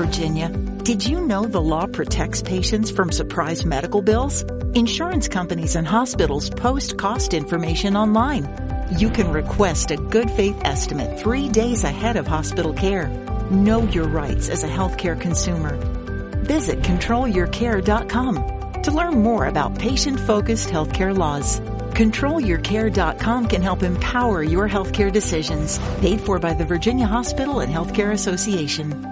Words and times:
Virginia. 0.00 0.48
Did 0.82 1.06
you 1.06 1.20
know 1.26 1.44
the 1.44 1.60
law 1.60 1.86
protects 1.86 2.40
patients 2.40 2.90
from 2.90 3.12
surprise 3.12 3.66
medical 3.66 4.00
bills? 4.00 4.44
Insurance 4.72 5.28
companies 5.28 5.76
and 5.76 5.86
hospitals 5.86 6.48
post 6.48 6.96
cost 6.96 7.34
information 7.34 7.96
online. 7.96 8.48
You 8.98 9.10
can 9.10 9.30
request 9.30 9.90
a 9.90 9.98
good 9.98 10.30
faith 10.30 10.58
estimate 10.64 11.20
three 11.20 11.50
days 11.50 11.84
ahead 11.84 12.16
of 12.16 12.26
hospital 12.26 12.72
care. 12.72 13.08
Know 13.50 13.82
your 13.82 14.08
rights 14.08 14.48
as 14.48 14.64
a 14.64 14.68
healthcare 14.68 15.20
consumer. 15.20 15.76
Visit 16.44 16.80
controlyourcare.com 16.80 18.82
to 18.82 18.90
learn 18.90 19.22
more 19.22 19.44
about 19.44 19.78
patient-focused 19.78 20.70
healthcare 20.70 21.14
laws. 21.14 21.60
ControlYourCare.com 21.60 23.48
can 23.48 23.60
help 23.60 23.82
empower 23.82 24.42
your 24.42 24.66
healthcare 24.66 25.12
decisions. 25.12 25.78
Paid 26.00 26.22
for 26.22 26.38
by 26.38 26.54
the 26.54 26.64
Virginia 26.64 27.06
Hospital 27.06 27.60
and 27.60 27.70
Healthcare 27.70 28.12
Association. 28.12 29.09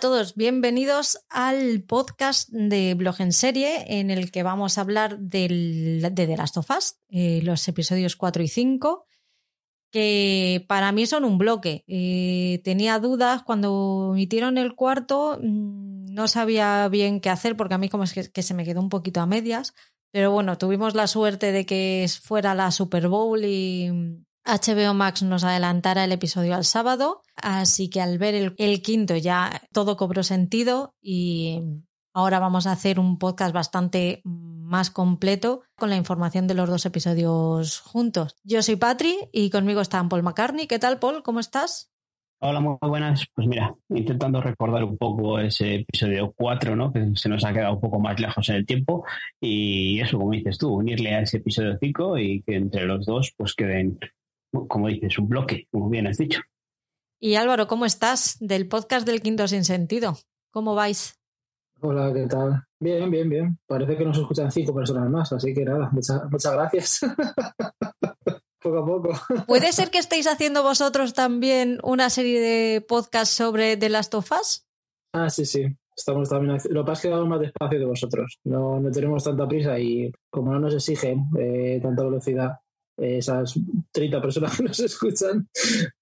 Todos, 0.00 0.34
bienvenidos 0.34 1.26
al 1.28 1.82
podcast 1.82 2.48
de 2.48 2.94
Blog 2.94 3.20
en 3.20 3.32
Serie 3.32 3.84
en 3.86 4.10
el 4.10 4.30
que 4.30 4.42
vamos 4.42 4.78
a 4.78 4.80
hablar 4.80 5.18
del, 5.18 6.00
de 6.00 6.26
The 6.26 6.36
Last 6.38 6.56
of 6.56 6.70
Us, 6.70 6.96
eh, 7.10 7.42
los 7.42 7.68
episodios 7.68 8.16
4 8.16 8.42
y 8.42 8.48
5, 8.48 9.04
que 9.92 10.64
para 10.68 10.90
mí 10.92 11.04
son 11.04 11.24
un 11.24 11.36
bloque. 11.36 11.84
Eh, 11.86 12.62
tenía 12.64 12.98
dudas 12.98 13.42
cuando 13.42 14.12
emitieron 14.14 14.56
el 14.56 14.74
cuarto, 14.74 15.38
mm, 15.42 16.14
no 16.14 16.28
sabía 16.28 16.88
bien 16.88 17.20
qué 17.20 17.28
hacer 17.28 17.54
porque 17.54 17.74
a 17.74 17.78
mí 17.78 17.90
como 17.90 18.04
es 18.04 18.30
que 18.30 18.42
se 18.42 18.54
me 18.54 18.64
quedó 18.64 18.80
un 18.80 18.88
poquito 18.88 19.20
a 19.20 19.26
medias, 19.26 19.74
pero 20.12 20.30
bueno, 20.32 20.56
tuvimos 20.56 20.94
la 20.94 21.08
suerte 21.08 21.52
de 21.52 21.66
que 21.66 22.06
fuera 22.22 22.54
la 22.54 22.70
Super 22.70 23.08
Bowl 23.08 23.44
y 23.44 23.90
HBO 24.44 24.94
Max 24.94 25.22
nos 25.22 25.44
adelantara 25.44 26.04
el 26.04 26.12
episodio 26.12 26.54
al 26.54 26.64
sábado, 26.64 27.22
así 27.36 27.90
que 27.90 28.00
al 28.00 28.18
ver 28.18 28.54
el, 28.56 28.82
quinto 28.82 29.16
ya 29.16 29.62
todo 29.72 29.96
cobró 29.96 30.22
sentido 30.22 30.94
y 31.00 31.60
ahora 32.12 32.38
vamos 32.38 32.66
a 32.66 32.72
hacer 32.72 32.98
un 32.98 33.18
podcast 33.18 33.54
bastante 33.54 34.22
más 34.24 34.90
completo 34.90 35.62
con 35.76 35.90
la 35.90 35.96
información 35.96 36.46
de 36.46 36.54
los 36.54 36.68
dos 36.68 36.86
episodios 36.86 37.80
juntos. 37.80 38.36
Yo 38.42 38.62
soy 38.62 38.76
Patri 38.76 39.16
y 39.32 39.50
conmigo 39.50 39.80
está 39.80 40.02
Paul 40.08 40.22
McCartney. 40.22 40.66
¿Qué 40.66 40.78
tal, 40.78 40.98
Paul? 40.98 41.22
¿Cómo 41.22 41.40
estás? 41.40 41.90
Hola, 42.42 42.60
muy 42.60 42.78
buenas. 42.80 43.26
Pues 43.34 43.46
mira, 43.46 43.74
intentando 43.90 44.40
recordar 44.40 44.82
un 44.84 44.96
poco 44.96 45.38
ese 45.38 45.74
episodio 45.74 46.32
4, 46.34 46.74
¿no? 46.74 46.90
Que 46.90 47.10
se 47.14 47.28
nos 47.28 47.44
ha 47.44 47.52
quedado 47.52 47.74
un 47.74 47.80
poco 47.82 48.00
más 48.00 48.18
lejos 48.18 48.48
en 48.48 48.56
el 48.56 48.64
tiempo. 48.64 49.04
Y 49.38 50.00
eso, 50.00 50.18
como 50.18 50.30
dices 50.30 50.56
tú, 50.56 50.72
unirle 50.72 51.14
a 51.14 51.20
ese 51.20 51.36
episodio 51.36 51.76
5 51.78 52.16
y 52.16 52.42
que 52.42 52.56
entre 52.56 52.86
los 52.86 53.04
dos 53.04 53.34
pues 53.36 53.52
queden 53.54 53.98
como 54.50 54.88
dices, 54.88 55.18
un 55.18 55.28
bloque, 55.28 55.66
como 55.70 55.88
bien 55.88 56.06
has 56.06 56.18
dicho. 56.18 56.40
Y 57.18 57.34
Álvaro, 57.34 57.66
¿cómo 57.66 57.84
estás 57.84 58.36
del 58.40 58.66
podcast 58.68 59.06
del 59.06 59.20
Quinto 59.20 59.46
Sin 59.46 59.64
Sentido? 59.64 60.16
¿Cómo 60.50 60.74
vais? 60.74 61.14
Hola, 61.80 62.12
¿qué 62.12 62.26
tal? 62.26 62.64
Bien, 62.78 63.10
bien, 63.10 63.28
bien. 63.28 63.58
Parece 63.66 63.96
que 63.96 64.04
nos 64.04 64.18
escuchan 64.18 64.50
cinco 64.50 64.74
personas 64.74 65.08
más, 65.08 65.32
así 65.32 65.54
que 65.54 65.64
nada, 65.64 65.90
muchas, 65.92 66.22
muchas 66.30 66.52
gracias. 66.52 67.00
poco 68.60 68.78
a 68.78 68.86
poco. 68.86 69.44
¿Puede 69.46 69.72
ser 69.72 69.90
que 69.90 69.98
estéis 69.98 70.26
haciendo 70.26 70.62
vosotros 70.62 71.14
también 71.14 71.78
una 71.82 72.10
serie 72.10 72.40
de 72.40 72.80
podcasts 72.80 73.34
sobre 73.34 73.76
The 73.76 73.88
Last 73.88 74.14
of 74.14 74.30
Us? 74.32 74.66
Ah, 75.12 75.30
sí, 75.30 75.44
sí. 75.44 75.66
Estamos 75.96 76.28
también 76.28 76.58
Lo 76.70 76.82
que 76.82 76.86
pasa 76.86 76.92
es 76.92 77.02
que 77.02 77.08
vamos 77.10 77.28
más 77.28 77.40
despacio 77.40 77.78
de 77.78 77.84
vosotros. 77.84 78.38
No, 78.44 78.80
no 78.80 78.90
tenemos 78.90 79.24
tanta 79.24 79.46
prisa 79.46 79.78
y 79.78 80.10
como 80.30 80.52
no 80.52 80.60
nos 80.60 80.74
exigen 80.74 81.26
eh, 81.38 81.78
tanta 81.82 82.04
velocidad, 82.04 82.52
esas 83.00 83.58
30 83.92 84.20
personas 84.20 84.56
que 84.56 84.62
nos 84.62 84.80
escuchan, 84.80 85.48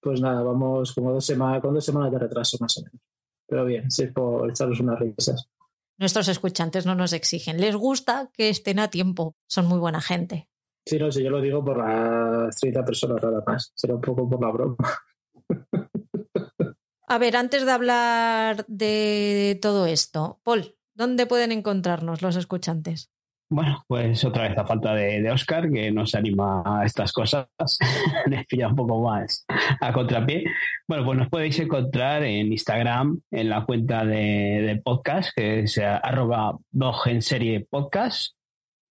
pues 0.00 0.20
nada, 0.20 0.42
vamos 0.42 0.92
como 0.92 1.12
dos 1.12 1.24
semanas, 1.24 1.60
con 1.62 1.74
dos 1.74 1.84
semanas 1.84 2.12
de 2.12 2.18
retraso 2.18 2.56
más 2.60 2.76
o 2.78 2.82
menos. 2.82 3.00
Pero 3.46 3.64
bien, 3.64 3.90
sí, 3.90 4.06
por 4.08 4.50
echaros 4.50 4.80
unas 4.80 4.98
risas. 4.98 5.48
Nuestros 5.96 6.28
escuchantes 6.28 6.86
no 6.86 6.94
nos 6.94 7.12
exigen, 7.12 7.60
les 7.60 7.74
gusta 7.74 8.30
que 8.32 8.50
estén 8.50 8.78
a 8.78 8.88
tiempo, 8.88 9.36
son 9.46 9.66
muy 9.66 9.78
buena 9.78 10.00
gente. 10.00 10.48
Sí, 10.86 10.98
no, 10.98 11.10
sí, 11.10 11.22
yo 11.22 11.30
lo 11.30 11.40
digo 11.40 11.64
por 11.64 11.78
las 11.78 12.56
30 12.56 12.84
personas 12.84 13.22
nada 13.22 13.42
más, 13.46 13.72
será 13.74 13.94
un 13.94 14.00
poco 14.00 14.28
por 14.28 14.40
la 14.40 14.50
broma. 14.50 14.76
A 17.10 17.18
ver, 17.18 17.36
antes 17.36 17.64
de 17.64 17.72
hablar 17.72 18.66
de 18.68 19.58
todo 19.62 19.86
esto, 19.86 20.40
Paul, 20.44 20.76
¿dónde 20.94 21.26
pueden 21.26 21.52
encontrarnos 21.52 22.20
los 22.20 22.36
escuchantes? 22.36 23.10
Bueno, 23.50 23.82
pues 23.88 24.22
otra 24.26 24.46
vez 24.46 24.58
a 24.58 24.66
falta 24.66 24.94
de, 24.94 25.30
Oscar, 25.30 25.70
que 25.70 25.90
nos 25.90 26.14
anima 26.14 26.62
a 26.66 26.84
estas 26.84 27.12
cosas, 27.12 27.46
me 28.26 28.44
pilla 28.44 28.68
un 28.68 28.76
poco 28.76 29.02
más 29.02 29.46
a 29.80 29.90
contrapié. 29.90 30.44
Bueno, 30.86 31.04
pues 31.06 31.18
nos 31.18 31.28
podéis 31.30 31.58
encontrar 31.58 32.24
en 32.24 32.52
Instagram, 32.52 33.22
en 33.30 33.48
la 33.48 33.64
cuenta 33.64 34.04
de, 34.04 34.78
podcast, 34.84 35.30
que 35.34 35.60
es 35.60 35.78
arroba 35.78 36.58
blog 36.70 37.08
en 37.08 37.22
serie 37.22 37.66
podcast, 37.68 38.34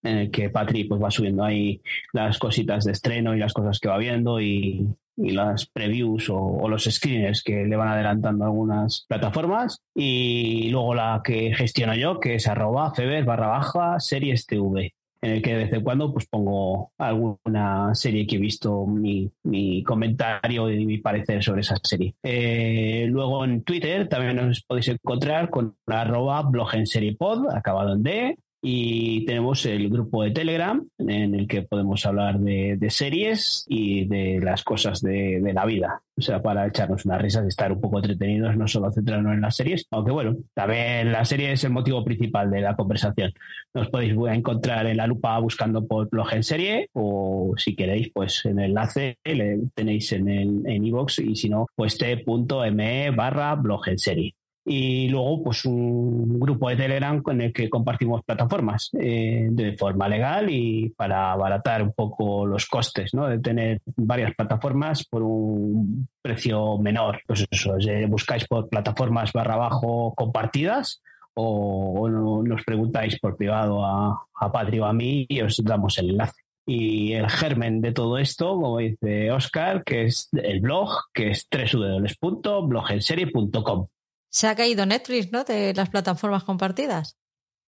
en 0.02 0.18
el 0.18 0.30
que 0.32 0.50
Patri 0.50 0.84
pues, 0.84 1.00
va 1.00 1.12
subiendo 1.12 1.44
ahí 1.44 1.80
las 2.12 2.38
cositas 2.38 2.84
de 2.84 2.92
estreno 2.92 3.36
y 3.36 3.38
las 3.38 3.52
cosas 3.52 3.78
que 3.78 3.88
va 3.88 3.98
viendo 3.98 4.40
y, 4.40 4.88
y 5.18 5.32
las 5.32 5.66
previews 5.66 6.28
o, 6.30 6.68
los 6.68 6.84
screeners 6.84 7.42
que 7.42 7.64
le 7.64 7.76
van 7.76 7.88
adelantando 7.88 8.44
algunas 8.44 9.04
plataformas. 9.08 9.82
Y 9.94 10.70
luego 10.70 10.94
la 10.94 11.20
que 11.24 11.54
gestiono 11.54 11.94
yo, 11.94 12.20
que 12.20 12.36
es 12.36 12.46
arroba 12.46 12.94
feber 12.94 13.24
barra 13.24 13.48
baja 13.48 14.00
series 14.00 14.46
TV 14.46 14.94
en 15.20 15.32
el 15.32 15.42
que 15.42 15.50
de 15.50 15.64
vez 15.64 15.72
en 15.72 15.82
cuando 15.82 16.12
pues 16.12 16.26
pongo 16.26 16.92
alguna 16.98 17.94
serie 17.94 18.26
que 18.26 18.36
he 18.36 18.38
visto 18.38 18.86
mi, 18.86 19.30
mi 19.44 19.82
comentario 19.82 20.70
y 20.70 20.86
mi 20.86 20.98
parecer 20.98 21.42
sobre 21.42 21.62
esa 21.62 21.76
serie. 21.82 22.14
Eh, 22.22 23.06
luego 23.08 23.44
en 23.44 23.62
Twitter 23.62 24.08
también 24.08 24.36
nos 24.36 24.62
podéis 24.62 24.88
encontrar 24.88 25.50
con 25.50 25.76
arroba 25.86 26.42
blog 26.42 26.74
en 26.74 26.86
serie 26.86 27.16
pod, 27.16 27.50
acabado 27.50 27.94
en 27.94 28.02
D, 28.02 28.38
y 28.60 29.24
tenemos 29.24 29.64
el 29.66 29.88
grupo 29.88 30.22
de 30.22 30.32
Telegram 30.32 30.84
en 30.98 31.34
el 31.34 31.46
que 31.46 31.62
podemos 31.62 32.04
hablar 32.06 32.38
de, 32.40 32.78
series 32.90 33.64
y 33.68 34.06
de 34.06 34.40
las 34.40 34.64
cosas 34.64 35.00
de, 35.00 35.40
la 35.54 35.64
vida. 35.64 36.02
O 36.16 36.20
sea, 36.20 36.42
para 36.42 36.66
echarnos 36.66 37.04
unas 37.04 37.22
risas 37.22 37.44
y 37.44 37.48
estar 37.48 37.70
un 37.70 37.80
poco 37.80 37.98
entretenidos, 37.98 38.56
no 38.56 38.66
solo 38.66 38.90
centrarnos 38.90 39.34
en 39.34 39.40
las 39.40 39.54
series, 39.54 39.86
aunque 39.90 40.10
bueno, 40.10 40.36
también 40.54 41.12
la 41.12 41.24
serie 41.24 41.52
es 41.52 41.62
el 41.62 41.70
motivo 41.70 42.04
principal 42.04 42.50
de 42.50 42.60
la 42.60 42.74
conversación. 42.74 43.32
Nos 43.72 43.88
podéis 43.88 44.14
encontrar 44.30 44.86
en 44.86 44.96
la 44.96 45.06
lupa 45.06 45.38
buscando 45.38 45.86
por 45.86 46.08
blog 46.08 46.32
en 46.32 46.42
serie 46.42 46.88
o 46.92 47.54
si 47.56 47.76
queréis, 47.76 48.10
pues 48.12 48.44
en 48.46 48.58
el 48.58 48.70
enlace 48.70 49.18
le 49.24 49.60
tenéis 49.74 50.12
en 50.12 50.28
el 50.28 50.66
en 50.66 50.84
y 50.84 51.36
si 51.36 51.48
no, 51.48 51.66
pues 51.76 51.96
t.me 51.98 53.10
barra 53.10 53.54
blog 53.54 53.88
en 53.88 53.98
serie 53.98 54.34
y 54.68 55.08
luego 55.08 55.42
pues 55.42 55.64
un 55.64 56.38
grupo 56.38 56.68
de 56.68 56.76
Telegram 56.76 57.22
con 57.22 57.40
el 57.40 57.52
que 57.52 57.68
compartimos 57.70 58.22
plataformas 58.22 58.90
eh, 59.00 59.48
de 59.50 59.72
forma 59.72 60.06
legal 60.08 60.50
y 60.50 60.90
para 60.90 61.32
abaratar 61.32 61.82
un 61.82 61.92
poco 61.92 62.46
los 62.46 62.66
costes 62.66 63.14
¿no? 63.14 63.26
de 63.26 63.38
tener 63.38 63.80
varias 63.96 64.34
plataformas 64.34 65.06
por 65.06 65.22
un 65.22 66.06
precio 66.20 66.76
menor. 66.78 67.22
Pues 67.26 67.46
eso, 67.50 67.76
buscáis 68.08 68.46
por 68.46 68.68
plataformas 68.68 69.32
barra 69.32 69.54
abajo 69.54 70.12
compartidas 70.14 71.02
o, 71.34 72.08
nos 72.44 72.62
preguntáis 72.64 73.18
por 73.18 73.36
privado 73.36 73.84
a, 73.84 74.22
a 74.34 74.52
Patri 74.52 74.78
o 74.80 74.84
a 74.84 74.92
mí 74.92 75.24
y 75.28 75.40
os 75.40 75.56
damos 75.64 75.96
el 75.98 76.10
enlace 76.10 76.42
y 76.66 77.14
el 77.14 77.30
germen 77.30 77.80
de 77.80 77.92
todo 77.92 78.18
esto, 78.18 78.60
como 78.60 78.76
dice 78.76 79.32
Oscar, 79.32 79.82
que 79.84 80.04
es 80.04 80.28
el 80.34 80.60
blog, 80.60 80.90
que 81.14 81.30
es 81.30 81.48
www.blogenserie.com. 81.50 83.88
Se 84.30 84.46
ha 84.46 84.54
caído 84.54 84.86
Netflix, 84.86 85.32
¿no? 85.32 85.44
De 85.44 85.74
las 85.74 85.88
plataformas 85.90 86.44
compartidas. 86.44 87.18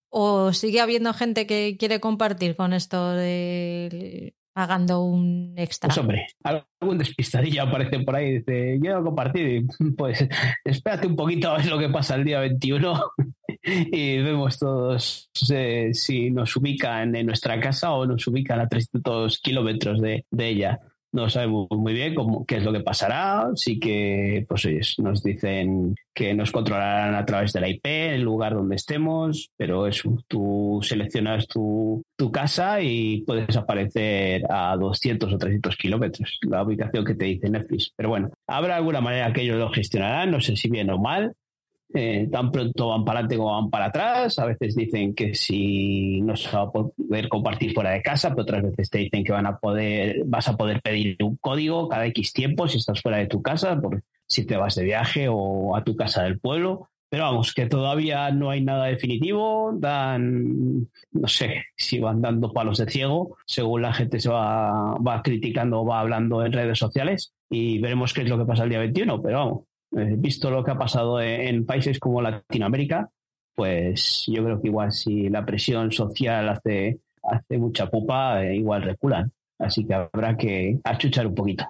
¿O 0.08 0.52
sigue 0.52 0.80
habiendo 0.80 1.12
gente 1.14 1.46
que 1.46 1.76
quiere 1.78 2.00
compartir 2.00 2.56
con 2.56 2.72
esto 2.72 3.12
de 3.12 4.34
pagando 4.52 5.02
un 5.02 5.54
extra? 5.56 5.88
Pues 5.88 5.98
hombre, 5.98 6.26
algún 6.42 6.98
despistadillo 6.98 7.62
aparece 7.62 8.00
por 8.00 8.16
ahí 8.16 8.26
y 8.26 8.38
dice, 8.38 8.78
quiero 8.80 9.04
compartir. 9.04 9.64
Pues 9.96 10.26
espérate 10.64 11.06
un 11.06 11.16
poquito 11.16 11.50
a 11.50 11.58
ver 11.58 11.66
lo 11.66 11.78
que 11.78 11.88
pasa 11.88 12.16
el 12.16 12.24
día 12.24 12.40
21 12.40 13.00
y 13.62 14.18
vemos 14.18 14.58
todos 14.58 15.30
eh, 15.50 15.90
si 15.92 16.30
nos 16.30 16.56
ubican 16.56 17.14
en 17.14 17.26
nuestra 17.26 17.60
casa 17.60 17.92
o 17.92 18.04
nos 18.04 18.26
ubican 18.26 18.60
a 18.60 18.68
300 18.68 19.38
kilómetros 19.40 20.00
de 20.00 20.24
ella 20.32 20.80
no 21.12 21.28
sabemos 21.28 21.66
muy 21.70 21.92
bien 21.92 22.14
cómo, 22.14 22.44
qué 22.46 22.56
es 22.56 22.64
lo 22.64 22.72
que 22.72 22.80
pasará. 22.80 23.48
Sí 23.54 23.78
que 23.78 24.44
pues 24.48 24.66
nos 24.98 25.22
dicen 25.22 25.94
que 26.14 26.34
nos 26.34 26.50
controlarán 26.50 27.14
a 27.14 27.24
través 27.24 27.52
de 27.52 27.60
la 27.60 27.68
IP, 27.68 27.84
el 27.86 28.22
lugar 28.22 28.54
donde 28.54 28.76
estemos, 28.76 29.50
pero 29.56 29.86
eso, 29.86 30.18
tú 30.28 30.80
seleccionas 30.82 31.46
tu, 31.46 32.02
tu 32.16 32.30
casa 32.30 32.80
y 32.82 33.22
puedes 33.22 33.56
aparecer 33.56 34.42
a 34.50 34.76
200 34.76 35.32
o 35.32 35.38
300 35.38 35.76
kilómetros, 35.76 36.38
la 36.42 36.62
ubicación 36.62 37.04
que 37.04 37.14
te 37.14 37.24
dice 37.26 37.48
Netflix. 37.48 37.92
Pero 37.96 38.10
bueno, 38.10 38.30
habrá 38.46 38.76
alguna 38.76 39.00
manera 39.00 39.32
que 39.32 39.42
ellos 39.42 39.58
lo 39.58 39.70
gestionarán, 39.70 40.30
no 40.30 40.40
sé 40.40 40.56
si 40.56 40.68
bien 40.68 40.90
o 40.90 40.98
mal, 40.98 41.34
eh, 41.92 42.28
tan 42.30 42.52
pronto 42.52 42.88
van 42.88 43.04
para 43.04 43.18
adelante 43.18 43.36
como 43.36 43.52
van 43.52 43.70
para 43.70 43.86
atrás. 43.86 44.38
A 44.38 44.46
veces 44.46 44.76
dicen 44.76 45.14
que 45.14 45.34
si 45.34 46.20
no 46.20 46.36
se 46.36 46.54
va 46.54 46.62
a 46.62 46.70
poder 46.70 47.28
compartir 47.28 47.72
fuera 47.72 47.90
de 47.90 48.02
casa, 48.02 48.30
pero 48.30 48.42
otras 48.42 48.62
veces 48.62 48.90
te 48.90 48.98
dicen 48.98 49.24
que 49.24 49.32
van 49.32 49.46
a 49.46 49.58
poder, 49.58 50.22
vas 50.26 50.48
a 50.48 50.56
poder 50.56 50.80
pedir 50.82 51.16
un 51.22 51.36
código 51.36 51.88
cada 51.88 52.06
X 52.06 52.32
tiempo 52.32 52.68
si 52.68 52.78
estás 52.78 53.00
fuera 53.00 53.18
de 53.18 53.26
tu 53.26 53.42
casa, 53.42 53.80
por 53.80 54.02
si 54.26 54.46
te 54.46 54.56
vas 54.56 54.76
de 54.76 54.84
viaje 54.84 55.26
o 55.28 55.74
a 55.76 55.82
tu 55.82 55.96
casa 55.96 56.22
del 56.22 56.38
pueblo. 56.38 56.88
Pero 57.08 57.24
vamos, 57.24 57.52
que 57.52 57.66
todavía 57.66 58.30
no 58.30 58.50
hay 58.50 58.62
nada 58.62 58.84
definitivo, 58.84 59.72
dan, 59.74 60.88
no 61.10 61.26
sé 61.26 61.64
si 61.76 61.98
van 61.98 62.22
dando 62.22 62.52
palos 62.52 62.78
de 62.78 62.86
ciego, 62.86 63.36
según 63.46 63.82
la 63.82 63.92
gente 63.92 64.20
se 64.20 64.28
va, 64.28 64.94
va 64.94 65.20
criticando 65.20 65.80
o 65.80 65.84
va 65.84 65.98
hablando 65.98 66.46
en 66.46 66.52
redes 66.52 66.78
sociales, 66.78 67.34
y 67.50 67.80
veremos 67.80 68.14
qué 68.14 68.22
es 68.22 68.28
lo 68.28 68.38
que 68.38 68.44
pasa 68.44 68.62
el 68.62 68.70
día 68.70 68.78
21, 68.78 69.20
pero 69.22 69.38
vamos, 69.38 69.60
eh, 69.92 70.14
visto 70.16 70.50
lo 70.50 70.64
que 70.64 70.70
ha 70.70 70.78
pasado 70.78 71.20
en, 71.20 71.66
países 71.66 71.98
como 71.98 72.22
Latinoamérica, 72.22 73.10
pues 73.54 74.24
yo 74.26 74.44
creo 74.44 74.60
que 74.60 74.68
igual 74.68 74.92
si 74.92 75.28
la 75.28 75.44
presión 75.44 75.90
social 75.92 76.48
hace, 76.48 77.00
hace 77.22 77.58
mucha 77.58 77.90
pupa, 77.90 78.44
eh, 78.44 78.56
igual 78.56 78.82
reculan. 78.82 79.32
Así 79.58 79.84
que 79.84 79.94
habrá 79.94 80.36
que 80.36 80.78
achuchar 80.84 81.26
un 81.26 81.34
poquito. 81.34 81.64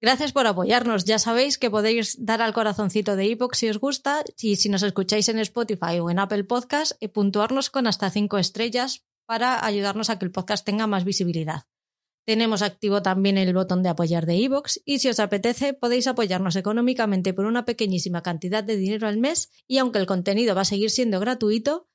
Gracias 0.00 0.32
por 0.32 0.46
apoyarnos. 0.48 1.04
Ya 1.04 1.20
sabéis 1.20 1.58
que 1.58 1.70
podéis 1.70 2.24
dar 2.24 2.42
al 2.42 2.52
corazoncito 2.52 3.14
de 3.14 3.26
iPox 3.26 3.58
si 3.58 3.68
os 3.68 3.78
gusta 3.78 4.24
y 4.40 4.56
si 4.56 4.68
nos 4.68 4.82
escucháis 4.82 5.28
en 5.28 5.38
Spotify 5.38 6.00
o 6.00 6.10
en 6.10 6.18
Apple 6.18 6.44
Podcast, 6.44 7.00
y 7.00 7.08
puntuarnos 7.08 7.70
con 7.70 7.86
hasta 7.86 8.10
cinco 8.10 8.38
estrellas 8.38 9.04
para 9.26 9.64
ayudarnos 9.64 10.10
a 10.10 10.18
que 10.18 10.24
el 10.24 10.32
podcast 10.32 10.66
tenga 10.66 10.88
más 10.88 11.04
visibilidad. 11.04 11.62
Tenemos 12.24 12.62
activo 12.62 13.02
también 13.02 13.36
el 13.36 13.52
botón 13.52 13.82
de 13.82 13.88
apoyar 13.88 14.26
de 14.26 14.36
iVoox 14.36 14.78
y 14.84 15.00
si 15.00 15.08
os 15.08 15.18
apetece 15.18 15.74
podéis 15.74 16.06
apoyarnos 16.06 16.54
económicamente 16.54 17.34
por 17.34 17.46
una 17.46 17.64
pequeñísima 17.64 18.22
cantidad 18.22 18.62
de 18.62 18.76
dinero 18.76 19.08
al 19.08 19.18
mes 19.18 19.50
y 19.66 19.78
aunque 19.78 19.98
el 19.98 20.06
contenido 20.06 20.54
va 20.54 20.60
a 20.60 20.66
seguir 20.66 20.90
siendo 20.90 21.18
gratuito, 21.18 21.88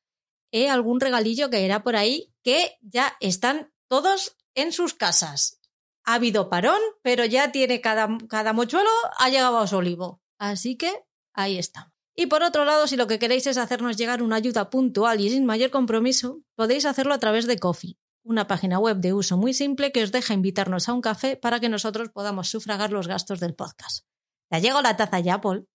he 0.52 0.70
algún 0.70 1.00
regalillo 1.00 1.50
que 1.50 1.64
era 1.64 1.82
por 1.82 1.96
ahí 1.96 2.34
que 2.44 2.78
ya 2.82 3.16
están 3.22 3.72
todos 3.88 4.36
en 4.54 4.74
sus 4.74 4.94
casas. 4.94 5.62
Ha 6.04 6.16
habido 6.16 6.50
parón, 6.50 6.80
pero 7.02 7.24
ya 7.24 7.52
tiene 7.54 7.80
cada, 7.80 8.18
cada 8.30 8.52
mochuelo, 8.52 8.90
ha 9.18 9.30
llegado 9.30 9.60
a 9.60 9.68
su 9.68 9.78
olivo. 9.78 10.22
Así 10.38 10.76
que 10.76 10.92
ahí 11.34 11.58
está. 11.58 11.94
Y 12.16 12.26
por 12.26 12.44
otro 12.44 12.66
lado, 12.66 12.88
si 12.88 12.98
lo 12.98 13.08
que 13.08 13.20
queréis 13.20 13.46
es 13.48 13.58
hacernos 13.58 13.96
llegar 13.96 14.24
una 14.24 14.38
ayuda 14.38 14.70
puntual 14.70 15.22
y 15.22 15.30
sin 15.30 15.46
mayor 15.46 15.70
compromiso, 15.70 16.42
podéis 16.56 16.86
hacerlo 16.86 17.14
a 17.14 17.20
través 17.20 17.46
de 17.46 17.60
Coffee 17.60 17.98
una 18.28 18.46
página 18.46 18.78
web 18.78 18.98
de 18.98 19.14
uso 19.14 19.38
muy 19.38 19.54
simple 19.54 19.92
que 19.92 20.04
os 20.04 20.12
deja 20.12 20.34
invitarnos 20.34 20.90
a 20.90 20.94
un 20.94 21.02
café 21.02 21.38
para 21.38 21.60
que 21.60 21.70
nosotros 21.70 22.10
podamos 22.10 22.50
sufragar 22.50 22.92
los 22.92 23.08
gastos 23.08 23.40
del 23.40 23.56
podcast. 23.56 24.06
¿Ya 24.52 24.60
llegó 24.60 24.82
la 24.82 24.98
taza 24.98 25.20
ya, 25.22 25.40
Paul? 25.40 25.68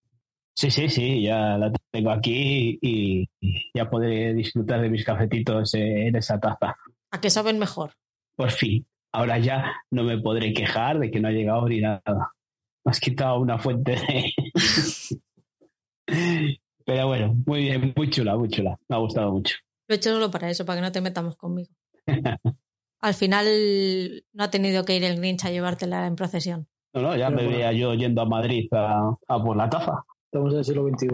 Sí, 0.54 0.70
sí, 0.70 0.90
sí, 0.90 1.22
ya 1.22 1.56
la 1.56 1.72
tengo 1.90 2.10
aquí 2.10 2.78
y 2.82 3.26
ya 3.74 3.88
podré 3.88 4.34
disfrutar 4.34 4.82
de 4.82 4.90
mis 4.90 5.04
cafetitos 5.04 5.72
en 5.74 6.14
esa 6.14 6.38
taza. 6.38 6.76
¿A 7.10 7.20
qué 7.20 7.30
saben 7.30 7.58
mejor? 7.58 7.94
Por 8.36 8.50
fin. 8.50 8.86
Ahora 9.14 9.38
ya 9.38 9.74
no 9.90 10.04
me 10.04 10.18
podré 10.18 10.52
quejar 10.52 10.98
de 10.98 11.10
que 11.10 11.20
no 11.20 11.28
ha 11.28 11.32
llegado 11.32 11.66
ni 11.68 11.80
nada. 11.80 12.32
Me 12.84 12.90
has 12.90 13.00
quitado 13.00 13.40
una 13.40 13.58
fuente 13.58 13.92
de... 13.92 14.34
Pero 16.84 17.06
bueno, 17.06 17.34
muy 17.46 17.62
bien, 17.62 17.94
muy 17.96 18.10
chula, 18.10 18.36
muy 18.36 18.48
chula. 18.48 18.78
Me 18.88 18.96
ha 18.96 18.98
gustado 18.98 19.32
mucho. 19.32 19.56
Lo 19.88 19.94
he 19.94 19.96
hecho 19.96 20.10
solo 20.10 20.30
para 20.30 20.50
eso, 20.50 20.66
para 20.66 20.78
que 20.78 20.82
no 20.82 20.92
te 20.92 21.00
metamos 21.00 21.36
conmigo. 21.36 21.72
Al 23.00 23.14
final 23.14 23.46
no 24.32 24.44
ha 24.44 24.50
tenido 24.50 24.84
que 24.84 24.96
ir 24.96 25.04
el 25.04 25.16
Grinch 25.16 25.44
a 25.44 25.50
llevártela 25.50 26.06
en 26.06 26.14
procesión. 26.14 26.68
No, 26.94 27.02
no, 27.02 27.16
ya 27.16 27.30
me 27.30 27.46
veía 27.46 27.72
yo 27.72 27.94
yendo 27.94 28.22
a 28.22 28.26
Madrid 28.26 28.68
a, 28.72 29.16
por 29.42 29.56
la 29.56 29.68
taza. 29.68 30.04
Estamos 30.26 30.52
en 30.52 30.58
el 30.58 30.64
siglo 30.64 30.88
XXI. 30.88 31.08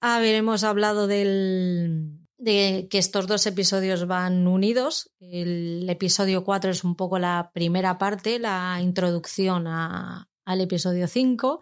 a 0.00 0.18
ver, 0.18 0.34
hemos 0.34 0.62
hablado 0.62 1.06
del, 1.06 2.18
de 2.38 2.88
que 2.90 2.98
estos 2.98 3.26
dos 3.26 3.46
episodios 3.46 4.06
van 4.06 4.46
unidos. 4.46 5.10
El 5.20 5.88
episodio 5.88 6.44
4 6.44 6.70
es 6.70 6.84
un 6.84 6.96
poco 6.96 7.18
la 7.18 7.50
primera 7.54 7.98
parte, 7.98 8.38
la 8.38 8.78
introducción 8.82 9.66
al 9.66 10.60
episodio 10.60 11.08
5. 11.08 11.60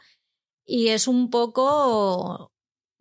Y 0.66 0.88
es 0.88 1.06
un 1.06 1.30
poco 1.30 2.53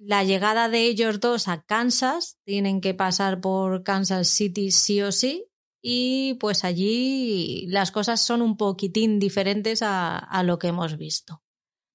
la 0.05 0.23
llegada 0.23 0.67
de 0.67 0.85
ellos 0.85 1.19
dos 1.19 1.47
a 1.47 1.63
Kansas, 1.63 2.37
tienen 2.43 2.81
que 2.81 2.93
pasar 2.93 3.39
por 3.39 3.83
Kansas 3.83 4.27
City 4.27 4.71
sí 4.71 5.01
o 5.01 5.11
sí, 5.11 5.45
y 5.81 6.35
pues 6.35 6.63
allí 6.63 7.65
las 7.67 7.91
cosas 7.91 8.21
son 8.21 8.41
un 8.41 8.57
poquitín 8.57 9.19
diferentes 9.19 9.79
a, 9.81 10.43
lo 10.43 10.59
que 10.59 10.67
hemos 10.67 10.97
visto. 10.97 11.41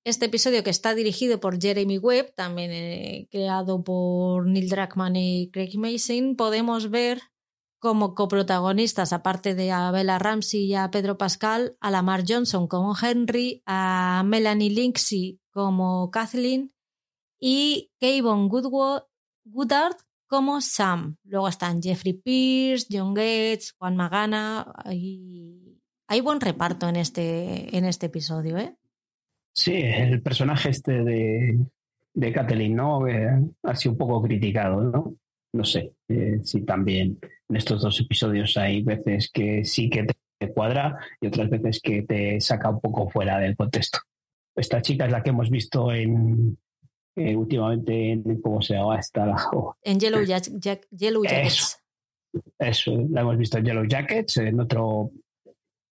Este 0.04 0.26
episodio 0.26 0.64
que 0.64 0.70
está 0.70 0.94
dirigido 0.94 1.38
por 1.38 1.60
Jeremy 1.60 1.98
Webb, 1.98 2.34
también 2.34 2.70
eh, 2.70 3.28
creado 3.30 3.84
por 3.84 4.46
Neil 4.46 4.70
Druckmann 4.70 5.16
y 5.16 5.50
Craig 5.50 5.76
Mason, 5.76 6.36
podemos 6.36 6.90
ver 6.90 7.20
como 7.78 8.14
coprotagonistas, 8.14 9.12
aparte 9.12 9.54
de 9.54 9.70
a 9.70 9.90
Bella 9.90 10.18
Ramsey 10.18 10.64
y 10.64 10.74
a 10.74 10.90
Pedro 10.90 11.18
Pascal, 11.18 11.76
a 11.80 11.90
Lamar 11.90 12.24
Johnson 12.26 12.68
como 12.68 12.94
Henry, 13.00 13.62
a 13.66 14.22
Melanie 14.24 14.70
Linksey 14.70 15.40
como 15.52 16.10
Kathleen 16.10 16.72
y 17.40 17.90
Kayvon 18.00 18.48
Goodard 18.48 19.96
como 20.26 20.60
Sam. 20.60 21.16
Luego 21.24 21.48
están 21.48 21.82
Jeffrey 21.82 22.12
Pierce, 22.12 22.86
John 22.90 23.14
Gates, 23.14 23.74
Juan 23.78 23.96
Magana. 23.96 24.72
Hay, 24.84 25.80
hay 26.06 26.20
buen 26.20 26.40
reparto 26.40 26.88
en 26.88 26.96
este, 26.96 27.76
en 27.76 27.84
este 27.84 28.06
episodio, 28.06 28.58
¿eh? 28.58 28.76
Sí, 29.52 29.74
el 29.74 30.22
personaje 30.22 30.70
este 30.70 31.02
de, 31.02 31.58
de 32.14 32.32
Kathleen, 32.32 32.76
¿no? 32.76 33.00
ha 33.64 33.74
sido 33.74 33.92
un 33.92 33.98
poco 33.98 34.22
criticado, 34.22 34.82
¿no? 34.82 35.16
No 35.52 35.64
sé 35.64 35.94
eh, 36.08 36.40
si 36.44 36.60
también 36.60 37.18
en 37.48 37.56
estos 37.56 37.82
dos 37.82 37.98
episodios 37.98 38.56
hay 38.56 38.82
veces 38.82 39.30
que 39.32 39.64
sí 39.64 39.88
que 39.88 40.06
te 40.38 40.52
cuadra 40.52 40.98
y 41.20 41.26
otras 41.26 41.48
veces 41.48 41.80
que 41.80 42.02
te 42.02 42.40
saca 42.40 42.70
un 42.70 42.80
poco 42.80 43.08
fuera 43.08 43.38
del 43.38 43.56
contexto. 43.56 43.98
Esta 44.54 44.82
chica 44.82 45.06
es 45.06 45.12
la 45.12 45.22
que 45.22 45.30
hemos 45.30 45.50
visto 45.50 45.92
en, 45.92 46.58
eh, 47.18 47.36
últimamente 47.36 48.12
en, 48.12 48.40
¿cómo 48.40 48.62
se 48.62 48.74
llama 48.74 48.98
esta? 48.98 49.26
La, 49.26 49.36
En 49.82 49.98
Yellow, 49.98 50.24
Jackets. 50.24 51.82
Eso, 52.58 53.06
la 53.10 53.22
hemos 53.22 53.36
visto 53.36 53.58
en 53.58 53.64
Yellow 53.64 53.84
Jackets, 53.84 54.36
en 54.36 54.60
otro, 54.60 55.10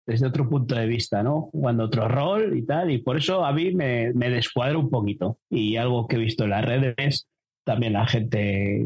desde 0.05 0.27
otro 0.27 0.47
punto 0.49 0.75
de 0.75 0.85
vista, 0.85 1.23
¿no? 1.23 1.49
Jugando 1.51 1.85
otro 1.85 2.07
rol 2.07 2.57
y 2.57 2.65
tal, 2.65 2.91
y 2.91 2.99
por 2.99 3.17
eso 3.17 3.43
a 3.43 3.51
mí 3.51 3.73
me, 3.73 4.13
me 4.13 4.29
descuadra 4.29 4.77
un 4.77 4.89
poquito. 4.89 5.39
Y 5.49 5.75
algo 5.75 6.07
que 6.07 6.15
he 6.15 6.19
visto 6.19 6.43
en 6.43 6.51
las 6.51 6.65
redes, 6.65 7.27
también 7.65 7.93
la 7.93 8.05
gente 8.05 8.85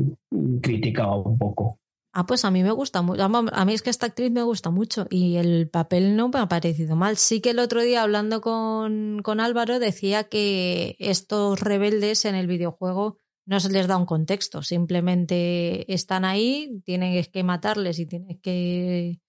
criticaba 0.61 1.17
un 1.17 1.37
poco. 1.37 1.79
Ah, 2.15 2.27
pues 2.27 2.45
a 2.45 2.51
mí 2.51 2.61
me 2.61 2.71
gusta 2.71 3.01
mucho. 3.01 3.23
A 3.23 3.65
mí 3.65 3.73
es 3.73 3.81
que 3.81 3.89
esta 3.89 4.05
actriz 4.05 4.31
me 4.31 4.43
gusta 4.43 4.69
mucho 4.69 5.07
y 5.09 5.37
el 5.37 5.67
papel 5.67 6.15
no 6.15 6.29
me 6.29 6.37
ha 6.39 6.47
parecido 6.47 6.95
mal. 6.95 7.17
Sí 7.17 7.41
que 7.41 7.49
el 7.49 7.59
otro 7.59 7.81
día 7.81 8.03
hablando 8.03 8.39
con, 8.39 9.21
con 9.23 9.39
Álvaro 9.39 9.79
decía 9.79 10.25
que 10.25 10.95
estos 10.99 11.59
rebeldes 11.59 12.25
en 12.25 12.35
el 12.35 12.45
videojuego 12.45 13.17
no 13.45 13.59
se 13.59 13.69
les 13.71 13.87
da 13.87 13.97
un 13.97 14.05
contexto, 14.05 14.61
simplemente 14.61 15.91
están 15.93 16.23
ahí, 16.23 16.81
tienes 16.85 17.29
que 17.29 17.43
matarles 17.43 17.99
y 17.99 18.05
tienes 18.05 18.39
que... 18.41 19.19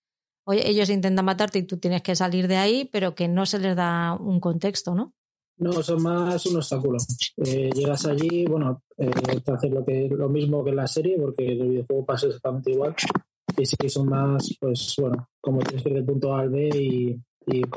Oye, 0.46 0.68
ellos 0.68 0.90
intentan 0.90 1.24
matarte 1.24 1.60
y 1.60 1.62
tú 1.62 1.78
tienes 1.78 2.02
que 2.02 2.14
salir 2.14 2.48
de 2.48 2.58
ahí, 2.58 2.84
pero 2.92 3.14
que 3.14 3.28
no 3.28 3.46
se 3.46 3.58
les 3.58 3.74
da 3.74 4.12
un 4.12 4.40
contexto, 4.40 4.94
¿no? 4.94 5.14
No, 5.56 5.72
son 5.82 6.02
más 6.02 6.44
un 6.46 6.56
obstáculo. 6.56 6.98
Eh, 7.36 7.70
llegas 7.74 8.06
allí, 8.06 8.44
bueno, 8.46 8.82
eh, 8.96 9.10
te 9.44 9.52
haces 9.52 9.70
lo, 9.70 9.84
que, 9.84 10.08
lo 10.08 10.28
mismo 10.28 10.64
que 10.64 10.70
en 10.70 10.76
la 10.76 10.86
serie, 10.86 11.16
porque 11.18 11.46
el 11.46 11.68
videojuego 11.68 12.04
pasa 12.04 12.26
exactamente 12.26 12.72
igual. 12.72 12.94
Y 13.56 13.66
sí 13.66 13.76
que 13.76 13.88
son 13.88 14.08
más, 14.08 14.56
pues 14.60 14.96
bueno, 15.00 15.28
como 15.40 15.60
tienes 15.60 15.82
que 15.82 15.90
ir 15.90 15.94
del 15.96 16.04
punto 16.04 16.34
A 16.34 16.40
al 16.40 16.50
B 16.50 16.70
y, 16.74 17.20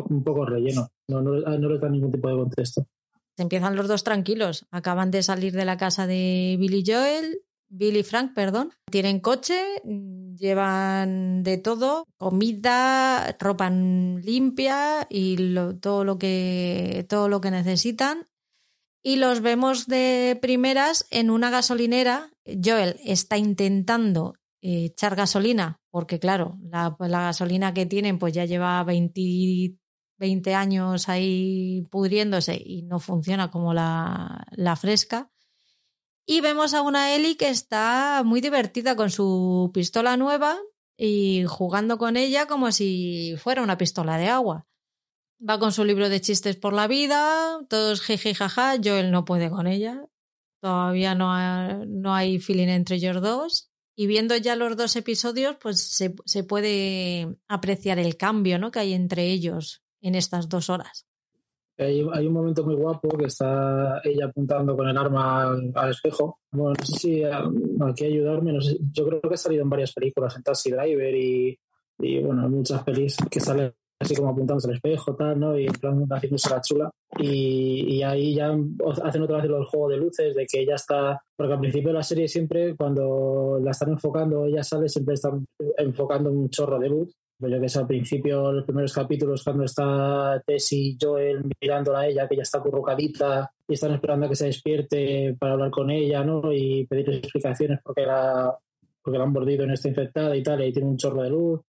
un 0.10 0.24
poco 0.24 0.46
relleno. 0.46 0.90
No, 1.10 1.22
no, 1.22 1.34
no 1.34 1.70
les 1.70 1.82
da 1.82 1.90
ningún 1.90 2.12
tipo 2.12 2.30
de 2.30 2.36
contexto. 2.38 2.88
empiezan 3.38 3.76
los 3.76 3.88
dos 3.88 4.04
tranquilos. 4.04 4.66
Acaban 4.72 5.12
de 5.12 5.22
salir 5.24 5.54
de 5.54 5.66
la 5.66 5.78
casa 5.78 6.08
de 6.08 6.56
Billy 6.58 6.84
Joel, 6.86 7.42
Billy 7.70 8.04
Frank, 8.04 8.34
perdón. 8.34 8.72
Tienen 8.90 9.20
coche, 9.20 9.60
llevan 10.38 11.44
de 11.44 11.58
todo, 11.58 12.06
comida, 12.18 13.36
ropa 13.40 13.70
limpia 13.70 15.08
y 15.10 15.56
todo 15.82 16.04
lo 16.04 16.18
que 16.18 17.06
todo 17.10 17.30
lo 17.30 17.42
que 17.42 17.52
necesitan. 17.52 18.28
Y 19.04 19.18
los 19.18 19.42
vemos 19.42 19.88
de 19.88 20.38
primeras 20.42 21.06
en 21.12 21.30
una 21.30 21.50
gasolinera. 21.50 22.32
Joel 22.46 23.00
está 23.04 23.38
intentando 23.38 24.34
eh, 24.62 24.86
echar 24.86 25.16
gasolina, 25.16 25.80
porque 25.92 26.20
claro, 26.20 26.58
la, 26.62 26.96
gasolina 27.00 27.74
que 27.74 27.86
tienen 27.86 28.20
pues 28.20 28.34
ya 28.34 28.46
lleva 28.46 28.84
20, 28.84 29.78
20 30.18 30.56
años 30.56 31.10
ahí 31.10 31.86
pudriéndose 31.92 32.62
y 32.64 32.82
no 32.84 33.00
funciona 33.00 33.52
como 33.52 33.74
la, 33.74 34.46
la 34.52 34.76
fresca. 34.76 35.30
Y 36.30 36.42
vemos 36.42 36.74
a 36.74 36.82
una 36.82 37.16
Ellie 37.16 37.38
que 37.38 37.48
está 37.48 38.22
muy 38.26 38.42
divertida 38.42 38.98
con 38.98 39.10
su 39.10 39.72
pistola 39.74 40.18
nueva 40.18 40.60
y 40.98 41.46
jugando 41.48 41.98
con 41.98 42.18
ella 42.18 42.48
como 42.48 42.74
si 42.74 43.36
fuera 43.38 43.64
una 43.64 43.78
pistola 43.78 44.18
de 44.18 44.28
agua. 44.28 44.68
Va 45.40 45.58
con 45.58 45.72
su 45.72 45.86
libro 45.86 46.10
de 46.10 46.20
chistes 46.20 46.58
por 46.58 46.74
la 46.74 46.88
vida, 46.88 47.60
todos 47.70 48.02
jeje 48.02 48.36
jaja, 48.36 48.76
Joel 48.84 49.10
no 49.10 49.24
puede 49.24 49.50
con 49.50 49.68
ella. 49.68 50.04
Todavía 50.60 51.16
no, 51.16 51.86
no 51.86 52.14
hay 52.14 52.40
feeling 52.40 52.68
entre 52.68 52.98
ellos 52.98 53.22
dos. 53.22 53.72
Y 53.96 54.08
viendo 54.08 54.36
ya 54.36 54.58
los 54.58 54.76
dos 54.76 54.98
episodios, 54.98 55.56
pues 55.62 55.82
se, 55.82 56.14
se 56.26 56.44
puede 56.44 57.38
apreciar 57.48 58.00
el 58.00 58.18
cambio 58.18 58.60
¿no? 58.60 58.70
que 58.70 58.80
hay 58.80 58.94
entre 58.94 59.28
ellos 59.32 59.82
en 60.02 60.16
estas 60.16 60.50
dos 60.50 60.70
horas. 60.70 61.07
Hay, 61.80 62.02
un 62.02 62.34
momento 62.34 62.64
muy 62.64 62.74
guapo 62.74 63.10
que 63.18 63.26
está 63.26 64.02
ella 64.04 64.26
apuntando 64.26 64.76
con 64.76 64.88
el 64.88 64.98
arma 64.98 65.52
al, 65.76 65.90
espejo. 65.92 66.40
Bueno, 66.52 66.74
no 66.80 66.86
sé 66.86 67.00
si 67.00 67.24
aquí 67.24 68.06
ayudarme, 68.06 68.54
no 68.54 68.62
sé, 68.62 68.78
yo 68.92 69.08
creo 69.08 69.22
que 69.22 69.36
ha 69.36 69.38
salido 69.38 69.62
en 69.62 69.70
varias 69.70 69.94
películas, 69.94 70.36
en 70.36 70.44
Taxi 70.44 70.72
Driver 70.72 71.14
y, 71.16 71.60
y 72.00 72.24
bueno, 72.24 72.50
muchas 72.50 72.84
pelis 72.84 73.16
que 73.30 73.40
sale 73.40 73.76
así 74.00 74.16
como 74.16 74.30
apuntándose 74.30 74.70
al 74.70 74.76
espejo, 74.76 75.16
tal, 75.16 75.40
¿no? 75.40 75.58
Y 75.58 75.66
en 75.66 75.74
plan 75.74 76.06
haciéndose 76.10 76.50
la 76.50 76.62
chula. 76.62 76.92
Y, 77.20 77.96
y, 77.96 78.04
ahí 78.04 78.36
ya 78.36 78.56
hacen 79.04 79.22
otra 79.22 79.38
vez 79.38 79.46
el 79.46 79.66
juego 79.66 79.90
de 79.90 79.98
luces, 79.98 80.36
de 80.36 80.46
que 80.46 80.62
ella 80.62 80.76
está. 80.76 81.22
Porque 81.36 81.54
al 81.54 81.60
principio 81.60 81.90
de 81.90 81.96
la 81.96 82.04
serie 82.04 82.28
siempre, 82.28 82.76
cuando 82.76 83.60
la 83.62 83.72
están 83.72 83.90
enfocando, 83.90 84.46
ella 84.46 84.64
sale, 84.64 84.90
siempre 84.90 85.16
están 85.16 85.46
enfocando 85.78 86.32
un 86.32 86.50
chorro 86.50 86.80
de 86.80 86.90
luz. 86.90 87.16
Yo 87.40 87.62
que 87.62 87.70
sé, 87.70 87.80
al 87.80 87.88
principio, 87.88 88.52
los 88.52 88.66
primeros 88.66 88.94
capítulos, 88.94 89.44
cuando 89.44 89.64
está 89.64 90.42
Tess 90.46 90.74
y 90.74 90.98
Joel 91.00 91.44
mirándola 91.62 92.00
a 92.00 92.08
ella, 92.08 92.28
que 92.28 92.36
ya 92.36 92.42
está 92.42 92.60
currucadita 92.60 93.52
y 93.68 93.74
están 93.74 93.94
esperando 93.94 94.26
a 94.26 94.30
que 94.30 94.36
se 94.36 94.48
despierte 94.48 95.36
para 95.38 95.54
hablar 95.54 95.70
con 95.70 95.92
ella, 95.92 96.24
¿no? 96.24 96.52
Y 96.52 96.88
pedirle 96.88 97.18
explicaciones 97.18 97.80
porque 97.84 98.08
la, 98.08 98.58
porque 99.04 99.20
la 99.20 99.26
han 99.26 99.34
mordido 99.34 99.66
en 99.66 99.72
esta 99.72 99.88
infectada 99.88 100.36
y 100.36 100.42
tal, 100.42 100.64
y 100.66 100.74
tiene 100.74 100.90
un 100.90 100.98
chorro 100.98 101.22
de 101.22 101.30
luz. 101.30 101.62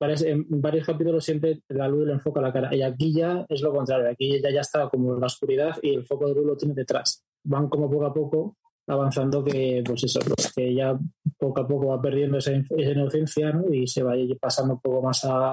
En 0.00 0.44
varios 0.60 0.86
capítulos 0.86 1.24
siempre 1.24 1.60
la 1.68 1.88
luz 1.88 2.06
le 2.06 2.12
enfoca 2.14 2.40
la 2.40 2.52
cara. 2.52 2.74
Y 2.74 2.82
aquí 2.82 3.14
ya 3.14 3.46
es 3.48 3.62
lo 3.62 3.72
contrario. 3.72 4.10
Aquí 4.10 4.40
ya, 4.42 4.50
ya 4.50 4.60
está 4.60 4.88
como 4.88 5.14
en 5.14 5.20
la 5.20 5.26
oscuridad 5.26 5.78
y 5.80 5.94
el 5.94 6.04
foco 6.04 6.28
de 6.28 6.34
luz 6.34 6.46
lo 6.46 6.56
tiene 6.56 6.74
detrás. 6.74 7.24
Van 7.44 7.68
como 7.68 7.90
poco 7.90 8.04
a 8.04 8.12
poco 8.12 8.56
avanzando 8.86 9.44
que, 9.44 9.82
pues 9.84 10.04
eso, 10.04 10.20
que 10.54 10.74
ya 10.74 10.98
poco 11.38 11.60
a 11.60 11.66
poco 11.66 11.86
va 11.88 12.00
perdiendo 12.00 12.38
esa, 12.38 12.52
inocencia 12.52 13.54
y 13.72 13.86
se 13.86 14.02
va 14.02 14.14
pasando 14.40 14.74
un 14.74 14.80
poco 14.80 15.02
más 15.02 15.24
a, 15.24 15.52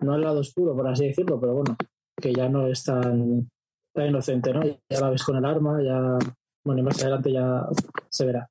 no 0.00 0.12
al 0.12 0.20
lado 0.20 0.40
oscuro, 0.40 0.74
por 0.74 0.88
así 0.88 1.06
decirlo, 1.06 1.40
pero 1.40 1.54
bueno, 1.54 1.76
que 2.20 2.32
ya 2.32 2.48
no 2.48 2.66
es 2.66 2.84
tan, 2.84 3.46
inocente, 3.94 4.52
¿no? 4.52 4.62
Ya 4.64 5.00
la 5.00 5.10
ves 5.10 5.22
con 5.22 5.36
el 5.36 5.44
arma, 5.44 5.82
ya, 5.82 6.18
bueno, 6.64 6.82
más 6.82 7.00
adelante 7.02 7.32
ya 7.32 7.66
se 8.08 8.24
verá. 8.26 8.48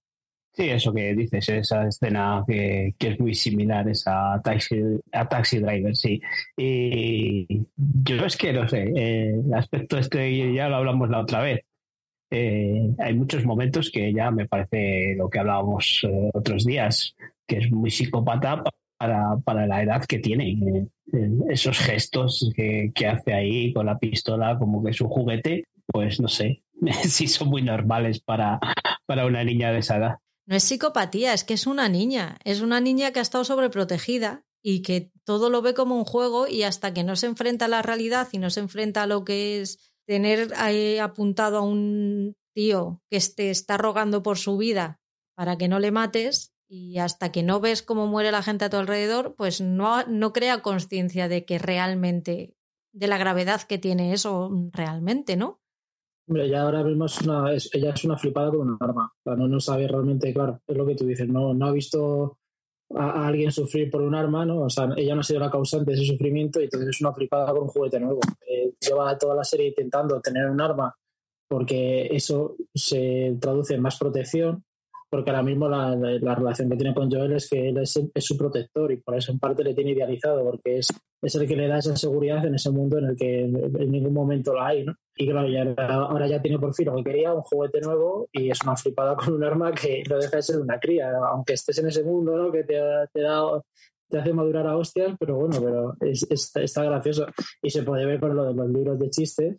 Sí, 0.52 0.70
eso 0.70 0.92
que 0.94 1.14
dices, 1.16 1.48
esa 1.50 1.88
escena 1.88 2.44
que, 2.46 2.94
que 2.98 3.10
es 3.10 3.20
muy 3.20 3.34
similar 3.34 3.86
a 4.08 4.42
Taxi, 4.44 4.82
a 5.12 5.28
Taxi 5.28 5.60
Driver, 5.60 5.96
sí. 5.96 6.20
Y 6.58 7.66
yo 7.78 8.26
es 8.26 8.36
que 8.36 8.52
no 8.52 8.68
sé, 8.68 8.92
eh, 8.96 9.36
el 9.46 9.54
aspecto 9.54 9.98
este 9.98 10.54
ya 10.54 10.68
lo 10.68 10.78
hablamos 10.78 11.10
la 11.10 11.22
otra 11.22 11.42
vez. 11.42 11.62
Eh, 12.32 12.94
hay 13.00 13.14
muchos 13.14 13.44
momentos 13.44 13.90
que 13.90 14.14
ya 14.14 14.30
me 14.32 14.48
parece 14.48 15.16
lo 15.18 15.30
que 15.30 15.40
hablábamos 15.40 16.02
eh, 16.04 16.30
otros 16.34 16.66
días, 16.66 17.16
que 17.48 17.58
es 17.58 17.72
muy 17.72 17.90
psicópata 17.90 18.64
para, 18.98 19.38
para 19.44 19.66
la 19.66 19.82
edad 19.82 20.06
que 20.06 20.20
tiene. 20.20 20.88
Eh, 21.12 21.30
esos 21.50 21.80
gestos 21.80 22.52
que, 22.56 22.92
que, 22.94 23.08
hace 23.08 23.34
ahí 23.34 23.74
con 23.74 23.88
la 23.88 23.98
pistola 23.98 24.58
como 24.60 24.84
que 24.84 24.92
es 24.92 25.02
un 25.02 25.10
juguete, 25.10 25.66
pues 25.88 26.20
no 26.20 26.28
sé 26.28 26.62
si 27.04 27.28
son 27.28 27.50
muy 27.50 27.64
normales 27.64 28.20
para, 28.20 28.60
para 29.06 29.26
una 29.26 29.44
niña 29.44 29.72
de 29.72 29.80
esa 29.80 29.98
edad. 29.98 30.18
No 30.46 30.56
es 30.56 30.64
psicopatía, 30.64 31.34
es 31.34 31.44
que 31.44 31.54
es 31.54 31.68
una 31.68 31.90
niña. 31.90 32.38
Es 32.44 32.62
una 32.62 32.80
niña 32.80 33.12
que 33.12 33.20
ha 33.20 33.24
estado 33.24 33.44
sobreprotegida 33.44 34.44
y 34.62 34.82
que 34.82 35.12
todo 35.24 35.50
lo 35.50 35.62
ve 35.62 35.74
como 35.74 35.96
un 35.96 36.06
juego 36.06 36.48
y 36.48 36.64
hasta 36.64 36.94
que 36.94 37.04
no 37.04 37.16
se 37.16 37.28
enfrenta 37.28 37.66
a 37.66 37.68
la 37.70 37.82
realidad 37.82 38.28
y 38.32 38.40
no 38.40 38.50
se 38.50 38.60
enfrenta 38.60 39.04
a 39.04 39.08
lo 39.08 39.24
que 39.24 39.62
es 39.62 39.94
tener 40.10 40.54
ahí 40.58 40.98
apuntado 40.98 41.60
a 41.60 41.62
un 41.62 42.36
tío 42.56 43.00
que 43.12 43.20
te 43.20 43.52
está 43.52 43.78
rogando 43.78 44.24
por 44.24 44.40
su 44.40 44.58
vida 44.58 45.00
para 45.36 45.56
que 45.56 45.68
no 45.68 45.78
le 45.78 45.92
mates 45.92 46.52
y 46.68 46.98
hasta 46.98 47.32
que 47.32 47.44
no 47.44 47.60
ves 47.60 47.84
cómo 47.84 48.08
muere 48.08 48.32
la 48.32 48.42
gente 48.42 48.66
a 48.66 48.72
tu 48.72 48.78
alrededor, 48.78 49.36
pues 49.36 49.62
no, 49.62 50.04
no 50.08 50.34
crea 50.34 50.64
conciencia 50.64 51.28
de 51.28 51.46
que 51.46 51.60
realmente, 51.60 52.56
de 52.92 53.08
la 53.08 53.20
gravedad 53.20 53.62
que 53.62 53.78
tiene 53.78 54.12
eso 54.12 54.50
realmente, 54.74 55.38
¿no? 55.38 55.62
Hombre, 56.28 56.50
ya 56.50 56.64
ahora 56.64 56.84
mismo 56.84 57.06
es 57.06 57.22
una, 57.22 57.52
ella 57.52 57.94
es 57.94 58.04
una 58.04 58.18
flipada 58.18 58.50
con 58.50 58.68
un 58.68 58.78
arma. 58.80 59.14
O 59.16 59.22
sea, 59.24 59.36
no, 59.36 59.48
no 59.48 59.60
sabe 59.60 59.88
realmente, 59.88 60.34
claro, 60.34 60.60
es 60.66 60.76
lo 60.76 60.88
que 60.88 60.96
tú 60.96 61.06
dices, 61.06 61.28
no, 61.28 61.54
no 61.54 61.68
ha 61.68 61.72
visto 61.72 62.39
a, 62.96 63.28
alguien 63.28 63.52
sufrir 63.52 63.90
por 63.90 64.02
un 64.02 64.16
arma, 64.16 64.46
¿no? 64.46 64.62
O 64.62 64.70
sea, 64.70 64.90
ella 64.98 65.16
no 65.16 65.22
ha 65.22 65.24
sido 65.24 65.40
la 65.40 65.52
causante 65.52 65.92
de 65.92 65.98
ese 65.98 66.12
sufrimiento 66.12 66.60
y 66.60 66.66
entonces 66.66 66.90
es 66.90 67.02
una 67.02 67.14
flipada 67.14 67.52
con 67.52 67.64
un 67.64 67.68
juguete 67.68 68.00
nuevo. 68.00 68.20
Eh, 68.48 68.74
lleva 68.80 69.18
toda 69.18 69.36
la 69.36 69.44
serie 69.44 69.68
intentando 69.68 70.20
tener 70.22 70.50
un 70.50 70.62
arma 70.62 70.94
porque 71.50 72.08
eso 72.12 72.56
se 72.74 73.36
traduce 73.42 73.74
en 73.74 73.82
más 73.82 73.98
protección, 73.98 74.64
porque 75.10 75.32
ahora 75.32 75.42
mismo 75.42 75.68
la, 75.68 75.96
la, 75.96 76.36
relación 76.36 76.70
que 76.70 76.78
tiene 76.78 76.94
con 76.94 77.10
Joel 77.10 77.34
es 77.34 77.50
que 77.50 77.70
él 77.70 77.78
es, 77.80 78.00
su 78.18 78.38
protector 78.38 78.92
y 78.92 78.98
por 78.98 79.16
eso 79.16 79.32
en 79.32 79.40
parte 79.40 79.64
le 79.64 79.74
tiene 79.74 79.92
idealizado, 79.92 80.44
porque 80.44 80.78
es, 80.78 80.90
es 81.24 81.36
el 81.36 81.48
que 81.48 81.56
le 81.56 81.68
da 81.68 81.80
esa 81.80 81.98
seguridad 81.98 82.46
en 82.46 82.54
ese 82.54 82.70
mundo 82.70 83.00
en 83.00 83.06
el 83.06 83.16
que 83.16 83.42
en 83.42 83.92
ningún 83.92 84.14
momento 84.14 84.54
la 84.54 84.68
hay, 84.68 84.86
¿no? 84.86 84.94
Y 85.22 85.28
claro, 85.28 85.50
ya, 85.50 85.64
ahora 85.86 86.28
ya 86.28 86.42
tiene 86.42 86.58
por 86.58 86.74
fin 86.74 86.86
lo 86.86 86.96
que 86.96 87.04
quería, 87.04 87.34
un 87.34 87.42
juguete 87.42 87.82
nuevo 87.82 88.30
y 88.32 88.50
es 88.50 88.64
una 88.64 88.78
flipada 88.78 89.18
con 89.18 89.34
un 89.34 89.44
arma 89.44 89.74
que 89.74 90.02
no 90.10 90.18
deja 90.18 90.38
de 90.38 90.42
ser 90.42 90.62
una 90.62 90.80
cría, 90.80 91.12
aunque 91.30 91.54
estés 91.54 91.78
en 91.80 91.88
ese 91.88 92.04
mundo, 92.04 92.38
¿no? 92.38 92.50
Que 92.52 92.64
te, 92.64 92.80
te 93.12 93.22
da 93.22 93.62
te 94.10 94.18
hace 94.18 94.34
madurar 94.34 94.66
a 94.66 94.78
hostias, 94.78 95.16
pero 95.20 95.36
bueno, 95.36 95.62
pero 95.62 95.96
es, 96.02 96.26
está 96.56 96.84
gracioso. 96.84 97.28
Y 97.62 97.70
se 97.70 97.84
puede 97.84 98.06
ver 98.06 98.20
con 98.20 98.36
lo 98.36 98.46
de 98.46 98.54
los 98.54 98.70
libros 98.70 98.98
de 98.98 99.10
chistes, 99.10 99.58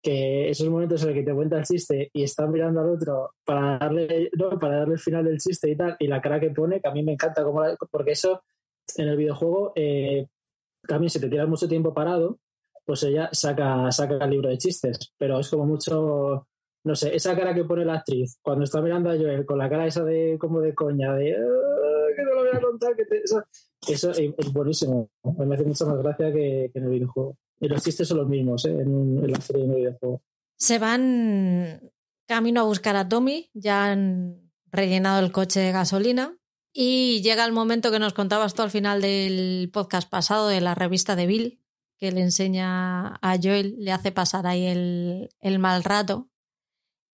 que 0.00 0.50
esos 0.50 0.68
momentos 0.68 1.02
en 1.02 1.08
los 1.08 1.16
que 1.16 1.24
te 1.24 1.34
cuenta 1.34 1.58
el 1.58 1.64
chiste 1.64 2.10
y 2.12 2.22
está 2.22 2.46
mirando 2.46 2.80
al 2.80 2.90
otro 2.90 3.32
para 3.44 3.78
darle, 3.78 4.30
no, 4.38 4.50
para 4.50 4.78
darle 4.78 4.94
el 4.94 5.00
final 5.00 5.24
del 5.24 5.38
chiste 5.38 5.68
y 5.68 5.76
tal, 5.76 5.96
y 5.98 6.06
la 6.06 6.20
cara 6.20 6.38
que 6.38 6.50
pone, 6.50 6.80
que 6.80 6.88
a 6.88 6.92
mí 6.92 7.02
me 7.02 7.12
encanta, 7.12 7.42
como 7.42 7.60
porque 7.90 8.12
eso 8.12 8.42
en 8.96 9.08
el 9.08 9.16
videojuego 9.16 9.72
eh, 9.74 10.28
también 10.86 11.10
si 11.10 11.18
te 11.18 11.28
tiras 11.28 11.48
mucho 11.48 11.68
tiempo 11.68 11.92
parado, 11.92 12.38
pues 12.86 13.02
ella 13.02 13.28
saca, 13.32 13.90
saca 13.90 14.24
el 14.24 14.30
libro 14.30 14.48
de 14.48 14.58
chistes, 14.58 15.12
pero 15.18 15.40
es 15.40 15.50
como 15.50 15.66
mucho, 15.66 16.46
no 16.84 16.94
sé, 16.94 17.14
esa 17.14 17.36
cara 17.36 17.52
que 17.52 17.64
pone 17.64 17.84
la 17.84 17.94
actriz 17.94 18.38
cuando 18.40 18.64
está 18.64 18.80
mirando 18.80 19.10
a 19.10 19.16
Joel 19.16 19.44
con 19.44 19.58
la 19.58 19.68
cara 19.68 19.86
esa 19.86 20.04
de 20.04 20.38
como 20.38 20.60
de 20.60 20.72
coña, 20.72 21.12
de 21.14 21.34
ah, 21.34 22.06
que 22.14 22.22
no 22.22 22.34
lo 22.34 22.40
voy 22.42 22.56
a 22.56 22.60
contar, 22.60 22.94
que 22.94 23.02
eso, 23.92 24.10
es, 24.12 24.52
buenísimo, 24.52 25.10
me 25.36 25.54
hace 25.54 25.64
mucha 25.64 25.84
más 25.84 25.98
gracia 25.98 26.32
que, 26.32 26.70
en 26.72 26.84
el 26.84 26.90
videojuego. 26.90 27.36
Y 27.60 27.68
los 27.68 27.82
chistes 27.82 28.06
son 28.06 28.18
los 28.18 28.28
mismos 28.28 28.64
¿eh? 28.66 28.70
en, 28.70 29.30
la 29.30 29.40
serie 29.40 29.66
de 29.66 29.74
videojuego. 29.74 30.22
Se 30.56 30.78
van 30.78 31.90
camino 32.26 32.60
a 32.60 32.64
buscar 32.64 32.96
a 32.96 33.08
Tommy, 33.08 33.50
ya 33.52 33.90
han 33.90 34.52
rellenado 34.70 35.24
el 35.24 35.32
coche 35.32 35.60
de 35.60 35.72
gasolina 35.72 36.36
y 36.72 37.20
llega 37.22 37.44
el 37.44 37.52
momento 37.52 37.90
que 37.90 37.98
nos 37.98 38.12
contabas 38.12 38.54
tú 38.54 38.62
al 38.62 38.70
final 38.70 39.00
del 39.00 39.70
podcast 39.72 40.08
pasado 40.08 40.48
de 40.48 40.60
la 40.60 40.74
revista 40.74 41.16
de 41.16 41.26
Bill, 41.26 41.60
que 41.98 42.12
le 42.12 42.22
enseña 42.22 43.16
a 43.16 43.38
Joel, 43.42 43.76
le 43.78 43.92
hace 43.92 44.12
pasar 44.12 44.46
ahí 44.46 44.66
el, 44.66 45.30
el 45.40 45.58
mal 45.58 45.84
rato 45.84 46.28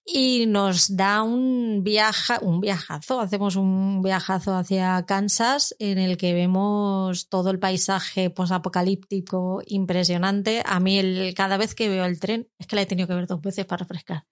y 0.05 0.47
nos 0.47 0.97
da 0.97 1.23
un 1.23 1.83
viaje, 1.85 2.35
un 2.43 2.61
viajazo, 2.61 3.21
hacemos 3.21 3.57
un 3.57 4.03
viajazo 4.03 4.55
hacia 4.55 5.05
Kansas 5.07 5.77
en 5.79 5.99
el 5.99 6.17
que 6.17 6.35
vemos 6.35 7.29
todo 7.29 7.51
el 7.51 7.59
paisaje 7.59 8.31
posapocalíptico 8.31 9.63
impresionante. 9.67 10.63
A 10.67 10.81
mí 10.81 10.99
el, 10.99 11.35
cada 11.35 11.57
vez 11.57 11.75
que 11.75 11.89
veo 11.89 12.05
el 12.05 12.19
tren, 12.19 12.49
es 12.59 12.67
que 12.67 12.77
la 12.77 12.83
he 12.83 12.87
tenido 12.87 13.09
que 13.09 13.15
ver 13.15 13.27
dos 13.27 13.41
veces 13.41 13.65
para 13.65 13.81
refrescar. 13.81 14.25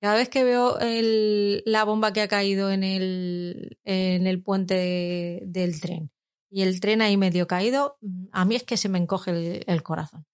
Cada 0.00 0.16
vez 0.16 0.28
que 0.28 0.42
veo 0.42 0.76
la 0.80 1.84
bomba 1.84 2.12
que 2.12 2.22
ha 2.22 2.28
caído 2.28 2.72
en 2.72 2.82
el, 2.82 3.78
en 3.84 4.26
el 4.26 4.42
puente 4.42 5.42
del 5.44 5.80
tren 5.80 6.10
y 6.52 6.62
el 6.62 6.80
tren 6.80 7.00
ahí 7.00 7.16
medio 7.16 7.46
caído, 7.46 7.96
a 8.30 8.44
mí 8.44 8.54
es 8.54 8.62
que 8.62 8.76
se 8.76 8.90
me 8.90 8.98
encoge 8.98 9.30
el, 9.30 9.64
el 9.66 9.82
corazón. 9.82 10.26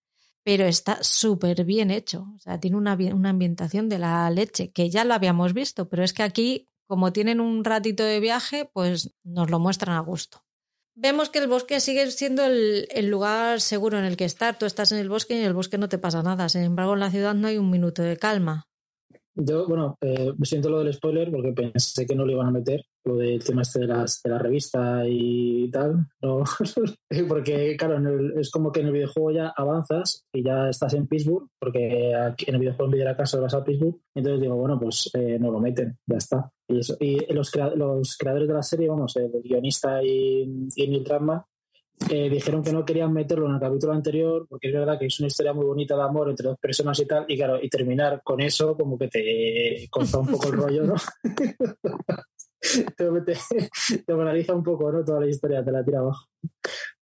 pero 0.42 0.64
está 0.64 0.98
súper 1.02 1.64
bien 1.64 1.90
hecho. 1.90 2.26
O 2.34 2.38
sea, 2.38 2.58
tiene 2.58 2.76
una, 2.76 2.96
una 3.14 3.30
ambientación 3.30 3.88
de 3.88 3.98
la 3.98 4.28
leche, 4.30 4.70
que 4.72 4.90
ya 4.90 5.04
lo 5.04 5.14
habíamos 5.14 5.52
visto, 5.52 5.88
pero 5.88 6.02
es 6.02 6.12
que 6.12 6.24
aquí, 6.24 6.66
como 6.86 7.12
tienen 7.12 7.40
un 7.40 7.64
ratito 7.64 8.02
de 8.02 8.18
viaje, 8.18 8.68
pues 8.72 9.12
nos 9.22 9.50
lo 9.50 9.58
muestran 9.60 9.96
a 9.96 10.00
gusto. 10.00 10.42
Vemos 10.96 11.30
que 11.30 11.38
el 11.38 11.46
bosque 11.46 11.78
sigue 11.78 12.10
siendo 12.10 12.44
el, 12.44 12.88
el, 12.90 13.08
lugar 13.08 13.60
seguro 13.60 13.98
en 13.98 14.04
el 14.04 14.16
que 14.16 14.24
estar. 14.24 14.58
Tú 14.58 14.66
estás 14.66 14.90
en 14.90 14.98
el 14.98 15.08
bosque 15.08 15.34
y 15.34 15.38
en 15.38 15.44
el 15.44 15.54
bosque 15.54 15.78
no 15.78 15.88
te 15.88 15.98
pasa 15.98 16.24
nada. 16.24 16.48
Sin 16.48 16.62
embargo, 16.62 16.94
en 16.94 17.00
la 17.00 17.10
ciudad 17.12 17.34
no 17.34 17.46
hay 17.46 17.58
un 17.58 17.70
minuto 17.70 18.02
de 18.02 18.16
calma. 18.16 18.66
Yo, 19.40 19.68
bueno, 19.68 19.96
eh, 20.00 20.32
siento 20.42 20.68
lo 20.68 20.80
del 20.80 20.92
spoiler 20.92 21.30
porque 21.30 21.52
pensé 21.52 22.04
que 22.06 22.16
no 22.16 22.26
lo 22.26 22.32
iban 22.32 22.48
a 22.48 22.50
meter, 22.50 22.84
lo 23.08 23.16
del 23.16 23.42
tema 23.42 23.62
este 23.62 23.80
de, 23.80 23.86
las, 23.86 24.22
de 24.22 24.30
la 24.30 24.38
revista 24.38 25.02
y 25.06 25.70
tal. 25.70 26.06
No, 26.22 26.44
porque, 27.28 27.76
claro, 27.76 27.98
es 28.38 28.50
como 28.50 28.70
que 28.70 28.80
en 28.80 28.86
el 28.86 28.92
videojuego 28.92 29.32
ya 29.32 29.48
avanzas 29.56 30.24
y 30.32 30.44
ya 30.44 30.68
estás 30.68 30.94
en 30.94 31.06
Pittsburgh, 31.06 31.48
porque 31.58 32.14
aquí 32.14 32.44
en 32.48 32.54
el 32.54 32.60
videojuego 32.60 32.94
en 32.94 33.04
la 33.04 33.16
casa 33.16 33.40
vas 33.40 33.54
a 33.54 33.64
Pittsburgh. 33.64 33.96
Entonces 34.14 34.40
digo, 34.40 34.56
bueno, 34.56 34.78
pues 34.78 35.10
eh, 35.14 35.38
no 35.40 35.50
lo 35.50 35.60
meten, 35.60 35.98
ya 36.06 36.16
está. 36.16 36.50
Y, 36.68 36.78
eso. 36.78 36.96
y 37.00 37.32
los, 37.32 37.50
los 37.74 38.16
creadores 38.16 38.48
de 38.48 38.54
la 38.54 38.62
serie, 38.62 38.88
vamos, 38.88 39.16
el 39.16 39.30
guionista 39.42 40.02
y, 40.02 40.68
y 40.76 40.88
Neil 40.88 41.04
eh, 42.10 42.30
dijeron 42.30 42.62
que 42.62 42.72
no 42.72 42.84
querían 42.84 43.12
meterlo 43.12 43.46
en 43.46 43.54
el 43.54 43.60
capítulo 43.60 43.92
anterior 43.92 44.46
porque 44.48 44.68
es 44.68 44.72
verdad 44.72 44.98
que 44.98 45.06
es 45.06 45.18
una 45.18 45.26
historia 45.26 45.52
muy 45.52 45.66
bonita 45.66 45.96
de 45.96 46.02
amor 46.02 46.30
entre 46.30 46.48
dos 46.48 46.58
personas 46.58 46.98
y 47.00 47.06
tal, 47.06 47.24
y 47.26 47.36
claro, 47.36 47.58
y 47.60 47.68
terminar 47.68 48.22
con 48.22 48.40
eso 48.40 48.76
como 48.76 48.96
que 48.96 49.08
te 49.08 49.88
corta 49.90 50.18
un 50.18 50.28
poco 50.28 50.46
el 50.48 50.52
rollo, 50.52 50.84
¿no? 50.84 50.94
te, 52.96 54.00
te, 54.06 54.14
moraliza 54.14 54.54
un 54.54 54.62
poco, 54.62 54.90
¿no? 54.90 55.04
Toda 55.04 55.20
la 55.20 55.26
historia, 55.28 55.64
te 55.64 55.70
la 55.70 55.84
tira 55.84 56.00
abajo. 56.00 56.26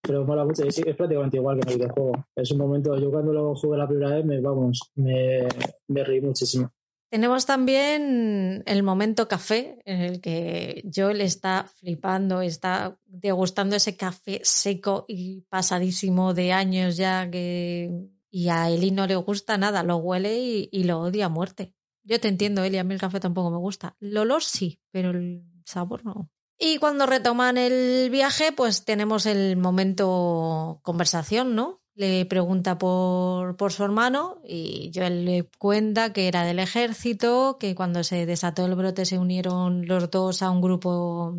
Pero 0.01 0.25
mola 0.25 0.43
mucho, 0.43 0.63
es, 0.63 0.77
es, 0.77 0.95
prácticamente 0.95 1.37
igual 1.37 1.59
que 1.59 1.61
en 1.61 1.69
el 1.69 1.77
videojuego. 1.77 2.25
Es 2.35 2.51
un 2.51 2.57
momento, 2.57 2.97
yo 2.97 3.09
cuando 3.09 3.31
lo 3.31 3.55
jugué 3.55 3.77
la 3.77 3.87
primera 3.87 4.15
vez, 4.15 4.25
me, 4.25 4.41
vamos, 4.41 4.91
me, 4.95 5.47
me 5.87 6.03
reí 6.03 6.21
muchísimo. 6.21 6.71
Tenemos 7.09 7.45
también 7.45 8.63
el 8.65 8.81
momento 8.81 9.27
café 9.27 9.79
en 9.85 10.01
el 10.01 10.19
que 10.19 10.83
Joel 10.93 11.21
está 11.21 11.69
flipando, 11.75 12.41
está 12.41 12.97
degustando 13.05 13.75
ese 13.75 13.95
café 13.95 14.41
seco 14.43 15.05
y 15.07 15.41
pasadísimo 15.41 16.33
de 16.33 16.53
años 16.53 16.97
ya 16.97 17.29
que 17.29 18.09
y 18.31 18.49
a 18.49 18.67
Eli 18.67 18.89
no 18.89 19.05
le 19.05 19.15
gusta 19.15 19.59
nada, 19.59 19.83
lo 19.83 19.97
huele 19.97 20.39
y, 20.39 20.69
y, 20.71 20.85
lo 20.85 21.01
odia 21.01 21.27
a 21.27 21.29
muerte. 21.29 21.75
Yo 22.03 22.19
te 22.19 22.27
entiendo, 22.27 22.63
Eli, 22.63 22.77
a 22.77 22.83
mí 22.83 22.93
el 22.93 22.99
café 22.99 23.19
tampoco 23.19 23.49
me 23.49 23.57
gusta. 23.57 23.95
El 23.99 24.17
olor 24.17 24.43
sí, 24.43 24.79
pero 24.91 25.11
el 25.11 25.43
sabor 25.65 26.05
no. 26.05 26.29
Y 26.59 26.77
cuando 26.77 27.05
retoman 27.05 27.57
el 27.57 28.09
viaje, 28.09 28.51
pues 28.51 28.85
tenemos 28.85 29.25
el 29.25 29.57
momento 29.57 30.79
conversación, 30.83 31.55
¿no? 31.55 31.83
le 31.95 32.25
pregunta 32.25 32.77
por, 32.77 33.55
por, 33.55 33.71
su 33.71 33.83
hermano 33.83 34.41
y 34.43 34.91
Joel 34.93 35.25
le 35.25 35.49
cuenta 35.59 36.11
que 36.11 36.27
era 36.27 36.43
del 36.43 36.59
ejército, 36.59 37.57
que 37.59 37.75
cuando 37.75 38.03
se 38.03 38.25
desató 38.25 38.65
el 38.65 38.75
brote 38.75 39.05
se 39.05 39.19
unieron 39.19 39.85
los 39.85 40.09
dos 40.09 40.41
a 40.41 40.49
un 40.49 40.61
grupo 40.61 41.37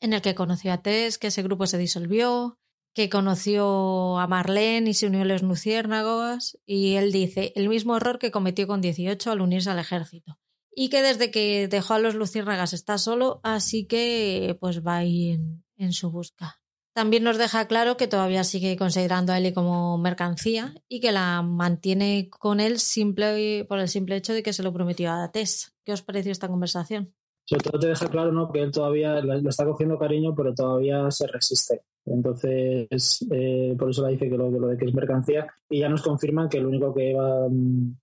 en 0.00 0.12
el 0.12 0.22
que 0.22 0.34
conoció 0.34 0.72
a 0.72 0.82
Tess, 0.82 1.18
que 1.18 1.28
ese 1.28 1.42
grupo 1.42 1.66
se 1.66 1.78
disolvió, 1.78 2.58
que 2.96 3.10
conoció 3.10 4.18
a 4.18 4.26
Marlene 4.26 4.88
y 4.88 4.94
se 4.94 5.06
unió 5.06 5.20
a 5.20 5.26
los 5.26 5.42
luciérnagos 5.42 6.58
y 6.64 6.94
él 6.94 7.12
dice 7.12 7.52
el 7.54 7.68
mismo 7.68 7.94
error 7.94 8.18
que 8.18 8.30
cometió 8.30 8.66
con 8.66 8.80
18 8.80 9.30
al 9.30 9.42
unirse 9.42 9.68
al 9.68 9.78
ejército 9.78 10.38
y 10.74 10.88
que 10.88 11.02
desde 11.02 11.30
que 11.30 11.68
dejó 11.68 11.92
a 11.92 11.98
los 11.98 12.14
luciérnagas 12.14 12.72
está 12.72 12.96
solo, 12.96 13.40
así 13.42 13.84
que 13.84 14.56
pues 14.60 14.82
va 14.82 14.96
ahí 14.96 15.32
en, 15.32 15.62
en 15.76 15.92
su 15.92 16.10
busca. 16.10 16.58
También 16.94 17.22
nos 17.22 17.36
deja 17.36 17.66
claro 17.66 17.98
que 17.98 18.08
todavía 18.08 18.44
sigue 18.44 18.78
considerando 18.78 19.34
a 19.34 19.36
Ellie 19.36 19.52
como 19.52 19.98
mercancía 19.98 20.72
y 20.88 21.00
que 21.00 21.12
la 21.12 21.42
mantiene 21.42 22.30
con 22.30 22.60
él 22.60 22.78
simple, 22.78 23.66
por 23.68 23.78
el 23.78 23.90
simple 23.90 24.16
hecho 24.16 24.32
de 24.32 24.42
que 24.42 24.54
se 24.54 24.62
lo 24.62 24.72
prometió 24.72 25.12
a 25.12 25.30
Tess. 25.30 25.74
¿Qué 25.84 25.92
os 25.92 26.00
pareció 26.00 26.32
esta 26.32 26.48
conversación? 26.48 27.14
Sobre 27.44 27.62
todo 27.62 27.78
te 27.78 27.88
deja 27.88 28.08
claro 28.08 28.32
¿no? 28.32 28.50
que 28.50 28.62
él 28.62 28.72
todavía 28.72 29.20
le 29.20 29.46
está 29.50 29.66
cogiendo 29.66 29.98
cariño, 29.98 30.34
pero 30.34 30.54
todavía 30.54 31.10
se 31.10 31.26
resiste. 31.26 31.84
Entonces, 32.06 33.26
eh, 33.30 33.74
por 33.78 33.90
eso 33.90 34.06
le 34.06 34.12
dice 34.12 34.30
que 34.30 34.36
lo, 34.36 34.50
lo, 34.50 34.68
de 34.68 34.76
que 34.76 34.86
es 34.86 34.94
mercancía. 34.94 35.46
Y 35.68 35.80
ya 35.80 35.88
nos 35.88 36.02
confirman 36.02 36.48
que 36.48 36.58
el 36.58 36.66
único 36.66 36.94
que, 36.94 37.14
va, 37.14 37.48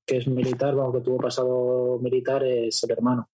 que 0.05 0.17
es 0.17 0.27
militar, 0.27 0.75
o 0.75 0.91
que 0.91 1.01
tuvo 1.01 1.17
pasado 1.17 1.99
militar, 1.99 2.43
es 2.43 2.83
el 2.83 2.91
hermano 2.91 3.29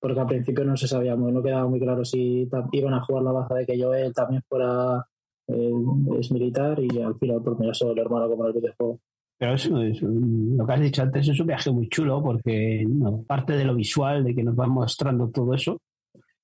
porque 0.00 0.20
al 0.20 0.26
principio 0.26 0.64
no 0.64 0.76
se 0.76 0.86
sabía 0.86 1.16
muy, 1.16 1.32
no 1.32 1.42
quedaba 1.42 1.68
muy 1.68 1.80
claro 1.80 2.04
si 2.04 2.48
iban 2.72 2.94
a 2.94 3.00
jugar 3.02 3.24
la 3.24 3.32
baza 3.32 3.54
de 3.54 3.66
que 3.66 3.80
Joel 3.80 4.12
también 4.14 4.42
fuera 4.48 5.04
eh, 5.48 5.72
es 6.18 6.30
militar 6.30 6.78
y 6.80 7.00
al 7.00 7.16
final 7.16 7.42
por 7.42 7.58
mira 7.58 7.74
solo 7.74 7.92
el 7.92 7.98
hermano 7.98 8.28
como 8.28 8.46
el 8.46 8.52
videojuego. 8.52 9.00
Pero 9.38 9.54
eso 9.54 9.80
es, 9.82 10.02
lo 10.02 10.66
que 10.66 10.72
has 10.72 10.80
dicho 10.80 11.02
antes 11.02 11.28
es 11.28 11.40
un 11.40 11.46
viaje 11.46 11.70
muy 11.70 11.88
chulo 11.88 12.22
porque 12.22 12.84
parte 13.26 13.52
de 13.52 13.64
lo 13.64 13.74
visual, 13.74 14.24
de 14.24 14.34
que 14.34 14.42
nos 14.42 14.56
van 14.56 14.70
mostrando 14.70 15.30
todo 15.30 15.54
eso, 15.54 15.80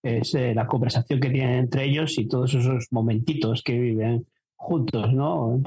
es 0.05 0.35
eh, 0.35 0.55
la 0.55 0.67
conversación 0.67 1.19
que 1.19 1.31
tienen 1.31 1.55
entre 1.55 1.85
ellos 1.85 2.19
y 2.19 2.29
todos 2.29 2.55
esos 2.55 2.87
momentitos 2.91 3.63
que 3.63 3.79
viven 3.79 4.27
juntos, 4.55 5.13
¿no? 5.13 5.61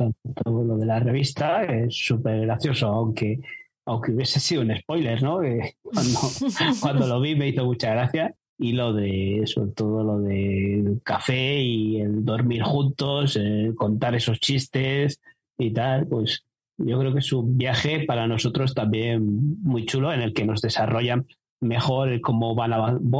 Todo 0.43 0.63
lo 0.63 0.77
de 0.77 0.85
la 0.85 0.99
revista 0.99 1.63
es 1.63 1.95
súper 1.95 2.41
gracioso, 2.41 2.87
aunque 2.87 3.39
aunque 3.85 4.11
hubiese 4.11 4.39
sido 4.39 4.61
un 4.61 4.75
spoiler, 4.75 5.23
¿no? 5.23 5.37
cuando, 5.81 6.19
cuando 6.81 7.07
lo 7.07 7.21
vi 7.21 7.35
me 7.35 7.49
hizo 7.49 7.65
mucha 7.65 7.91
gracia. 7.91 8.35
Y 8.59 8.71
lo 8.71 8.91
de, 8.91 9.43
sobre 9.45 9.71
todo 9.71 10.03
lo 10.03 10.19
de 10.19 10.97
café 11.03 11.61
y 11.61 12.01
el 12.01 12.25
dormir 12.25 12.63
juntos, 12.63 13.35
el 13.35 13.75
contar 13.75 14.15
esos 14.15 14.39
chistes 14.39 15.21
y 15.59 15.71
tal, 15.71 16.07
pues 16.07 16.43
yo 16.77 16.99
creo 16.99 17.13
que 17.13 17.19
es 17.19 17.31
un 17.33 17.55
viaje 17.57 18.05
para 18.05 18.27
nosotros 18.27 18.73
también 18.73 19.61
muy 19.61 19.85
chulo 19.85 20.11
en 20.11 20.21
el 20.21 20.33
que 20.33 20.45
nos 20.45 20.61
desarrollan 20.61 21.27
mejor 21.61 22.19
cómo, 22.21 22.55
van 22.55 22.71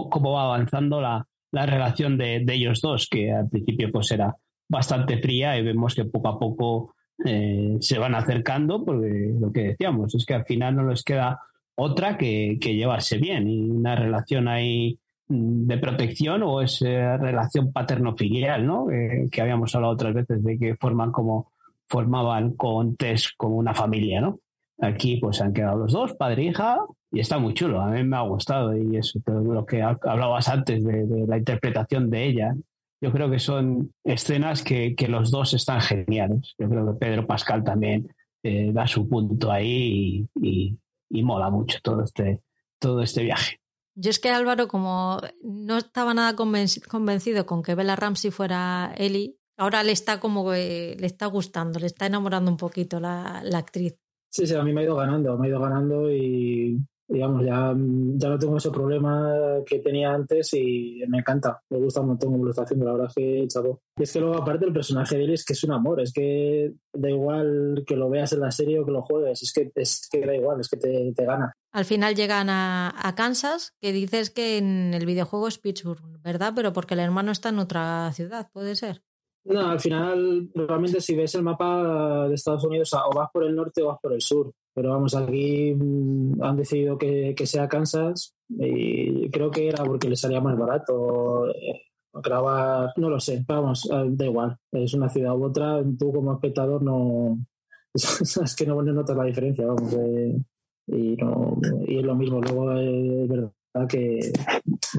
cómo 0.10 0.34
va 0.34 0.43
avanzando 0.43 1.02
la, 1.02 1.26
la 1.52 1.65
relación 1.65 2.17
de, 2.17 2.41
de, 2.43 2.54
ellos 2.54 2.82
dos, 2.82 3.08
que 3.10 3.32
al 3.32 3.50
principio 3.50 3.91
pues 3.91 4.12
era 4.12 4.36
bastante 4.69 5.17
fría 5.17 5.58
y 5.58 5.63
vemos 5.63 5.95
que 5.95 6.06
poco 6.06 6.28
a 6.28 6.39
poco 6.39 6.95
eh, 7.26 7.78
se 7.80 7.97
van 7.97 8.15
acercando, 8.15 8.84
porque 8.84 9.34
lo 9.39 9.52
que 9.52 9.69
decíamos 9.69 10.13
es 10.13 10.26
que 10.26 10.36
al 10.36 10.45
final 10.45 10.76
no 10.76 10.89
les 10.89 11.04
queda 11.04 11.39
otra 11.76 12.17
que, 12.17 12.58
que 12.60 12.76
llevarse 12.76 13.17
bien 13.17 13.47
y 13.47 13.69
una 13.69 13.95
relación 13.95 14.47
ahí 14.47 15.00
mm, 15.28 15.67
de 15.67 15.78
protección 15.78 16.43
o 16.43 16.62
esa 16.62 17.17
relación 17.17 17.71
paterno-filial, 17.71 18.65
¿no? 18.65 18.91
Eh, 18.91 19.30
que 19.32 19.41
habíamos 19.41 19.73
hablado 19.76 19.93
otras 19.93 20.13
veces 20.13 20.43
de 20.43 20.58
que 20.58 20.76
forman 20.76 21.12
como 21.12 21.52
formaban 21.89 22.54
con 22.56 22.97
Tess 22.97 23.34
como 23.38 23.56
una 23.56 23.73
familia, 23.73 24.21
¿no? 24.21 24.39
Aquí 24.80 25.17
pues 25.17 25.41
han 25.41 25.54
quedado 25.54 25.78
los 25.78 25.93
dos, 25.93 26.13
padre 26.13 26.43
e 26.43 26.45
hija, 26.47 26.80
y 27.12 27.20
está 27.20 27.39
muy 27.39 27.54
chulo, 27.54 27.82
a 27.82 27.89
mí 27.89 28.04
me 28.04 28.17
ha 28.17 28.22
gustado 28.22 28.76
y 28.76 28.98
eso, 28.98 29.20
todo 29.26 29.41
lo 29.41 29.65
que 29.65 29.82
hablabas 29.82 30.50
antes 30.50 30.84
de, 30.84 31.06
de 31.06 31.28
la 31.28 31.38
interpretación 31.38 32.10
de 32.10 32.26
ella, 32.26 32.56
yo 33.02 33.12
creo 33.12 33.30
que 33.30 33.39
son 33.39 33.93
escenas 34.04 34.63
que, 34.63 34.96
que, 34.96 35.08
los 35.08 35.32
dos 35.32 35.54
están 35.54 35.82
geniales. 35.82 36.56
Yo 36.58 36.67
creo 36.67 36.86
que 36.88 37.00
Pedro 37.00 37.28
Pascal 37.28 37.63
también 37.63 38.08
eh, 38.43 38.72
da 38.74 38.88
su 38.88 39.08
punto 39.08 39.52
ahí 39.52 40.28
y, 40.36 40.48
y, 40.48 40.78
y, 41.10 41.24
mola 41.24 41.50
mucho 41.50 41.78
todo 41.84 42.04
este, 42.04 42.41
todo 42.80 43.02
este 43.02 43.24
viaje. 43.24 43.60
Yo 43.96 44.10
es 44.10 44.20
que 44.20 44.30
Álvaro, 44.30 44.67
como 44.67 45.20
no 45.43 45.78
estaba 45.78 46.13
nada 46.13 46.36
convencido 46.36 47.46
con 47.46 47.63
que 47.63 47.76
Bella 47.76 47.96
Ramsey 47.96 48.32
fuera 48.32 48.93
Ellie, 48.98 49.38
ahora 49.58 49.84
le 49.84 49.91
está 49.91 50.20
como 50.20 50.52
le 50.52 51.06
está 51.06 51.26
gustando, 51.28 51.80
le 51.80 51.88
está 51.88 52.06
enamorando 52.06 52.52
un 52.52 52.58
poquito 52.58 53.00
la, 53.00 53.41
la 53.43 53.60
actriz. 53.60 53.96
Sí, 54.30 54.46
sí, 54.46 54.54
a 54.56 54.63
mí 54.63 54.74
me 54.74 54.82
ha 54.82 54.84
ido 54.84 54.96
ganando, 54.96 55.38
me 55.38 55.48
ha 55.48 55.50
ido 55.50 55.60
ganando 55.60 56.12
y 56.12 56.80
digamos, 57.08 57.46
ya, 57.46 57.74
ya 57.74 58.30
no 58.30 58.38
tengo 58.38 58.58
ese 58.58 58.70
problema 58.70 59.62
que 59.65 59.80
tenía 59.80 60.13
antes 60.13 60.54
y 60.54 61.02
me 61.08 61.20
encanta, 61.20 61.62
me 61.70 61.78
gusta 61.78 62.02
un 62.02 62.08
montón 62.08 62.32
como 62.32 62.43
lo 62.43 62.50
está 62.50 62.63
haciendo, 62.63 62.86
la 62.86 62.93
verdad 62.93 63.12
que 63.15 63.48
chavo. 63.48 63.82
Y 63.98 64.04
es 64.04 64.12
que 64.12 64.20
luego 64.20 64.36
aparte 64.36 64.65
el 64.65 64.74
personaje 64.74 65.17
de 65.17 65.24
él 65.24 65.34
es 65.34 65.46
que 65.46 65.54
es 65.54 65.63
un 65.63 65.72
amor, 65.72 66.02
es 66.02 66.12
que 66.12 66.74
da 66.93 67.10
igual 67.10 67.84
que 67.88 67.96
lo 67.96 68.10
veas 68.10 68.34
en 68.34 68.41
la 68.41 68.52
serie 68.52 68.80
o 68.80 68.86
que 68.86 68.91
lo 68.91 69.02
juegues, 69.02 69.41
es 69.41 69.54
que, 69.54 69.72
es 69.76 70.08
que 70.12 70.26
da 70.26 70.36
igual, 70.36 70.60
es 70.60 70.70
que 70.70 70.78
te, 70.78 71.13
te 71.13 71.26
gana. 71.26 71.54
Al 71.72 71.86
final 71.86 72.15
llegan 72.15 72.50
a, 72.50 72.93
a, 72.98 73.15
Kansas, 73.15 73.74
que 73.80 73.93
dices 73.93 74.30
que 74.30 74.58
en 74.58 74.93
el 74.93 75.06
videojuego 75.06 75.48
es 75.48 75.60
Pittsburgh, 75.60 76.02
¿verdad? 76.24 76.54
Pero 76.56 76.74
porque 76.74 76.96
el 76.96 77.00
hermano 77.00 77.32
está 77.32 77.50
en 77.50 77.60
otra 77.60 78.12
ciudad, 78.13 78.50
¿puede 78.52 78.76
ser? 78.76 79.02
No, 79.48 79.70
al 79.70 79.80
final, 79.80 80.50
realmente 80.54 81.00
si 81.00 81.15
ves 81.15 81.36
el 81.36 81.43
mapa 81.43 82.28
de 82.28 82.36
Estados 82.36 82.65
Unidos, 82.65 82.93
o 82.93 83.15
vas 83.15 83.30
por 83.32 83.46
el 83.46 83.56
norte 83.56 83.82
o 83.82 83.88
vas 83.88 84.00
por 84.02 84.12
el 84.12 84.22
sur. 84.22 84.52
Pero 84.78 84.92
vamos, 84.92 85.16
aquí 85.16 85.74
mm, 85.74 86.44
han 86.44 86.56
decidido 86.56 87.00
que, 87.00 87.34
que 87.36 87.48
sea 87.48 87.68
Kansas 87.68 88.36
y 88.48 89.28
creo 89.32 89.50
que 89.50 89.70
era 89.70 89.84
porque 89.84 90.08
les 90.08 90.20
salía 90.20 90.40
más 90.40 90.56
barato 90.56 91.50
eh, 91.50 91.82
grabar, 92.13 92.94
no 92.96 93.10
lo 93.10 93.20
sé, 93.20 93.44
vamos, 93.48 93.90
eh, 93.92 94.06
da 94.10 94.26
igual, 94.26 94.56
es 94.72 94.94
una 94.94 95.10
ciudad 95.10 95.36
u 95.36 95.46
otra, 95.46 95.82
tú 95.98 96.13
como 96.13 96.32
espectador 96.32 96.84
no, 96.84 97.40
es 97.96 98.56
que 98.56 98.68
no, 98.68 98.80
notas 98.84 99.18
la 99.18 99.24
diferencia, 99.24 99.66
vamos, 99.66 99.92
eh, 99.94 100.40
y, 100.86 101.16
no, 101.16 101.58
y 101.88 101.98
es 101.98 102.06
lo 102.06 102.16
mismo, 102.16 102.40
luego 102.40 102.72
es 102.74 103.28
verdad 103.28 103.52
que, 103.90 104.32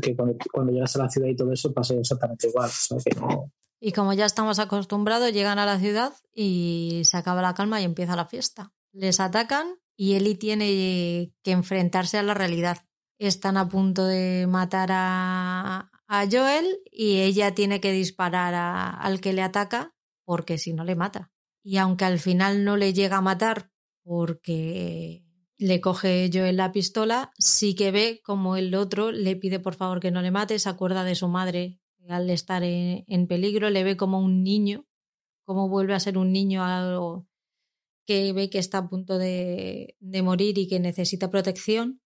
que 0.03 0.17
cuando, 0.17 0.37
cuando, 0.53 0.73
llegas 0.73 0.97
a 0.97 1.05
la 1.05 1.09
ciudad 1.09 1.29
y 1.29 1.37
todo 1.37 1.53
eso 1.53 1.73
pasa 1.73 1.95
exactamente 1.95 2.49
igual, 2.49 2.67
o 2.67 2.69
sea 2.69 2.99
que 2.99 3.15
no, 3.21 3.53
y 3.81 3.93
como 3.93 4.13
ya 4.13 4.27
estamos 4.27 4.59
acostumbrados, 4.59 5.33
llegan 5.33 5.61
a 5.61 5.67
la 5.67 5.79
ciudad 5.79 6.15
y 6.35 7.03
se 7.05 7.17
acaba 7.17 7.43
la 7.43 7.55
calma 7.55 7.81
y 7.81 7.85
empieza 7.85 8.17
la 8.17 8.27
fiesta 8.27 8.73
les 8.99 9.21
atacan 9.21 9.77
y 9.97 10.15
Ellie 10.15 10.37
tiene 10.37 11.33
que 11.43 11.51
enfrentarse 11.51 12.19
a 12.19 12.23
la 12.23 12.35
realidad. 12.35 12.79
Están 13.19 13.57
a 13.57 13.69
punto 13.69 14.07
de 14.07 14.47
matar 14.47 14.91
a, 14.93 15.91
a 16.07 16.27
Joel 16.31 16.81
y 16.91 17.21
ella 17.21 17.55
tiene 17.55 17.81
que 17.81 17.93
disparar 17.93 18.55
al 18.55 19.21
que 19.21 19.33
le 19.33 19.43
ataca 19.43 19.95
porque 20.25 20.59
si 20.59 20.73
no 20.73 20.85
le 20.85 20.95
mata. 20.95 21.33
Y 21.63 21.79
aunque 21.79 22.05
al 22.05 22.19
final 22.19 22.65
no 22.65 22.77
le 22.77 22.93
llega 22.93 23.19
a 23.19 23.23
matar 23.23 23.71
porque 24.03 25.25
le 25.59 25.81
coge 25.81 26.31
Joel 26.33 26.57
la 26.57 26.73
pistola, 26.73 27.33
sí 27.39 27.75
que 27.75 27.91
ve 27.91 28.21
como 28.25 28.57
el 28.57 28.75
otro 28.75 29.11
le 29.11 29.37
pide 29.37 29.59
por 29.59 29.75
favor 29.75 30.01
que 30.01 30.11
no 30.11 30.23
le 30.23 30.31
mate, 30.31 30.59
se 30.59 30.69
acuerda 30.69 31.05
de 31.05 31.15
su 31.15 31.29
madre 31.29 31.81
al 32.09 32.31
estar 32.31 32.63
en, 32.63 33.27
peligro, 33.27 33.69
le 33.69 33.85
ve 33.85 33.97
como 33.97 34.19
un 34.21 34.43
niño, 34.43 34.87
como 35.45 35.69
vuelve 35.69 35.95
a 35.95 36.01
ser 36.01 36.17
un 36.17 36.33
niño 36.33 36.65
algo 36.65 37.28
que 38.09 38.33
ve 38.33 38.49
que 38.49 38.59
está 38.59 38.79
a 38.79 38.89
punto 38.89 39.19
de, 39.19 39.97
de 40.01 40.23
morir 40.23 40.57
y 40.57 40.67
que 40.67 40.81
necesita 40.81 41.31
protección. 41.31 42.01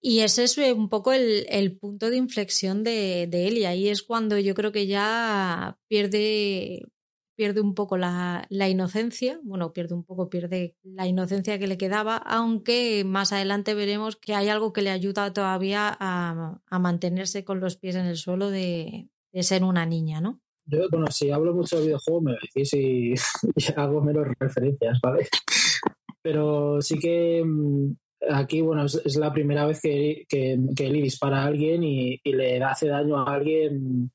Y 0.00 0.20
ese 0.20 0.44
es 0.44 0.56
un 0.58 0.88
poco 0.88 1.12
el, 1.12 1.78
punto 1.78 2.08
de 2.08 2.16
inflexión 2.16 2.84
de, 2.84 3.26
de, 3.28 3.48
él. 3.48 3.58
Y 3.58 3.64
ahí 3.64 3.88
es 3.88 4.04
cuando 4.04 4.38
yo 4.38 4.54
creo 4.54 4.70
que 4.70 4.86
ya 4.86 5.78
pierde, 5.88 6.82
pierde 7.36 7.60
un 7.60 7.74
poco 7.74 7.96
la, 7.96 8.46
inocencia, 8.50 9.40
bueno, 9.42 9.72
pierde 9.72 9.94
un 9.94 10.04
poco, 10.04 10.28
pierde 10.30 10.76
la 10.84 11.06
inocencia 11.08 11.58
que 11.58 11.66
le 11.66 11.78
quedaba, 11.78 12.16
aunque 12.16 13.04
más 13.04 13.32
adelante 13.32 13.74
veremos 13.74 14.16
que 14.16 14.34
hay 14.34 14.48
algo 14.48 14.72
que 14.72 14.82
le 14.82 14.90
ayuda 14.90 15.32
todavía 15.32 15.96
a, 15.98 16.60
mantenerse 16.78 17.44
con 17.44 17.58
los 17.60 17.76
pies 17.76 17.96
en 17.96 18.06
el 18.06 18.16
suelo 18.16 18.50
de, 18.50 19.08
ser 19.40 19.64
una 19.64 19.86
niña, 19.86 20.20
¿no? 20.20 20.41
Yo, 20.66 20.88
bueno, 20.90 21.06
si 21.10 21.30
hablo 21.30 21.54
mucho 21.54 21.76
de 21.78 21.86
videojuegos 21.86 22.22
me 22.22 22.32
decís 22.32 22.74
y, 22.74 23.14
y 23.56 23.72
hago 23.76 24.00
menos 24.00 24.26
referencias, 24.38 24.98
¿vale? 25.02 25.28
Pero 26.22 26.80
sí 26.80 26.98
que 26.98 27.42
mm, 27.44 27.92
aquí, 28.30 28.60
bueno, 28.60 28.84
es, 28.84 29.16
la 29.16 29.32
primera 29.32 29.66
vez 29.66 29.80
que, 29.80 30.24
que, 30.28 30.56
Eli 30.78 31.02
dispara 31.02 31.42
a 31.42 31.46
alguien 31.46 31.82
y, 31.82 32.20
le 32.24 32.62
hace 32.62 32.88
daño 32.88 33.18
a 33.18 33.34
alguien 33.34 34.10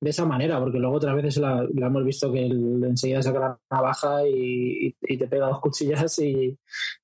de 0.00 0.10
esa 0.10 0.26
manera, 0.26 0.58
porque 0.58 0.78
luego 0.78 0.96
otras 0.96 1.14
veces 1.14 1.36
la, 1.36 1.64
hemos 1.74 2.04
visto 2.04 2.32
que 2.32 2.46
enseguida 2.46 3.22
saca 3.22 3.38
la 3.38 3.60
navaja 3.70 4.26
y, 4.26 4.92
te 5.00 5.28
pega 5.28 5.46
dos 5.46 5.60
cuchillas 5.60 6.18
y, 6.18 6.58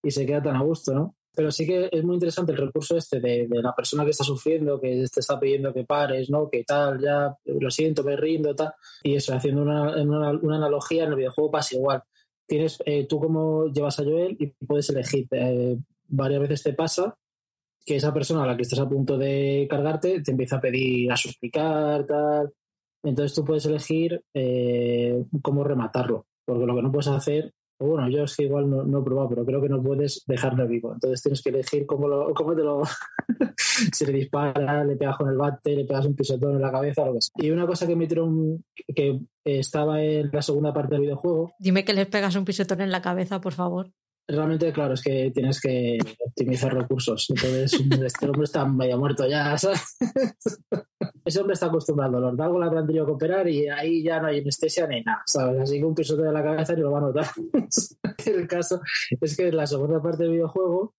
se 0.08 0.26
queda 0.26 0.42
tan 0.42 0.56
a 0.56 0.62
gusto, 0.62 0.92
¿no? 0.92 1.14
Pero 1.38 1.52
sí 1.52 1.64
que 1.64 1.88
es 1.92 2.02
muy 2.02 2.14
interesante 2.14 2.50
el 2.50 2.58
recurso 2.58 2.96
este 2.96 3.20
de, 3.20 3.46
la 3.48 3.72
persona 3.72 4.02
que 4.02 4.10
está 4.10 4.24
sufriendo, 4.24 4.80
que 4.80 5.04
te 5.14 5.20
está 5.20 5.38
pidiendo 5.38 5.72
que 5.72 5.84
pares, 5.84 6.28
¿no? 6.30 6.50
Que 6.50 6.64
tal, 6.64 7.00
ya 7.00 7.32
lo 7.44 7.70
siento, 7.70 8.02
me 8.02 8.16
rindo, 8.16 8.56
tal. 8.56 8.72
Y 9.04 9.14
eso, 9.14 9.32
haciendo 9.32 9.62
una, 9.62 10.02
una, 10.02 10.56
analogía, 10.56 11.04
en 11.04 11.10
el 11.10 11.14
videojuego 11.14 11.52
pasa 11.52 11.76
igual. 11.76 12.02
Tienes, 12.44 12.82
eh, 12.84 13.06
tú 13.06 13.20
como 13.20 13.68
llevas 13.68 14.00
a 14.00 14.02
Joel 14.02 14.36
y 14.40 14.48
puedes 14.66 14.90
elegir 14.90 15.28
eh, 15.30 15.78
varias 16.08 16.40
veces 16.40 16.64
te 16.64 16.72
pasa 16.72 17.16
que 17.86 17.94
esa 17.94 18.12
persona 18.12 18.42
a 18.42 18.46
la 18.48 18.56
que 18.56 18.62
estás 18.62 18.80
a 18.80 18.88
punto 18.88 19.16
de 19.16 19.68
cargarte 19.70 20.20
te 20.20 20.32
empieza 20.32 20.56
a 20.56 20.60
pedir, 20.60 21.12
a 21.12 21.16
suplicar, 21.16 22.04
tal. 22.04 22.52
Entonces 23.04 23.32
tú 23.32 23.44
puedes 23.44 23.64
elegir 23.64 24.24
eh, 24.34 25.22
cómo 25.40 25.62
rematarlo, 25.62 26.26
porque 26.44 26.66
lo 26.66 26.74
que 26.74 26.82
no 26.82 26.90
puedes 26.90 27.06
hacer, 27.06 27.52
bueno, 27.78 28.08
yo 28.08 28.24
es 28.24 28.36
que 28.36 28.44
igual 28.44 28.68
no, 28.68 29.00
he 29.00 29.04
probado, 29.04 29.28
pero 29.28 29.44
creo 29.44 29.60
que 29.60 29.68
no 29.68 29.82
puedes 29.82 30.24
dejarlo 30.26 30.66
vivo. 30.66 30.92
Entonces 30.92 31.22
tienes 31.22 31.42
que 31.42 31.50
elegir 31.50 31.86
cómo, 31.86 32.08
lo, 32.08 32.32
te 32.34 32.62
lo. 32.62 32.82
si 33.56 34.06
le 34.06 34.12
dispara, 34.12 34.84
le 34.84 34.96
pegas 34.96 35.16
con 35.16 35.28
el 35.28 35.36
bate, 35.36 35.76
le 35.76 35.84
pegas 35.84 36.06
un 36.06 36.16
pisotón 36.16 36.56
en 36.56 36.62
la 36.62 36.72
cabeza, 36.72 37.06
lo 37.06 37.14
que 37.14 37.20
sea. 37.20 37.46
Y 37.46 37.50
una 37.50 37.66
cosa 37.66 37.86
que 37.86 37.94
me 37.94 38.00
metieron, 38.00 38.64
que 38.94 39.20
estaba 39.44 40.02
en 40.02 40.30
la 40.32 40.42
segunda 40.42 40.72
parte 40.72 40.94
del 40.94 41.02
videojuego. 41.02 41.52
Dime 41.58 41.84
que 41.84 41.92
les 41.94 42.06
pegas 42.06 42.34
un 42.36 42.44
pisotón 42.44 42.80
en 42.80 42.90
la 42.90 43.02
cabeza, 43.02 43.40
por 43.40 43.52
favor 43.52 43.92
realmente, 44.28 44.72
claro, 44.72 44.94
es 44.94 45.02
que 45.02 45.30
tienes 45.34 45.60
que 45.60 45.98
optimizar 46.24 46.74
recursos. 46.74 47.26
Entonces, 47.30 47.72
este 48.04 48.26
hombre 48.26 48.44
está 48.44 48.64
medio 48.66 48.98
muerto 48.98 49.26
ya, 49.26 49.56
Ese 51.24 51.40
hombre 51.40 51.54
está 51.54 51.66
acostumbrado 51.66 52.16
al 52.16 52.22
dolor. 52.22 52.36
De 52.36 52.42
algo 52.42 52.58
le 52.58 52.66
habrán 52.66 52.86
tenido 52.86 53.04
que 53.04 53.12
operar 53.12 53.48
y 53.48 53.68
ahí 53.68 54.02
ya 54.02 54.20
no 54.20 54.28
hay 54.28 54.40
anestesia 54.40 54.86
ni 54.86 55.02
nada, 55.02 55.22
¿sabes? 55.26 55.60
Así 55.60 55.78
que 55.78 55.84
un 55.84 55.94
pisote 55.94 56.22
de 56.22 56.32
la 56.32 56.42
cabeza 56.42 56.74
ni 56.74 56.80
lo 56.80 56.90
va 56.90 56.98
a 56.98 57.02
notar. 57.02 57.26
El 58.26 58.48
caso 58.48 58.80
es 59.20 59.36
que 59.36 59.48
en 59.48 59.56
la 59.56 59.66
segunda 59.66 60.00
parte 60.00 60.22
del 60.22 60.32
videojuego 60.32 60.94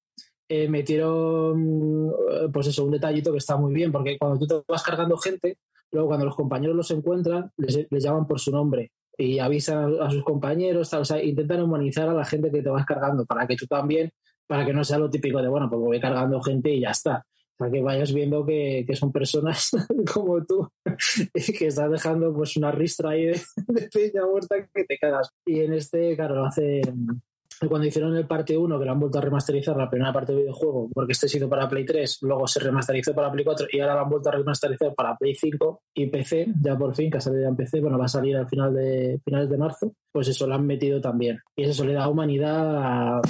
eh, 0.48 0.68
metieron, 0.68 2.13
pues 2.54 2.68
eso, 2.68 2.86
un 2.86 2.92
detallito 2.92 3.32
que 3.32 3.39
está 3.39 3.58
muy 3.58 3.74
bien, 3.74 3.92
porque 3.92 4.20
cuando 4.20 4.38
tú 4.38 4.48
te 4.48 4.72
vas 4.72 4.84
cargando 4.84 5.18
gente, 5.18 5.58
luego 5.92 6.10
cuando 6.10 6.26
los 6.26 6.36
compañeros 6.36 6.76
los 6.76 6.92
encuentran, 6.92 7.52
les 7.58 8.04
llaman 8.04 8.28
por 8.28 8.39
su 8.39 8.52
nombre 8.52 8.92
y 9.19 9.38
avisan 9.39 10.01
a 10.01 10.10
sus 10.10 10.23
compañeros, 10.23 10.93
o 10.93 11.03
sea, 11.03 11.21
intentan 11.21 11.62
humanizar 11.62 12.08
a 12.08 12.13
la 12.13 12.23
gente 12.23 12.49
que 12.49 12.62
te 12.62 12.69
vas 12.69 12.86
cargando 12.86 13.25
para 13.25 13.45
que 13.45 13.58
tú 13.58 13.67
también, 13.67 14.10
para 14.47 14.65
que 14.65 14.71
no 14.71 14.82
sea 14.86 14.97
lo 14.97 15.10
típico 15.10 15.41
de, 15.41 15.49
bueno, 15.49 15.69
pues 15.69 15.82
voy 15.82 15.99
cargando 15.99 16.41
gente 16.41 16.71
y 16.71 16.79
ya 16.79 16.91
está. 16.91 17.25
Para 17.58 17.69
que 17.69 17.82
vayas 17.82 18.13
viendo 18.13 18.45
que, 18.45 18.86
son 18.93 19.12
personas 19.12 19.71
como 20.13 20.45
tú 20.45 20.69
que 21.34 21.67
estás 21.67 21.91
dejando 21.91 22.34
pues 22.34 22.55
una 22.55 22.71
ristra 22.71 23.10
ahí 23.10 23.25
de, 23.25 23.41
de 23.67 23.89
peña 23.89 24.25
muerta 24.25 24.55
que 24.73 24.86
te 24.86 24.97
cagas. 24.97 25.29
Y 25.45 25.60
en 25.60 25.73
este, 25.73 26.15
claro, 26.15 26.36
lo 26.36 26.45
hacen 26.45 27.21
cuando 27.67 27.88
hicieron 27.88 28.15
el 28.15 28.26
parte 28.26 28.58
1, 28.58 28.80
que 28.80 28.86
lo 28.86 28.91
han 28.91 29.00
vuelto 29.00 29.17
a 29.17 29.22
remasterizar 29.22 29.76
la 29.76 29.89
primera 29.89 30.13
parte 30.13 30.32
del 30.32 30.43
videojuego, 30.43 30.89
porque 30.93 31.12
este 31.12 31.26
ha 31.26 31.30
sido 31.30 31.50
para 31.50 31.67
Play 31.67 31.86
3, 31.86 32.19
luego 32.22 32.48
se 32.48 32.60
remasterizó 32.60 33.13
para 33.13 33.32
Play 33.32 33.43
4 33.43 33.67
y 33.72 33.80
ahora 33.80 33.95
lo 33.95 34.02
han 34.02 34.10
vuelto 34.10 34.30
a 34.30 34.32
remasterizar 34.34 34.93
para 34.95 35.17
Play 35.17 35.36
5 35.36 35.82
y 35.95 36.06
PC, 36.08 36.54
ya 36.62 36.78
por 36.78 36.95
fin, 36.95 37.12
que 37.12 37.17
ha 37.17 37.22
salido 37.22 37.50
en 37.50 37.56
PC, 37.56 37.82
bueno, 37.82 37.98
va 37.98 38.06
a 38.06 38.10
salir 38.10 38.38
al 38.38 38.48
final 38.48 38.74
de 38.74 39.19
finales 39.26 39.50
de 39.50 39.58
marzo, 39.58 39.93
pues 40.12 40.30
eso 40.30 40.48
lo 40.48 40.56
han 40.56 40.65
metido 40.65 41.02
también. 41.02 41.39
Y 41.56 41.63
eso 41.63 41.84
le 41.84 41.93
da 41.93 42.08
humanidad 42.08 42.78
a, 42.78 43.22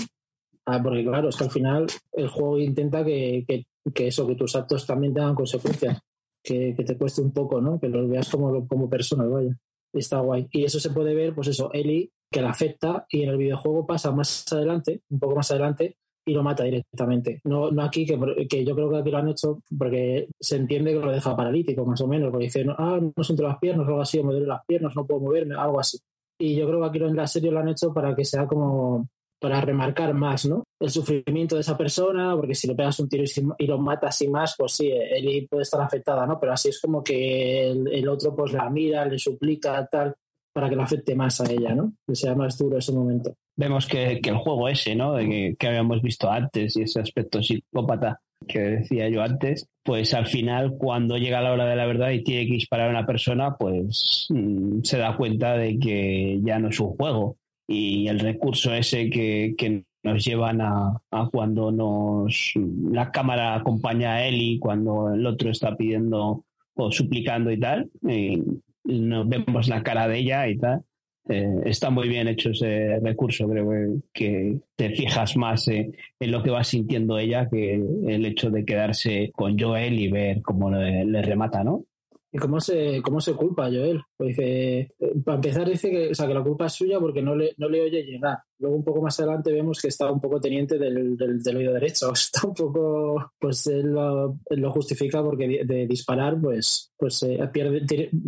porque 0.83 1.03
claro, 1.03 1.29
es 1.29 1.35
que 1.35 1.45
al 1.45 1.51
final 1.51 1.87
el 2.11 2.27
juego 2.27 2.59
intenta 2.59 3.03
que, 3.03 3.45
que, 3.47 4.07
eso, 4.07 4.27
que 4.27 4.35
tus 4.35 4.55
actos 4.55 4.85
también 4.85 5.13
tengan 5.13 5.33
consecuencias, 5.33 5.99
que, 6.43 6.75
que, 6.75 6.83
te 6.83 6.97
cueste 6.97 7.21
un 7.21 7.31
poco, 7.31 7.59
¿no? 7.59 7.79
Que 7.79 7.87
los 7.87 8.07
veas 8.07 8.29
como, 8.29 8.67
como 8.67 8.87
persona, 8.87 9.25
vaya. 9.25 9.57
Está 9.91 10.19
guay. 10.19 10.47
Y 10.51 10.65
eso 10.65 10.79
se 10.79 10.91
puede 10.91 11.15
ver, 11.15 11.33
pues 11.33 11.47
eso, 11.47 11.71
Eli 11.73 12.11
que 12.31 12.41
la 12.41 12.51
afecta 12.51 13.05
y 13.09 13.23
en 13.23 13.29
el 13.29 13.37
videojuego 13.37 13.85
pasa 13.85 14.11
más 14.11 14.45
adelante, 14.51 15.01
un 15.09 15.19
poco 15.19 15.35
más 15.35 15.49
adelante, 15.51 15.97
y 16.25 16.33
lo 16.33 16.43
mata 16.43 16.63
directamente. 16.63 17.41
No, 17.45 17.71
no 17.71 17.83
aquí, 17.83 18.05
que, 18.05 18.47
que, 18.47 18.63
yo 18.63 18.75
creo 18.75 18.89
que 18.89 18.97
aquí 18.97 19.09
lo 19.09 19.17
han 19.17 19.29
hecho 19.29 19.61
porque 19.77 20.29
se 20.39 20.57
entiende 20.57 20.93
que 20.93 20.99
lo 20.99 21.11
deja 21.11 21.35
paralítico, 21.35 21.85
más 21.85 22.01
o 22.01 22.07
menos, 22.07 22.29
porque 22.29 22.45
dice, 22.45 22.65
ah, 22.77 22.99
no 23.15 23.23
siento 23.23 23.43
las 23.43 23.57
piernas, 23.57 23.87
algo 23.87 24.01
así, 24.01 24.21
me 24.21 24.31
duelen 24.31 24.49
las 24.49 24.65
piernas, 24.65 24.95
no 24.95 25.05
puedo 25.05 25.21
moverme, 25.21 25.55
algo 25.55 25.79
así. 25.79 25.97
Y 26.39 26.55
yo 26.55 26.67
creo 26.67 26.81
que 26.81 26.87
aquí 26.87 26.97
en 26.99 27.15
la 27.15 27.27
serie 27.27 27.51
lo 27.51 27.59
han 27.59 27.69
hecho 27.69 27.93
para 27.93 28.15
que 28.15 28.23
sea 28.23 28.45
como 28.47 29.07
para 29.41 29.61
remarcar 29.61 30.13
más, 30.13 30.45
¿no? 30.45 30.63
El 30.79 30.89
sufrimiento 30.89 31.55
de 31.55 31.61
esa 31.61 31.77
persona, 31.77 32.35
porque 32.35 32.55
si 32.55 32.67
le 32.67 32.75
pegas 32.75 32.99
un 32.99 33.07
tiro 33.07 33.23
y, 33.57 33.65
lo 33.67 33.77
matas 33.77 34.21
y 34.21 34.27
más, 34.27 34.55
pues 34.57 34.73
sí, 34.73 34.91
él 34.91 35.47
puede 35.49 35.63
estar 35.63 35.81
afectada, 35.81 36.27
¿no? 36.27 36.39
Pero 36.39 36.53
así 36.53 36.69
es 36.69 36.79
como 36.79 37.01
que 37.01 37.71
el, 37.71 37.87
el 37.87 38.07
otro 38.07 38.35
pues 38.35 38.51
la 38.51 38.69
mira, 38.69 39.05
le 39.05 39.17
suplica, 39.17 39.87
tal 39.87 40.13
para 40.59 40.69
que 40.69 40.75
lo 40.75 40.83
afecte 40.83 41.15
más 41.15 41.39
a 41.39 41.49
ella, 41.49 41.73
¿no? 41.73 41.93
Que 42.05 42.15
sea 42.15 42.35
más 42.35 42.57
duro 42.57 42.77
ese 42.77 42.91
momento. 42.91 43.33
Vemos 43.55 43.87
que, 43.87 44.19
el 44.21 44.35
juego 44.35 44.67
ese, 44.67 44.93
¿no? 44.93 45.13
De 45.13 45.55
que, 45.57 45.67
habíamos 45.67 46.01
visto 46.01 46.29
antes 46.29 46.75
y 46.75 46.81
ese 46.81 46.99
aspecto 46.99 47.41
psicópata 47.41 48.19
que 48.45 48.59
decía 48.59 49.07
yo 49.07 49.21
antes, 49.21 49.69
pues 49.83 50.13
al 50.13 50.25
final 50.25 50.75
cuando 50.77 51.17
llega 51.17 51.41
la 51.41 51.53
hora 51.53 51.65
de 51.65 51.77
la 51.77 51.85
verdad 51.85 52.11
y 52.11 52.25
tiene 52.25 52.45
que 52.45 52.53
disparar 52.55 52.87
a 52.87 52.91
una 52.91 53.05
persona, 53.05 53.55
pues 53.55 54.27
mm, 54.27 54.81
se 54.83 54.97
da 54.97 55.15
cuenta 55.15 55.55
de 55.55 55.79
que 55.79 56.41
ya 56.43 56.59
no 56.59 56.67
es 56.69 56.79
un 56.81 56.89
juego. 56.89 57.37
Y 57.65 58.09
el 58.09 58.19
recurso 58.19 58.73
ese 58.73 59.09
que, 59.09 59.83
nos 60.03 60.25
llevan 60.25 60.59
a, 60.59 61.01
cuando 61.31 61.71
nos 61.71 62.51
la 62.55 63.11
cámara 63.11 63.55
acompaña 63.55 64.15
a 64.15 64.29
y 64.29 64.59
cuando 64.59 65.13
el 65.13 65.25
otro 65.25 65.51
está 65.51 65.75
pidiendo 65.77 66.43
o 66.75 66.91
suplicando 66.91 67.49
y 67.49 67.59
tal, 67.59 67.89
eh, 68.09 68.41
no 68.89 69.25
vemos 69.25 69.67
la 69.67 69.83
cara 69.83 70.07
de 70.07 70.19
ella 70.19 70.47
y 70.47 70.57
tal. 70.57 70.81
Eh, 71.27 71.61
está 71.65 71.91
muy 71.91 72.09
bien 72.09 72.27
hecho 72.27 72.49
ese 72.49 72.99
recurso, 73.01 73.47
creo 73.47 74.01
que 74.11 74.57
te 74.75 74.89
fijas 74.89 75.37
más 75.37 75.67
en 75.67 75.93
lo 76.19 76.41
que 76.41 76.49
va 76.49 76.63
sintiendo 76.63 77.19
ella 77.19 77.47
que 77.47 77.75
el 77.75 78.25
hecho 78.25 78.49
de 78.49 78.65
quedarse 78.65 79.31
con 79.35 79.59
Joel 79.59 79.99
y 79.99 80.09
ver 80.09 80.41
cómo 80.41 80.71
le 80.71 81.21
remata, 81.21 81.63
¿no? 81.63 81.85
¿Y 82.31 82.37
cómo 82.37 82.59
se, 82.59 83.01
cómo 83.01 83.19
se 83.19 83.33
culpa 83.33 83.65
Joel? 83.65 84.01
Pues 84.15 84.29
dice, 84.29 84.79
eh, 84.81 84.89
para 85.25 85.37
empezar 85.37 85.67
dice 85.67 85.89
que, 85.89 86.09
o 86.09 86.13
sea, 86.13 86.27
que 86.27 86.33
la 86.35 86.43
culpa 86.43 86.67
es 86.67 86.73
suya 86.73 86.99
porque 86.99 87.23
no 87.23 87.35
le, 87.35 87.55
no 87.57 87.67
le 87.67 87.81
oye 87.81 88.03
llegar. 88.03 88.37
Luego 88.59 88.75
un 88.75 88.83
poco 88.83 89.01
más 89.01 89.19
adelante 89.19 89.51
vemos 89.51 89.81
que 89.81 89.87
está 89.87 90.11
un 90.11 90.21
poco 90.21 90.39
teniente 90.39 90.77
del, 90.77 91.17
del, 91.17 91.57
oído 91.57 91.73
derecho. 91.73 92.11
Está 92.13 92.47
un 92.47 92.53
poco, 92.53 93.31
pues 93.39 93.65
él 93.67 93.93
lo, 93.93 94.71
justifica 94.71 95.23
porque 95.23 95.63
de, 95.65 95.87
disparar, 95.87 96.39
pues, 96.39 96.91
pues 96.97 97.23
eh, 97.23 97.39
pierde, 97.51 97.85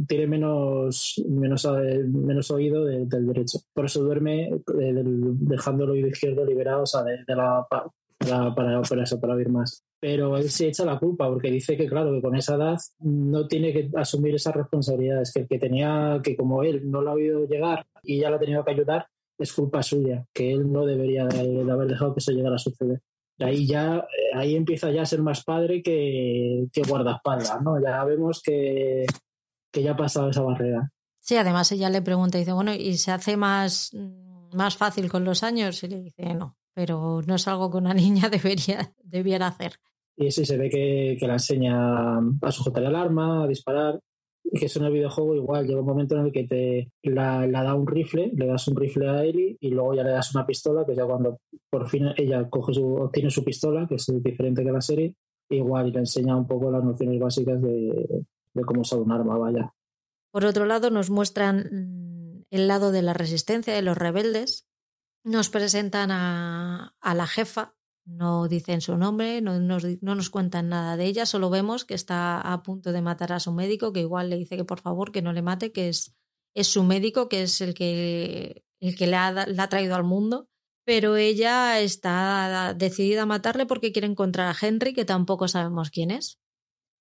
tiene, 0.08 0.28
menos, 0.28 1.22
menos, 1.28 1.66
eh, 1.66 2.04
menos 2.08 2.50
oído 2.50 2.86
del 2.86 3.28
derecho. 3.28 3.60
Por 3.74 3.86
eso 3.86 4.02
duerme 4.02 4.50
dejando 4.66 5.84
el 5.84 5.92
oído 5.92 6.08
izquierdo 6.08 6.46
liberado, 6.46 6.84
o 6.84 6.88
sea, 6.88 7.04
de, 7.04 7.18
la, 7.28 7.68
para, 8.22 8.56
para, 8.56 8.82
para, 8.82 9.04
eso, 9.04 9.20
para 9.20 9.36
oír 9.36 9.50
más 9.50 9.84
pero 10.02 10.36
él 10.36 10.50
se 10.50 10.68
echa 10.68 10.84
la 10.84 10.98
culpa 10.98 11.30
porque 11.30 11.52
dice 11.52 11.78
que, 11.78 11.88
claro, 11.88 12.12
que 12.12 12.22
con 12.24 12.36
esa 12.36 12.56
edad 12.56 12.78
no 13.00 13.48
tiene 13.48 13.72
que 13.72 13.92
asumir 13.96 14.34
esas 14.34 14.56
responsabilidades, 14.56 15.32
que 15.32 15.42
el 15.42 15.48
que 15.48 15.60
tenía, 15.60 16.20
que 16.24 16.36
como 16.36 16.64
él 16.64 16.90
no 16.90 17.04
lo 17.04 17.12
ha 17.12 17.14
oído 17.14 17.46
llegar 17.46 17.86
y 18.02 18.20
ya 18.20 18.32
lo 18.32 18.38
ha 18.38 18.40
tenido 18.40 18.66
que 18.66 18.72
ayudar, 18.72 19.08
es 19.38 19.54
culpa 19.54 19.84
suya, 19.84 20.26
que 20.34 20.54
él 20.54 20.72
no 20.72 20.88
debería 20.88 21.28
de, 21.28 21.72
haber 21.72 21.88
dejado 21.88 22.16
que 22.16 22.20
eso 22.20 22.32
llegara 22.32 22.56
a 22.56 22.60
suceder. 22.60 23.00
Ahí 23.40 23.68
ya, 23.68 23.98
eh, 23.98 24.36
ahí 24.36 24.56
empieza 24.56 24.90
ya 24.90 25.04
a 25.04 25.06
ser 25.06 25.22
más 25.22 25.44
padre 25.44 25.84
que, 25.84 26.66
que 26.74 26.82
guardaespaldas, 26.82 27.62
¿no? 27.62 27.80
Ya 27.80 28.04
vemos 28.04 28.42
que, 28.42 29.06
que 29.72 29.84
ya 29.84 29.92
ha 29.92 29.98
pasado 29.98 30.32
esa 30.32 30.42
barrera. 30.42 30.92
Sí, 31.20 31.38
además 31.38 31.72
ella 31.72 31.92
le 31.92 32.02
pregunta 32.02 32.40
y 32.40 32.42
dice, 32.42 32.54
bueno, 32.54 32.74
¿y 32.74 32.98
se 32.98 33.12
hace 33.12 33.38
más, 33.38 33.96
más 34.52 34.78
fácil 34.78 35.12
con 35.12 35.26
los 35.26 35.44
años? 35.44 35.84
Y 35.84 35.88
le 35.88 36.02
dice, 36.02 36.34
no, 36.34 36.58
pero 36.74 37.22
no 37.26 37.36
es 37.36 37.48
algo 37.48 37.72
que 37.72 37.78
una 37.78 37.94
niña 37.94 38.30
debería, 38.30 38.94
debiera 39.04 39.48
hacer. 39.48 39.74
Y 40.18 40.32
sí, 40.32 40.46
se 40.46 40.58
ve 40.58 40.70
que, 40.70 41.18
que 41.20 41.28
la 41.28 41.34
enseña 41.34 42.18
a 42.18 42.52
sujetar 42.52 42.84
el 42.84 42.96
arma, 42.96 43.44
a 43.44 43.48
disparar 43.48 44.00
y 44.44 44.60
que 44.60 44.66
eso 44.66 44.80
en 44.80 44.86
el 44.86 44.94
videojuego 44.94 45.36
igual 45.36 45.66
llega 45.66 45.80
un 45.80 45.86
momento 45.86 46.16
en 46.16 46.26
el 46.26 46.32
que 46.32 46.44
te 46.44 46.92
la, 47.04 47.48
da 47.48 47.74
un 47.76 47.88
rifle, 47.88 48.32
le 48.34 48.48
das 48.48 48.68
un 48.68 48.76
rifle 48.76 49.10
a 49.10 49.24
Ellie 49.24 49.58
y 49.60 49.70
luego 49.70 49.94
ya 49.94 50.04
le 50.04 50.12
das 50.12 50.34
una 50.36 50.46
pistola, 50.46 50.86
que 50.86 50.96
ya 50.96 51.06
cuando 51.06 51.40
por 51.70 51.88
fin 51.88 52.08
ella 52.18 52.50
coge 52.50 52.74
su, 52.74 52.86
obtiene 52.96 53.30
su 53.30 53.44
pistola, 53.44 53.88
que 53.88 53.96
es 53.96 54.12
diferente 54.22 54.64
que 54.64 54.72
la 54.72 54.82
serie, 54.82 55.16
igual 55.50 55.88
y 55.88 55.92
le 55.92 56.00
enseña 56.00 56.36
un 56.36 56.48
poco 56.48 56.72
las 56.72 56.84
nociones 56.84 57.20
básicas 57.20 57.62
de, 57.62 58.26
cómo 58.66 58.82
usar 58.82 59.00
un 59.00 59.12
arma, 59.12 59.38
vaya. 59.38 59.74
Por 60.32 60.46
otro 60.46 60.66
lado, 60.66 60.90
nos 60.90 61.10
muestran 61.10 62.46
el 62.50 62.68
lado 62.68 62.92
de 62.92 63.02
la 63.02 63.14
resistencia 63.14 63.74
de 63.74 63.82
los 63.82 63.98
rebeldes. 63.98 64.68
Nos 65.24 65.50
presentan 65.50 66.10
a, 66.12 66.96
la 67.02 67.28
jefa, 67.28 67.76
no 68.06 68.48
dicen 68.48 68.82
su 68.82 68.98
nombre, 68.98 69.40
no 69.42 69.60
nos, 69.60 69.84
no 70.02 70.16
nos, 70.16 70.32
cuentan 70.32 70.70
nada 70.70 70.98
de 70.98 71.06
ella, 71.06 71.28
solo 71.28 71.52
vemos 71.52 71.86
que 71.86 71.94
está 71.94 72.42
a 72.42 72.64
punto 72.64 72.92
de 72.92 73.04
matar 73.04 73.32
a 73.32 73.40
su 73.40 73.52
médico, 73.52 73.94
que 73.94 74.00
igual 74.00 74.32
le 74.32 74.38
dice 74.38 74.58
que 74.58 74.66
por 74.66 74.80
favor 74.80 75.12
que 75.12 75.22
no 75.22 75.32
le 75.32 75.44
mate, 75.44 75.72
que 75.72 75.90
es, 75.90 76.16
es 76.56 76.68
su 76.68 76.84
médico, 76.84 77.30
que 77.30 77.44
es 77.44 77.62
el 77.62 77.76
que, 77.76 78.64
el 78.80 78.96
que 78.96 79.06
le, 79.06 79.16
ha, 79.16 79.28
ha 79.28 79.70
traído 79.70 79.96
al 79.96 80.04
mundo. 80.04 80.48
Pero 80.84 81.16
ella 81.16 81.80
está 81.80 82.74
decidida 82.76 83.22
a 83.22 83.28
matarle 83.28 83.68
porque 83.68 83.92
quiere 83.92 84.08
encontrar 84.08 84.48
a 84.48 84.58
Henry, 84.60 84.94
que 84.94 85.06
tampoco 85.06 85.48
sabemos 85.48 85.92
quién 85.92 86.10
es. 86.10 86.40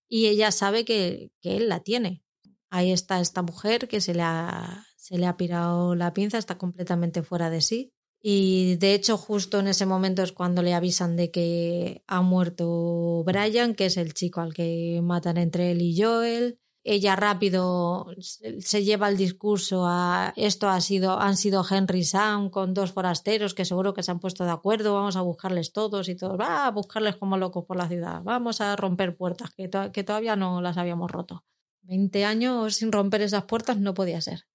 Y 0.06 0.26
ella 0.26 0.52
sabe 0.52 0.84
que, 0.84 1.32
que 1.40 1.56
él 1.56 1.70
la 1.70 1.80
tiene. 1.80 2.22
Ahí 2.68 2.92
está 2.92 3.20
esta 3.20 3.40
mujer 3.40 3.88
que 3.88 4.02
se 4.02 4.12
le, 4.12 4.20
ha, 4.22 4.86
se 4.96 5.16
le 5.16 5.26
ha 5.26 5.38
pirado 5.38 5.94
la 5.94 6.12
pinza, 6.12 6.36
está 6.36 6.58
completamente 6.58 7.22
fuera 7.22 7.48
de 7.48 7.62
sí 7.62 7.94
y 8.22 8.76
de 8.76 8.94
hecho, 8.94 9.16
justo 9.16 9.60
en 9.60 9.68
ese 9.68 9.86
momento 9.86 10.22
es 10.22 10.32
cuando 10.32 10.62
le 10.62 10.74
avisan 10.74 11.16
de 11.16 11.30
que 11.30 12.04
ha 12.06 12.20
muerto 12.20 13.24
Brian, 13.24 13.74
que 13.74 13.86
es 13.86 13.96
el 13.96 14.12
chico 14.12 14.42
al 14.42 14.52
que 14.52 15.00
matan 15.02 15.38
entre 15.38 15.70
él 15.70 15.80
y 15.80 16.00
Joel. 16.00 16.58
Ella 16.82 17.14
rápido 17.14 18.06
se 18.20 18.84
lleva 18.84 19.10
el 19.10 19.18
discurso 19.18 19.84
a 19.86 20.32
esto 20.36 20.66
ha 20.68 20.80
sido, 20.80 21.20
han 21.20 21.36
sido 21.36 21.62
Henry 21.68 22.04
Sam 22.04 22.48
con 22.48 22.72
dos 22.72 22.92
forasteros 22.92 23.52
que 23.52 23.66
seguro 23.66 23.92
que 23.92 24.02
se 24.02 24.10
han 24.10 24.18
puesto 24.18 24.44
de 24.44 24.50
acuerdo, 24.50 24.94
vamos 24.94 25.16
a 25.16 25.20
buscarles 25.20 25.72
todos 25.72 26.08
y 26.08 26.16
todos, 26.16 26.40
va 26.40 26.66
a 26.66 26.70
buscarles 26.70 27.16
como 27.16 27.36
locos 27.36 27.66
por 27.66 27.76
la 27.76 27.86
ciudad, 27.86 28.22
vamos 28.22 28.62
a 28.62 28.76
romper 28.76 29.14
puertas 29.14 29.50
que, 29.50 29.68
que 29.92 30.04
todavía 30.04 30.36
no 30.36 30.62
las 30.62 30.78
habíamos 30.78 31.10
roto. 31.10 31.44
Veinte 31.82 32.24
años 32.24 32.76
sin 32.76 32.92
romper 32.92 33.20
esas 33.20 33.44
puertas 33.44 33.78
no 33.78 33.92
podía 33.92 34.22
ser. 34.22 34.46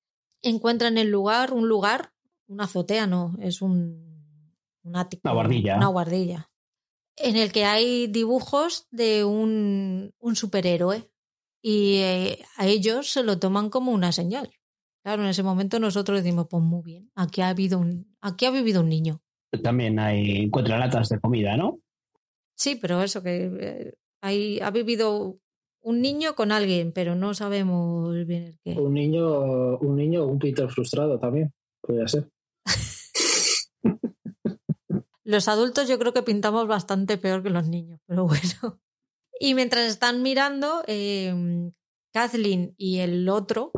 Encuentran 0.42 0.98
el 0.98 1.10
lugar, 1.10 1.54
un 1.54 1.68
lugar 1.68 2.15
una 2.48 2.66
azotea 2.66 3.08
no, 3.08 3.36
es 3.40 3.62
un, 3.62 4.56
ático. 4.94 5.22
Una 5.24 5.34
guardilla. 5.34 5.78
Una 5.78 5.88
guardilla. 5.88 6.52
En 7.18 7.38
el 7.38 7.52
que 7.52 7.66
hay 7.66 8.08
dibujos 8.08 8.88
de 8.92 9.24
un, 9.24 10.14
un 10.20 10.36
superhéroe 10.36 11.10
y 11.62 11.98
eh, 11.98 12.40
a 12.58 12.68
ellos 12.68 13.10
se 13.10 13.24
lo 13.24 13.40
toman 13.40 13.70
como 13.70 13.92
una 13.92 14.12
señal. 14.12 14.52
Claro, 15.04 15.24
en 15.24 15.30
ese 15.30 15.44
momento 15.44 15.80
nosotros 15.80 16.24
decimos, 16.24 16.48
pues 16.50 16.64
muy 16.64 16.82
bien, 16.84 17.12
aquí 17.16 17.42
ha, 17.42 17.50
habido 17.50 17.80
un, 17.80 18.16
aquí 18.22 18.46
ha 18.46 18.52
vivido 18.52 18.82
un 18.82 18.90
niño. 18.90 19.22
También 19.64 20.00
hay 20.00 20.44
encuentra 20.44 20.78
latas 20.78 21.10
de 21.10 21.20
comida, 21.20 21.56
¿no? 21.56 21.80
Sí, 22.56 22.76
pero 22.76 23.02
eso, 23.02 23.22
que 23.22 23.52
eh, 23.60 23.94
hay, 24.22 24.60
ha 24.60 24.72
vivido 24.72 25.38
un 25.82 26.02
niño 26.02 26.36
con 26.36 26.52
alguien, 26.52 26.92
pero 26.92 27.16
no 27.16 27.34
sabemos 27.34 28.14
bien 28.26 28.44
el 28.44 28.60
qué. 28.64 28.80
Un 28.80 28.94
niño, 28.94 29.78
un 29.78 29.96
niño, 29.96 30.26
un 30.26 30.40
Peter 30.40 30.68
frustrado 30.70 31.20
también, 31.20 31.54
podría 31.82 32.08
ser. 32.08 32.28
Los 35.24 35.48
adultos 35.48 35.88
yo 35.88 35.98
creo 35.98 36.14
que 36.14 36.22
pintamos 36.22 36.68
bastante 36.68 37.18
peor 37.18 37.42
que 37.42 37.50
los 37.50 37.68
niños, 37.68 38.00
pero 38.06 38.28
bueno. 38.28 38.80
Y 39.40 39.56
mientras 39.56 39.88
están 39.88 40.22
mirando, 40.22 40.84
eh, 40.88 41.72
Kathleen 42.14 42.76
y 42.78 43.00
el 43.00 43.28
otro, 43.28 43.72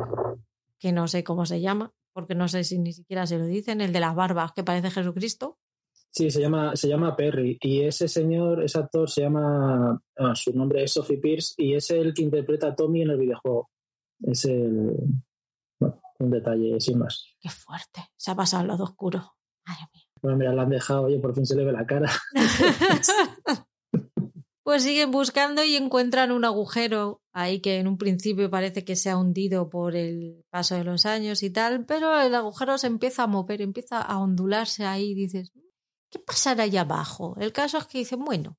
que 0.78 0.92
no 0.92 1.08
sé 1.08 1.24
cómo 1.24 1.46
se 1.46 1.62
llama, 1.62 1.94
porque 2.14 2.36
no 2.36 2.48
sé 2.48 2.64
si 2.64 2.78
ni 2.78 2.94
siquiera 2.94 3.26
se 3.26 3.38
lo 3.38 3.46
dicen, 3.46 3.82
el 3.82 3.94
de 3.94 4.00
las 4.00 4.14
barbas, 4.14 4.52
que 4.52 4.64
parece 4.64 4.92
Jesucristo. 4.92 5.58
Sí, 6.12 6.32
se 6.32 6.42
llama, 6.42 6.76
se 6.76 6.88
llama 6.88 7.16
Perry. 7.16 7.58
Y 7.62 7.82
ese 7.82 8.08
señor, 8.08 8.64
ese 8.64 8.80
actor, 8.80 9.10
se 9.10 9.22
llama. 9.22 10.02
Ah, 10.18 10.36
su 10.36 10.52
nombre 10.52 10.84
es 10.84 10.94
Sophie 10.94 11.18
Pierce 11.18 11.54
y 11.58 11.76
es 11.76 11.90
el 11.92 12.14
que 12.14 12.24
interpreta 12.24 12.68
a 12.68 12.76
Tommy 12.76 13.04
en 13.04 13.12
el 13.12 13.18
videojuego. 13.18 13.70
Es 14.22 14.46
el. 14.46 14.96
Un 16.20 16.32
detalle 16.32 16.80
sin 16.80 17.00
más. 17.00 17.36
Qué 17.40 17.50
fuerte. 17.50 18.10
Se 18.16 18.32
ha 18.32 18.36
pasado 18.36 18.62
al 18.62 18.68
lado 18.68 18.84
oscuro. 18.84 19.36
Madre 19.66 19.84
mía. 19.94 20.04
Bueno, 20.22 20.38
mira, 20.38 20.54
la 20.54 20.64
han 20.64 20.70
dejado, 20.70 21.04
oye, 21.04 21.20
por 21.20 21.36
fin 21.36 21.46
se 21.46 21.56
le 21.56 21.66
ve 21.66 21.72
la 21.72 21.86
cara. 21.86 22.12
pues 24.64 24.84
siguen 24.84 25.12
buscando 25.12 25.64
y 25.64 25.76
encuentran 25.76 26.32
un 26.32 26.44
agujero 26.44 27.22
ahí 27.32 27.62
que 27.62 27.78
en 27.78 27.88
un 27.88 27.98
principio 27.98 28.50
parece 28.50 28.84
que 28.84 28.96
se 28.96 29.10
ha 29.10 29.18
hundido 29.18 29.70
por 29.70 29.96
el 29.96 30.44
paso 30.50 30.76
de 30.76 30.84
los 30.84 31.06
años 31.06 31.44
y 31.44 31.50
tal, 31.52 31.86
pero 31.86 32.20
el 32.20 32.34
agujero 32.36 32.78
se 32.78 32.88
empieza 32.88 33.24
a 33.24 33.28
mover, 33.28 33.62
empieza 33.62 34.02
a 34.02 34.20
ondularse 34.20 34.86
ahí 34.86 35.12
y 35.12 35.16
dices, 35.16 35.54
¿qué 36.10 36.20
pasará 36.20 36.64
allá 36.64 36.82
abajo? 36.82 37.36
El 37.40 37.54
caso 37.54 37.78
es 37.78 37.86
que 37.86 38.00
dicen, 38.00 38.26
bueno, 38.26 38.58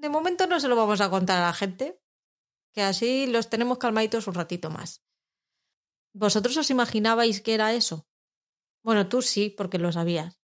de 0.00 0.08
momento 0.08 0.46
no 0.46 0.60
se 0.60 0.68
lo 0.68 0.76
vamos 0.76 1.00
a 1.00 1.10
contar 1.10 1.38
a 1.38 1.46
la 1.46 1.52
gente, 1.52 1.98
que 2.72 2.82
así 2.82 3.26
los 3.26 3.48
tenemos 3.48 3.78
calmaditos 3.78 4.28
un 4.28 4.34
ratito 4.34 4.70
más. 4.70 5.02
¿Vosotros 6.18 6.56
os 6.56 6.70
imaginabais 6.70 7.40
que 7.40 7.54
era 7.54 7.74
eso? 7.74 8.06
Bueno, 8.82 9.08
tú 9.08 9.22
sí, 9.22 9.54
porque 9.56 9.78
lo 9.78 9.92
sabías. 9.92 10.40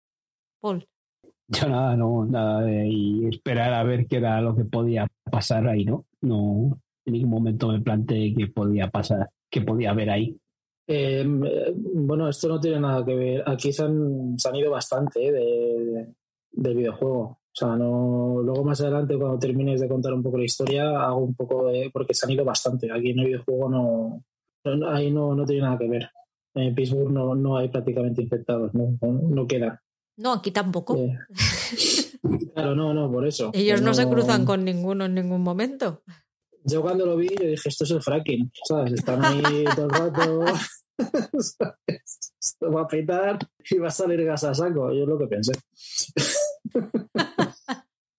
Paul. 0.61 0.87
Yo 1.49 1.69
nada, 1.69 1.97
no, 1.97 2.27
nada 2.27 2.61
de 2.61 2.87
y 2.89 3.27
esperar 3.27 3.73
a 3.73 3.83
ver 3.83 4.07
qué 4.07 4.17
era 4.17 4.41
lo 4.43 4.55
que 4.55 4.65
podía 4.65 5.07
pasar 5.31 5.67
ahí, 5.67 5.85
¿no? 5.85 6.05
No, 6.21 6.79
en 7.07 7.13
ningún 7.13 7.31
momento 7.31 7.69
me 7.69 7.81
planteé 7.81 8.35
qué 8.35 8.49
podía 8.49 8.91
pasar, 8.91 9.31
qué 9.51 9.63
podía 9.63 9.91
haber 9.91 10.11
ahí. 10.11 10.39
Em, 10.87 11.43
eh, 11.45 11.73
bueno, 11.75 12.29
esto 12.29 12.49
no 12.49 12.61
tiene 12.61 12.79
nada 12.79 13.03
que 13.05 13.15
ver. 13.15 13.43
Aquí 13.47 13.73
se 13.73 13.85
han, 13.85 14.39
se 14.39 14.49
han 14.49 14.57
ido 14.57 14.71
bastante 14.71 15.27
eh, 15.27 15.33
de, 15.33 16.15
del 16.53 16.77
videojuego. 16.77 17.23
O 17.23 17.55
sea, 17.55 17.77
no, 17.77 18.43
luego 18.43 18.63
más 18.63 18.81
adelante, 18.83 19.17
cuando 19.17 19.39
termines 19.39 19.81
de 19.81 19.89
contar 19.89 20.13
un 20.13 20.23
poco 20.23 20.37
la 20.37 20.45
historia, 20.45 21.01
hago 21.03 21.21
un 21.21 21.35
poco 21.35 21.67
de. 21.69 21.91
porque 21.93 22.13
se 22.15 22.27
han 22.27 22.33
ido 22.33 22.45
bastante. 22.45 22.93
Aquí 22.93 23.11
en 23.11 23.21
el 23.21 23.27
videojuego 23.27 23.71
no. 23.71 24.25
Ahí 24.89 25.11
no, 25.11 25.35
no 25.35 25.45
tiene 25.45 25.63
nada 25.63 25.79
que 25.79 25.89
ver. 25.89 26.11
En 26.55 26.75
Pittsburgh 26.75 27.11
no, 27.11 27.35
no 27.35 27.57
hay 27.57 27.69
prácticamente 27.69 28.23
infectados, 28.23 28.75
no, 28.75 28.99
no, 29.01 29.47
quedan. 29.47 29.79
No, 30.17 30.33
aquí 30.33 30.51
tampoco. 30.51 30.99
claro, 32.55 32.75
no, 32.75 32.93
no, 32.93 33.11
por 33.11 33.27
eso. 33.27 33.51
Ellos 33.55 33.81
no, 33.81 33.95
se 33.95 34.07
cruzan 34.09 34.45
con 34.45 34.65
ninguno 34.65 35.07
en 35.07 35.15
ningún 35.15 35.43
momento. 35.43 36.03
Yo 36.65 36.83
cuando 36.83 37.07
lo 37.07 37.17
vi, 37.17 37.29
yo 37.29 37.47
dije, 37.47 37.69
esto 37.69 37.85
es 37.85 37.91
el 37.91 38.03
fracking, 38.03 38.53
¿sabes? 38.65 38.93
Están 38.93 39.25
ahí 39.25 39.65
todo 39.75 39.87
el 39.87 39.91
rato, 39.91 40.45
Esto 42.41 42.71
va 42.71 42.83
a 42.83 42.87
petar 42.87 43.39
y 43.71 43.79
va 43.79 43.89
a 43.89 43.91
salir 43.91 44.25
gas 44.25 44.45
a 44.45 44.55
saco. 44.55 44.93
Yo 44.93 45.03
es 45.03 45.09
lo 45.09 45.19
que 45.19 45.27
pensé. 45.27 45.53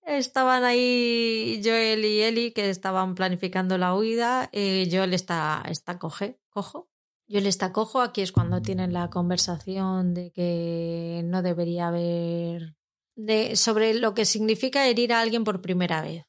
Estaban 0.05 0.63
ahí 0.63 1.61
Joel 1.63 2.03
y 2.05 2.21
Eli 2.21 2.51
que 2.51 2.69
estaban 2.69 3.15
planificando 3.15 3.77
la 3.77 3.95
huida. 3.95 4.49
Eh, 4.51 4.89
Joel 4.91 5.13
está, 5.13 5.63
está 5.67 5.97
coge, 5.97 6.39
cojo 6.49 6.89
yo 7.33 7.41
les 7.41 7.57
cojo, 7.57 8.01
aquí 8.01 8.21
es 8.21 8.31
cuando 8.31 8.61
tienen 8.61 8.93
la 8.93 9.09
conversación 9.09 10.13
de 10.13 10.31
que 10.31 11.21
no 11.25 11.41
debería 11.41 11.87
haber. 11.87 12.75
De, 13.15 13.55
sobre 13.55 13.93
lo 13.95 14.13
que 14.13 14.25
significa 14.25 14.87
herir 14.87 15.13
a 15.13 15.21
alguien 15.21 15.43
por 15.43 15.61
primera 15.61 16.01
vez. 16.01 16.25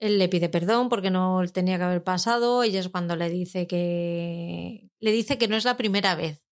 Él 0.00 0.18
le 0.18 0.28
pide 0.28 0.48
perdón 0.48 0.88
porque 0.88 1.10
no 1.10 1.42
tenía 1.52 1.78
que 1.78 1.84
haber 1.84 2.04
pasado. 2.04 2.62
Ella 2.62 2.80
es 2.80 2.88
cuando 2.88 3.16
le 3.16 3.30
dice 3.30 3.66
que. 3.66 4.90
Le 5.00 5.12
dice 5.12 5.38
que 5.38 5.48
no 5.48 5.56
es 5.56 5.64
la 5.64 5.76
primera 5.76 6.14
vez. 6.14 6.44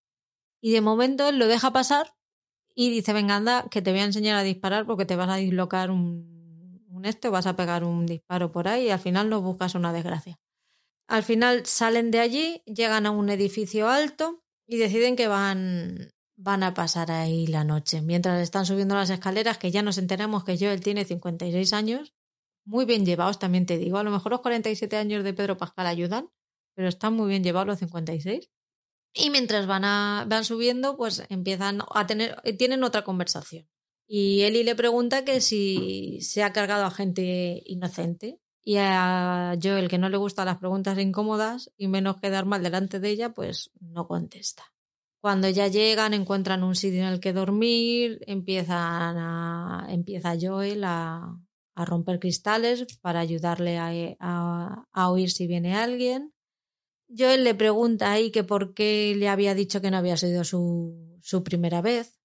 Y 0.60 0.72
de 0.72 0.80
momento 0.80 1.28
él 1.28 1.38
lo 1.38 1.46
deja 1.46 1.72
pasar 1.72 2.14
y 2.74 2.90
dice: 2.90 3.12
Venga, 3.12 3.36
anda, 3.36 3.68
que 3.70 3.82
te 3.82 3.90
voy 3.92 4.00
a 4.00 4.04
enseñar 4.04 4.36
a 4.36 4.42
disparar 4.42 4.86
porque 4.86 5.04
te 5.04 5.16
vas 5.16 5.28
a 5.28 5.36
dislocar 5.36 5.90
un, 5.90 6.29
un 7.00 7.06
este, 7.06 7.30
vas 7.30 7.46
a 7.46 7.56
pegar 7.56 7.82
un 7.82 8.06
disparo 8.06 8.52
por 8.52 8.68
ahí 8.68 8.86
y 8.86 8.90
al 8.90 9.00
final 9.00 9.28
no 9.30 9.40
buscas 9.40 9.74
una 9.74 9.92
desgracia. 9.92 10.38
Al 11.08 11.22
final 11.22 11.66
salen 11.66 12.10
de 12.10 12.20
allí, 12.20 12.62
llegan 12.66 13.06
a 13.06 13.10
un 13.10 13.30
edificio 13.30 13.88
alto 13.88 14.44
y 14.66 14.76
deciden 14.76 15.16
que 15.16 15.26
van, 15.26 16.12
van 16.36 16.62
a 16.62 16.74
pasar 16.74 17.10
ahí 17.10 17.46
la 17.46 17.64
noche. 17.64 18.02
Mientras 18.02 18.40
están 18.40 18.66
subiendo 18.66 18.94
las 18.94 19.10
escaleras, 19.10 19.58
que 19.58 19.70
ya 19.70 19.82
nos 19.82 19.98
enteramos 19.98 20.44
que 20.44 20.58
Joel 20.58 20.82
tiene 20.82 21.04
56 21.04 21.72
años, 21.72 22.14
muy 22.64 22.84
bien 22.84 23.04
llevados 23.06 23.38
también 23.38 23.66
te 23.66 23.78
digo. 23.78 23.98
A 23.98 24.04
lo 24.04 24.10
mejor 24.10 24.32
los 24.32 24.42
47 24.42 24.96
años 24.96 25.24
de 25.24 25.32
Pedro 25.32 25.56
Pascal 25.56 25.86
ayudan, 25.86 26.30
pero 26.74 26.88
están 26.88 27.14
muy 27.14 27.28
bien 27.28 27.42
llevados 27.42 27.66
los 27.66 27.78
56. 27.78 28.50
Y 29.14 29.30
mientras 29.30 29.66
van, 29.66 29.84
a, 29.84 30.26
van 30.28 30.44
subiendo, 30.44 30.96
pues 30.96 31.24
empiezan 31.30 31.80
a 31.92 32.06
tener, 32.06 32.40
tienen 32.58 32.84
otra 32.84 33.02
conversación. 33.02 33.68
Y 34.12 34.42
Eli 34.42 34.64
le 34.64 34.74
pregunta 34.74 35.24
que 35.24 35.40
si 35.40 36.18
se 36.20 36.42
ha 36.42 36.52
cargado 36.52 36.84
a 36.84 36.90
gente 36.90 37.62
inocente. 37.64 38.40
Y 38.60 38.74
a 38.76 39.54
Joel, 39.62 39.88
que 39.88 39.98
no 39.98 40.08
le 40.08 40.16
gustan 40.16 40.46
las 40.46 40.58
preguntas 40.58 40.98
incómodas 40.98 41.70
y 41.76 41.86
menos 41.86 42.16
quedar 42.16 42.44
mal 42.44 42.60
delante 42.60 42.98
de 42.98 43.08
ella, 43.08 43.32
pues 43.32 43.70
no 43.78 44.08
contesta. 44.08 44.64
Cuando 45.20 45.48
ya 45.48 45.68
llegan, 45.68 46.12
encuentran 46.12 46.64
un 46.64 46.74
sitio 46.74 47.02
en 47.02 47.06
el 47.06 47.20
que 47.20 47.32
dormir, 47.32 48.18
empiezan 48.26 49.16
a, 49.16 49.86
empieza 49.90 50.36
Joel 50.40 50.82
a, 50.82 51.38
a 51.76 51.84
romper 51.84 52.18
cristales 52.18 52.84
para 53.00 53.20
ayudarle 53.20 53.78
a, 53.78 53.92
a, 54.18 54.88
a, 54.90 55.10
oír 55.10 55.30
si 55.30 55.46
viene 55.46 55.76
alguien. 55.76 56.34
Joel 57.16 57.44
le 57.44 57.54
pregunta 57.54 58.10
ahí 58.10 58.32
que 58.32 58.42
por 58.42 58.74
qué 58.74 59.14
le 59.16 59.28
había 59.28 59.54
dicho 59.54 59.80
que 59.80 59.92
no 59.92 59.98
había 59.98 60.16
sido 60.16 60.42
su, 60.42 61.16
su 61.22 61.44
primera 61.44 61.80
vez. 61.80 62.19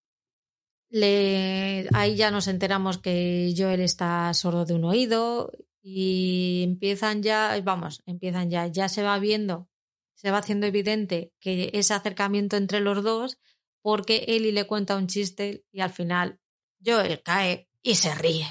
Ahí 0.91 2.15
ya 2.15 2.32
nos 2.32 2.48
enteramos 2.48 2.98
que 2.98 3.54
Joel 3.58 3.82
está 3.82 4.34
sordo 4.34 4.65
de 4.65 4.74
un 4.74 4.86
oído 4.86 5.52
y 5.82 6.63
empiezan 6.63 7.21
ya, 7.21 7.60
vamos, 7.63 8.02
empiezan 8.06 8.50
ya, 8.50 8.67
ya 8.67 8.89
se 8.89 9.04
va 9.04 9.19
viendo, 9.19 9.69
se 10.15 10.32
va 10.32 10.39
haciendo 10.39 10.67
evidente 10.67 11.34
que 11.39 11.69
ese 11.74 11.93
acercamiento 11.93 12.58
entre 12.58 12.80
los 12.80 13.04
dos 13.04 13.38
porque 13.82 14.26
Eli 14.28 14.52
le 14.52 14.65
cuenta 14.65 14.98
un 14.98 15.08
chiste 15.08 15.63
y 15.71 15.82
al 15.82 15.91
final 15.91 16.39
Joel 16.84 17.21
cae 17.21 17.69
y 17.84 17.95
se 17.95 18.15
ríe. 18.15 18.48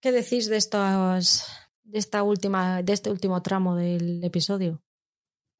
¿Qué 0.00 0.10
decís 0.10 0.48
de 0.48 0.56
estos, 0.56 1.46
de 1.84 1.98
esta 2.00 2.24
última, 2.24 2.82
de 2.82 2.92
este 2.92 3.08
último 3.08 3.40
tramo 3.40 3.76
del 3.76 4.24
episodio? 4.24 4.82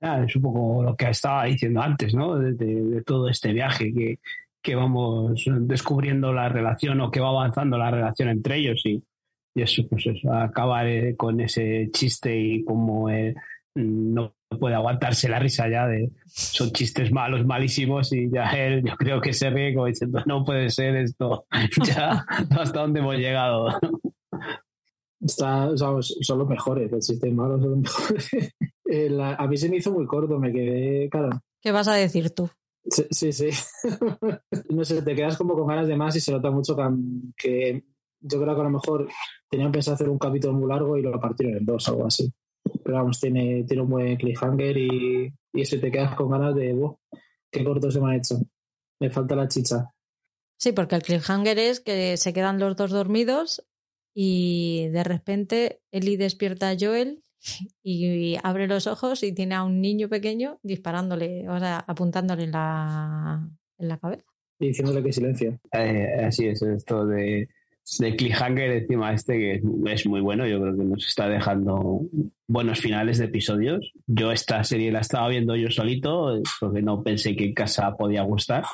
Es 0.03 0.35
un 0.35 0.43
poco 0.43 0.83
lo 0.83 0.97
que 0.97 1.11
estaba 1.11 1.45
diciendo 1.45 1.81
antes, 1.81 2.13
¿no? 2.13 2.37
De, 2.37 3.03
todo 3.07 3.29
este 3.29 3.53
viaje 3.53 3.95
que, 3.95 4.19
que, 4.61 4.75
vamos 4.75 5.45
descubriendo 5.61 6.33
la 6.33 6.49
relación 6.49 7.01
o 7.01 7.11
que 7.11 7.21
va 7.21 7.29
avanzando 7.29 7.79
la 7.79 7.91
relación 7.91 8.29
entre 8.29 8.57
ellos 8.57 8.85
y, 8.85 9.01
y 9.55 9.63
eso, 9.63 9.87
pues 9.89 10.07
eso, 10.07 10.33
acabar 10.33 10.89
eh, 10.89 11.15
con 11.17 11.41
ese 11.41 11.89
chiste 11.93 12.37
y 12.37 12.65
como 12.65 13.11
eh, 13.11 13.35
no 13.77 14.35
puede 14.59 14.75
aguantarse 14.75 15.29
la 15.29 15.39
risa 15.39 15.69
ya 15.69 15.87
de 15.87 16.11
son 16.27 16.73
chistes 16.73 17.13
malos, 17.13 17.47
malísimos 17.47 18.13
y 18.13 18.29
ya 18.31 18.51
él 18.51 18.83
yo 18.85 18.97
creo 18.97 19.21
que 19.21 19.33
se 19.33 19.51
ve 19.51 19.73
como 19.73 19.87
diciendo 19.87 20.21
no 20.27 20.45
puede 20.45 20.69
ser 20.71 20.97
esto, 20.97 21.47
ya 21.87 22.27
hasta 22.59 22.81
dónde 22.81 23.01
hemos 23.01 23.17
llegado. 23.17 23.69
Está, 25.21 25.77
son 25.77 26.39
los 26.39 26.49
mejores, 26.49 26.91
los 26.91 27.07
chistes 27.07 27.33
malos 27.33 27.61
son 27.61 27.71
los 27.71 27.79
mejores. 27.79 28.31
La, 28.93 29.35
a 29.35 29.47
mí 29.47 29.57
se 29.57 29.71
me 29.71 29.77
hizo 29.79 29.91
muy 29.91 30.07
corto, 30.07 30.39
me 30.39 30.53
quedé, 30.53 31.09
claro. 31.09 31.31
¿Qué 31.61 31.73
vas 31.73 31.89
a 31.89 31.95
decir 31.95 32.31
tú? 32.31 32.51
Sí, 32.85 33.05
sí. 33.11 33.33
sí. 33.33 33.51
no 34.71 34.85
sé, 34.85 35.03
te 35.03 35.15
quedas 35.15 35.37
como 35.37 35.55
con 35.55 35.67
ganas 35.67 35.89
de 35.89 35.97
más 35.97 36.15
y 36.17 36.21
se 36.21 36.33
nota 36.33 36.51
mucho 36.51 36.77
que, 36.77 36.83
que, 37.37 37.85
yo 38.21 38.41
creo 38.41 38.55
que 38.55 38.61
a 38.61 38.65
lo 38.65 38.71
mejor 38.71 39.09
tenían 39.49 39.73
pensado 39.73 39.95
hacer 39.95 40.09
un 40.09 40.19
capítulo 40.19 40.55
muy 40.55 40.69
largo 40.69 40.97
y 40.97 41.03
lo 41.03 41.19
partieron 41.19 41.57
en 41.57 41.65
dos 41.65 41.89
o 41.89 41.93
algo 41.93 42.07
así. 42.07 42.31
Pero 42.85 42.97
vamos, 42.97 43.21
tiene, 43.21 43.65
tiene 43.65 43.83
un 43.83 43.89
buen 43.89 44.17
cliffhanger 44.17 44.77
y, 44.77 45.33
y 45.53 45.61
eso 45.61 45.79
te 45.81 45.91
quedas 45.91 46.15
con 46.15 46.31
ganas 46.31 46.55
de, 46.55 46.73
wow, 46.73 46.99
qué 47.51 47.65
corto 47.65 47.91
se 47.91 48.01
me 48.01 48.13
ha 48.13 48.17
hecho. 48.17 48.41
Me 49.01 49.11
falta 49.11 49.35
la 49.35 49.49
chicha. 49.49 49.93
Sí, 50.59 50.73
porque 50.73 50.97
el 50.97 51.03
cliffhanger 51.03 51.59
es 51.59 51.81
que 51.81 52.17
se 52.17 52.33
quedan 52.33 52.59
los 52.59 52.77
dos 52.77 52.91
dormidos 52.91 53.67
y 54.15 54.89
de 54.89 55.03
repente 55.03 55.81
Eli 55.91 56.17
despierta 56.17 56.71
a 56.71 56.77
Joel 56.79 57.23
y 57.83 58.37
abre 58.43 58.67
los 58.67 58.87
ojos 58.87 59.23
y 59.23 59.33
tiene 59.33 59.55
a 59.55 59.65
un 59.65 59.81
niño 59.81 60.09
pequeño 60.09 60.59
disparándole, 60.63 61.49
o 61.49 61.59
sea, 61.59 61.79
apuntándole 61.87 62.45
en 62.45 62.53
la, 62.53 63.49
en 63.79 63.89
la 63.89 63.99
cabeza. 63.99 64.25
Y 64.59 64.69
diciéndole 64.69 65.03
que 65.03 65.13
silencio. 65.13 65.59
Eh, 65.73 66.25
así 66.25 66.47
es, 66.47 66.63
esto 66.63 67.05
de, 67.07 67.49
de 67.99 68.17
cliffhanger 68.17 68.71
encima 68.71 69.13
este 69.13 69.39
que 69.39 69.63
es, 69.93 70.07
muy 70.07 70.21
bueno, 70.21 70.47
yo 70.47 70.61
creo 70.61 70.77
que 70.77 70.85
nos 70.85 71.07
está 71.07 71.29
dejando 71.29 72.03
buenos 72.47 72.81
finales 72.81 73.19
de 73.19 73.25
episodios. 73.27 73.93
Yo 74.07 74.31
esta 74.31 74.63
serie 74.63 74.93
la 74.93 75.01
estaba 75.01 75.29
viendo 75.29 75.57
yo 75.57 75.71
solito 75.71 76.41
porque 76.61 76.83
no 76.83 77.03
pensé 77.03 77.35
que 77.35 77.47
en 77.47 77.55
casa 77.55 77.97
podía 77.97 78.23
gustar. 78.23 78.65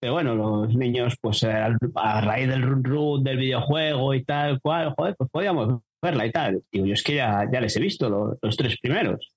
Pero 0.00 0.14
bueno, 0.14 0.34
los 0.34 0.74
niños, 0.74 1.16
pues 1.20 1.44
a 1.44 2.20
raíz 2.20 2.48
del 2.48 2.62
run 2.62 2.84
run 2.84 3.24
del 3.24 3.38
videojuego 3.38 4.12
y 4.14 4.22
tal 4.22 4.60
cual, 4.60 4.92
joder, 4.96 5.14
pues 5.16 5.30
podíamos 5.30 5.80
verla 6.04 6.26
y 6.26 6.30
tal. 6.30 6.62
Digo, 6.70 6.86
yo 6.86 6.94
es 6.94 7.02
que 7.02 7.16
ya, 7.16 7.48
ya 7.52 7.60
les 7.60 7.76
he 7.76 7.80
visto 7.80 8.38
los, 8.40 8.56
tres 8.56 8.78
primeros. 8.80 9.32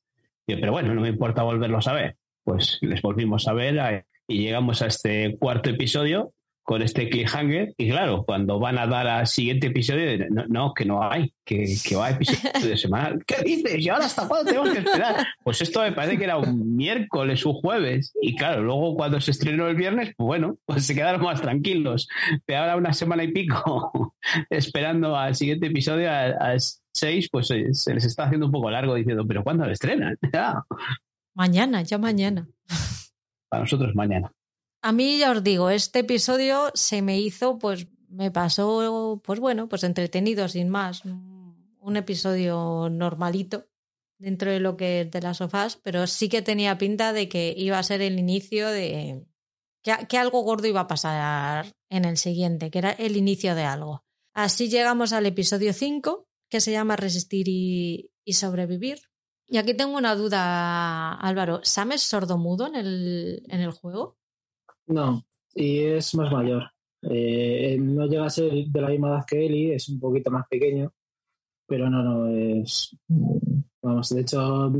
Digo, 0.46 0.60
pero 0.60 0.72
bueno, 0.72 0.94
no 0.94 1.02
me 1.02 1.10
importa 1.10 1.44
volverlos 1.44 1.88
a 1.88 1.94
ver. 1.94 2.16
Pues 2.44 2.78
les 2.82 3.02
volvimos 3.02 3.48
a 3.48 3.54
ver 3.54 4.06
y 4.28 4.44
llegamos 4.44 4.82
a 4.82 4.88
este 4.88 5.36
cuarto 5.38 5.70
episodio 5.70 6.34
con 6.68 6.82
este 6.82 7.08
cliffhanger 7.08 7.74
y 7.78 7.90
claro, 7.90 8.26
cuando 8.26 8.60
van 8.60 8.78
a 8.78 8.86
dar 8.86 9.08
al 9.08 9.26
siguiente 9.26 9.68
episodio, 9.68 10.28
no, 10.30 10.48
no 10.50 10.74
que 10.74 10.84
no 10.84 11.02
hay, 11.02 11.34
que, 11.46 11.64
que 11.82 11.96
va 11.96 12.08
a 12.08 12.10
episodio 12.10 12.42
de 12.68 12.76
semana. 12.76 13.18
¿Qué 13.26 13.42
dices? 13.42 13.80
¿Y 13.80 13.88
ahora 13.88 14.04
hasta 14.04 14.28
cuándo 14.28 14.52
tenemos 14.52 14.72
que 14.72 14.80
esperar? 14.80 15.26
Pues 15.46 15.62
esto 15.62 15.82
me 15.82 15.94
parece 15.94 16.18
que 16.18 16.26
era 16.26 16.36
un 16.36 16.76
miércoles, 16.76 17.46
un 17.46 17.54
jueves. 17.54 18.12
Y 18.22 18.36
claro, 18.36 18.64
luego 18.64 18.98
cuando 18.98 19.22
se 19.22 19.32
estrenó 19.32 19.70
el 19.70 19.78
viernes, 19.78 20.14
pues 20.18 20.28
bueno, 20.28 20.58
pues 20.66 20.86
se 20.86 20.94
quedaron 20.94 21.22
más 21.22 21.42
tranquilos. 21.42 22.10
Pero 22.46 22.60
ahora 22.60 22.76
una 22.76 22.92
semana 22.92 23.24
y 23.24 23.32
pico 23.32 24.14
esperando 24.50 25.16
al 25.16 25.36
siguiente 25.36 25.68
episodio, 25.68 26.12
al 26.12 26.60
6, 26.60 27.30
pues 27.32 27.48
se, 27.48 27.94
les 27.94 28.04
está 28.04 28.26
haciendo 28.26 28.48
un 28.48 28.52
poco 28.52 28.70
largo 28.70 28.94
diciendo, 28.96 29.26
pero 29.26 29.42
¿cuándo 29.42 29.66
lo 29.66 29.72
estrenan? 29.72 30.18
Mañana, 31.34 31.82
ya 31.84 31.98
mañana. 31.98 32.46
Para 33.48 33.64
nosotros 33.64 33.96
mañana. 33.96 34.34
A 34.82 34.92
mí 34.92 35.18
ya 35.18 35.32
os 35.32 35.44
digo, 35.44 35.70
este 35.70 36.00
episodio 36.00 36.72
se 36.74 37.02
me 37.02 37.20
hizo, 37.20 37.58
pues 37.58 37.88
me 38.10 38.32
pasó, 38.32 39.22
pues 39.24 39.40
bueno, 39.40 39.68
pues 39.68 39.84
entretenido, 39.84 40.48
sin 40.48 40.70
más. 40.70 41.04
Un 41.06 41.98
episodio 41.98 42.90
normalito 42.90 43.66
dentro 44.18 44.52
de 44.52 44.60
lo 44.60 44.78
que 44.78 45.02
es 45.02 45.12
de 45.12 45.22
las 45.22 45.38
sofás, 45.38 45.78
pero 45.78 46.08
sí 46.08 46.30
que 46.30 46.42
tenía 46.42 46.78
pinta 46.78 47.14
de 47.14 47.30
que 47.30 47.54
iba 47.56 47.78
a 47.78 47.84
ser 47.84 48.02
el 48.02 48.20
inicio 48.20 48.68
de 48.70 49.26
que, 49.84 50.18
algo 50.18 50.42
gordo 50.42 50.68
iba 50.68 50.82
a 50.82 50.88
pasar 50.88 51.72
en 51.90 52.06
el 52.06 52.18
siguiente, 52.18 52.72
que 52.72 52.80
era 52.80 52.92
el 52.92 53.16
inicio 53.16 53.56
de 53.56 53.64
algo. 53.64 54.04
Así 54.34 54.70
llegamos 54.70 55.14
al 55.14 55.26
episodio 55.26 55.74
5, 55.74 56.28
que 56.50 56.62
se 56.62 56.72
llama 56.72 56.96
Resistir 56.96 57.48
y, 57.48 58.12
y 58.24 58.34
sobrevivir. 58.34 59.00
Y 59.48 59.58
aquí 59.58 59.74
tengo 59.74 59.98
una 59.98 60.16
duda, 60.16 61.14
Álvaro. 61.14 61.62
¿Sam 61.64 61.94
es 61.94 62.02
sordomudo 62.02 62.68
en 62.68 62.76
el, 62.76 63.44
en 63.48 63.62
el 63.62 63.72
juego? 63.72 64.17
No, 64.88 65.26
y 65.54 65.80
es 65.80 66.16
más 66.16 66.32
mayor. 66.32 66.64
Eh, 67.02 67.78
no 67.80 68.08
llega 68.08 68.26
a 68.26 68.30
ser 68.30 68.52
de 68.52 68.82
la 68.82 68.90
misma 68.90 69.10
edad 69.10 69.26
que 69.28 69.46
Eli, 69.46 69.72
es 69.72 69.90
un 69.90 70.00
poquito 70.00 70.32
más 70.32 70.48
pequeño, 70.48 70.92
pero 71.68 71.90
no, 71.90 72.04
no, 72.04 72.28
es. 72.28 72.96
Vamos, 73.82 74.10
de 74.10 74.22
hecho, 74.22 74.74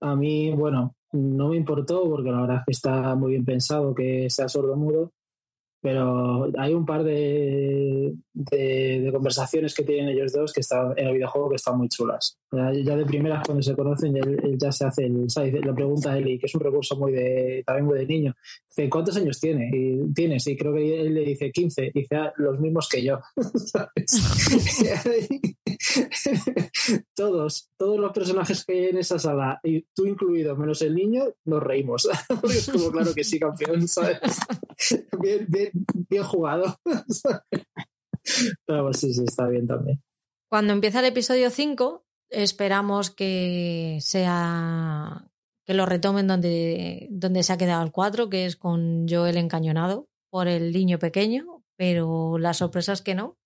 a 0.00 0.16
mí, 0.16 0.50
bueno, 0.52 0.96
no 1.12 1.48
me 1.48 1.56
importó 1.56 2.08
porque 2.08 2.30
la 2.30 2.40
verdad 2.40 2.58
es 2.60 2.64
que 2.66 2.72
está 2.72 3.14
muy 3.14 3.32
bien 3.32 3.44
pensado 3.44 3.94
que 3.94 4.28
sea 4.30 4.48
sordo 4.48 4.76
mudo, 4.76 5.12
pero 5.82 6.48
hay 6.58 6.74
un 6.74 6.86
par 6.86 7.02
de, 7.02 8.14
de, 8.32 9.10
conversaciones 9.12 9.74
que 9.74 9.82
tienen 9.82 10.10
ellos 10.10 10.32
dos 10.32 10.52
que 10.52 10.60
están 10.60 10.94
en 10.96 11.08
el 11.08 11.14
videojuego 11.14 11.50
que 11.50 11.56
están 11.56 11.76
muy 11.76 11.88
chulas. 11.88 12.38
Ya, 12.52 12.72
ya 12.72 12.96
de 12.96 13.04
primeras 13.04 13.42
cuando 13.44 13.62
se 13.64 13.74
conocen 13.74 14.16
él 14.16 14.56
ya 14.56 14.70
se 14.70 14.86
hace 14.86 15.06
el, 15.06 15.26
le 15.26 15.72
pregunta 15.72 16.12
a 16.12 16.18
Eli, 16.18 16.38
que 16.38 16.46
es 16.46 16.54
un 16.54 16.60
recurso 16.60 16.96
muy 16.96 17.10
de 17.10 17.64
también 17.66 17.86
muy 17.86 17.98
de 17.98 18.06
niño. 18.06 18.34
Dice, 18.74 18.88
¿cuántos 18.88 19.16
años 19.16 19.38
tiene? 19.38 19.70
Y, 19.72 20.12
tienes? 20.14 20.46
Y 20.46 20.56
creo 20.56 20.74
que 20.74 21.00
él 21.00 21.14
le 21.14 21.20
dice 21.22 21.52
15. 21.52 21.86
Y 21.86 22.00
dice, 22.00 22.16
ah, 22.16 22.32
los 22.36 22.58
mismos 22.58 22.88
que 22.88 23.02
yo. 23.02 23.20
todos, 27.14 27.70
todos 27.76 28.00
los 28.00 28.12
personajes 28.12 28.64
que 28.64 28.72
hay 28.72 28.84
en 28.86 28.98
esa 28.98 29.18
sala, 29.18 29.60
y 29.62 29.82
tú 29.94 30.06
incluido, 30.06 30.56
menos 30.56 30.82
el 30.82 30.94
niño, 30.94 31.24
nos 31.44 31.62
reímos. 31.62 32.08
Es 32.44 32.70
como, 32.70 32.90
claro 32.90 33.14
que 33.14 33.24
sí, 33.24 33.38
campeón, 33.38 33.86
¿sabes? 33.88 34.18
Bien, 35.20 35.46
bien, 35.48 35.70
bien 36.08 36.24
jugado. 36.24 36.76
Pero 38.66 38.92
sí, 38.92 39.12
sí, 39.12 39.24
está 39.24 39.48
bien 39.48 39.66
también. 39.66 40.02
Cuando 40.48 40.72
empieza 40.72 41.00
el 41.00 41.06
episodio 41.06 41.50
5, 41.50 42.04
esperamos 42.30 43.10
que 43.10 43.98
sea 44.00 45.31
que 45.64 45.74
lo 45.74 45.86
retomen 45.86 46.26
donde, 46.26 47.08
donde 47.10 47.42
se 47.42 47.52
ha 47.52 47.58
quedado 47.58 47.82
el 47.82 47.92
4, 47.92 48.28
que 48.28 48.46
es 48.46 48.56
con 48.56 49.06
Joel 49.08 49.36
encañonado 49.36 50.08
por 50.30 50.48
el 50.48 50.72
niño 50.72 50.98
pequeño, 50.98 51.62
pero 51.76 52.38
la 52.38 52.54
sorpresa 52.54 52.92
es 52.92 53.02
que 53.02 53.14
no. 53.14 53.38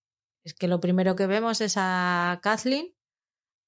Es 0.44 0.54
que 0.54 0.68
lo 0.68 0.80
primero 0.80 1.16
que 1.16 1.26
vemos 1.26 1.60
es 1.60 1.74
a 1.76 2.38
Kathleen 2.42 2.94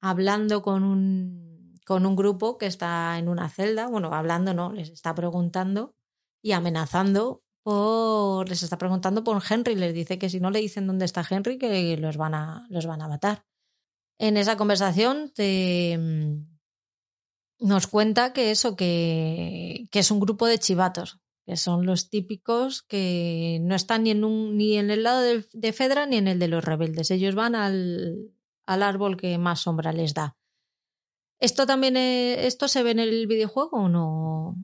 hablando 0.01 0.63
con 0.63 0.85
un, 0.85 1.75
con 1.85 2.07
un 2.07 2.15
grupo 2.15 2.57
que 2.59 2.67
está 2.67 3.19
en 3.19 3.29
una 3.29 3.49
celda, 3.49 3.89
bueno, 3.89 4.15
hablando 4.15 4.55
no, 4.55 4.73
les 4.73 4.91
está 4.91 5.15
preguntando 5.15 5.95
y 6.41 6.53
amenazando 6.53 7.43
por, 7.63 8.49
les 8.49 8.63
está 8.63 8.79
preguntando 8.79 9.25
por 9.25 9.43
Henry, 9.49 9.75
les 9.75 9.93
dice 9.93 10.19
que 10.19 10.31
si 10.31 10.39
no 10.41 10.51
le 10.51 10.61
dicen 10.61 10.87
dónde 10.87 11.05
está 11.05 11.25
Henry, 11.29 11.59
que 11.59 11.97
los 11.97 12.17
van 12.17 12.35
a, 12.35 12.67
los 12.71 12.87
van 12.87 13.03
a 13.03 13.09
matar. 13.09 13.45
En 14.19 14.37
esa 14.37 14.57
conversación 14.57 15.33
te, 15.35 15.99
nos 17.61 17.87
cuenta 17.87 18.33
que 18.33 18.51
eso, 18.51 18.77
que, 18.77 19.87
que 19.91 19.99
es 20.01 20.11
un 20.11 20.21
grupo 20.21 20.47
de 20.47 20.59
chivatos, 20.59 21.19
que 21.47 21.57
son 21.57 21.87
los 21.87 22.11
típicos 22.11 22.83
que 22.83 23.59
no 23.63 23.75
están 23.75 24.05
ni 24.05 24.11
en, 24.11 24.25
un, 24.25 24.57
ni 24.57 24.77
en 24.77 24.91
el 24.91 25.03
lado 25.03 25.23
de, 25.23 25.73
Fedra 25.73 26.07
ni 26.07 26.17
en 26.17 26.29
el 26.29 26.39
de 26.39 26.49
los 26.49 26.65
rebeldes. 26.65 27.11
Ellos 27.11 27.35
van 27.35 27.55
al, 27.55 28.33
al 28.67 28.83
árbol 28.83 29.17
que 29.17 29.39
más 29.39 29.61
sombra 29.61 29.93
les 29.93 30.15
da. 30.15 30.37
¿Esto 31.41 31.67
también 31.67 31.97
esto 31.97 32.67
se 32.67 32.83
ve 32.83 32.91
en 32.91 32.99
el 32.99 33.27
videojuego 33.27 33.79
o 33.79 33.89
no? 33.89 34.57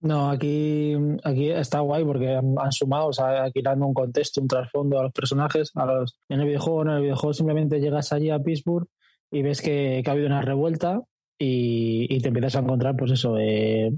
No, 0.00 0.30
aquí, 0.30 0.96
aquí 1.22 1.50
está 1.50 1.78
guay 1.78 2.04
porque 2.04 2.34
han, 2.34 2.72
sumado, 2.72 3.06
o 3.06 3.12
sea, 3.12 3.44
aquí 3.44 3.62
dando 3.62 3.86
un 3.86 3.94
contexto, 3.94 4.40
un 4.40 4.48
trasfondo 4.48 4.98
a 4.98 5.04
los 5.04 5.12
personajes. 5.12 5.70
A 5.76 6.04
en 6.28 6.40
el 6.40 6.46
videojuego, 6.46 6.82
en 6.82 6.88
el 6.88 7.02
videojuego 7.02 7.32
simplemente 7.32 7.80
llegas 7.80 8.12
allí 8.12 8.30
a 8.30 8.40
Pittsburgh 8.40 8.88
y 9.30 9.42
ves 9.42 9.62
que, 9.62 10.02
que 10.02 10.10
ha 10.10 10.12
habido 10.12 10.26
una 10.26 10.42
revuelta 10.42 11.02
y, 11.44 12.20
te 12.20 12.28
empiezas 12.28 12.56
a 12.56 12.60
encontrar, 12.60 12.96
pues 12.96 13.12
eso, 13.12 13.36
eh, 13.38 13.92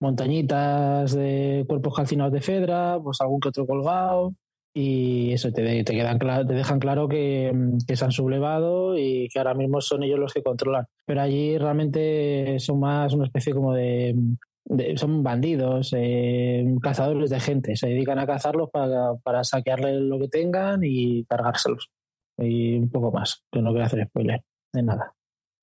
montañitas 0.00 1.14
de 1.14 1.64
cuerpos 1.66 1.94
calcinados 1.94 2.32
de 2.32 2.40
Fedra, 2.40 2.98
pues 3.02 3.20
algún 3.20 3.40
que 3.40 3.48
otro 3.48 3.66
colgado, 3.66 4.34
y 4.74 5.32
eso 5.32 5.52
te, 5.52 5.84
te, 5.84 5.94
quedan 5.94 6.18
te 6.18 6.54
dejan 6.54 6.80
claro 6.80 7.08
que, 7.08 7.52
se 7.86 8.04
han 8.04 8.12
sublevado 8.12 8.98
y 8.98 9.28
que 9.28 9.38
ahora 9.38 9.54
mismo 9.54 9.80
son 9.80 10.02
ellos 10.02 10.18
los 10.18 10.32
que 10.34 10.42
controlan. 10.42 10.86
Pero 11.06 11.22
allí 11.22 11.56
realmente 11.58 12.58
son 12.58 12.80
más 12.80 13.14
una 13.14 13.26
especie 13.26 13.54
como 13.54 13.72
de... 13.72 14.14
son 14.96 15.22
bandidos, 15.22 15.94
eh, 15.96 16.66
cazadores 16.82 17.30
de 17.30 17.40
gente, 17.40 17.76
se 17.76 17.88
dedican 17.88 18.18
a 18.18 18.26
cazarlos 18.26 18.70
para, 18.70 19.14
para 19.22 19.44
saquearle 19.44 20.00
lo 20.00 20.18
que 20.18 20.28
tengan 20.28 20.80
y 20.82 21.24
cargárselos. 21.24 21.90
Y 22.36 22.76
un 22.76 22.90
poco 22.90 23.12
más, 23.12 23.44
que 23.50 23.62
no 23.62 23.72
voy 23.72 23.82
a 23.82 23.86
hacer 23.86 24.04
spoiler 24.06 24.42
de 24.72 24.82
nada 24.82 25.14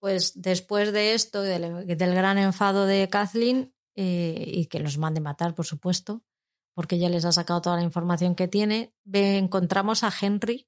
pues 0.01 0.33
después 0.41 0.91
de 0.91 1.13
esto, 1.13 1.43
del, 1.43 1.85
gran 1.85 2.39
enfado 2.39 2.87
de 2.87 3.07
Kathleen, 3.07 3.71
eh, 3.95 4.43
y 4.47 4.65
que 4.65 4.79
los 4.79 4.97
mande 4.97 5.21
matar, 5.21 5.53
por 5.53 5.67
supuesto, 5.67 6.23
porque 6.73 6.97
ya 6.97 7.07
les 7.07 7.23
ha 7.23 7.31
sacado 7.31 7.61
toda 7.61 7.75
la 7.75 7.83
información 7.83 8.33
que 8.33 8.47
tiene, 8.47 8.95
encontramos 9.13 10.03
a 10.03 10.11
Henry, 10.19 10.67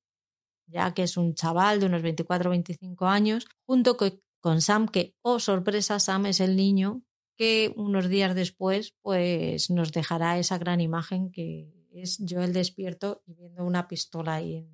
ya 0.68 0.94
que 0.94 1.02
es 1.02 1.18
un 1.18 1.34
chaval 1.34 1.80
de 1.80 1.88
unos 1.88 2.04
24 2.04 2.48
o 2.48 2.52
25 2.52 3.08
años, 3.08 3.48
junto 3.66 3.98
con 4.40 4.62
Sam, 4.62 4.88
que, 4.88 5.16
oh 5.24 5.40
sorpresa, 5.40 6.00
Sam 6.00 6.28
es 6.28 6.40
el 6.40 6.56
niño 6.56 7.02
que 7.36 7.74
unos 7.76 8.10
días 8.10 8.36
después 8.36 8.94
pues 9.02 9.72
nos 9.72 9.92
dejará 9.92 10.38
esa 10.38 10.60
gran 10.60 10.80
imagen 10.80 11.32
que 11.32 11.74
es 11.92 12.20
yo 12.20 12.44
el 12.44 12.54
despierto 12.54 13.24
y 13.26 13.34
viendo 13.34 13.66
una 13.66 13.88
pistola 13.88 14.36
ahí 14.36 14.70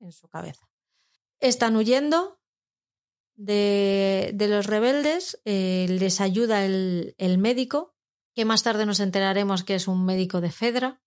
en 0.00 0.10
su 0.10 0.28
cabeza. 0.28 0.68
Están 1.38 1.76
huyendo, 1.76 2.41
de, 3.36 4.34
los 4.48 4.66
rebeldes, 4.66 5.40
eh, 5.44 5.86
les 5.88 6.20
ayuda 6.20 6.64
el, 6.64 7.38
médico, 7.38 7.94
que 8.34 8.44
más 8.44 8.62
tarde 8.62 8.86
nos 8.86 9.00
enteraremos 9.00 9.64
que 9.64 9.74
es 9.74 9.88
un 9.88 10.04
médico 10.04 10.40
de 10.40 10.50
Fedra. 10.50 11.00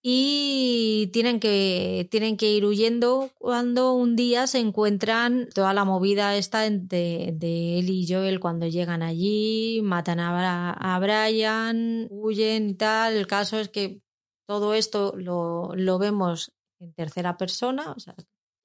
Y 0.00 1.10
tienen 1.12 1.40
que, 1.40 2.06
tienen 2.08 2.36
que 2.36 2.52
ir 2.52 2.64
huyendo 2.64 3.30
cuando 3.36 3.94
un 3.94 4.14
día 4.14 4.46
se 4.46 4.60
encuentran 4.60 5.48
toda 5.52 5.74
la 5.74 5.84
movida 5.84 6.36
esta 6.36 6.60
de, 6.60 7.32
de 7.34 7.78
él 7.80 7.90
y 7.90 8.06
Joel 8.08 8.38
cuando 8.38 8.68
llegan 8.68 9.02
allí, 9.02 9.80
matan 9.82 10.20
a, 10.20 10.72
a 10.72 10.98
Brian, 11.00 12.06
huyen 12.10 12.70
y 12.70 12.74
tal. 12.74 13.14
El 13.14 13.26
caso 13.26 13.58
es 13.58 13.68
que 13.70 14.00
todo 14.46 14.74
esto 14.74 15.14
lo, 15.16 15.74
lo 15.74 15.98
vemos 15.98 16.52
en 16.80 16.92
tercera 16.94 17.36
persona, 17.36 17.92
o 17.92 17.98
sea, 17.98 18.14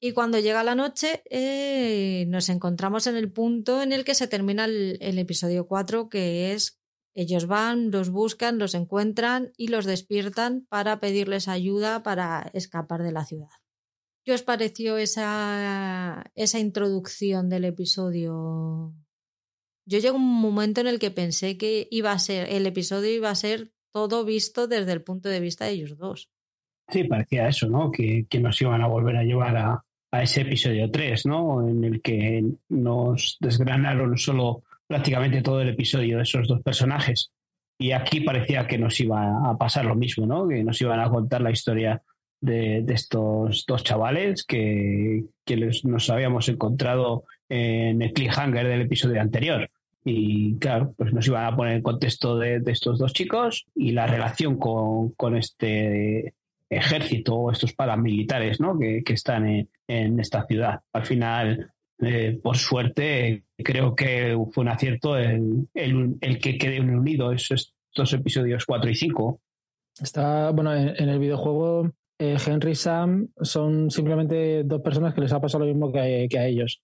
y 0.05 0.11
cuando 0.11 0.37
llega 0.37 0.65
la 0.65 0.75
noche, 0.75 1.23
eh, 1.29 2.25
nos 2.27 2.49
encontramos 2.49 3.07
en 3.07 3.15
el 3.15 3.31
punto 3.31 3.81
en 3.81 3.93
el 3.93 4.03
que 4.03 4.15
se 4.15 4.27
termina 4.27 4.65
el, 4.65 5.17
episodio 5.17 5.65
4, 5.65 6.09
que 6.09 6.51
es 6.51 6.81
ellos 7.15 7.47
van, 7.47 7.89
los 7.89 8.09
buscan, 8.09 8.59
los 8.59 8.75
encuentran 8.75 9.53
y 9.55 9.69
los 9.69 9.85
despiertan 9.85 10.65
para 10.67 10.99
pedirles 10.99 11.47
ayuda 11.47 12.03
para 12.03 12.51
escapar 12.53 13.01
de 13.01 13.13
la 13.13 13.23
ciudad. 13.23 13.47
¿Qué 14.25 14.33
os 14.33 14.43
pareció 14.43 14.97
esa, 14.97 16.25
esa 16.35 16.59
introducción 16.59 17.47
del 17.47 17.63
episodio? 17.63 18.93
Yo 19.85 19.99
llego 19.99 20.17
a 20.17 20.19
un 20.19 20.41
momento 20.41 20.81
en 20.81 20.87
el 20.87 20.99
que 20.99 21.11
pensé 21.11 21.57
que 21.57 21.87
iba 21.91 22.11
a 22.11 22.19
ser, 22.19 22.49
el 22.49 22.65
episodio 22.65 23.09
iba 23.09 23.29
a 23.29 23.35
ser 23.35 23.71
todo 23.93 24.25
visto 24.25 24.67
desde 24.67 24.91
el 24.91 25.01
punto 25.01 25.29
de 25.29 25.39
vista 25.39 25.63
de 25.63 25.71
ellos 25.71 25.97
dos. 25.97 26.29
Sí, 26.89 27.05
parecía 27.05 27.47
eso, 27.47 27.69
¿no? 27.69 27.89
Que 27.89 28.27
nos 28.41 28.61
iban 28.61 28.81
a 28.81 28.87
volver 28.87 29.15
a 29.15 29.23
llevar 29.23 29.55
a, 29.55 29.85
a 30.13 30.21
ese 30.21 30.41
episodio 30.41 30.91
3, 30.91 31.25
¿no? 31.25 31.67
En 31.67 31.83
el 31.83 31.99
que 31.99 32.45
nos 32.69 33.35
desgranaron 33.39 34.15
solo 34.15 34.61
prácticamente 34.85 35.41
todo 35.41 35.59
el 35.59 35.69
episodio 35.69 36.17
de 36.17 36.23
esos 36.23 36.47
dos 36.47 36.61
personajes. 36.61 37.31
Y 37.79 37.93
aquí 37.93 38.21
parecía 38.21 38.67
que 38.67 38.77
nos 38.77 38.99
iba 38.99 39.49
a 39.49 39.57
pasar 39.57 39.85
lo 39.85 39.95
mismo, 39.95 40.27
¿no? 40.27 40.47
Que 40.47 40.63
nos 40.63 40.79
iban 40.81 40.99
a 40.99 41.09
contar 41.09 41.41
la 41.41 41.49
historia 41.49 41.99
de, 42.39 42.85
estos 42.89 43.65
dos 43.65 43.83
chavales 43.83 44.43
que, 44.43 45.23
nos 45.83 46.09
habíamos 46.11 46.47
encontrado 46.47 47.23
en 47.49 47.99
el 48.03 48.13
cliffhanger 48.13 48.67
del 48.67 48.81
episodio 48.81 49.19
anterior. 49.19 49.67
Y 50.05 50.59
claro, 50.59 50.93
pues 50.95 51.11
nos 51.11 51.25
iban 51.25 51.45
a 51.45 51.55
poner 51.55 51.77
en 51.77 51.81
contexto 51.81 52.37
de, 52.37 52.61
estos 52.67 52.99
dos 52.99 53.13
chicos 53.13 53.65
y 53.73 53.93
la 53.93 54.05
relación 54.05 54.57
con, 54.57 55.09
con 55.13 55.35
este 55.35 56.35
ejército 56.75 57.35
o 57.35 57.51
estos 57.51 57.73
paramilitares 57.73 58.59
¿no? 58.59 58.77
que, 58.77 59.03
están 59.07 59.67
en, 59.87 60.19
esta 60.19 60.45
ciudad. 60.45 60.81
Al 60.93 61.05
final, 61.05 61.71
eh, 61.99 62.39
por 62.41 62.57
suerte, 62.57 63.43
creo 63.57 63.95
que 63.95 64.37
fue 64.51 64.63
un 64.63 64.69
acierto 64.69 65.17
el, 65.17 65.67
el, 65.73 66.39
que 66.39 66.57
quede 66.57 66.79
unido 66.81 67.31
esos, 67.31 67.75
estos 67.91 68.13
episodios 68.13 68.65
4 68.65 68.89
y 68.89 68.95
5. 68.95 69.41
Está, 70.01 70.51
bueno, 70.51 70.73
en, 70.73 71.09
el 71.09 71.19
videojuego 71.19 71.91
eh, 72.19 72.37
Henry 72.45 72.71
y 72.71 72.75
Sam 72.75 73.27
son 73.41 73.91
simplemente 73.91 74.63
dos 74.63 74.81
personas 74.81 75.13
que 75.13 75.21
les 75.21 75.33
ha 75.33 75.41
pasado 75.41 75.65
lo 75.65 75.71
mismo 75.71 75.91
que 75.91 75.99
a, 75.99 76.45
ellos. 76.45 76.81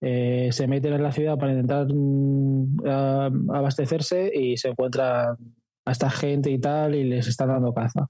Eh, 0.00 0.48
se 0.50 0.66
meten 0.66 0.94
en 0.94 1.02
la 1.02 1.12
ciudad 1.12 1.38
para 1.38 1.52
intentar 1.52 1.86
mm, 1.92 3.50
abastecerse 3.50 4.32
y 4.34 4.56
se 4.56 4.68
encuentran 4.68 5.36
a 5.84 5.90
esta 5.90 6.10
gente 6.10 6.50
y 6.50 6.58
tal 6.58 6.94
y 6.94 7.04
les 7.04 7.26
están 7.26 7.48
dando 7.48 7.72
caza. 7.72 8.06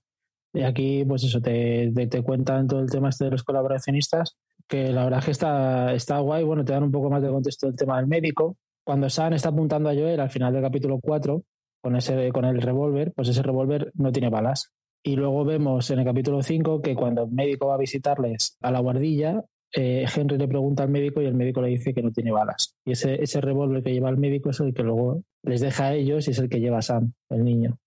Y 0.52 0.62
aquí, 0.62 1.04
pues 1.04 1.24
eso, 1.24 1.40
te, 1.40 1.90
te, 1.92 2.22
cuentan 2.22 2.66
todo 2.66 2.80
el 2.80 2.90
tema 2.90 3.08
este 3.08 3.24
de 3.24 3.30
los 3.30 3.42
colaboracionistas, 3.42 4.36
que 4.68 4.92
la 4.92 5.04
verdad 5.04 5.20
es 5.20 5.24
que 5.24 5.30
está, 5.30 5.94
está 5.94 6.18
guay. 6.18 6.44
Bueno, 6.44 6.64
te 6.64 6.72
dan 6.72 6.82
un 6.82 6.92
poco 6.92 7.10
más 7.10 7.22
de 7.22 7.28
contexto 7.28 7.66
del 7.66 7.76
tema 7.76 7.96
del 7.96 8.06
médico. 8.06 8.56
Cuando 8.84 9.08
Sam 9.08 9.32
está 9.32 9.48
apuntando 9.48 9.88
a 9.88 9.94
Joel 9.94 10.20
al 10.20 10.30
final 10.30 10.52
del 10.52 10.62
capítulo 10.62 10.98
4, 11.00 11.42
con, 11.82 11.96
ese, 11.96 12.30
con 12.32 12.44
el 12.44 12.60
revólver, 12.60 13.12
pues 13.14 13.28
ese 13.28 13.42
revólver 13.42 13.92
no 13.94 14.12
tiene 14.12 14.28
balas. 14.28 14.72
Y 15.02 15.16
luego 15.16 15.44
vemos 15.44 15.90
en 15.90 15.98
el 15.98 16.04
capítulo 16.04 16.42
5 16.42 16.80
que 16.80 16.94
cuando 16.94 17.24
el 17.24 17.30
médico 17.30 17.68
va 17.68 17.74
a 17.74 17.78
visitarles 17.78 18.56
a 18.60 18.70
la 18.70 18.80
guardilla, 18.80 19.42
eh, 19.74 20.04
Henry 20.14 20.36
le 20.36 20.46
pregunta 20.46 20.82
al 20.82 20.90
médico 20.90 21.22
y 21.22 21.26
el 21.26 21.34
médico 21.34 21.62
le 21.62 21.68
dice 21.68 21.94
que 21.94 22.02
no 22.02 22.12
tiene 22.12 22.30
balas. 22.30 22.76
Y 22.84 22.92
ese, 22.92 23.22
ese 23.22 23.40
revólver 23.40 23.82
que 23.82 23.92
lleva 23.92 24.10
el 24.10 24.18
médico 24.18 24.50
es 24.50 24.60
el 24.60 24.74
que 24.74 24.82
luego 24.82 25.22
les 25.42 25.60
deja 25.60 25.86
a 25.86 25.94
ellos 25.94 26.28
y 26.28 26.30
es 26.30 26.38
el 26.38 26.48
que 26.48 26.60
lleva 26.60 26.78
a 26.78 26.82
Sam, 26.82 27.12
el 27.30 27.44
niño. 27.44 27.78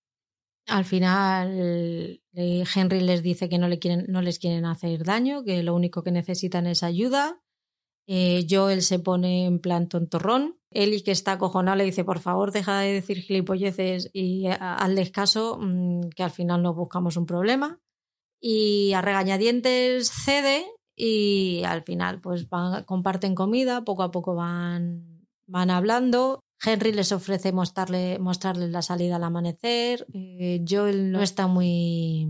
Al 0.68 0.86
final, 0.86 2.20
eh, 2.34 2.64
Henry 2.76 3.00
les 3.02 3.22
dice 3.22 3.50
que 3.50 3.60
no, 3.60 3.68
le 3.68 3.78
quieren, 3.78 4.06
no 4.10 4.22
les 4.22 4.40
quieren 4.40 4.66
hacer 4.66 5.04
daño, 5.04 5.44
que 5.44 5.62
lo 5.62 5.76
único 5.76 6.04
que 6.04 6.12
necesitan 6.12 6.66
es 6.66 6.82
ayuda. 6.82 7.40
Eh, 8.08 8.46
Joel 8.50 8.82
se 8.82 9.00
pone 9.00 9.46
en 9.46 9.60
plan 9.60 9.90
tontorrón. 9.90 10.58
Eli, 10.72 11.02
que 11.04 11.12
está 11.12 11.34
acojonado, 11.34 11.78
le 11.78 11.86
dice: 11.86 12.04
Por 12.04 12.20
favor, 12.20 12.52
deja 12.52 12.80
de 12.80 12.94
decir 12.94 13.22
gilipolleces 13.22 14.10
y 14.14 14.48
al 14.48 14.96
descaso, 14.96 15.58
mm, 15.60 16.10
que 16.16 16.24
al 16.24 16.32
final 16.32 16.62
nos 16.64 16.76
buscamos 16.76 17.18
un 17.18 17.26
problema. 17.26 17.80
Y 18.42 18.94
a 18.94 19.02
regañadientes 19.02 20.10
cede 20.12 20.66
y 20.96 21.64
al 21.66 21.84
final, 21.84 22.22
pues 22.22 22.48
comparten 22.86 23.36
comida, 23.36 23.84
poco 23.84 24.04
a 24.04 24.12
poco 24.12 24.36
van, 24.36 25.28
van 25.48 25.70
hablando. 25.70 26.45
Henry 26.64 26.92
les 26.92 27.12
ofrece 27.12 27.52
mostrarle, 27.52 28.20
mostrarles 28.20 28.72
la 28.72 28.82
salida 28.82 29.18
al 29.18 29.24
amanecer. 29.24 30.06
Eh, 30.14 30.64
Joel 30.68 31.12
no 31.12 31.22
está 31.22 31.48
muy, 31.48 32.28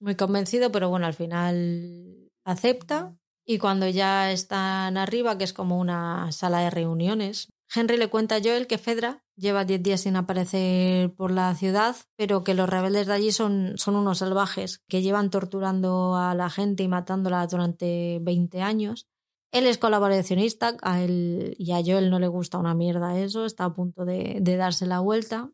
muy 0.00 0.16
convencido, 0.16 0.70
pero 0.70 0.88
bueno, 0.88 1.06
al 1.06 1.14
final 1.14 2.30
acepta. 2.44 3.16
Y 3.44 3.58
cuando 3.58 3.88
ya 3.88 4.30
están 4.30 4.96
arriba, 4.96 5.36
que 5.36 5.44
es 5.44 5.52
como 5.52 5.78
una 5.78 6.30
sala 6.30 6.60
de 6.60 6.70
reuniones, 6.70 7.48
Henry 7.74 7.96
le 7.96 8.08
cuenta 8.08 8.36
a 8.36 8.40
Joel 8.40 8.66
que 8.66 8.78
Fedra 8.78 9.24
lleva 9.34 9.64
10 9.64 9.82
días 9.82 10.00
sin 10.02 10.16
aparecer 10.16 11.12
por 11.14 11.30
la 11.30 11.54
ciudad, 11.54 11.96
pero 12.16 12.44
que 12.44 12.54
los 12.54 12.68
rebeldes 12.68 13.06
de 13.06 13.14
allí 13.14 13.32
son, 13.32 13.72
son 13.76 13.96
unos 13.96 14.18
salvajes 14.18 14.82
que 14.88 15.02
llevan 15.02 15.30
torturando 15.30 16.16
a 16.16 16.34
la 16.34 16.50
gente 16.50 16.82
y 16.82 16.88
matándola 16.88 17.46
durante 17.46 18.18
20 18.20 18.60
años 18.60 19.08
él 19.52 19.66
es 19.66 19.78
colaboracionista, 19.78 20.76
a 20.82 21.02
él 21.02 21.54
y 21.58 21.72
a 21.72 21.82
Joel 21.84 22.10
no 22.10 22.18
le 22.18 22.26
gusta 22.26 22.58
una 22.58 22.74
mierda 22.74 23.18
eso, 23.18 23.44
está 23.44 23.66
a 23.66 23.74
punto 23.74 24.04
de, 24.04 24.40
darse 24.40 24.86
la 24.86 25.00
vuelta. 25.00 25.50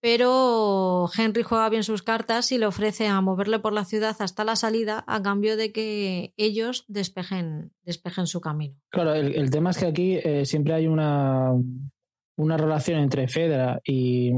pero 0.00 1.10
Henry 1.14 1.42
juega 1.42 1.68
bien 1.68 1.84
sus 1.84 2.02
cartas 2.02 2.52
y 2.52 2.58
le 2.58 2.66
ofrece 2.66 3.06
a 3.08 3.20
moverle 3.20 3.58
por 3.58 3.74
la 3.74 3.84
ciudad 3.84 4.16
hasta 4.20 4.44
la 4.44 4.56
salida 4.56 5.04
a 5.06 5.20
cambio 5.20 5.58
de 5.58 5.72
que 5.72 6.32
ellos 6.38 6.84
despejen, 6.88 7.72
despejen 7.82 8.26
su 8.26 8.40
camino. 8.40 8.76
Claro, 8.90 9.12
el, 9.14 9.50
tema 9.50 9.70
es 9.70 9.78
que 9.78 9.86
aquí 9.86 10.18
eh, 10.22 10.46
siempre 10.46 10.72
hay 10.72 10.86
una, 10.86 11.52
una 12.40 12.56
relación 12.56 13.00
entre 13.00 13.28
Fedra 13.28 13.80
y, 13.84 14.32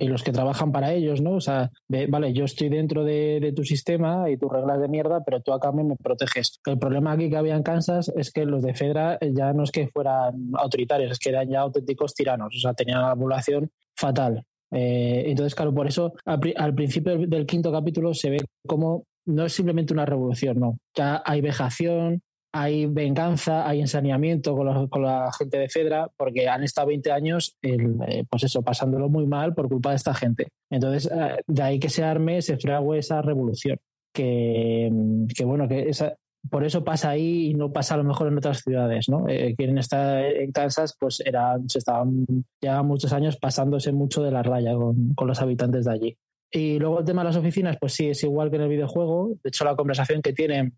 los 0.00 0.22
que 0.22 0.32
trabajan 0.32 0.72
para 0.72 0.92
ellos, 0.92 1.20
¿no? 1.20 1.32
O 1.32 1.40
sea, 1.40 1.70
vale, 2.08 2.32
yo 2.32 2.44
estoy 2.44 2.68
dentro 2.68 3.04
de, 3.04 3.52
tu 3.54 3.64
sistema 3.64 4.30
y 4.30 4.36
tus 4.36 4.50
reglas 4.50 4.80
de 4.80 4.88
mierda, 4.88 5.22
pero 5.24 5.40
tú 5.40 5.52
a 5.52 5.60
cambio 5.60 5.84
me 5.84 5.96
proteges. 5.96 6.60
El 6.64 6.78
problema 6.78 7.12
aquí 7.12 7.28
que 7.28 7.36
había 7.36 7.56
en 7.56 7.62
Kansas 7.62 8.12
es 8.16 8.30
que 8.30 8.44
los 8.44 8.62
de 8.62 8.74
Fedra 8.74 9.18
ya 9.20 9.52
no 9.52 9.64
es 9.64 9.70
que 9.70 9.88
fueran 9.88 10.50
autoritarios, 10.54 11.12
es 11.12 11.18
que 11.18 11.30
eran 11.30 11.48
ya 11.48 11.60
auténticos 11.60 12.14
tiranos, 12.14 12.54
o 12.56 12.60
sea, 12.60 12.74
tenían 12.74 13.02
la 13.02 13.16
población 13.16 13.70
fatal. 13.96 14.44
Eh, 14.72 15.24
entonces, 15.26 15.54
claro, 15.54 15.74
por 15.74 15.88
eso 15.88 16.12
al, 16.24 16.74
principio 16.74 17.18
del, 17.18 17.46
quinto 17.46 17.72
capítulo 17.72 18.14
se 18.14 18.30
ve 18.30 18.38
como 18.66 19.04
no 19.26 19.44
es 19.44 19.52
simplemente 19.52 19.92
una 19.92 20.06
revolución, 20.06 20.58
no. 20.60 20.78
Ya 20.96 21.22
hay 21.24 21.40
vejación, 21.40 22.22
hay 22.52 22.86
venganza, 22.86 23.68
hay 23.68 23.80
ensaneamiento 23.80 24.56
con, 24.56 25.02
la 25.02 25.30
gente 25.36 25.58
de 25.58 25.68
Fedra, 25.68 26.10
porque 26.16 26.48
han 26.48 26.64
estado 26.64 26.88
20 26.88 27.12
años, 27.12 27.56
eh, 27.62 28.24
pues 28.28 28.44
eso, 28.44 28.62
pasándolo 28.62 29.08
muy 29.08 29.26
mal 29.26 29.54
por 29.54 29.68
culpa 29.68 29.90
de 29.90 29.96
esta 29.96 30.14
gente. 30.14 30.48
Entonces, 30.70 31.10
eh, 31.12 31.42
de 31.46 31.62
ahí 31.62 31.78
que 31.78 31.88
se 31.88 32.02
arme, 32.02 32.42
se 32.42 32.56
frague 32.56 32.98
esa 32.98 33.22
revolución. 33.22 33.78
Que, 34.12 34.90
que 35.36 35.44
bueno, 35.44 35.68
que 35.68 35.88
esa, 35.88 36.16
por 36.48 36.64
eso 36.64 36.82
pasa 36.82 37.10
ahí 37.10 37.50
y 37.50 37.54
no 37.54 37.72
pasa 37.72 37.94
a 37.94 37.98
lo 37.98 38.04
mejor 38.04 38.28
en 38.28 38.38
otras 38.38 38.62
ciudades, 38.62 39.08
¿no? 39.08 39.28
Eh, 39.28 39.54
quien 39.56 39.76
está 39.78 40.26
en 40.26 40.50
Kansas, 40.52 40.96
pues 40.98 41.20
era, 41.24 41.56
se 41.68 41.78
estaban 41.78 42.24
ya 42.60 42.82
muchos 42.82 43.12
años 43.12 43.36
pasándose 43.36 43.92
mucho 43.92 44.22
de 44.22 44.30
la 44.30 44.42
raya 44.42 44.74
con, 44.74 45.14
con, 45.14 45.28
los 45.28 45.40
habitantes 45.40 45.84
de 45.84 45.92
allí. 45.92 46.18
Y 46.50 46.78
luego 46.78 47.00
el 47.00 47.04
tema 47.04 47.22
de 47.22 47.28
las 47.28 47.36
oficinas, 47.36 47.76
pues 47.78 47.92
sí, 47.92 48.08
es 48.08 48.24
igual 48.24 48.50
que 48.50 48.56
en 48.56 48.62
el 48.62 48.68
videojuego. 48.68 49.34
De 49.42 49.48
hecho, 49.48 49.64
la 49.64 49.76
conversación 49.76 50.22
que 50.22 50.32
tiene, 50.32 50.72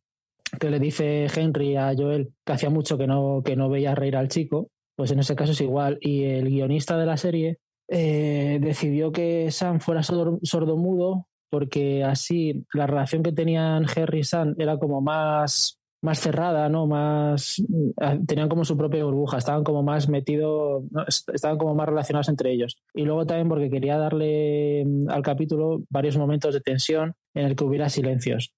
que 0.59 0.71
le 0.71 0.79
dice 0.79 1.27
Henry 1.35 1.77
a 1.77 1.95
Joel 1.97 2.33
que 2.45 2.53
hacía 2.53 2.71
mucho 2.71 2.99
que 2.99 3.07
no, 3.07 3.43
que 3.45 3.57
no 3.57 3.69
veía 3.69 3.95
reír 3.95 4.17
al 4.17 4.29
chico, 4.29 4.71
pues 4.97 5.11
en 5.11 5.19
ese 5.19 5.37
caso 5.37 5.53
es 5.53 5.61
igual. 5.61 5.99
Y 6.01 6.25
el 6.25 6.49
guionista 6.49 6.97
de 6.97 7.07
la 7.07 7.17
serie 7.17 7.59
eh, 7.89 8.59
decidió 8.61 9.13
que 9.13 9.51
Sam 9.51 9.81
fuera 9.81 10.03
sordo-mudo 10.03 11.27
porque 11.53 12.03
así 12.03 12.65
la 12.73 12.87
relación 12.87 13.23
que 13.23 13.33
tenían 13.33 13.85
Harry 13.95 14.21
y 14.21 14.25
Sam 14.25 14.55
era 14.57 14.79
como 14.79 15.03
más, 15.03 15.79
más 16.03 16.19
cerrada, 16.19 16.71
¿no? 16.71 16.87
Más 16.87 17.63
mm, 17.69 18.25
tenían 18.25 18.49
como 18.49 18.65
su 18.65 18.75
propia 18.75 19.05
burbuja, 19.05 19.37
estaban 19.37 19.63
como 19.63 19.83
más 19.83 20.09
metidos, 20.09 20.85
estaban 21.35 21.59
como 21.59 21.75
más 21.75 21.87
relacionados 21.87 22.31
entre 22.31 22.53
ellos. 22.53 22.79
Y 22.95 23.03
luego 23.05 23.27
también 23.27 23.51
porque 23.51 23.69
quería 23.69 23.99
darle 23.99 24.85
mm, 24.87 25.11
al 25.11 25.23
capítulo 25.23 25.83
varios 25.91 26.17
momentos 26.17 26.55
de 26.55 26.63
tensión 26.63 27.13
en 27.35 27.45
el 27.45 27.55
que 27.55 27.65
hubiera 27.65 27.91
silencios. 27.91 28.55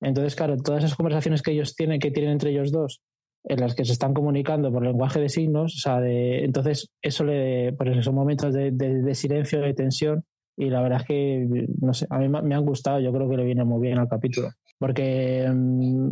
Entonces, 0.00 0.34
claro, 0.34 0.56
todas 0.56 0.84
esas 0.84 0.96
conversaciones 0.96 1.42
que 1.42 1.52
ellos 1.52 1.74
tienen, 1.74 2.00
que 2.00 2.10
tienen 2.10 2.32
entre 2.32 2.50
ellos 2.50 2.72
dos, 2.72 3.00
en 3.44 3.60
las 3.60 3.74
que 3.74 3.84
se 3.84 3.92
están 3.92 4.14
comunicando 4.14 4.72
por 4.72 4.84
lenguaje 4.84 5.20
de 5.20 5.28
signos, 5.28 5.74
o 5.76 5.78
sea, 5.78 6.00
de, 6.00 6.44
entonces 6.44 6.90
eso 7.02 7.24
le, 7.24 7.72
por 7.72 8.02
son 8.02 8.14
momentos 8.14 8.54
de, 8.54 8.70
de 8.70 9.14
silencio, 9.14 9.60
de 9.60 9.74
tensión, 9.74 10.24
y 10.60 10.68
la 10.68 10.82
verdad 10.82 11.00
es 11.00 11.06
que, 11.06 11.66
no 11.80 11.94
sé, 11.94 12.06
a 12.10 12.18
mí 12.18 12.28
me 12.28 12.54
han 12.54 12.66
gustado, 12.66 13.00
yo 13.00 13.10
creo 13.12 13.30
que 13.30 13.36
le 13.38 13.44
viene 13.44 13.64
muy 13.64 13.80
bien 13.80 13.98
al 13.98 14.08
capítulo. 14.08 14.50
Porque 14.78 15.48
mm, 15.50 16.10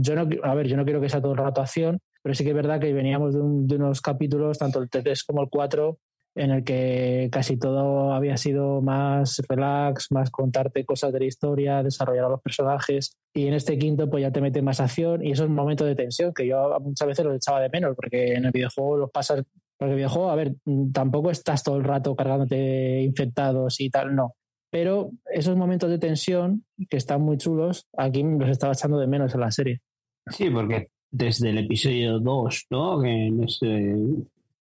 yo 0.00 0.14
no, 0.14 0.28
a 0.42 0.54
ver, 0.54 0.68
yo 0.68 0.76
no 0.78 0.84
quiero 0.84 1.02
que 1.02 1.10
sea 1.10 1.20
todo 1.20 1.32
el 1.32 1.38
rato 1.38 1.60
acción, 1.60 1.98
pero 2.22 2.34
sí 2.34 2.44
que 2.44 2.50
es 2.50 2.56
verdad 2.56 2.80
que 2.80 2.94
veníamos 2.94 3.34
de, 3.34 3.40
unos 3.76 4.00
capítulos, 4.00 4.56
tanto 4.56 4.80
el 4.80 4.88
3 4.88 5.24
como 5.24 5.42
el 5.42 5.50
4, 5.50 5.98
en 6.34 6.50
el 6.50 6.64
que 6.64 7.28
casi 7.30 7.58
todo 7.58 8.12
había 8.12 8.36
sido 8.36 8.80
más 8.80 9.42
relax, 9.48 10.10
más 10.10 10.30
contarte 10.30 10.84
cosas 10.84 11.12
de 11.12 11.20
la 11.20 11.26
historia, 11.26 11.82
desarrollar 11.82 12.24
a 12.24 12.30
los 12.30 12.40
personajes. 12.40 13.16
Y 13.34 13.46
en 13.46 13.54
este 13.54 13.78
quinto, 13.78 14.08
pues 14.08 14.22
ya 14.22 14.30
te 14.30 14.40
mete 14.40 14.62
más 14.62 14.80
acción 14.80 15.24
y 15.24 15.32
esos 15.32 15.48
momentos 15.48 15.86
de 15.86 15.94
tensión 15.94 16.32
que 16.34 16.46
yo 16.46 16.78
muchas 16.80 17.08
veces 17.08 17.24
los 17.24 17.36
echaba 17.36 17.60
de 17.60 17.68
menos, 17.68 17.94
porque 17.94 18.34
en 18.34 18.46
el 18.46 18.50
videojuego 18.50 18.96
los 18.96 19.10
pasas 19.10 19.44
porque 19.82 19.94
el 19.94 19.96
videojuego, 19.96 20.30
a 20.30 20.36
ver, 20.36 20.54
tampoco 20.92 21.32
estás 21.32 21.64
todo 21.64 21.76
el 21.76 21.82
rato 21.82 22.14
cargándote 22.14 23.02
infectados 23.02 23.80
y 23.80 23.90
tal, 23.90 24.14
no. 24.14 24.36
Pero 24.70 25.10
esos 25.32 25.56
momentos 25.56 25.90
de 25.90 25.98
tensión, 25.98 26.64
que 26.88 26.96
están 26.96 27.20
muy 27.22 27.36
chulos, 27.36 27.88
aquí 27.96 28.22
los 28.22 28.48
estaba 28.48 28.74
echando 28.74 28.96
de 28.98 29.08
menos 29.08 29.34
en 29.34 29.40
la 29.40 29.50
serie. 29.50 29.80
Sí, 30.28 30.50
porque 30.50 30.88
desde 31.10 31.50
el 31.50 31.58
episodio 31.58 32.20
2, 32.20 32.66
¿no? 32.70 33.02
Que 33.02 33.28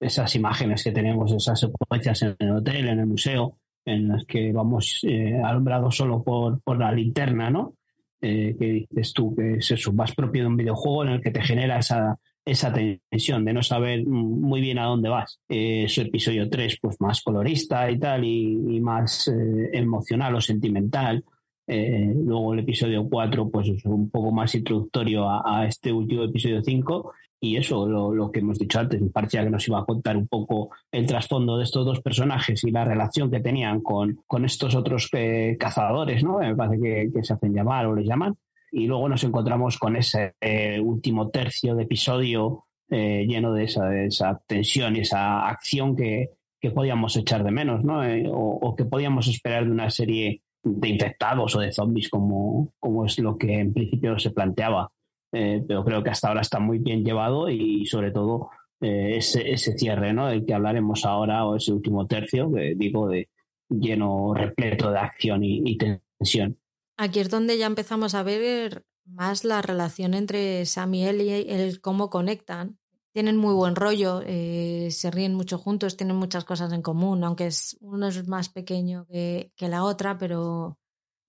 esas 0.01 0.35
imágenes 0.35 0.83
que 0.83 0.91
tenemos, 0.91 1.31
esas 1.31 1.59
secuencias 1.59 2.21
en 2.23 2.35
el 2.39 2.51
hotel, 2.57 2.89
en 2.89 2.99
el 2.99 3.05
museo, 3.05 3.57
en 3.85 4.09
las 4.09 4.25
que 4.25 4.51
vamos 4.51 4.99
eh, 5.03 5.39
alumbrados 5.43 5.95
solo 5.95 6.21
por, 6.23 6.59
por, 6.61 6.77
la 6.77 6.91
linterna, 6.91 7.49
¿no? 7.49 7.75
Eh, 8.19 8.55
que 8.59 8.85
dices 8.89 9.13
tú 9.13 9.33
que 9.35 9.53
es 9.55 9.71
eso, 9.71 9.93
más 9.93 10.13
propio 10.13 10.43
de 10.43 10.47
un 10.47 10.57
videojuego 10.57 11.05
en 11.05 11.11
el 11.11 11.21
que 11.21 11.31
te 11.31 11.41
genera 11.41 11.79
esa, 11.79 12.19
esa 12.45 12.73
tensión 12.73 13.45
de 13.45 13.53
no 13.53 13.61
saber 13.61 14.05
muy 14.05 14.61
bien 14.61 14.79
a 14.79 14.85
dónde 14.85 15.09
vas. 15.09 15.39
Eh, 15.47 15.85
su 15.87 16.01
episodio 16.01 16.49
3, 16.49 16.79
pues 16.81 16.99
más 16.99 17.21
colorista 17.21 17.89
y 17.89 17.99
tal, 17.99 18.25
y, 18.25 18.79
más 18.81 19.27
eh, 19.27 19.69
emocional 19.73 20.35
o 20.35 20.41
sentimental. 20.41 21.23
Eh, 21.67 22.11
luego 22.15 22.53
el 22.53 22.59
episodio 22.59 23.07
4, 23.07 23.49
pues 23.49 23.69
es 23.69 23.85
un 23.85 24.09
poco 24.09 24.31
más 24.31 24.55
introductorio 24.55 25.29
a, 25.29 25.65
este 25.67 25.91
último 25.91 26.23
episodio 26.23 26.61
5. 26.63 27.13
Y 27.43 27.57
eso, 27.57 27.87
lo, 27.87 28.31
que 28.31 28.39
hemos 28.39 28.59
dicho 28.59 28.79
antes, 28.79 29.01
me 29.01 29.09
parecía 29.09 29.43
que 29.43 29.49
nos 29.49 29.67
iba 29.67 29.79
a 29.79 29.85
contar 29.85 30.15
un 30.15 30.27
poco 30.27 30.69
el 30.91 31.07
trasfondo 31.07 31.57
de 31.57 31.63
estos 31.63 31.83
dos 31.83 31.99
personajes 31.99 32.63
y 32.63 32.69
la 32.71 32.85
relación 32.85 33.31
que 33.31 33.39
tenían 33.39 33.81
con, 33.81 34.21
con 34.27 34.45
estos 34.45 34.75
otros 34.75 35.09
cazadores, 35.57 36.23
¿no? 36.23 36.37
Me 36.37 36.55
parece 36.55 36.79
que, 36.81 37.09
que 37.11 37.23
se 37.23 37.33
hacen 37.33 37.53
llamar 37.53 37.87
o 37.87 37.95
les 37.95 38.05
llaman 38.05 38.37
y 38.71 38.87
luego 38.87 39.09
nos 39.09 39.23
encontramos 39.23 39.77
con 39.77 39.95
ese 39.95 40.33
eh, 40.39 40.79
último 40.79 41.29
tercio 41.29 41.75
de 41.75 41.83
episodio 41.83 42.65
eh, 42.89 43.25
lleno 43.27 43.53
de 43.53 43.65
esa, 43.65 44.41
tensión 44.47 44.95
y 44.95 45.01
esa 45.01 45.47
acción 45.47 45.95
que, 45.95 46.29
podíamos 46.73 47.17
echar 47.17 47.43
de 47.43 47.51
menos, 47.51 47.83
¿no? 47.83 48.03
Eh, 48.03 48.29
o, 48.31 48.75
que 48.75 48.85
podíamos 48.85 49.27
esperar 49.27 49.65
de 49.65 49.71
una 49.71 49.89
serie 49.89 50.43
de 50.63 50.89
infectados 50.89 51.55
o 51.55 51.59
de 51.59 51.71
zombies, 51.71 52.07
como, 52.07 52.71
como 52.79 53.05
es 53.05 53.17
lo 53.17 53.35
que 53.35 53.59
en 53.59 53.73
principio 53.73 54.17
se 54.19 54.29
planteaba. 54.29 54.91
Pero 55.31 55.83
creo 55.85 56.03
que 56.03 56.09
hasta 56.09 56.27
ahora 56.27 56.41
está 56.41 56.59
muy 56.59 56.79
bien 56.79 57.03
llevado 57.03 57.49
y 57.49 57.85
sobre 57.85 58.11
todo 58.11 58.49
ese, 58.79 59.51
ese, 59.51 59.77
cierre, 59.77 60.11
¿no? 60.11 60.27
Del 60.27 60.45
que 60.45 60.53
hablaremos 60.53 61.05
ahora, 61.05 61.45
o 61.45 61.55
ese 61.55 61.71
último 61.71 62.07
tercio, 62.07 62.51
que 62.51 62.73
digo, 62.75 63.07
de 63.07 63.29
lleno, 63.69 64.33
repleto 64.33 64.91
de 64.91 64.99
acción 64.99 65.43
y 65.43 65.77
tensión. 65.77 66.57
Aquí 66.97 67.19
es 67.19 67.29
donde 67.29 67.57
ya 67.57 67.65
empezamos 67.65 68.13
a 68.13 68.23
ver 68.23 68.83
más 69.05 69.43
la 69.43 69.61
relación 69.61 70.13
entre 70.13 70.65
Sam 70.65 70.93
y 70.93 71.05
él 71.05 71.21
y 71.21 71.29
el 71.31 71.81
cómo 71.81 72.09
conectan. 72.09 72.77
Tienen 73.13 73.37
muy 73.37 73.53
buen 73.53 73.75
rollo, 73.75 74.21
eh, 74.25 74.89
se 74.91 75.11
ríen 75.11 75.33
mucho 75.33 75.57
juntos, 75.57 75.97
tienen 75.97 76.15
muchas 76.15 76.45
cosas 76.45 76.71
en 76.71 76.81
común, 76.81 77.23
aunque 77.23 77.47
es, 77.47 77.77
uno 77.81 78.07
es 78.07 78.27
más 78.27 78.49
pequeño 78.49 79.05
que, 79.07 79.51
la 79.59 79.83
otra, 79.83 80.17
pero 80.17 80.77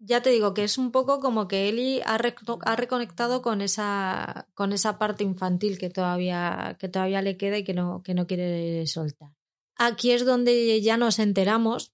ya 0.05 0.21
te 0.21 0.31
digo 0.31 0.53
que 0.53 0.65
es 0.65 0.79
un 0.79 0.91
poco 0.91 1.21
como 1.21 1.47
que 1.47 1.69
Eli 1.69 2.01
ha, 2.05 2.17
ha, 2.17 2.77
reconectado 2.77 3.41
con 3.41 3.61
esa, 3.61 4.49
con 4.55 4.73
esa 4.73 4.99
parte 4.99 5.23
infantil 5.23 5.79
que 5.79 5.91
todavía, 5.91 6.77
que 6.81 6.89
todavía 6.89 7.23
le 7.23 7.37
queda 7.37 7.59
y 7.59 7.65
que 7.65 7.73
no, 7.73 8.03
que 8.03 8.15
no 8.15 8.27
quiere 8.27 8.87
soltar. 8.87 9.31
Aquí 9.77 10.11
es 10.11 10.25
donde 10.27 10.81
ya 10.83 10.97
nos 10.97 11.19
enteramos 11.19 11.93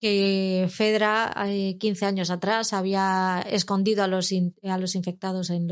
que 0.00 0.68
Fedra, 0.70 1.34
15 1.78 2.06
años 2.06 2.30
atrás, 2.30 2.72
había 2.72 3.44
escondido 3.48 4.04
a 4.04 4.06
los, 4.06 4.30
a 4.62 4.78
los 4.78 4.94
infectados 4.94 5.50
en, 5.50 5.68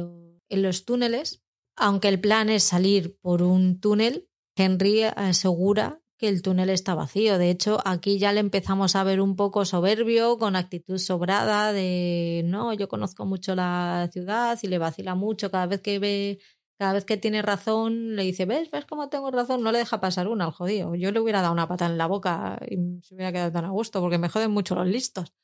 en 0.49 0.63
los 0.63 0.85
túneles. 0.85 1.43
Aunque 1.77 2.09
el 2.09 2.21
plan 2.21 2.51
es 2.51 2.65
salir 2.65 3.17
por 3.21 3.43
un 3.43 3.81
túnel, 3.81 4.29
Henry 4.57 5.05
asegura 5.05 6.02
que 6.23 6.29
el 6.29 6.41
túnel 6.41 6.71
está 6.71 6.95
vacío. 6.95 7.37
De 7.37 7.51
hecho, 7.51 7.81
aquí 7.85 8.21
ya 8.21 8.33
le 8.33 8.39
empezamos 8.39 8.95
a 8.95 9.03
ver 9.03 9.21
un 9.21 9.35
poco 9.35 9.65
soberbio, 9.65 10.39
con 10.39 10.55
actitud 10.55 10.99
sobrada 10.99 11.73
de, 11.73 12.43
no, 12.45 12.73
yo 12.75 12.87
conozco 12.87 13.27
mucho 13.27 13.57
la 13.57 14.09
ciudad 14.13 14.57
y 14.63 14.69
le 14.69 14.79
vacila 14.79 15.17
mucho 15.17 15.51
cada 15.51 15.67
vez 15.67 15.81
que 15.81 15.99
ve 15.99 16.39
cada 16.79 16.93
vez 16.93 17.05
que 17.05 17.17
tiene 17.17 17.43
razón 17.43 18.15
le 18.15 18.23
dice, 18.23 18.45
¿ves? 18.45 18.71
¿Ves 18.71 18.85
cómo 18.85 19.09
tengo 19.09 19.33
razón? 19.33 19.65
No 19.65 19.73
le 19.73 19.79
deja 19.79 20.01
pasar 20.01 20.29
una 20.29 20.45
al 20.45 20.53
jodido. 20.53 20.95
Yo 20.95 21.11
le 21.11 21.19
hubiera 21.19 21.43
dado 21.43 21.53
una 21.53 21.67
pata 21.67 21.87
en 21.87 21.99
la 21.99 22.07
boca 22.07 22.61
y 22.69 22.77
se 23.03 23.17
hubiera 23.17 23.33
quedado 23.33 23.51
tan 23.51 23.65
a 23.65 23.71
gusto 23.71 24.01
porque 24.01 24.19
me 24.19 24.29
joden 24.29 24.53
mucho 24.53 24.77
los 24.77 24.87
listos. 24.87 25.35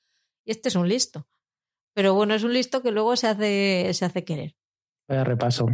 Y 0.45 0.53
este 0.53 0.68
es 0.68 0.76
un 0.76 0.89
listo. 0.89 1.26
Pero 1.93 2.14
bueno, 2.14 2.35
es 2.35 2.45
un 2.45 2.53
listo 2.53 2.83
que 2.83 2.93
luego 2.93 3.16
se 3.16 3.26
hace, 3.26 3.91
se 3.95 4.05
hace 4.05 4.22
querer. 4.24 4.55
Vaya 5.09 5.24
repaso. 5.24 5.66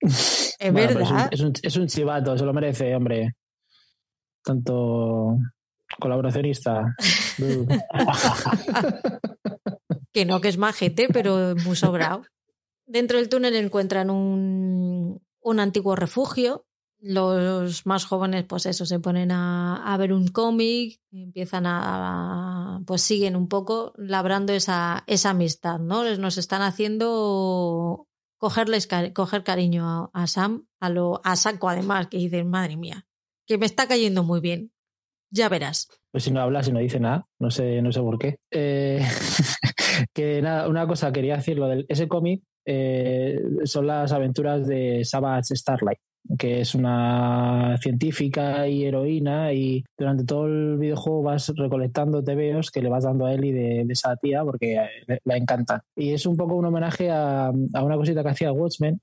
Es 0.00 0.72
verdad. 0.72 1.28
Es 1.32 1.40
un, 1.40 1.52
es, 1.60 1.76
un, 1.76 1.88
chivato, 1.88 2.38
se 2.38 2.44
lo 2.44 2.52
merece, 2.52 2.94
hombre. 2.94 3.34
Tanto 4.44 5.38
colaboracionista. 5.98 6.94
que 10.12 10.24
no, 10.24 10.40
que 10.40 10.48
es 10.48 10.58
majete, 10.58 11.08
pero 11.12 11.54
muy 11.64 11.76
sobrado. 11.76 12.22
Dentro 12.86 13.18
del 13.18 13.28
túnel 13.28 13.56
encuentran 13.56 14.10
un, 14.10 15.20
un 15.40 15.60
antiguo 15.60 15.96
refugio 15.96 16.66
los 17.02 17.84
más 17.84 18.04
jóvenes, 18.04 18.44
pues 18.44 18.64
eso, 18.64 18.86
se 18.86 19.00
ponen 19.00 19.32
a, 19.32 19.96
ver 19.98 20.12
un 20.12 20.28
cómic, 20.28 21.00
empiezan 21.10 21.64
a, 21.66 22.80
pues 22.86 23.02
siguen 23.02 23.34
un 23.34 23.48
poco 23.48 23.92
labrando 23.96 24.52
esa, 24.52 25.02
esa 25.08 25.30
amistad, 25.30 25.80
¿no? 25.80 26.04
Nos 26.16 26.38
están 26.38 26.62
haciendo 26.62 28.06
cogerles, 28.38 28.88
coger 29.14 29.42
cariño 29.42 30.12
a, 30.14 30.26
Sam, 30.28 30.68
a 30.78 30.90
lo, 30.90 31.20
a 31.24 31.34
Saco 31.34 31.68
además, 31.68 32.06
que 32.06 32.18
dicen, 32.18 32.48
madre 32.48 32.76
mía, 32.76 33.04
que 33.52 33.58
me 33.58 33.66
está 33.66 33.86
cayendo 33.86 34.24
muy 34.24 34.40
bien. 34.40 34.72
Ya 35.30 35.48
verás. 35.48 35.88
Pues 36.10 36.24
si 36.24 36.30
no 36.30 36.40
habla, 36.40 36.62
si 36.62 36.72
no 36.72 36.80
dice 36.80 37.00
nada, 37.00 37.24
no 37.38 37.50
sé, 37.50 37.80
no 37.82 37.92
sé 37.92 38.00
por 38.00 38.18
qué. 38.18 38.36
Eh, 38.50 39.02
que 40.14 40.42
nada, 40.42 40.68
una 40.68 40.86
cosa 40.86 41.12
quería 41.12 41.36
decirlo 41.36 41.68
del 41.68 41.86
ese 41.88 42.08
cómic 42.08 42.42
eh, 42.64 43.40
son 43.64 43.86
las 43.86 44.12
aventuras 44.12 44.66
de 44.66 45.04
Savage 45.04 45.56
Starlight 45.56 45.98
que 46.38 46.60
es 46.60 46.74
una 46.74 47.76
científica 47.80 48.68
y 48.68 48.84
heroína 48.84 49.52
y 49.52 49.84
durante 49.98 50.24
todo 50.24 50.46
el 50.46 50.78
videojuego 50.78 51.22
vas 51.22 51.52
recolectando 51.56 52.22
tebeos 52.22 52.70
que 52.70 52.80
le 52.80 52.88
vas 52.88 53.04
dando 53.04 53.26
a 53.26 53.34
Ellie 53.34 53.52
de, 53.52 53.86
esa 53.92 54.16
tía 54.16 54.44
porque 54.44 54.78
la 55.24 55.36
encantan. 55.36 55.80
Y 55.96 56.12
es 56.12 56.24
un 56.26 56.36
poco 56.36 56.54
un 56.54 56.64
homenaje 56.64 57.10
a, 57.10 57.48
a 57.48 57.82
una 57.82 57.96
cosita 57.96 58.22
que 58.22 58.28
hacía 58.28 58.52
Watchmen, 58.52 59.00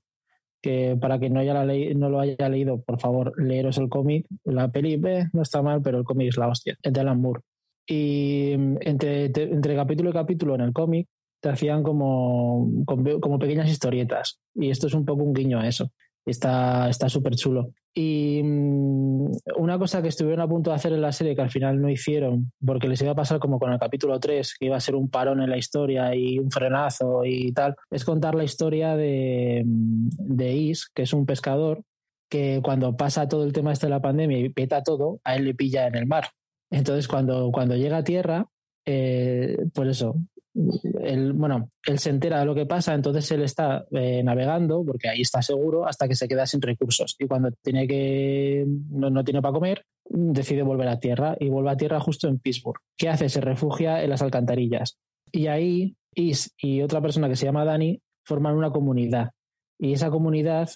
que 0.60 0.96
para 1.00 1.18
quien 1.18 1.34
no, 1.34 1.40
haya 1.40 1.54
la 1.54 1.74
no 1.94 2.10
lo 2.10 2.20
haya 2.20 2.48
leído, 2.48 2.80
por 2.82 3.00
favor, 3.00 3.32
leeros 3.42 3.78
el 3.78 3.88
cómic. 3.88 4.26
La 4.44 4.70
peli 4.70 5.00
eh, 5.04 5.28
no 5.32 5.42
está 5.42 5.62
mal, 5.62 5.82
pero 5.82 5.98
el 5.98 6.04
cómic 6.04 6.28
es 6.28 6.36
la 6.36 6.48
hostia, 6.48 6.76
es 6.82 6.92
de 6.92 7.00
Alan 7.00 7.20
Moore. 7.20 7.42
Y 7.86 8.54
mm, 8.56 8.76
entre, 8.80 9.24
entre 9.26 9.76
capítulo 9.76 10.10
y 10.10 10.12
capítulo 10.12 10.54
en 10.54 10.60
el 10.62 10.72
cómic 10.72 11.08
te 11.40 11.48
hacían 11.48 11.82
como, 11.82 12.84
como 12.84 13.38
pequeñas 13.38 13.70
historietas. 13.70 14.38
Y 14.54 14.70
esto 14.70 14.86
es 14.86 14.94
un 14.94 15.04
poco 15.06 15.22
un 15.22 15.32
guiño 15.32 15.58
a 15.58 15.66
eso. 15.66 15.90
Está 16.30 17.08
súper 17.08 17.34
chulo. 17.36 17.72
Y 17.94 18.40
mm, 18.42 19.30
una 19.56 19.78
cosa 19.78 20.00
que 20.00 20.08
estuvieron 20.08 20.40
a 20.40 20.48
punto 20.48 20.70
de 20.70 20.76
hacer 20.76 20.92
en 20.92 21.02
la 21.02 21.12
serie 21.12 21.34
que 21.34 21.42
al 21.42 21.50
final 21.50 21.80
no 21.80 21.88
hicieron, 21.88 22.52
porque 22.64 22.88
les 22.88 23.02
iba 23.02 23.12
a 23.12 23.16
pasar 23.16 23.40
como 23.40 23.58
con 23.58 23.72
el 23.72 23.78
capítulo 23.78 24.18
3, 24.20 24.54
que 24.58 24.66
iba 24.66 24.76
a 24.76 24.80
ser 24.80 24.94
un 24.94 25.10
parón 25.10 25.42
en 25.42 25.50
la 25.50 25.58
historia 25.58 26.14
y 26.14 26.38
un 26.38 26.50
frenazo 26.50 27.24
y 27.24 27.52
tal, 27.52 27.74
es 27.90 28.04
contar 28.04 28.34
la 28.34 28.44
historia 28.44 28.96
de, 28.96 29.62
mm, 29.64 30.08
de 30.18 30.52
Is, 30.54 30.88
que 30.94 31.02
es 31.02 31.12
un 31.12 31.26
pescador 31.26 31.82
que 32.30 32.60
cuando 32.62 32.96
pasa 32.96 33.28
todo 33.28 33.44
el 33.44 33.52
tema 33.52 33.72
este 33.72 33.86
de 33.86 33.90
la 33.90 34.00
pandemia 34.00 34.38
y 34.38 34.48
peta 34.50 34.82
todo, 34.82 35.20
a 35.24 35.34
él 35.36 35.44
le 35.44 35.54
pilla 35.54 35.88
en 35.88 35.96
el 35.96 36.06
mar. 36.06 36.28
Entonces, 36.70 37.08
cuando, 37.08 37.50
cuando 37.50 37.74
llega 37.74 37.98
a 37.98 38.04
tierra, 38.04 38.46
eh, 38.86 39.58
pues 39.74 39.88
eso, 39.88 40.14
él, 40.54 41.32
bueno, 41.32 41.70
él 41.86 41.98
se 41.98 42.10
entera 42.10 42.40
de 42.40 42.44
lo 42.44 42.54
que 42.54 42.66
pasa, 42.66 42.94
entonces 42.94 43.30
él 43.30 43.42
está 43.42 43.86
eh, 43.92 44.22
navegando, 44.22 44.84
porque 44.84 45.08
ahí 45.08 45.20
está 45.20 45.42
seguro, 45.42 45.86
hasta 45.86 46.08
que 46.08 46.14
se 46.14 46.28
queda 46.28 46.46
sin 46.46 46.60
recursos. 46.60 47.16
Y 47.18 47.26
cuando 47.26 47.50
tiene 47.62 47.86
que, 47.86 48.66
no, 48.90 49.24
tiene 49.24 49.42
para 49.42 49.52
comer, 49.52 49.84
decide 50.08 50.62
volver 50.62 50.88
a 50.88 50.98
tierra 50.98 51.36
y 51.38 51.48
vuelve 51.48 51.70
a 51.70 51.76
tierra 51.76 52.00
justo 52.00 52.28
en 52.28 52.38
Pittsburgh. 52.38 52.80
¿Qué 52.96 53.08
hace? 53.08 53.28
Se 53.28 53.40
refugia 53.40 54.02
en 54.02 54.10
las 54.10 54.22
alcantarillas. 54.22 54.98
Y 55.32 55.46
ahí 55.46 55.94
Is 56.14 56.52
y 56.58 56.82
otra 56.82 57.00
persona 57.00 57.28
que 57.28 57.36
se 57.36 57.46
llama 57.46 57.64
Dani 57.64 58.00
forman 58.24 58.56
una 58.56 58.70
comunidad. 58.70 59.30
Y 59.78 59.92
esa 59.92 60.10
comunidad, 60.10 60.68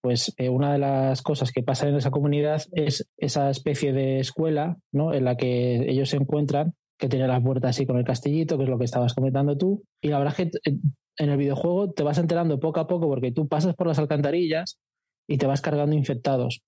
pues 0.00 0.32
eh, 0.36 0.48
una 0.48 0.72
de 0.72 0.78
las 0.78 1.22
cosas 1.22 1.50
que 1.50 1.64
pasa 1.64 1.88
en 1.88 1.96
esa 1.96 2.10
comunidad 2.10 2.62
es 2.72 3.08
esa 3.16 3.50
especie 3.50 3.92
de 3.92 4.20
escuela 4.20 4.78
¿no? 4.92 5.12
en 5.12 5.24
la 5.24 5.36
que 5.36 5.90
ellos 5.90 6.10
se 6.10 6.16
encuentran 6.16 6.74
que 6.98 7.08
tiene 7.08 7.28
las 7.28 7.42
puertas 7.42 7.70
así 7.70 7.86
con 7.86 7.96
el 7.96 8.04
castillito, 8.04 8.58
que 8.58 8.64
es 8.64 8.68
lo 8.68 8.78
que 8.78 8.84
estabas 8.84 9.14
comentando 9.14 9.56
tú. 9.56 9.84
Y 10.02 10.08
la 10.08 10.18
verdad 10.18 10.34
es 10.38 10.50
que 10.50 10.70
eh, 10.70 10.78
en 11.18 11.30
el 11.30 11.36
videojuego 11.36 11.92
te 11.92 12.02
vas 12.02 12.18
enterando 12.18 12.58
poco 12.58 12.80
a 12.80 12.86
poco 12.86 13.08
porque 13.08 13.32
tú 13.32 13.48
pasas 13.48 13.74
por 13.74 13.86
las 13.86 13.98
alcantarillas 13.98 14.78
y 15.28 15.38
te 15.38 15.46
vas 15.46 15.60
cargando 15.60 15.94
infectados. 15.94 16.62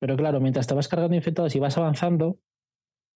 Pero 0.00 0.16
claro, 0.16 0.40
mientras 0.40 0.66
te 0.66 0.74
vas 0.74 0.88
cargando 0.88 1.16
infectados 1.16 1.54
y 1.54 1.60
vas 1.60 1.78
avanzando, 1.78 2.38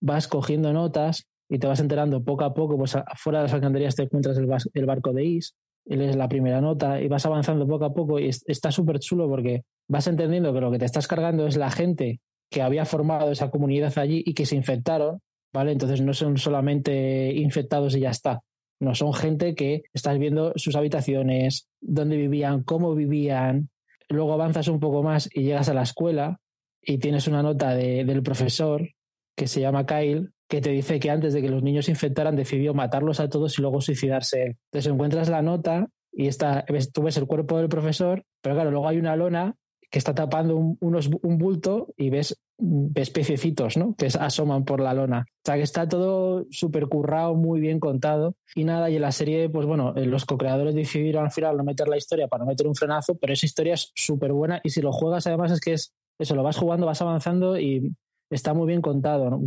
vas 0.00 0.28
cogiendo 0.28 0.72
notas 0.72 1.26
y 1.48 1.58
te 1.58 1.66
vas 1.66 1.80
enterando 1.80 2.22
poco 2.22 2.44
a 2.44 2.54
poco, 2.54 2.78
pues 2.78 2.94
afuera 2.94 3.40
de 3.40 3.44
las 3.44 3.54
alcantarillas 3.54 3.96
te 3.96 4.04
encuentras 4.04 4.38
el, 4.38 4.86
barco 4.86 5.12
de 5.12 5.24
Is, 5.24 5.56
él 5.86 6.02
es 6.02 6.14
la 6.14 6.28
primera 6.28 6.60
nota 6.60 7.00
y 7.00 7.08
vas 7.08 7.26
avanzando 7.26 7.66
poco 7.66 7.84
a 7.84 7.92
poco 7.92 8.20
y 8.20 8.28
está 8.28 8.70
súper 8.70 9.00
chulo 9.00 9.28
porque 9.28 9.62
vas 9.88 10.06
entendiendo 10.06 10.54
que 10.54 10.60
lo 10.60 10.70
que 10.70 10.78
te 10.78 10.84
estás 10.84 11.08
cargando 11.08 11.46
es 11.46 11.56
la 11.56 11.70
gente 11.70 12.20
que 12.50 12.62
había 12.62 12.84
formado 12.84 13.32
esa 13.32 13.50
comunidad 13.50 13.98
allí 13.98 14.22
y 14.24 14.34
que 14.34 14.46
se 14.46 14.56
infectaron 14.56 15.20
¿vale? 15.52 15.72
Entonces 15.72 16.00
no 16.00 16.14
son 16.14 16.38
solamente 16.38 17.32
infectados 17.34 17.96
y 17.96 18.00
ya 18.00 18.10
está. 18.10 18.42
No, 18.80 18.94
son 18.94 19.12
gente 19.12 19.54
que 19.54 19.82
estás 19.92 20.18
viendo 20.18 20.52
sus 20.56 20.74
habitaciones, 20.74 21.68
dónde 21.80 22.16
vivían, 22.16 22.62
cómo 22.62 22.94
vivían. 22.94 23.68
Luego 24.08 24.32
avanzas 24.32 24.68
un 24.68 24.80
poco 24.80 25.02
más 25.02 25.28
y 25.32 25.42
llegas 25.42 25.68
a 25.68 25.74
la 25.74 25.82
escuela 25.82 26.40
y 26.82 26.98
tienes 26.98 27.28
una 27.28 27.42
nota 27.42 27.74
del 27.74 28.22
profesor 28.22 28.88
que 29.36 29.46
se 29.46 29.60
llama 29.60 29.86
Kyle, 29.86 30.30
que 30.48 30.60
te 30.60 30.70
dice 30.70 30.98
que 30.98 31.10
antes 31.10 31.34
de 31.34 31.42
que 31.42 31.48
los 31.48 31.62
niños 31.62 31.84
se 31.84 31.92
infectaran 31.92 32.36
decidió 32.36 32.74
matarlos 32.74 33.20
a 33.20 33.28
todos 33.28 33.58
y 33.58 33.62
luego 33.62 33.80
suicidarse. 33.80 34.56
Entonces 34.72 34.92
encuentras 34.92 35.28
la 35.28 35.42
nota 35.42 35.88
y 36.12 36.26
está, 36.26 36.64
tú 36.92 37.02
ves 37.02 37.16
el 37.18 37.26
cuerpo 37.26 37.58
del 37.58 37.68
profesor, 37.68 38.24
pero 38.40 38.54
claro, 38.54 38.70
luego 38.70 38.88
hay 38.88 38.98
una 38.98 39.14
lona 39.14 39.54
que 39.90 39.98
está 39.98 40.14
tapando 40.14 40.56
un, 40.56 40.78
unos, 40.80 41.10
un 41.22 41.38
bulto 41.38 41.92
y 41.96 42.10
ves, 42.10 42.40
ves 42.60 43.10
pececitos, 43.10 43.76
¿no? 43.76 43.94
Que 43.96 44.06
asoman 44.06 44.64
por 44.64 44.80
la 44.80 44.94
lona. 44.94 45.24
O 45.28 45.42
sea, 45.44 45.56
que 45.56 45.62
está 45.62 45.88
todo 45.88 46.46
súper 46.50 46.86
currado, 46.86 47.34
muy 47.34 47.60
bien 47.60 47.80
contado. 47.80 48.34
Y 48.54 48.64
nada, 48.64 48.90
y 48.90 48.96
en 48.96 49.02
la 49.02 49.12
serie, 49.12 49.48
pues 49.48 49.66
bueno, 49.66 49.94
eh, 49.96 50.06
los 50.06 50.24
co-creadores 50.24 50.74
decidieron 50.74 51.24
al 51.24 51.30
final 51.30 51.56
no 51.56 51.64
meter 51.64 51.88
la 51.88 51.96
historia 51.96 52.28
para 52.28 52.44
no 52.44 52.50
meter 52.50 52.66
un 52.66 52.74
frenazo, 52.74 53.16
pero 53.16 53.32
esa 53.32 53.46
historia 53.46 53.74
es 53.74 53.92
súper 53.94 54.32
buena 54.32 54.60
y 54.62 54.70
si 54.70 54.80
lo 54.82 54.92
juegas 54.92 55.26
además 55.26 55.52
es 55.52 55.60
que 55.60 55.72
es 55.72 55.92
eso, 56.18 56.34
lo 56.34 56.42
vas 56.42 56.58
jugando, 56.58 56.86
vas 56.86 57.00
avanzando 57.00 57.58
y 57.58 57.94
está 58.28 58.52
muy 58.52 58.66
bien 58.66 58.82
contado, 58.82 59.40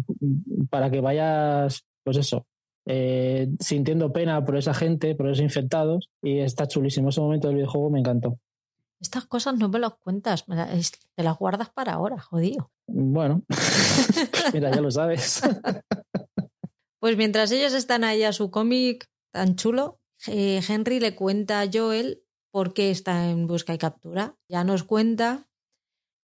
Para 0.70 0.89
que 0.89 1.01
vayas, 1.01 1.86
pues 2.03 2.18
eso, 2.18 2.47
eh, 2.86 3.47
sintiendo 3.59 4.11
pena 4.11 4.43
por 4.43 4.57
esa 4.57 4.74
gente, 4.74 5.16
por 5.16 5.28
esos 5.28 5.41
infectados, 5.41 6.09
y 6.22 6.39
está 6.39 6.68
chulísimo. 6.68 7.09
Ese 7.09 7.22
momento 7.22 7.47
del 7.47 7.57
videojuego 7.57 7.89
me 7.89 7.99
encantó. 7.99 8.39
Estas 9.04 9.26
cosas 9.26 9.56
no 9.58 9.68
me 9.68 9.80
las 9.80 9.95
cuentas, 9.95 10.45
te 10.45 11.24
las 11.24 11.38
guardas 11.38 11.70
para 11.70 11.93
ahora, 11.93 12.22
jodido. 12.22 12.72
Bueno, 12.88 13.43
mira, 14.54 14.72
ya 14.72 14.82
lo 14.82 14.89
sabes. 14.89 15.41
Pues 16.99 17.18
mientras 17.18 17.51
ellos 17.51 17.74
están 17.74 18.06
ahí 18.06 18.24
a 18.24 18.32
su 18.32 18.49
cómic 18.49 19.10
tan 19.34 19.58
chulo, 19.58 19.99
eh, 20.28 20.62
Henry 20.66 21.01
le 21.01 21.16
cuenta 21.16 21.60
a 21.60 21.70
Joel 21.70 22.24
por 22.49 22.74
qué 22.74 22.91
está 22.91 23.30
en 23.30 23.45
busca 23.45 23.74
y 23.74 23.78
captura. 23.78 24.38
Ya 24.47 24.64
nos 24.64 24.86
cuenta 24.86 25.49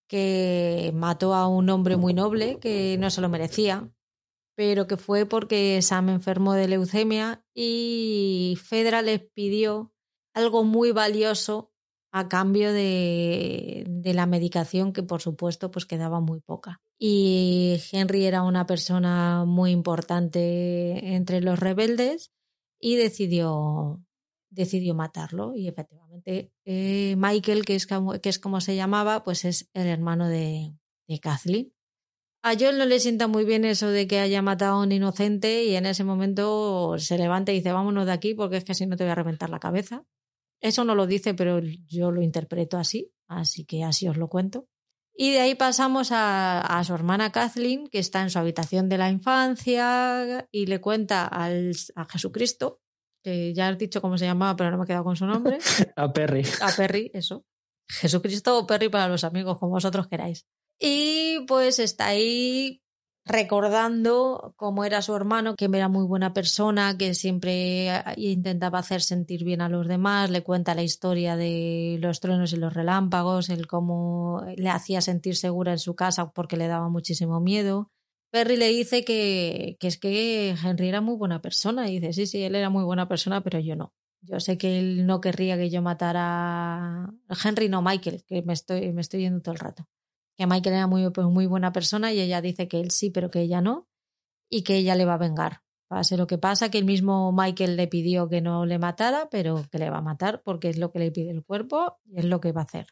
que 0.08 0.90
mató 0.94 1.34
a 1.34 1.48
un 1.48 1.68
hombre 1.68 1.98
muy 1.98 2.14
noble 2.14 2.58
que 2.60 2.96
no 2.98 3.10
se 3.10 3.20
lo 3.20 3.28
merecía, 3.28 3.92
pero 4.56 4.86
que 4.86 4.96
fue 4.96 5.26
porque 5.26 5.82
Sam 5.82 6.08
enfermó 6.08 6.54
de 6.54 6.68
leucemia 6.68 7.44
y 7.52 8.56
Fedra 8.64 9.02
les 9.02 9.20
pidió 9.20 9.92
algo 10.32 10.64
muy 10.64 10.92
valioso 10.92 11.69
a 12.12 12.28
cambio 12.28 12.72
de, 12.72 13.84
la 14.04 14.26
medicación 14.26 14.92
que 14.92 15.02
por 15.02 15.22
supuesto 15.22 15.70
pues 15.70 15.86
quedaba 15.86 16.20
muy 16.20 16.40
poca. 16.40 16.80
Y 16.98 17.80
Henry 17.92 18.24
era 18.24 18.42
una 18.42 18.66
persona 18.66 19.44
muy 19.46 19.70
importante 19.70 21.14
entre 21.14 21.40
los 21.40 21.58
rebeldes 21.58 22.32
y 22.80 22.96
decidió, 22.96 24.02
decidió 24.50 24.94
matarlo 24.94 25.54
y 25.54 25.68
efectivamente 25.68 26.52
eh, 26.64 27.14
Michael, 27.16 27.64
que 27.64 27.76
es, 27.76 27.86
como, 27.86 28.12
que 28.20 28.28
es 28.28 28.38
como 28.38 28.60
se 28.60 28.74
llamaba, 28.74 29.22
pues 29.22 29.44
es 29.44 29.70
el 29.74 29.86
hermano 29.86 30.28
de, 30.28 30.74
de 31.06 31.20
Kathleen. 31.20 31.72
A 32.42 32.54
Joel 32.58 32.78
no 32.78 32.86
le 32.86 32.98
sienta 33.00 33.28
muy 33.28 33.44
bien 33.44 33.66
eso 33.66 33.88
de 33.88 34.06
que 34.06 34.18
haya 34.18 34.40
matado 34.40 34.76
a 34.76 34.82
un 34.82 34.92
inocente 34.92 35.64
y 35.64 35.76
en 35.76 35.84
ese 35.84 36.04
momento 36.04 36.98
se 36.98 37.18
levanta 37.18 37.52
y 37.52 37.56
dice 37.56 37.72
vámonos 37.72 38.06
de 38.06 38.12
aquí 38.12 38.34
porque 38.34 38.56
es 38.56 38.64
que 38.64 38.72
así 38.72 38.86
no 38.86 38.96
te 38.96 39.04
voy 39.04 39.10
a 39.10 39.14
reventar 39.14 39.50
la 39.50 39.60
cabeza. 39.60 40.04
Eso 40.60 40.84
no 40.84 40.94
lo 40.94 41.06
dice, 41.06 41.34
pero 41.34 41.60
yo 41.60 42.10
lo 42.10 42.22
interpreto 42.22 42.76
así, 42.76 43.12
así 43.28 43.64
que 43.64 43.84
así 43.84 44.08
os 44.08 44.16
lo 44.16 44.28
cuento. 44.28 44.68
Y 45.14 45.32
de 45.32 45.40
ahí 45.40 45.54
pasamos 45.54 46.10
a, 46.12 46.82
su 46.84 46.94
hermana 46.94 47.30
Kathleen, 47.30 47.88
que 47.88 47.98
está 47.98 48.22
en 48.22 48.30
su 48.30 48.38
habitación 48.38 48.88
de 48.88 48.98
la 48.98 49.10
infancia 49.10 50.48
y 50.50 50.66
le 50.66 50.80
cuenta 50.80 51.26
al, 51.26 51.72
a 51.94 52.06
Jesucristo, 52.06 52.80
que 53.22 53.52
ya 53.52 53.68
has 53.68 53.76
dicho 53.76 54.00
cómo 54.00 54.16
se 54.16 54.24
llamaba, 54.24 54.56
pero 54.56 54.70
no 54.70 54.78
me 54.78 54.84
he 54.84 54.86
quedado 54.86 55.04
con 55.04 55.16
su 55.16 55.26
nombre. 55.26 55.58
a 55.96 56.12
Perry. 56.12 56.42
A 56.62 56.72
Perry, 56.74 57.10
eso. 57.12 57.44
Jesucristo 57.90 58.58
o 58.58 58.66
Perry 58.66 58.88
para 58.88 59.08
los 59.08 59.24
amigos, 59.24 59.58
como 59.58 59.72
vosotros 59.72 60.08
queráis. 60.08 60.46
Y 60.78 61.44
pues 61.46 61.78
está 61.78 62.06
ahí 62.06 62.82
recordando 63.30 64.54
cómo 64.56 64.84
era 64.84 65.02
su 65.02 65.14
hermano, 65.14 65.54
que 65.56 65.66
era 65.66 65.88
muy 65.88 66.04
buena 66.04 66.32
persona, 66.32 66.96
que 66.98 67.14
siempre 67.14 67.88
eh, 67.88 68.02
intentaba 68.16 68.78
hacer 68.80 69.02
sentir 69.02 69.44
bien 69.44 69.60
a 69.60 69.68
los 69.68 69.86
demás, 69.88 70.30
le 70.30 70.42
cuenta 70.42 70.74
la 70.74 70.82
historia 70.82 71.36
de 71.36 71.98
los 72.00 72.20
truenos 72.20 72.52
y 72.52 72.56
los 72.56 72.74
relámpagos, 72.74 73.48
el 73.48 73.66
cómo 73.66 74.42
le 74.56 74.68
hacía 74.68 75.00
sentir 75.00 75.36
segura 75.36 75.72
en 75.72 75.78
su 75.78 75.94
casa 75.94 76.30
porque 76.30 76.56
le 76.56 76.68
daba 76.68 76.88
muchísimo 76.88 77.40
miedo. 77.40 77.90
Perry 78.30 78.56
le 78.56 78.68
dice 78.68 79.04
que, 79.04 79.76
que 79.80 79.88
es 79.88 79.98
que 79.98 80.54
Henry 80.62 80.88
era 80.88 81.00
muy 81.00 81.16
buena 81.16 81.42
persona 81.42 81.88
y 81.88 81.98
dice, 81.98 82.12
sí, 82.12 82.26
sí, 82.26 82.42
él 82.42 82.54
era 82.54 82.70
muy 82.70 82.84
buena 82.84 83.08
persona, 83.08 83.42
pero 83.42 83.58
yo 83.58 83.76
no. 83.76 83.92
Yo 84.22 84.38
sé 84.38 84.58
que 84.58 84.78
él 84.78 85.06
no 85.06 85.20
querría 85.20 85.56
que 85.56 85.70
yo 85.70 85.82
matara 85.82 87.04
a 87.04 87.36
Henry, 87.44 87.68
no 87.68 87.82
Michael, 87.82 88.22
que 88.26 88.42
me 88.42 88.52
estoy, 88.52 88.92
me 88.92 89.00
estoy 89.00 89.20
yendo 89.20 89.40
todo 89.40 89.54
el 89.54 89.60
rato 89.60 89.88
que 90.40 90.46
Michael 90.46 90.76
era 90.76 90.86
muy, 90.86 91.10
pues, 91.10 91.26
muy 91.26 91.44
buena 91.44 91.70
persona 91.70 92.14
y 92.14 92.18
ella 92.18 92.40
dice 92.40 92.66
que 92.66 92.80
él 92.80 92.90
sí, 92.92 93.10
pero 93.10 93.30
que 93.30 93.42
ella 93.42 93.60
no, 93.60 93.90
y 94.48 94.62
que 94.62 94.76
ella 94.76 94.94
le 94.94 95.04
va 95.04 95.14
a 95.14 95.18
vengar. 95.18 95.60
Pase 95.86 96.16
lo 96.16 96.26
que 96.26 96.38
pasa, 96.38 96.70
que 96.70 96.78
el 96.78 96.86
mismo 96.86 97.30
Michael 97.30 97.76
le 97.76 97.88
pidió 97.88 98.26
que 98.30 98.40
no 98.40 98.64
le 98.64 98.78
matara, 98.78 99.28
pero 99.30 99.66
que 99.70 99.78
le 99.78 99.90
va 99.90 99.98
a 99.98 100.02
matar 100.02 100.40
porque 100.42 100.70
es 100.70 100.78
lo 100.78 100.92
que 100.92 100.98
le 100.98 101.10
pide 101.10 101.30
el 101.30 101.44
cuerpo 101.44 101.98
y 102.06 102.20
es 102.20 102.24
lo 102.24 102.40
que 102.40 102.52
va 102.52 102.62
a 102.62 102.64
hacer. 102.64 102.86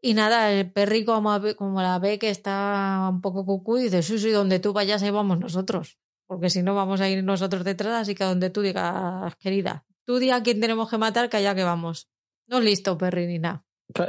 Y 0.00 0.14
nada, 0.14 0.50
el 0.50 0.72
perri 0.72 1.04
como, 1.04 1.38
como 1.58 1.82
la 1.82 1.98
ve 1.98 2.18
que 2.18 2.30
está 2.30 3.10
un 3.12 3.20
poco 3.20 3.44
cucú, 3.44 3.76
dice, 3.76 4.02
sí, 4.02 4.18
sí, 4.18 4.30
donde 4.30 4.58
tú 4.58 4.72
vayas 4.72 5.02
ahí 5.02 5.10
vamos 5.10 5.38
nosotros. 5.38 5.98
Porque 6.26 6.48
si 6.48 6.62
no 6.62 6.74
vamos 6.74 7.02
a 7.02 7.10
ir 7.10 7.22
nosotros 7.22 7.62
detrás, 7.62 7.92
así 7.92 8.14
que 8.14 8.24
donde 8.24 8.48
tú 8.48 8.62
digas, 8.62 9.36
querida, 9.36 9.84
tú 10.06 10.16
di 10.16 10.30
a 10.30 10.42
quién 10.42 10.62
tenemos 10.62 10.88
que 10.88 10.96
matar, 10.96 11.28
que 11.28 11.36
allá 11.36 11.54
que 11.54 11.64
vamos. 11.64 12.08
No 12.46 12.58
listo, 12.58 12.96
perri, 12.96 13.26
ni 13.26 13.38
nada. 13.38 13.65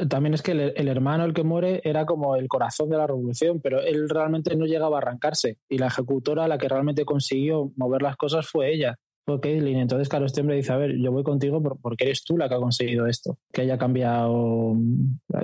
También 0.10 0.34
es 0.34 0.42
que 0.42 0.52
el, 0.52 0.88
hermano, 0.88 1.24
el 1.24 1.34
que 1.34 1.44
muere, 1.44 1.82
era 1.84 2.06
como 2.06 2.36
el 2.36 2.48
corazón 2.48 2.90
de 2.90 2.98
la 2.98 3.08
revolución, 3.08 3.62
pero 3.62 3.80
él 3.80 4.10
realmente 4.10 4.56
no 4.56 4.66
llegaba 4.66 4.98
a 4.98 5.02
arrancarse. 5.02 5.58
Y 5.70 5.78
la 5.78 5.88
ejecutora, 5.88 6.48
la 6.48 6.58
que 6.58 6.68
realmente 6.68 7.06
consiguió 7.06 7.72
mover 7.76 8.02
las 8.02 8.18
cosas, 8.18 8.48
fue 8.48 8.74
ella, 8.74 8.98
fue 9.24 9.40
Caitlyn. 9.40 9.78
Entonces, 9.78 10.10
claro, 10.10 10.26
este 10.26 10.42
dice: 10.42 10.74
A 10.74 10.78
ver, 10.78 10.98
yo 10.98 11.12
voy 11.12 11.24
contigo 11.24 11.62
porque 11.62 12.06
eres 12.06 12.24
tú 12.24 12.38
la 12.38 12.50
que 12.50 12.56
ha 12.56 12.60
conseguido 12.60 13.06
esto, 13.06 13.38
que 13.54 13.62
haya 13.62 13.78
cambiado, 13.78 14.76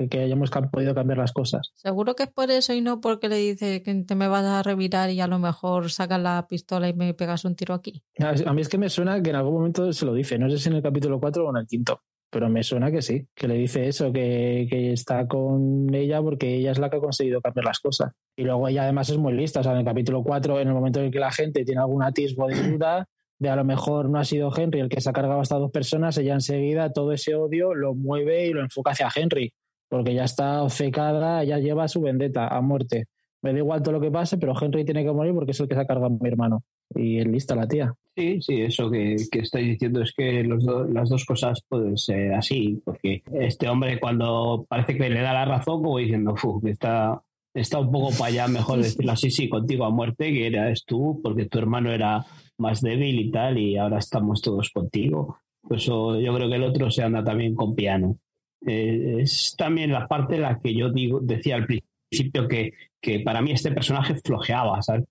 que 0.10 0.20
hayamos 0.20 0.50
podido 0.72 0.96
cambiar 0.96 1.20
las 1.20 1.32
cosas. 1.32 1.72
Seguro 1.76 2.16
que 2.16 2.24
es 2.24 2.32
por 2.32 2.50
eso 2.50 2.74
y 2.74 2.82
no 2.82 3.02
porque 3.02 3.30
le 3.30 3.36
dice 3.36 3.84
que 3.84 3.94
te 4.04 4.16
me 4.16 4.28
vas 4.28 4.46
a 4.46 4.64
revirar 4.64 5.12
y 5.12 5.22
a 5.22 5.28
lo 5.28 5.38
mejor 5.38 5.92
sacas 5.92 6.20
la 6.20 6.48
pistola 6.48 6.90
y 6.90 6.94
me 6.94 7.14
pegas 7.14 7.46
un 7.46 7.56
tiro 7.56 7.76
aquí. 7.76 8.02
A 8.20 8.54
mí 8.54 8.62
es 8.62 8.70
que 8.70 8.78
me 8.80 8.90
suena 8.90 9.22
que 9.22 9.30
en 9.30 9.36
algún 9.36 9.54
momento 9.54 9.94
se 9.94 10.06
lo 10.06 10.14
dice, 10.14 10.40
no 10.40 10.50
sé 10.50 10.58
si 10.58 10.70
en 10.70 10.76
el 10.76 10.82
capítulo 10.82 11.20
4 11.20 11.46
o 11.46 11.50
en 11.52 11.58
el 11.58 11.68
quinto 11.68 12.02
pero 12.34 12.50
me 12.50 12.64
suena 12.64 12.92
que 12.92 13.04
sí, 13.04 13.28
que 13.36 13.48
le 13.48 13.54
dice 13.54 13.88
eso, 13.88 14.12
que, 14.12 14.66
que, 14.68 14.92
está 14.92 15.28
con 15.28 15.94
ella 15.94 16.20
porque 16.20 16.56
ella 16.56 16.72
es 16.72 16.80
la 16.80 16.90
que 16.90 16.98
ha 16.98 17.00
conseguido 17.00 17.40
cambiar 17.42 17.66
las 17.66 17.80
cosas. 17.80 18.12
Y 18.36 18.44
luego 18.44 18.68
ella 18.68 18.84
además 18.84 19.08
es 19.12 19.20
muy 19.20 19.34
lista, 19.34 19.60
o 19.60 19.64
sea, 19.64 19.74
en 19.74 19.80
el 19.80 19.86
capítulo 19.86 20.24
4, 20.24 20.60
en 20.60 20.68
el 20.68 20.74
momento 20.74 21.00
en 21.00 21.12
que 21.12 21.20
la 21.20 21.32
gente 21.32 21.64
tiene 21.64 21.82
algún 21.82 22.02
atisbo 22.02 22.48
de 22.48 22.72
duda, 22.72 23.08
de 23.38 23.50
a 23.50 23.56
lo 23.56 23.64
mejor 23.64 24.10
no 24.10 24.18
ha 24.18 24.26
sido 24.26 24.52
Henry 24.56 24.80
el 24.80 24.90
que 24.90 25.00
se 25.00 25.12
ha 25.12 25.14
cargado 25.14 25.42
hasta 25.42 25.58
dos 25.58 25.70
personas, 25.70 26.18
ella 26.18 26.34
enseguida 26.34 26.92
todo 26.92 27.12
ese 27.12 27.36
odio 27.36 27.76
lo 27.76 27.94
mueve 27.94 28.48
y 28.48 28.54
lo 28.54 28.62
enfoca 28.62 28.92
hacia 28.92 29.10
Henry, 29.16 29.54
porque 29.88 30.16
ya 30.16 30.24
está 30.24 30.64
obcecada, 30.64 31.44
ya 31.44 31.60
lleva 31.60 31.88
su 31.88 32.02
vendetta 32.02 32.48
a 32.48 32.62
muerte. 32.62 33.06
Me 33.44 33.52
da 33.52 33.60
igual 33.60 33.84
todo 33.84 33.92
lo 33.92 34.02
que 34.02 34.10
pase, 34.10 34.40
pero 34.40 34.54
Henry 34.60 34.86
tiene 34.86 35.04
que 35.04 35.12
morir 35.12 35.36
porque 35.36 35.52
es 35.52 35.60
el 35.60 35.68
que 35.68 35.76
se 35.76 35.82
ha 35.82 35.86
cargado 35.86 36.08
a 36.08 36.10
mi 36.10 36.28
hermano. 36.28 36.64
Y 36.96 37.20
es 37.20 37.28
lista 37.28 37.56
la 37.56 37.68
tía. 37.68 37.94
Sí, 38.16 38.42
sí, 38.42 38.62
eso 38.62 38.92
que, 38.92 39.16
que 39.32 39.40
estáis 39.40 39.70
diciendo 39.70 40.02
es 40.02 40.14
que 40.14 40.44
los 40.44 40.64
las 40.90 41.10
dos 41.10 41.26
cosas 41.26 41.64
pueden 41.68 41.98
ser 41.98 42.34
así, 42.34 42.80
porque 42.86 43.24
este 43.34 43.68
hombre 43.68 44.00
cuando 44.00 44.68
parece 44.70 44.96
que 44.96 45.10
le 45.10 45.22
da 45.22 45.34
la 45.34 45.46
razón, 45.46 45.82
como 45.82 45.98
diciendo, 45.98 46.36
que 46.64 46.70
está, 46.70 47.24
está 47.56 47.80
un 47.80 47.92
poco 47.92 48.12
para 48.12 48.26
allá, 48.26 48.48
mejor 48.48 48.80
decirlo 48.84 49.14
así, 49.14 49.32
sí, 49.32 49.50
contigo 49.50 49.86
a 49.86 49.90
muerte, 49.90 50.32
que 50.32 50.46
eras 50.46 50.84
tú, 50.86 51.20
porque 51.24 51.46
tu 51.46 51.58
hermano 51.58 51.92
era 51.92 52.24
más 52.60 52.82
débil 52.82 53.20
y 53.20 53.32
tal, 53.32 53.58
y 53.58 53.78
ahora 53.78 53.98
estamos 53.98 54.42
todos 54.44 54.70
contigo. 54.70 55.40
Por 55.62 55.78
eso 55.78 56.20
yo 56.20 56.36
creo 56.36 56.50
que 56.50 56.56
el 56.56 56.64
otro 56.64 56.92
se 56.92 57.02
anda 57.02 57.24
también 57.24 57.56
con 57.56 57.74
piano. 57.74 58.18
Eh, 58.66 59.18
es 59.22 59.56
también 59.58 59.92
la 59.92 60.08
parte 60.08 60.36
en 60.36 60.44
la 60.44 60.60
que 60.60 60.76
yo 60.76 60.92
digo, 60.92 61.20
decía 61.20 61.56
al 61.56 61.66
principio 61.66 62.48
que, 62.48 62.74
que 63.02 63.22
para 63.22 63.42
mí 63.42 63.52
este 63.52 63.72
personaje 63.72 64.16
flojeaba, 64.24 64.82
¿sabes? 64.84 65.06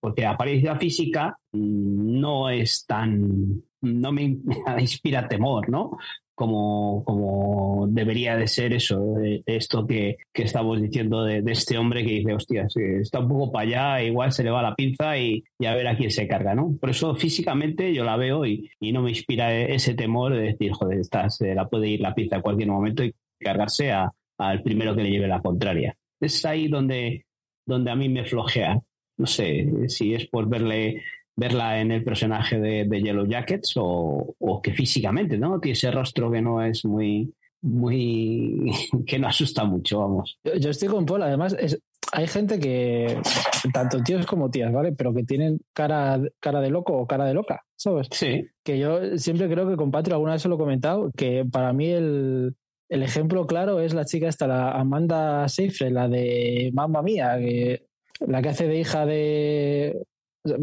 Porque 0.00 0.22
la 0.22 0.30
apariencia 0.30 0.76
física 0.76 1.38
no 1.52 2.48
es 2.48 2.86
tan, 2.86 3.62
no 3.82 4.12
me 4.12 4.38
inspira 4.78 5.28
temor, 5.28 5.68
¿no? 5.68 5.98
Como, 6.34 7.04
como 7.04 7.86
debería 7.90 8.34
de 8.34 8.48
ser 8.48 8.72
eso, 8.72 9.16
esto 9.44 9.86
que, 9.86 10.16
que 10.32 10.44
estamos 10.44 10.80
diciendo 10.80 11.22
de, 11.22 11.42
este 11.46 11.76
hombre 11.76 12.02
que 12.02 12.12
dice, 12.12 12.32
hostia, 12.32 12.66
está 12.74 13.20
un 13.20 13.28
poco 13.28 13.52
para 13.52 13.68
allá, 13.98 14.02
igual 14.02 14.32
se 14.32 14.42
le 14.42 14.50
va 14.50 14.62
la 14.62 14.74
pinza 14.74 15.18
y, 15.18 15.44
a 15.62 15.74
ver 15.74 15.86
a 15.86 15.96
quién 15.98 16.10
se 16.10 16.26
carga, 16.26 16.54
¿no? 16.54 16.78
Por 16.80 16.88
eso 16.88 17.14
físicamente 17.14 17.92
yo 17.92 18.04
la 18.04 18.16
veo 18.16 18.46
y, 18.46 18.70
y 18.80 18.90
no 18.90 19.02
me 19.02 19.10
inspira 19.10 19.54
ese 19.54 19.94
temor 19.94 20.32
de 20.32 20.40
decir, 20.40 20.72
joder, 20.72 21.00
esta 21.00 21.28
se 21.28 21.54
la 21.54 21.68
puede 21.68 21.88
ir 21.88 22.00
la 22.00 22.14
pinza 22.14 22.36
en 22.36 22.42
cualquier 22.42 22.68
momento 22.68 23.04
y 23.04 23.12
cargarse 23.38 23.92
al 23.92 24.62
primero 24.62 24.96
que 24.96 25.02
le 25.02 25.10
lleve 25.10 25.28
la 25.28 25.42
contraria. 25.42 25.94
Es 26.18 26.42
ahí 26.46 26.68
donde, 26.68 27.26
donde 27.66 27.90
a 27.90 27.96
mí 27.96 28.08
me 28.08 28.24
flojea 28.24 28.80
no 29.20 29.26
sé 29.26 29.68
si 29.88 30.14
es 30.14 30.26
por 30.26 30.48
verle 30.48 31.02
verla 31.36 31.80
en 31.80 31.90
el 31.90 32.04
personaje 32.04 32.58
de, 32.60 33.00
Yellow 33.00 33.26
Jackets 33.26 33.72
o, 33.76 34.60
que 34.62 34.74
físicamente, 34.74 35.38
¿no? 35.38 35.58
Tiene 35.58 35.72
ese 35.72 35.90
rostro 35.90 36.30
que 36.30 36.42
no 36.42 36.62
es 36.62 36.84
muy, 36.84 37.32
muy, 37.62 38.70
que 39.06 39.18
no 39.18 39.28
asusta 39.28 39.64
mucho, 39.64 40.00
vamos. 40.00 40.38
Yo, 40.60 40.70
estoy 40.70 40.88
con 40.88 41.06
Paul, 41.06 41.22
además 41.22 41.56
hay 42.12 42.26
gente 42.26 42.58
que, 42.58 43.18
tanto 43.72 44.02
tíos 44.02 44.26
como 44.26 44.50
tías, 44.50 44.70
¿vale? 44.70 44.92
Pero 44.92 45.14
que 45.14 45.22
tienen 45.22 45.60
cara, 45.72 46.20
cara 46.40 46.60
de 46.60 46.70
loco 46.70 46.94
o 46.94 47.06
cara 47.06 47.24
de 47.24 47.34
loca, 47.34 47.62
¿sabes? 47.74 48.08
Sí. 48.10 48.46
Que 48.62 48.78
yo 48.78 49.16
siempre 49.16 49.48
creo 49.48 49.68
que 49.68 49.76
con 49.76 49.90
Patrio 49.90 50.16
alguna 50.16 50.32
vez 50.32 50.42
se 50.42 50.48
lo 50.48 50.56
he 50.56 50.58
comentado, 50.58 51.10
que 51.16 51.46
para 51.50 51.72
mí 51.72 51.88
el, 51.88 52.54
el 52.90 53.02
ejemplo 53.02 53.46
claro 53.46 53.80
es 53.80 53.94
la 53.94 54.04
chica 54.04 54.28
esta, 54.28 54.46
la 54.46 54.72
Amanda 54.72 55.48
Seyfried, 55.48 55.92
la 55.92 56.08
de 56.08 56.70
Mamma 56.74 57.00
Mía, 57.00 57.38
que 57.38 57.86
la 58.20 58.42
que 58.42 58.48
hace 58.50 58.68
de 58.68 58.78
hija 58.78 59.06
de... 59.06 60.02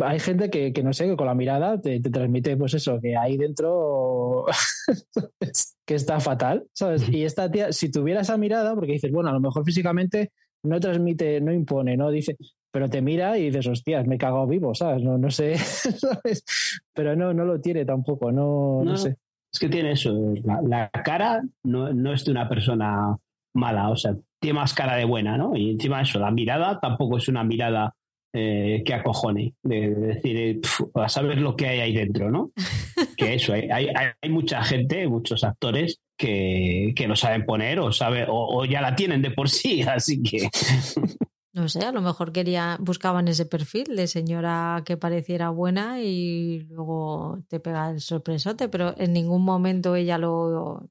Hay 0.01 0.19
gente 0.19 0.49
que, 0.49 0.73
no 0.83 0.91
sé, 0.91 1.05
que 1.05 1.15
con 1.15 1.27
la 1.27 1.35
mirada 1.35 1.79
te, 1.79 1.99
transmite, 1.99 2.57
pues 2.57 2.73
eso, 2.73 2.99
que 2.99 3.15
ahí 3.15 3.37
dentro 3.37 4.45
que 5.85 5.95
está 5.95 6.19
fatal, 6.19 6.65
¿sabes? 6.73 7.07
Y 7.09 7.25
esta 7.25 7.51
tía, 7.51 7.71
si 7.71 7.91
tuviera 7.91 8.21
esa 8.21 8.37
mirada, 8.37 8.73
porque 8.73 8.93
dices, 8.93 9.11
bueno, 9.11 9.29
a 9.29 9.33
lo 9.33 9.39
mejor 9.39 9.63
físicamente 9.63 10.31
no 10.63 10.79
transmite, 10.79 11.39
no 11.41 11.53
impone, 11.53 11.95
¿no? 11.95 12.09
Dice, 12.09 12.35
pero 12.71 12.89
te 12.89 13.01
mira 13.01 13.37
y 13.37 13.45
dices, 13.45 13.67
hostias, 13.67 14.05
me 14.07 14.15
he 14.15 14.17
cagado 14.17 14.47
vivo, 14.47 14.73
¿sabes? 14.73 15.03
No, 15.03 15.17
no 15.17 15.29
sé, 15.29 15.57
¿sabes? 15.57 16.43
Pero 16.93 17.15
no, 17.15 17.33
no 17.33 17.45
lo 17.45 17.61
tiene 17.61 17.85
tampoco, 17.85 18.31
no, 18.31 18.83
no, 18.83 18.97
sé. 18.97 19.15
Es 19.51 19.59
que 19.59 19.69
tiene 19.69 19.91
eso, 19.91 20.13
la, 20.43 20.89
cara 21.03 21.41
no, 21.63 21.93
no, 21.93 22.13
es 22.13 22.25
de 22.25 22.31
una 22.31 22.49
persona 22.49 23.15
mala, 23.53 23.89
o 23.89 23.95
sea, 23.95 24.15
tiene 24.39 24.59
más 24.59 24.73
cara 24.73 24.95
de 24.95 25.05
buena, 25.05 25.37
¿no? 25.37 25.55
Y 25.55 25.71
encima 25.71 26.01
eso, 26.01 26.19
la 26.19 26.31
mirada 26.31 26.79
tampoco 26.79 27.17
es 27.17 27.27
una 27.27 27.43
mirada 27.43 27.93
eh, 28.33 28.83
que 28.85 28.93
acojone, 28.93 29.55
de, 29.63 29.95
decir, 29.95 30.37
eh, 30.37 30.61
a 30.95 31.09
saber 31.09 31.39
lo 31.39 31.55
que 31.55 31.67
hay 31.67 31.79
ahí 31.79 31.93
dentro, 31.93 32.29
¿no? 32.29 32.51
que 33.17 33.33
eso, 33.33 33.53
hay, 33.53 33.69
hay, 33.69 34.29
mucha 34.29 34.61
gente, 34.63 35.07
muchos 35.07 35.43
actores 35.43 36.01
que, 36.17 36.93
que 36.95 37.07
lo 37.07 37.15
saben 37.15 37.45
poner 37.45 37.79
o, 37.79 37.91
sabe, 37.91 38.25
o, 38.29 38.65
ya 38.65 38.81
la 38.81 38.95
tienen 38.95 39.21
de 39.21 39.31
por 39.31 39.49
sí, 39.49 39.81
así 39.87 40.21
que... 40.21 40.49
No 41.53 41.67
sé, 41.69 41.79
a 41.79 41.91
lo 41.91 42.03
mejor 42.03 42.31
quería, 42.33 42.77
buscaban 42.79 43.27
ese 43.27 43.47
perfil 43.47 43.95
de 43.95 44.05
señora 44.05 44.83
que 44.85 44.95
pareciera 44.95 45.49
buena 45.49 46.03
y 46.03 46.59
luego 46.69 47.39
te 47.47 47.59
pega 47.59 47.89
el 47.89 47.99
sorpresote, 47.99 48.69
pero 48.69 48.93
en 48.95 49.11
ningún 49.13 49.43
momento 49.43 49.95
ella 49.95 50.19
lo, 50.19 50.87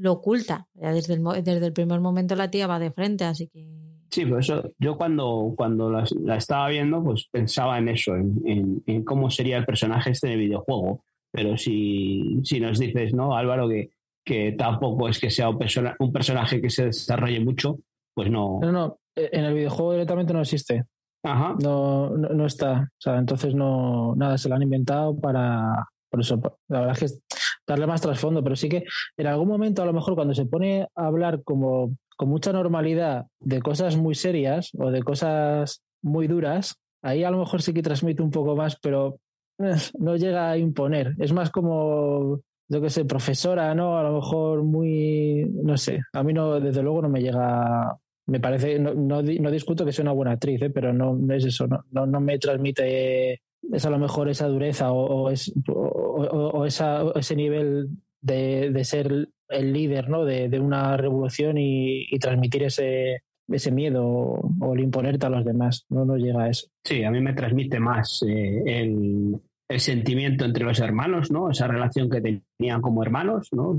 lo 0.00 0.12
oculta. 0.12 0.66
desde, 0.74 1.14
el, 1.14 1.22
desde 1.44 1.66
el 1.66 1.72
primer 1.72 2.00
momento 2.00 2.34
la 2.34 2.50
tía 2.50 2.66
va 2.66 2.78
de 2.78 2.90
frente, 2.90 3.24
así 3.24 3.48
que... 3.48 3.66
Sí, 4.10 4.26
por 4.26 4.40
eso 4.40 4.72
yo 4.78 4.96
cuando, 4.96 5.54
cuando 5.56 5.90
la, 5.90 6.36
estaba 6.36 6.68
viendo, 6.68 7.04
pues 7.04 7.28
pensaba 7.30 7.78
en 7.78 7.88
eso, 7.88 8.16
en, 8.16 8.82
en, 8.84 9.04
cómo 9.04 9.30
sería 9.30 9.56
el 9.56 9.64
personaje 9.64 10.10
este 10.10 10.28
de 10.28 10.36
videojuego. 10.36 11.04
Pero 11.30 11.56
si, 11.56 12.40
si 12.42 12.58
nos 12.58 12.80
dices, 12.80 13.14
¿no, 13.14 13.36
Álvaro, 13.36 13.68
que, 13.68 13.90
que 14.24 14.52
tampoco 14.52 15.08
es 15.08 15.20
que 15.20 15.30
sea 15.30 15.48
un, 15.48 15.58
persona, 15.58 15.94
un 16.00 16.12
personaje 16.12 16.60
que 16.60 16.70
se 16.70 16.86
desarrolle 16.86 17.38
mucho, 17.38 17.78
pues 18.12 18.30
no. 18.30 18.58
No, 18.60 18.72
no, 18.72 18.98
e, 19.14 19.30
en 19.32 19.44
el 19.44 19.54
videojuego 19.54 19.92
directamente 19.92 20.32
no 20.32 20.40
existe. 20.40 20.86
Ajá. 21.22 21.54
No, 21.62 22.10
no, 22.10 22.30
no, 22.30 22.46
está. 22.46 22.88
O 22.90 23.00
sea, 23.00 23.18
entonces 23.18 23.54
no, 23.54 24.16
nada, 24.16 24.38
se 24.38 24.48
lo 24.48 24.56
han 24.56 24.62
inventado 24.62 25.16
para. 25.16 25.86
Por 26.10 26.20
eso, 26.20 26.40
la 26.66 26.80
verdad 26.80 27.00
es 27.00 27.12
que 27.12 27.36
darle 27.70 27.86
más 27.86 28.00
trasfondo, 28.00 28.42
pero 28.42 28.56
sí 28.56 28.68
que 28.68 28.84
en 29.16 29.26
algún 29.26 29.48
momento 29.48 29.82
a 29.82 29.86
lo 29.86 29.92
mejor 29.92 30.14
cuando 30.14 30.34
se 30.34 30.46
pone 30.46 30.88
a 30.94 31.06
hablar 31.06 31.42
como 31.44 31.96
con 32.16 32.28
mucha 32.28 32.52
normalidad 32.52 33.26
de 33.38 33.62
cosas 33.62 33.96
muy 33.96 34.14
serias 34.14 34.70
o 34.78 34.90
de 34.90 35.02
cosas 35.02 35.82
muy 36.02 36.26
duras, 36.26 36.74
ahí 37.02 37.24
a 37.24 37.30
lo 37.30 37.38
mejor 37.38 37.62
sí 37.62 37.72
que 37.72 37.82
transmite 37.82 38.22
un 38.22 38.30
poco 38.30 38.56
más, 38.56 38.76
pero 38.80 39.18
eh, 39.58 39.76
no 39.98 40.16
llega 40.16 40.50
a 40.50 40.58
imponer. 40.58 41.14
Es 41.18 41.32
más 41.32 41.50
como, 41.50 42.40
yo 42.68 42.80
qué 42.80 42.90
sé, 42.90 43.04
profesora, 43.04 43.74
¿no? 43.74 43.98
A 43.98 44.02
lo 44.02 44.16
mejor 44.16 44.64
muy, 44.64 45.46
no 45.62 45.76
sé, 45.76 46.00
a 46.12 46.22
mí 46.22 46.32
no, 46.32 46.60
desde 46.60 46.82
luego 46.82 47.02
no 47.02 47.08
me 47.08 47.22
llega, 47.22 47.94
me 48.26 48.40
parece, 48.40 48.78
no, 48.78 48.94
no, 48.94 49.22
discuto 49.22 49.84
que 49.84 49.92
sea 49.92 50.02
una 50.02 50.12
buena 50.12 50.32
actriz, 50.32 50.60
¿eh? 50.62 50.70
pero 50.70 50.92
no, 50.92 51.16
es 51.32 51.44
eso, 51.44 51.66
no, 51.68 51.84
no, 51.92 52.04
no 52.04 52.20
me 52.20 52.38
transmite 52.38 53.40
es 53.72 53.84
a 53.84 53.90
lo 53.90 53.98
mejor 53.98 54.28
esa 54.28 54.46
dureza 54.48 54.92
o, 54.92 55.30
es, 55.30 55.52
o, 55.68 56.64
ese 56.66 57.36
nivel 57.36 57.90
de, 58.20 58.84
ser 58.84 59.28
el 59.48 59.72
líder 59.72 60.08
¿no? 60.08 60.24
de, 60.24 60.60
una 60.60 60.96
revolución 60.96 61.56
y, 61.58 62.06
transmitir 62.18 62.64
ese, 62.64 63.22
ese 63.48 63.70
miedo 63.70 64.04
o 64.06 64.74
el 64.74 64.80
imponerte 64.80 65.26
a 65.26 65.30
los 65.30 65.44
demás. 65.44 65.86
No 65.88 66.04
nos 66.04 66.18
llega 66.18 66.44
a 66.44 66.50
eso. 66.50 66.68
Sí, 66.84 67.04
a 67.04 67.10
mí 67.10 67.20
me 67.20 67.34
transmite 67.34 67.80
más 67.80 68.22
eh, 68.26 68.62
el, 68.66 69.40
el, 69.68 69.80
sentimiento 69.80 70.44
entre 70.44 70.64
los 70.64 70.80
hermanos, 70.80 71.30
¿no? 71.30 71.50
esa 71.50 71.66
relación 71.66 72.08
que 72.10 72.42
tenían 72.58 72.80
como 72.80 73.02
hermanos, 73.02 73.48
¿no? 73.52 73.78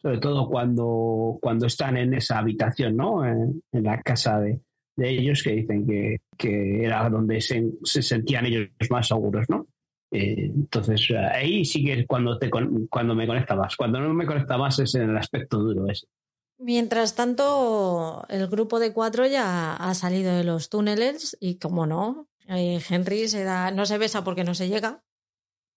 sobre 0.00 0.18
todo 0.18 0.48
cuando, 0.48 1.38
cuando 1.40 1.66
están 1.66 1.96
en 1.96 2.14
esa 2.14 2.38
habitación, 2.38 2.96
¿no? 2.96 3.26
en, 3.26 3.62
la 3.72 4.00
casa 4.00 4.40
de, 4.40 4.60
de 4.98 5.10
ellos 5.10 5.44
que 5.44 5.52
dicen 5.52 5.86
que, 5.86 6.20
que 6.36 6.84
era 6.84 7.08
donde 7.08 7.40
se, 7.40 7.64
se, 7.84 8.02
sentían 8.02 8.46
ellos 8.46 8.68
más 8.90 9.06
seguros, 9.06 9.46
¿no? 9.48 9.68
Eh, 10.10 10.50
entonces 10.52 11.08
ahí 11.32 11.64
sí 11.64 11.84
que 11.84 12.00
es 12.00 12.06
cuando, 12.06 12.36
te, 12.36 12.50
cuando 12.50 13.14
me 13.14 13.26
conecta 13.26 13.54
más. 13.54 13.76
Cuando 13.76 14.00
no 14.00 14.12
me 14.12 14.26
conecta 14.26 14.58
más 14.58 14.78
es 14.80 14.96
en 14.96 15.10
el 15.10 15.16
aspecto 15.16 15.58
duro 15.58 15.88
ese. 15.88 16.08
Mientras 16.58 17.14
tanto, 17.14 18.24
el 18.28 18.48
grupo 18.48 18.80
de 18.80 18.92
cuatro 18.92 19.24
ya 19.26 19.76
ha 19.76 19.94
salido 19.94 20.34
de 20.34 20.42
los 20.42 20.68
túneles 20.68 21.36
y, 21.38 21.58
como 21.58 21.86
no, 21.86 22.26
eh, 22.48 22.80
Henry 22.90 23.28
se 23.28 23.44
da, 23.44 23.70
no 23.70 23.86
se 23.86 23.98
besa 23.98 24.24
porque 24.24 24.42
no 24.42 24.54
se 24.54 24.68
llega, 24.68 25.04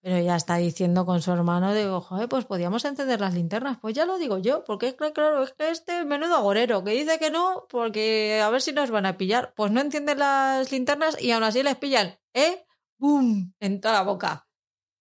pero 0.01 0.19
ya 0.19 0.35
está 0.35 0.57
diciendo 0.57 1.05
con 1.05 1.21
su 1.21 1.31
hermano, 1.31 1.73
de 1.73 1.85
joder, 1.85 2.27
pues 2.27 2.45
podíamos 2.45 2.83
encender 2.85 3.21
las 3.21 3.35
linternas. 3.35 3.77
Pues 3.79 3.93
ya 3.93 4.05
lo 4.05 4.17
digo 4.17 4.39
yo, 4.39 4.63
porque 4.63 4.87
es 4.87 4.95
que, 4.95 5.13
claro, 5.13 5.43
es 5.43 5.53
que 5.53 5.69
este 5.69 6.03
menudo 6.05 6.35
agorero, 6.35 6.83
que 6.83 6.91
dice 6.91 7.19
que 7.19 7.29
no, 7.29 7.67
porque 7.69 8.41
a 8.43 8.49
ver 8.49 8.61
si 8.61 8.71
nos 8.71 8.89
van 8.89 9.05
a 9.05 9.17
pillar. 9.17 9.53
Pues 9.55 9.71
no 9.71 9.79
encienden 9.79 10.17
las 10.17 10.71
linternas 10.71 11.21
y 11.21 11.31
aún 11.31 11.43
así 11.43 11.61
les 11.61 11.75
pillan, 11.75 12.17
¿eh? 12.33 12.65
¡Bum! 12.97 13.53
En 13.59 13.79
toda 13.79 13.93
la 13.93 14.01
boca. 14.03 14.47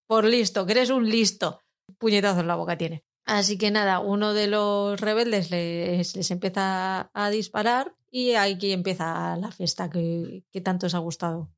Por 0.06 0.26
listo, 0.26 0.66
que 0.66 0.72
eres 0.72 0.90
un 0.90 1.08
listo. 1.08 1.60
Puñetazo 1.98 2.40
en 2.40 2.48
la 2.48 2.56
boca 2.56 2.76
tiene. 2.76 3.04
Así 3.24 3.56
que 3.56 3.70
nada, 3.70 4.00
uno 4.00 4.34
de 4.34 4.48
los 4.48 5.00
rebeldes 5.00 5.50
les, 5.50 6.16
les 6.16 6.30
empieza 6.30 7.10
a 7.14 7.30
disparar 7.30 7.94
y 8.10 8.34
aquí 8.34 8.72
empieza 8.72 9.36
la 9.36 9.50
fiesta 9.50 9.88
que, 9.88 10.44
que 10.50 10.60
tanto 10.60 10.86
os 10.86 10.94
ha 10.94 10.98
gustado. 10.98 11.50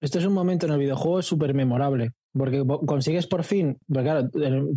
Este 0.00 0.18
es 0.18 0.24
un 0.26 0.34
momento 0.34 0.66
en 0.66 0.72
el 0.72 0.78
videojuego 0.78 1.22
súper 1.22 1.54
memorable, 1.54 2.12
porque 2.36 2.64
consigues 2.86 3.26
por 3.26 3.44
fin, 3.44 3.78
porque 3.86 4.02
claro, 4.02 4.28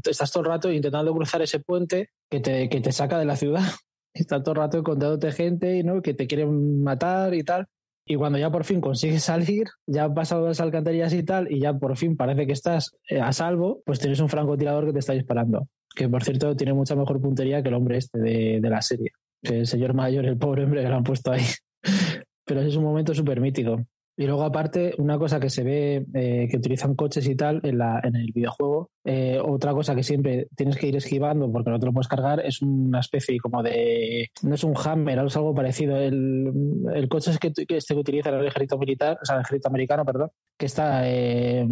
estás 0.10 0.32
todo 0.32 0.44
el 0.44 0.50
rato 0.50 0.72
intentando 0.72 1.14
cruzar 1.14 1.42
ese 1.42 1.60
puente 1.60 2.10
que 2.30 2.40
te, 2.40 2.70
que 2.70 2.82
te 2.82 2.92
saca 2.92 3.20
de 3.20 3.26
la 3.26 3.36
ciudad. 3.36 3.64
Estás 4.14 4.42
todo 4.42 4.54
el 4.54 4.58
rato 4.58 4.80
encontrándote 4.80 5.32
gente 5.32 5.84
¿no? 5.84 6.02
que 6.02 6.16
te 6.16 6.26
quieren 6.26 6.82
matar 6.82 7.36
y 7.36 7.44
tal. 7.44 7.68
Y 8.06 8.16
cuando 8.16 8.40
ya 8.40 8.52
por 8.52 8.66
fin 8.66 8.82
consigues 8.82 9.24
salir, 9.26 9.68
ya 9.86 10.06
has 10.06 10.14
pasado 10.14 10.48
las 10.48 10.60
alcantarillas 10.60 11.14
y 11.14 11.24
tal, 11.24 11.52
y 11.52 11.60
ya 11.60 11.78
por 11.78 11.96
fin 11.96 12.18
parece 12.18 12.48
que 12.48 12.54
estás 12.54 12.92
eh, 13.08 13.22
a 13.22 13.32
salvo, 13.32 13.82
pues 13.86 14.00
tienes 14.00 14.20
un 14.20 14.30
francotirador 14.30 14.88
que 14.88 14.94
te 14.94 15.00
está 15.00 15.14
disparando 15.14 15.68
que 15.96 16.08
por 16.08 16.24
cierto 16.24 16.56
tiene 16.56 16.74
mucha 16.74 16.96
mejor 16.96 17.20
puntería 17.22 17.62
que 17.62 17.70
el 17.70 17.76
hombre 17.76 17.98
este 17.98 18.20
de, 18.20 18.60
de 18.62 18.70
la 18.70 18.82
serie. 18.82 19.12
El 19.42 19.68
señor 19.68 19.94
mayor, 19.94 20.26
el 20.26 20.38
pobre 20.38 20.64
hombre 20.64 20.82
que 20.82 20.90
lo 20.90 20.96
han 20.96 21.04
puesto 21.04 21.32
ahí. 21.32 21.44
Pero 22.46 22.62
es 22.62 22.76
un 22.76 22.84
momento 22.84 23.14
súper 23.14 23.42
mítico. 23.42 23.86
Y 24.20 24.26
luego, 24.26 24.44
aparte, 24.44 24.94
una 24.98 25.18
cosa 25.18 25.40
que 25.40 25.50
se 25.50 25.64
ve 25.64 26.06
eh, 26.14 26.50
que 26.52 26.58
utilizan 26.58 26.94
coches 26.94 27.26
y 27.26 27.36
tal 27.36 27.62
en, 27.64 27.78
la, 27.78 28.02
en 28.04 28.18
el 28.18 28.34
videojuego, 28.34 28.90
eh, 29.06 29.40
otra 29.42 29.72
cosa 29.72 29.96
que 29.96 30.04
siempre 30.04 30.50
tienes 30.58 30.76
que 30.76 30.88
ir 30.88 30.96
esquivando 30.98 31.50
porque 31.50 31.70
no 31.70 31.80
te 31.80 31.86
lo 31.86 31.94
puedes 31.94 32.10
cargar, 32.10 32.46
es 32.46 32.62
una 32.62 33.00
especie 33.00 33.40
como 33.40 33.64
de. 33.64 34.30
No 34.44 34.56
es 34.56 34.64
un 34.66 34.74
Hammer, 34.76 35.20
es 35.20 35.38
algo 35.38 35.56
parecido. 35.56 35.96
El, 35.96 36.52
el 36.94 37.08
coche 37.08 37.32
es 37.32 37.40
que, 37.40 37.54
que, 37.54 37.78
este 37.78 37.94
que 37.94 38.00
utiliza 38.02 38.30
el 38.30 38.46
ejército 38.46 38.78
militar, 38.78 39.18
o 39.22 39.26
sea, 39.26 39.38
el 39.38 39.42
ejército 39.44 39.70
americano, 39.70 40.04
perdón, 40.04 40.32
que 40.58 40.66
está 40.66 41.04
eh, 41.06 41.66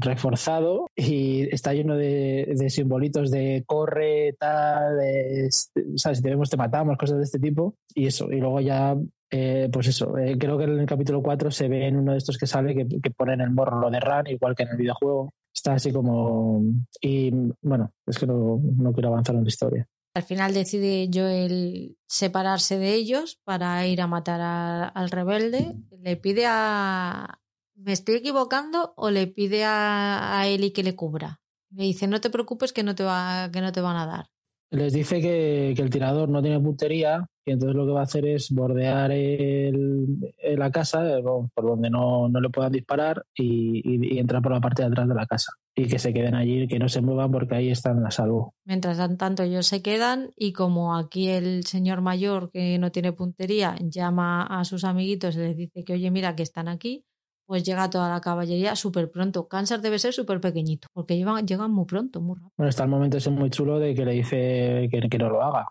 reforzado 0.00 0.86
y 0.96 1.54
está 1.54 1.74
lleno 1.74 1.98
de, 1.98 2.50
de, 2.56 2.70
simbolitos 2.70 3.30
de 3.30 3.62
corre, 3.66 4.34
tal, 4.40 4.96
de, 4.96 5.48
¿sabes? 5.96 6.16
Si 6.16 6.22
te 6.24 6.30
vemos, 6.30 6.48
te 6.48 6.56
matamos, 6.56 6.96
cosas 6.96 7.18
de 7.18 7.24
este 7.24 7.38
tipo. 7.38 7.74
Y 7.94 8.06
eso. 8.06 8.32
Y 8.32 8.40
luego 8.40 8.62
ya 8.62 8.96
eh, 9.36 9.68
pues 9.72 9.88
eso, 9.88 10.16
eh, 10.16 10.38
creo 10.38 10.56
que 10.56 10.62
en 10.62 10.78
el 10.78 10.86
capítulo 10.86 11.20
4 11.20 11.50
se 11.50 11.66
ve 11.66 11.88
en 11.88 11.96
uno 11.96 12.12
de 12.12 12.18
estos 12.18 12.38
que 12.38 12.46
sale 12.46 12.72
que, 12.72 12.86
que 13.00 13.10
ponen 13.10 13.40
el 13.40 13.50
morro 13.50 13.80
lo 13.80 13.90
de 13.90 13.98
Ran, 13.98 14.28
igual 14.28 14.54
que 14.54 14.62
en 14.62 14.68
el 14.68 14.76
videojuego. 14.76 15.34
Está 15.52 15.74
así 15.74 15.92
como. 15.92 16.62
Y 17.00 17.32
bueno, 17.60 17.90
es 18.06 18.16
que 18.16 18.28
no, 18.28 18.60
no 18.62 18.92
quiero 18.92 19.08
avanzar 19.08 19.34
en 19.34 19.42
la 19.42 19.48
historia. 19.48 19.88
Al 20.14 20.22
final 20.22 20.54
decide 20.54 21.10
Joel 21.12 21.96
separarse 22.06 22.78
de 22.78 22.94
ellos 22.94 23.40
para 23.42 23.84
ir 23.88 24.02
a 24.02 24.06
matar 24.06 24.40
al 24.94 25.10
rebelde. 25.10 25.74
Le 25.90 26.16
pide 26.16 26.46
a. 26.46 27.40
¿Me 27.74 27.92
estoy 27.92 28.16
equivocando? 28.16 28.94
¿O 28.96 29.10
le 29.10 29.26
pide 29.26 29.64
a, 29.64 30.38
a 30.38 30.46
Eli 30.46 30.70
que 30.70 30.84
le 30.84 30.94
cubra? 30.94 31.40
Le 31.70 31.82
dice, 31.82 32.06
no 32.06 32.20
te 32.20 32.30
preocupes 32.30 32.72
que 32.72 32.84
no 32.84 32.94
te, 32.94 33.02
va, 33.02 33.50
que 33.52 33.60
no 33.60 33.72
te 33.72 33.80
van 33.80 33.96
a 33.96 34.06
dar. 34.06 34.30
Les 34.70 34.92
dice 34.92 35.20
que, 35.20 35.72
que 35.76 35.82
el 35.82 35.90
tirador 35.90 36.28
no 36.28 36.42
tiene 36.42 36.60
puntería 36.60 37.24
y 37.46 37.52
entonces 37.52 37.76
lo 37.76 37.86
que 37.86 37.92
va 37.92 38.00
a 38.00 38.04
hacer 38.04 38.26
es 38.26 38.50
bordear 38.50 39.12
el, 39.12 40.34
la 40.56 40.70
casa 40.70 41.04
por 41.54 41.66
donde 41.66 41.90
no, 41.90 42.28
no 42.28 42.40
le 42.40 42.48
puedan 42.48 42.72
disparar 42.72 43.24
y, 43.36 43.82
y, 43.84 44.14
y, 44.14 44.18
entrar 44.18 44.40
por 44.40 44.52
la 44.52 44.60
parte 44.60 44.82
de 44.82 44.88
atrás 44.88 45.08
de 45.08 45.14
la 45.14 45.26
casa 45.26 45.52
y 45.74 45.86
que 45.86 45.98
se 45.98 46.14
queden 46.14 46.34
allí, 46.34 46.66
que 46.66 46.78
no 46.78 46.88
se 46.88 47.02
muevan 47.02 47.30
porque 47.30 47.56
ahí 47.56 47.70
están 47.70 48.04
a 48.06 48.10
salvo. 48.10 48.54
Mientras 48.64 48.96
tanto 49.18 49.42
ellos 49.42 49.66
se 49.66 49.82
quedan 49.82 50.30
y 50.36 50.52
como 50.52 50.96
aquí 50.96 51.28
el 51.28 51.64
señor 51.64 52.00
mayor 52.00 52.50
que 52.50 52.78
no 52.78 52.90
tiene 52.90 53.12
puntería 53.12 53.76
llama 53.80 54.44
a 54.44 54.64
sus 54.64 54.84
amiguitos 54.84 55.36
y 55.36 55.40
les 55.40 55.56
dice 55.56 55.84
que 55.84 55.92
oye 55.92 56.10
mira 56.10 56.34
que 56.34 56.42
están 56.42 56.68
aquí, 56.68 57.04
pues 57.46 57.64
llega 57.64 57.90
toda 57.90 58.08
la 58.08 58.20
caballería 58.20 58.76
súper 58.76 59.10
pronto. 59.10 59.48
Kansas 59.48 59.82
debe 59.82 59.98
ser 59.98 60.12
súper 60.12 60.40
pequeñito, 60.40 60.88
porque 60.92 61.16
llevan, 61.16 61.46
llegan 61.46 61.70
muy 61.70 61.84
pronto, 61.84 62.20
muy 62.20 62.36
rápido. 62.36 62.52
Bueno, 62.56 62.70
está 62.70 62.84
el 62.84 62.90
momento 62.90 63.16
ese 63.16 63.30
muy 63.30 63.50
chulo 63.50 63.78
de 63.78 63.94
que 63.94 64.04
le 64.04 64.12
dice 64.12 64.88
que, 64.90 65.18
no 65.18 65.28
lo 65.28 65.42
haga. 65.42 65.66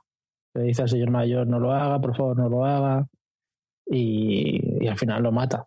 Le 0.53 0.63
dice 0.63 0.83
al 0.83 0.89
señor 0.89 1.09
mayor, 1.09 1.47
no 1.47 1.59
lo 1.59 1.71
haga, 1.71 1.99
por 1.99 2.15
favor, 2.15 2.37
no 2.37 2.49
lo 2.49 2.65
haga. 2.65 3.07
Y, 3.85 4.83
y, 4.83 4.87
al 4.87 4.97
final 4.97 5.23
lo 5.23 5.31
mata. 5.31 5.65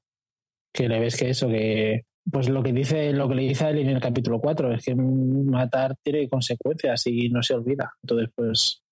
Que 0.72 0.88
le 0.88 1.00
ves 1.00 1.16
que 1.16 1.30
eso, 1.30 1.48
que 1.48 2.04
pues 2.30 2.48
lo 2.48 2.62
que 2.62 2.72
dice, 2.72 3.12
lo 3.12 3.28
que 3.28 3.34
le 3.36 3.42
dice 3.42 3.66
a 3.66 3.70
él 3.70 3.78
en 3.78 3.90
el 3.90 4.00
capítulo 4.00 4.40
4, 4.40 4.72
es 4.74 4.84
que 4.84 4.94
matar 4.94 5.96
tiene 6.02 6.28
consecuencias 6.28 7.07
y 7.07 7.28
no 7.28 7.42
se 7.42 7.54
olvida. 7.54 7.92
Entonces, 8.02 8.30
pues 8.34 8.82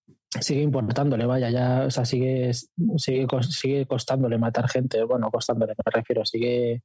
sigue 0.40 0.62
importándole, 0.62 1.26
vaya, 1.26 1.50
ya, 1.50 1.84
o 1.86 1.90
sea, 1.90 2.04
sigue, 2.04 2.52
sigue, 2.96 3.26
sigue 3.42 3.86
costándole 3.86 4.38
matar 4.38 4.68
gente, 4.68 5.02
bueno, 5.04 5.30
costándole, 5.30 5.74
me 5.76 5.90
refiero, 5.92 6.24
sigue, 6.24 6.82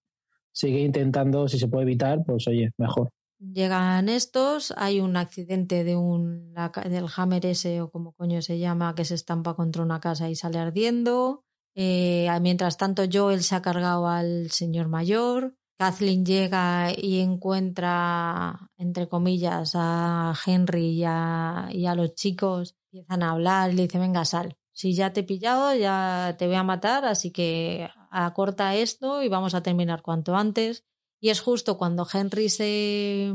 sigue 0.51 0.81
intentando, 0.81 1.47
si 1.47 1.59
se 1.59 1.67
puede 1.67 1.83
evitar, 1.83 2.23
pues 2.25 2.47
oye, 2.47 2.71
mejor. 2.77 3.09
Llegan 3.39 4.09
estos, 4.09 4.73
hay 4.75 4.99
un 4.99 5.15
accidente 5.15 5.85
de 5.85 5.95
un 5.95 6.53
del 6.53 7.05
Hammer 7.15 7.45
ese 7.45 7.79
o 7.79 7.89
como 7.89 8.11
coño 8.11 8.41
se 8.41 8.59
llama 8.59 8.95
que 8.95 9.05
se 9.05 9.15
estampa 9.15 9.55
contra 9.55 9.81
una 9.81 10.01
casa 10.01 10.29
y 10.29 10.35
sale 10.35 10.59
ardiendo. 10.59 11.45
Eh, 11.73 12.27
mientras 12.41 12.75
tanto 12.75 13.03
Joel 13.09 13.41
se 13.41 13.55
ha 13.55 13.61
cargado 13.61 14.07
al 14.07 14.51
señor 14.51 14.89
mayor. 14.89 15.55
Kathleen 15.79 16.25
llega 16.25 16.91
y 16.93 17.21
encuentra, 17.21 18.69
entre 18.77 19.07
comillas, 19.07 19.71
a 19.75 20.33
Henry 20.45 20.99
y 20.99 21.05
a, 21.05 21.95
los 21.95 22.15
chicos. 22.15 22.75
Empiezan 22.91 23.23
a 23.23 23.31
hablar 23.31 23.73
le 23.73 23.83
dice, 23.83 23.99
venga, 23.99 24.25
sal. 24.25 24.57
Si 24.73 24.93
ya 24.93 25.13
te 25.13 25.21
he 25.21 25.23
pillado, 25.23 25.73
ya 25.75 26.35
te 26.37 26.47
voy 26.47 26.55
a 26.55 26.63
matar, 26.63 27.05
así 27.05 27.31
que 27.31 27.87
acorta 28.09 28.75
esto 28.75 29.23
y 29.23 29.29
vamos 29.29 29.53
a 29.53 29.63
terminar 29.63 30.01
cuanto 30.01 30.35
antes. 30.35 30.85
Y 31.19 31.29
es 31.29 31.41
justo 31.41 31.77
cuando 31.77 32.07
Henry 32.11 32.49
se, 32.49 33.33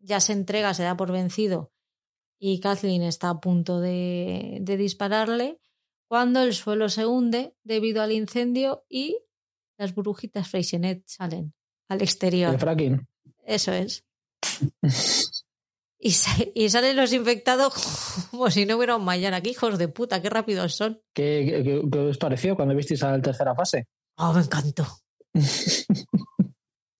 ya 0.00 0.20
se 0.20 0.32
entrega, 0.32 0.74
se 0.74 0.82
da 0.82 0.96
por 0.96 1.10
vencido 1.10 1.72
y 2.46 2.60
Kathleen 2.60 3.02
está 3.02 3.30
a 3.30 3.40
punto 3.40 3.80
de, 3.80 4.58
de 4.60 4.76
dispararle, 4.76 5.60
cuando 6.08 6.42
el 6.42 6.52
suelo 6.52 6.90
se 6.90 7.06
hunde 7.06 7.56
debido 7.64 8.02
al 8.02 8.12
incendio 8.12 8.84
y 8.86 9.18
las 9.78 9.94
burbujitas 9.94 10.48
Freysenet 10.48 11.02
salen 11.06 11.54
al 11.88 12.02
exterior. 12.02 12.52
El 12.52 12.60
fracking. 12.60 13.08
Eso 13.46 13.72
es. 13.72 14.04
y, 15.98 16.14
y, 16.54 16.68
salen 16.68 16.96
los 16.96 17.14
infectados 17.14 17.72
como 18.30 18.50
si 18.50 18.66
no 18.66 18.76
hubiera 18.76 18.96
un 18.96 19.04
mañana. 19.04 19.40
¡Qué 19.40 19.48
hijos 19.48 19.78
de 19.78 19.88
puta! 19.88 20.20
¡Qué 20.20 20.28
rápidos 20.28 20.74
son! 20.74 21.00
¿Qué, 21.14 21.62
qué, 21.64 21.82
qué 21.90 21.98
os 21.98 22.18
pareció 22.18 22.56
cuando 22.56 22.76
visteis 22.76 23.02
a 23.04 23.12
la 23.12 23.22
tercera 23.22 23.54
fase? 23.54 23.88
¡Oh, 24.16 24.32
me 24.32 24.40
encantó! 24.40 24.86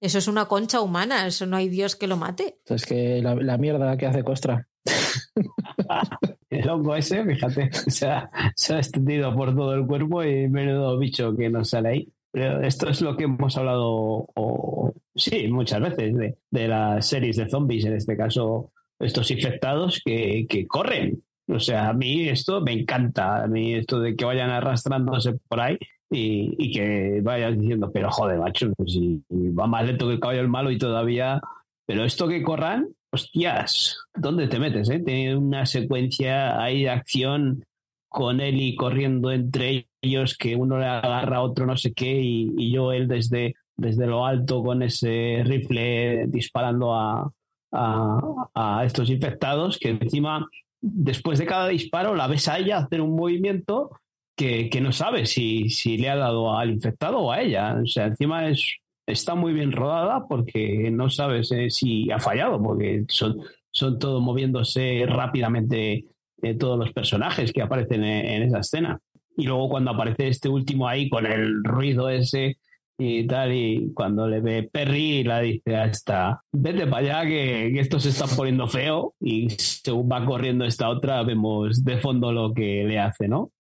Eso 0.01 0.19
es 0.19 0.29
una 0.29 0.45
concha 0.45 0.83
humana, 0.83 1.27
eso 1.27 1.47
no 1.47 1.57
hay 1.57 1.71
Dios 1.71 1.97
que 1.97 2.07
lo 2.07 2.19
mate. 2.19 2.59
Es 2.67 2.85
que 2.85 3.23
la, 3.23 3.35
la 3.37 3.57
mierda 3.57 3.97
que 3.97 4.05
hace 4.05 4.23
Costra. 4.23 4.69
el 6.51 6.69
hongo 6.69 6.95
ese, 6.95 7.25
fíjate, 7.25 7.71
se 7.91 8.09
ha, 8.09 8.31
se 8.55 8.75
ha, 8.75 8.79
extendido 8.79 9.35
por 9.35 9.57
todo 9.57 9.75
el 9.75 9.87
cuerpo 9.87 10.23
y 10.23 10.47
menudo 10.47 10.99
bicho 10.99 11.35
que 11.35 11.49
nos 11.49 11.71
sale 11.71 11.89
ahí. 11.89 12.13
Pero 12.31 12.61
esto 12.61 12.91
es 12.91 13.01
lo 13.01 13.17
que 13.17 13.25
hemos 13.25 13.57
hablado, 13.57 14.29
o, 14.35 14.93
sí, 15.15 15.49
muchas 15.49 15.81
veces, 15.81 16.15
de, 16.15 16.37
de, 16.51 16.69
las 16.69 17.07
series 17.07 17.37
de 17.37 17.49
zombies, 17.49 17.87
en 17.87 17.95
este 17.95 18.15
caso, 18.15 18.73
estos 18.99 19.31
infectados 19.31 20.03
que, 20.05 20.45
que 20.47 20.67
corren. 20.67 21.23
O 21.49 21.61
sea, 21.61 21.89
a 21.89 21.93
mí 21.95 22.29
esto 22.29 22.61
me 22.61 22.73
encanta, 22.73 23.45
a 23.45 23.47
mí 23.47 23.75
esto 23.75 24.01
de 24.01 24.15
que 24.17 24.27
vayan 24.27 24.51
arrastrándose 24.51 25.33
por 25.49 25.61
ahí 25.61 25.79
y, 26.15 26.55
y, 26.59 26.73
que 26.73 27.21
vayas 27.23 27.59
diciendo, 27.59 27.91
pero 27.93 28.11
joder, 28.11 28.39
macho, 28.39 28.73
si 28.87 29.23
va 29.31 29.67
más 29.67 29.87
lento 29.87 30.07
que 30.07 30.15
el 30.15 30.21
caballo 30.21 30.41
el 30.41 30.49
malo 30.49 30.71
y 30.71 30.79
todavía. 30.79 31.41
Pero 31.87 32.05
esto 32.05 32.29
que 32.29 32.43
corran, 32.43 32.89
hostias, 33.13 33.99
¿dónde 34.15 34.49
te 34.49 34.59
metes? 34.59 34.89
Eh? 34.89 35.01
Tiene 35.01 35.37
una 35.37 35.67
secuencia 35.67 36.63
ahí 36.63 36.85
de 36.85 36.91
acción 36.91 37.65
con 38.09 38.41
él 38.41 38.61
y 38.61 38.77
corriendo 38.77 39.33
entre 39.33 39.89
ellos, 40.01 40.37
que 40.37 40.57
uno 40.57 40.79
le 40.79 40.87
agarra 40.87 41.39
a 41.39 41.43
otro 41.43 41.67
no 41.67 41.77
sé 41.77 41.93
qué, 41.93 42.21
y, 42.21 42.53
y 42.57 42.73
yo 42.73 42.93
él 42.93 43.09
desde, 43.09 43.55
desde 43.77 44.07
lo 44.07 44.25
alto 44.25 44.63
con 44.63 44.83
ese 44.83 45.43
rifle 45.45 46.27
disparando 46.29 46.95
a, 46.95 47.31
a, 47.73 48.49
a 48.55 48.85
estos 48.85 49.11
infectados, 49.11 49.79
que 49.79 49.91
encima, 49.91 50.49
después 50.81 51.39
de 51.39 51.47
cada 51.47 51.69
disparo, 51.69 52.15
la 52.15 52.29
ves 52.29 52.49
a 52.49 52.59
ella 52.59 52.79
hacer 52.79 53.01
un 53.01 53.17
movimiento 53.17 53.91
que, 54.37 54.69
que 54.69 54.81
no 54.81 54.93
sabe 54.93 55.27
si, 55.27 55.71
si 55.71 55.97
le 55.97 56.11
ha 56.11 56.17
dado 56.17 56.57
al 56.57 56.71
infectado 56.71 57.19
o 57.19 57.33
a 57.33 57.41
ella. 57.41 57.79
O 57.83 57.87
sea, 57.87 58.07
encima 58.07 58.49
es, 58.49 58.79
está 59.07 59.35
muy 59.35 59.53
bien 59.53 59.73
rodada 59.73 60.27
porque 60.29 60.91
no 60.91 61.11
sabes 61.11 61.51
eh, 61.53 61.71
si 61.71 62.11
ha 62.11 62.19
fallado, 62.19 62.63
porque 62.63 63.05
son, 63.09 63.41
son 63.71 63.99
todos 63.99 64.23
moviéndose 64.23 65.05
rápidamente 65.07 66.05
eh, 66.43 66.55
todos 66.55 66.79
los 66.79 66.93
personajes 66.93 67.53
que 67.53 67.63
aparecen 67.63 68.05
en, 68.05 68.43
esa 68.43 68.61
escena. 68.61 68.99
Y 69.37 69.47
luego 69.47 69.69
cuando 69.69 69.91
aparece 69.91 70.29
este 70.29 70.49
último 70.49 70.89
ahí 70.89 71.09
con 71.09 71.27
el 71.27 71.63
ruido 71.65 72.09
ese 72.09 72.59
y 72.97 73.27
tal, 73.27 73.53
y 73.53 73.93
cuando 73.93 74.29
le 74.29 74.41
ve 74.41 74.69
Perry, 74.71 75.25
la 75.25 75.41
dice 75.41 75.77
hasta, 75.77 76.43
vete 76.53 76.87
para 76.87 77.19
allá 77.19 77.29
que, 77.29 77.73
que, 77.75 77.81
esto 77.81 77.99
se 77.99 78.11
está 78.11 78.27
poniendo 78.37 78.69
feo 78.69 79.15
y 79.21 79.51
según 79.51 80.09
va 80.09 80.25
corriendo 80.25 80.65
esta 80.65 80.89
otra 80.89 81.21
vemos 81.25 81.85
de 81.85 81.99
fondo 81.99 82.31
lo 82.31 82.55
que 82.55 82.85
le 82.85 83.01
hace, 83.01 83.27
¿no? 83.27 83.51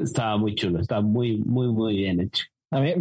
Está 0.00 0.36
muy 0.36 0.54
chulo, 0.54 0.80
está 0.80 1.00
muy, 1.00 1.38
muy, 1.38 1.68
muy 1.68 1.96
bien 1.96 2.20
hecho. 2.20 2.44
A 2.70 2.80
mí, 2.80 2.94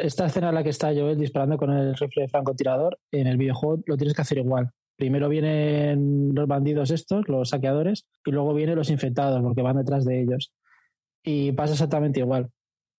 esta 0.00 0.26
escena 0.26 0.50
en 0.50 0.54
la 0.54 0.62
que 0.62 0.70
está 0.70 0.94
Joel 0.94 1.18
disparando 1.18 1.58
con 1.58 1.72
el 1.72 1.96
rifle 1.96 2.22
de 2.22 2.28
francotirador, 2.28 2.98
en 3.10 3.26
el 3.26 3.36
videojuego 3.36 3.82
lo 3.86 3.96
tienes 3.96 4.14
que 4.14 4.22
hacer 4.22 4.38
igual. 4.38 4.70
Primero 4.96 5.28
vienen 5.28 6.32
los 6.34 6.46
bandidos 6.46 6.90
estos, 6.92 7.28
los 7.28 7.48
saqueadores, 7.48 8.06
y 8.24 8.30
luego 8.30 8.54
vienen 8.54 8.76
los 8.76 8.90
infectados, 8.90 9.42
porque 9.42 9.62
van 9.62 9.76
detrás 9.76 10.04
de 10.04 10.20
ellos. 10.20 10.52
Y 11.24 11.50
pasa 11.52 11.72
exactamente 11.72 12.20
igual. 12.20 12.48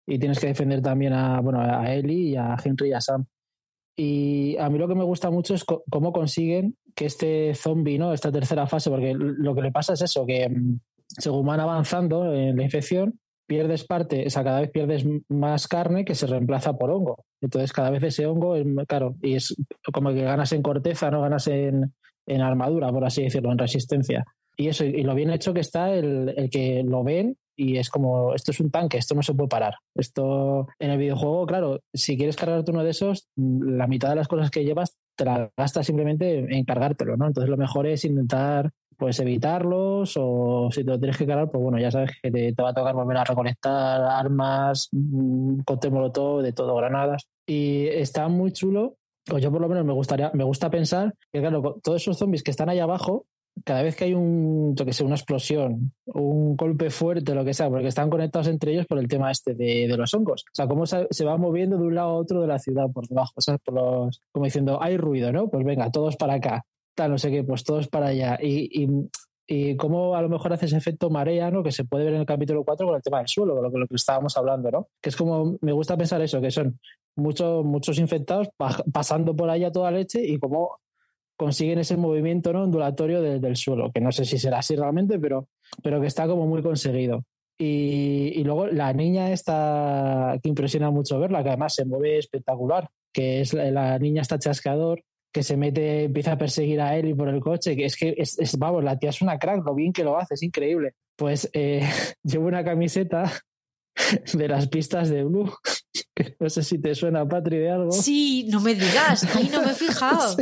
Y 0.07 0.19
tienes 0.19 0.41
que 0.41 0.49
defender 0.49 0.83
también 0.83 1.13
a, 1.13 1.41
bueno, 1.41 1.61
a 1.61 1.93
Ellie 1.95 2.31
y 2.31 2.37
a 2.37 2.57
Henry 2.65 2.89
y 2.89 2.93
a 2.95 3.01
Sam. 3.01 3.25
Y 3.97 4.57
a 4.59 4.69
mí 4.71 4.79
lo 4.79 4.87
que 4.87 4.95
me 4.95 5.05
gusta 5.05 5.31
mucho 5.31 5.55
es 5.55 5.65
cómo 5.65 6.13
consiguen 6.13 6.77
que 6.95 7.07
este 7.07 7.55
zombie, 7.55 7.99
¿no? 7.99 8.13
Esta 8.13 8.31
tercera 8.31 8.67
fase, 8.67 8.91
porque 8.91 9.15
lo 9.15 9.55
que 9.55 9.63
le 9.63 9.73
pasa 9.73 9.93
es 9.93 10.03
eso, 10.03 10.25
que 10.25 10.49
mm, 10.49 10.81
según 11.09 11.47
van 11.47 11.61
avanzando 11.61 12.33
en 12.33 12.57
la 12.57 12.63
infección, 12.63 13.19
pierdes 13.49 13.85
parte, 13.85 14.27
o 14.27 14.31
sea, 14.31 14.45
cada 14.45 14.61
vez 14.61 14.71
pierdes 14.71 15.05
más 15.29 15.67
carne 15.67 16.05
que 16.05 16.15
se 16.15 16.27
reemplaza 16.27 16.75
por 16.75 16.91
hongo. 16.91 17.25
Entonces, 17.41 17.73
cada 17.73 17.91
vez 17.91 18.03
ese 18.03 18.27
hongo 18.27 18.55
es, 18.55 18.67
claro, 18.87 19.17
y 19.23 19.35
es 19.35 19.57
como 19.93 20.11
que 20.11 20.23
ganas 20.23 20.53
en 20.53 20.63
corteza, 20.63 21.11
no 21.11 21.23
ganas 21.23 21.49
en, 21.49 21.93
armadura, 22.41 22.93
por 22.93 23.07
así 23.07 23.23
decirlo, 23.23 23.51
en 23.51 23.59
resistencia. 23.59 24.25
Y 24.55 24.69
eso, 24.69 24.85
y 24.85 25.03
lo 25.03 25.15
bien 25.15 25.31
hecho 25.31 25.55
que 25.55 25.61
está 25.61 25.95
el, 25.95 26.35
el, 26.37 26.51
que 26.51 26.83
lo 26.85 27.03
ven 27.03 27.37
y 27.57 27.79
es 27.79 27.89
como, 27.89 28.35
esto 28.35 28.51
es 28.51 28.61
un 28.61 28.71
tanque, 28.71 28.99
esto 28.99 29.15
no 29.15 29.23
se 29.23 29.33
puede 29.33 29.49
parar. 29.49 29.77
Esto 29.95 30.69
en 30.79 30.91
el 30.91 30.99
videojuego, 30.99 31.47
claro, 31.47 31.81
si 31.95 32.19
quieres 32.19 32.37
cargarte 32.37 32.71
uno 32.71 32.85
de 32.85 32.91
esos, 32.91 33.29
la 33.37 33.87
mitad 33.87 34.11
de 34.11 34.17
las 34.17 34.29
cosas 34.29 34.51
que 34.51 34.65
llevas 34.65 34.99
te 35.17 35.25
la 35.25 35.51
gastas 35.57 35.87
simplemente 35.87 36.39
en 36.55 36.65
cargártelo, 36.65 37.17
¿no? 37.17 37.27
Entonces 37.27 37.49
lo 37.49 37.57
mejor 37.57 37.87
es 37.87 38.05
intentar 38.05 38.71
pues 38.99 39.21
evitarlos 39.21 40.15
o 40.19 40.69
si 40.73 40.85
te 40.85 40.91
lo 40.91 40.99
tienes 40.99 41.17
que 41.17 41.27
cargar, 41.27 41.49
pues 41.51 41.63
bueno, 41.63 41.79
ya 41.79 41.91
sabes 41.91 42.11
que 42.21 42.31
te, 42.31 42.63
va 42.63 42.71
a 42.71 42.75
tocar 42.75 42.95
volver 42.95 43.17
a 43.17 43.25
recolectar 43.25 44.03
armas, 44.03 44.89
mm, 44.91 45.61
cóctel 45.61 45.93
molotov, 45.93 46.43
de 46.43 46.53
todo, 46.53 46.75
granadas. 46.75 47.29
Y 47.47 47.87
está 47.87 48.29
muy 48.29 48.53
chulo, 48.53 48.97
o 49.31 49.39
yo 49.39 49.53
por 49.53 49.61
lo 49.61 49.69
menos 49.69 49.85
me 49.85 49.93
gustaría, 49.93 50.33
me 50.35 50.43
gusta 50.43 50.69
pensar 50.69 51.15
que 51.33 51.39
claro, 51.39 51.79
todos 51.83 52.03
esos 52.03 52.19
zombies 52.19 52.43
que 52.43 52.51
están 52.51 52.69
ahí 52.69 52.81
abajo, 52.81 53.27
cada 53.65 53.83
vez 53.83 53.95
que 53.95 54.05
hay 54.05 54.15
un, 54.15 54.75
que 54.75 54.93
sé, 54.93 55.05
una 55.05 55.15
explosión, 55.15 55.93
un 56.07 56.57
golpe 56.57 56.91
fuerte, 56.91 57.35
lo 57.35 57.45
que 57.45 57.55
sea, 57.55 57.71
porque 57.71 57.89
están 57.89 58.11
conectados 58.11 58.49
entre 58.49 58.73
ellos 58.73 58.87
por 58.87 58.99
el 58.99 59.07
tema 59.07 59.31
este 59.31 59.55
de, 59.55 59.87
de 59.89 59.97
los 59.97 60.13
hongos. 60.13 60.43
O 60.43 60.55
sea, 60.55 60.67
cómo 60.67 60.87
se, 60.87 61.07
se, 61.11 61.25
va 61.25 61.37
moviendo 61.37 61.79
de 61.79 61.85
un 61.85 61.95
lado 61.95 62.11
a 62.11 62.15
otro 62.15 62.41
de 62.41 62.49
la 62.49 62.59
ciudad 62.59 62.91
por 62.93 63.07
debajo, 63.07 63.35
¿sabes? 63.39 63.61
Por 63.65 63.75
los, 63.75 64.23
como 64.33 64.45
diciendo, 64.45 64.83
hay 64.83 64.97
ruido, 64.97 65.33
¿no? 65.33 65.49
Pues 65.49 65.65
venga, 65.65 65.91
todos 65.91 66.17
para 66.17 66.35
acá 66.35 66.65
no 67.07 67.19
sé 67.19 67.31
qué, 67.31 67.45
pues 67.45 67.63
todos 67.63 67.87
para 67.87 68.09
allá. 68.09 68.39
Y, 68.43 68.83
y, 68.83 68.89
y 69.47 69.77
cómo 69.77 70.15
a 70.15 70.23
lo 70.23 70.29
mejor 70.29 70.53
hace 70.53 70.67
ese 70.67 70.77
efecto 70.77 71.09
marea, 71.09 71.51
¿no? 71.51 71.63
Que 71.63 71.73
se 71.73 71.85
puede 71.85 72.05
ver 72.05 72.15
en 72.15 72.21
el 72.21 72.27
capítulo 72.27 72.65
4 72.65 72.87
con 72.87 72.97
el 72.97 73.03
tema 73.03 73.19
del 73.19 73.29
suelo, 73.29 73.63
lo 73.63 73.71
que, 73.71 73.79
lo 73.79 73.87
que 73.87 73.95
estábamos 73.95 74.37
hablando, 74.37 74.71
¿no? 74.71 74.89
Que 75.01 75.09
es 75.09 75.17
como, 75.17 75.57
me 75.63 75.73
gusta 75.73 75.97
pensar 75.97 76.21
eso, 76.21 76.41
que 76.41 76.51
son 76.51 76.79
muchos, 77.17 77.65
muchos 77.65 77.99
infectados 77.99 78.49
pasando 78.93 79.35
por 79.37 79.49
allá 79.49 79.73
toda 79.73 79.91
leche 79.91 80.25
y 80.25 80.39
cómo 80.39 80.81
consiguen 81.39 81.79
ese 81.79 81.97
movimiento 81.97 82.53
¿no? 82.53 82.65
ondulatorio 82.65 83.23
del 83.23 83.57
suelo, 83.57 83.91
que 83.93 84.01
no 84.01 84.13
sé 84.13 84.25
si 84.25 84.39
será 84.39 84.59
así 84.59 84.75
realmente, 84.77 85.19
pero, 85.19 85.49
pero 85.83 86.01
que 86.01 86.09
está 86.09 86.27
como 86.27 86.47
muy 86.47 86.63
conseguido. 86.63 87.25
Y, 87.57 88.33
y, 88.37 88.45
luego 88.45 88.67
la 88.67 88.93
niña 88.93 89.33
esta 89.33 90.39
que 90.43 90.49
impresiona 90.49 90.91
mucho 90.91 91.19
verla, 91.19 91.43
que 91.43 91.49
además 91.49 91.75
se 91.75 91.85
mueve 91.85 92.19
espectacular, 92.19 92.89
que 93.13 93.41
es 93.41 93.53
la, 93.53 93.71
la 93.71 93.99
niña 93.99 94.23
está 94.23 94.39
chascador, 94.39 95.03
que 95.33 95.43
se 95.43 95.57
mete, 95.57 96.05
empieza 96.05 96.33
a 96.33 96.39
perseguir 96.39 96.81
a 96.81 96.97
él 96.97 97.09
y 97.09 97.15
por 97.15 97.29
el 97.29 97.41
coche, 97.41 97.77
que 97.77 97.85
es 97.85 97.97
que, 97.97 98.15
es, 98.17 98.59
vamos, 98.59 98.83
la 98.83 98.99
tía 98.99 99.11
es 99.11 99.21
una 99.21 99.39
crack, 99.39 99.65
lo 99.65 99.75
bien 99.75 99.93
que 99.93 100.05
lo 100.05 100.19
hace, 100.19 100.35
es 100.35 100.43
increíble. 100.43 100.95
Pues 101.17 101.51
eh, 101.53 101.83
llevo 102.23 102.47
una 102.47 102.65
camiseta 102.65 103.31
de 104.33 104.49
las 104.49 104.69
pistas 104.69 105.11
de 105.11 105.25
Blue. 105.25 105.53
no 106.41 106.51
sé 106.51 106.63
si 106.63 106.79
te 106.79 106.95
suena, 106.95 107.27
Patri, 107.27 107.59
de 107.59 107.71
algo. 107.71 107.93
Sí, 107.93 108.49
no 108.51 108.61
me 108.61 108.75
digas, 108.75 109.25
ahí 109.37 109.49
no 109.53 109.63
me 109.63 109.73
he 109.73 109.75
fijado. 109.75 110.37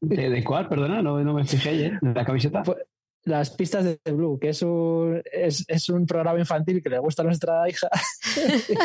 ¿De, 0.00 0.44
cuál? 0.44 0.68
Perdona, 0.68 1.02
no, 1.02 1.22
no 1.22 1.34
me 1.34 1.44
fijé, 1.44 1.86
¿eh? 1.86 1.98
¿De 2.00 2.14
la 2.14 2.24
camiseta? 2.24 2.62
Pues, 2.62 2.78
las 3.26 3.48
pistas 3.48 3.84
de 3.84 4.12
Blue, 4.12 4.38
que 4.38 4.50
es 4.50 4.60
un, 4.60 5.22
es, 5.32 5.64
es, 5.66 5.88
un 5.88 6.04
programa 6.04 6.38
infantil 6.38 6.82
que 6.82 6.90
le 6.90 6.98
gusta 6.98 7.22
a 7.22 7.24
nuestra 7.24 7.66
hija, 7.66 7.88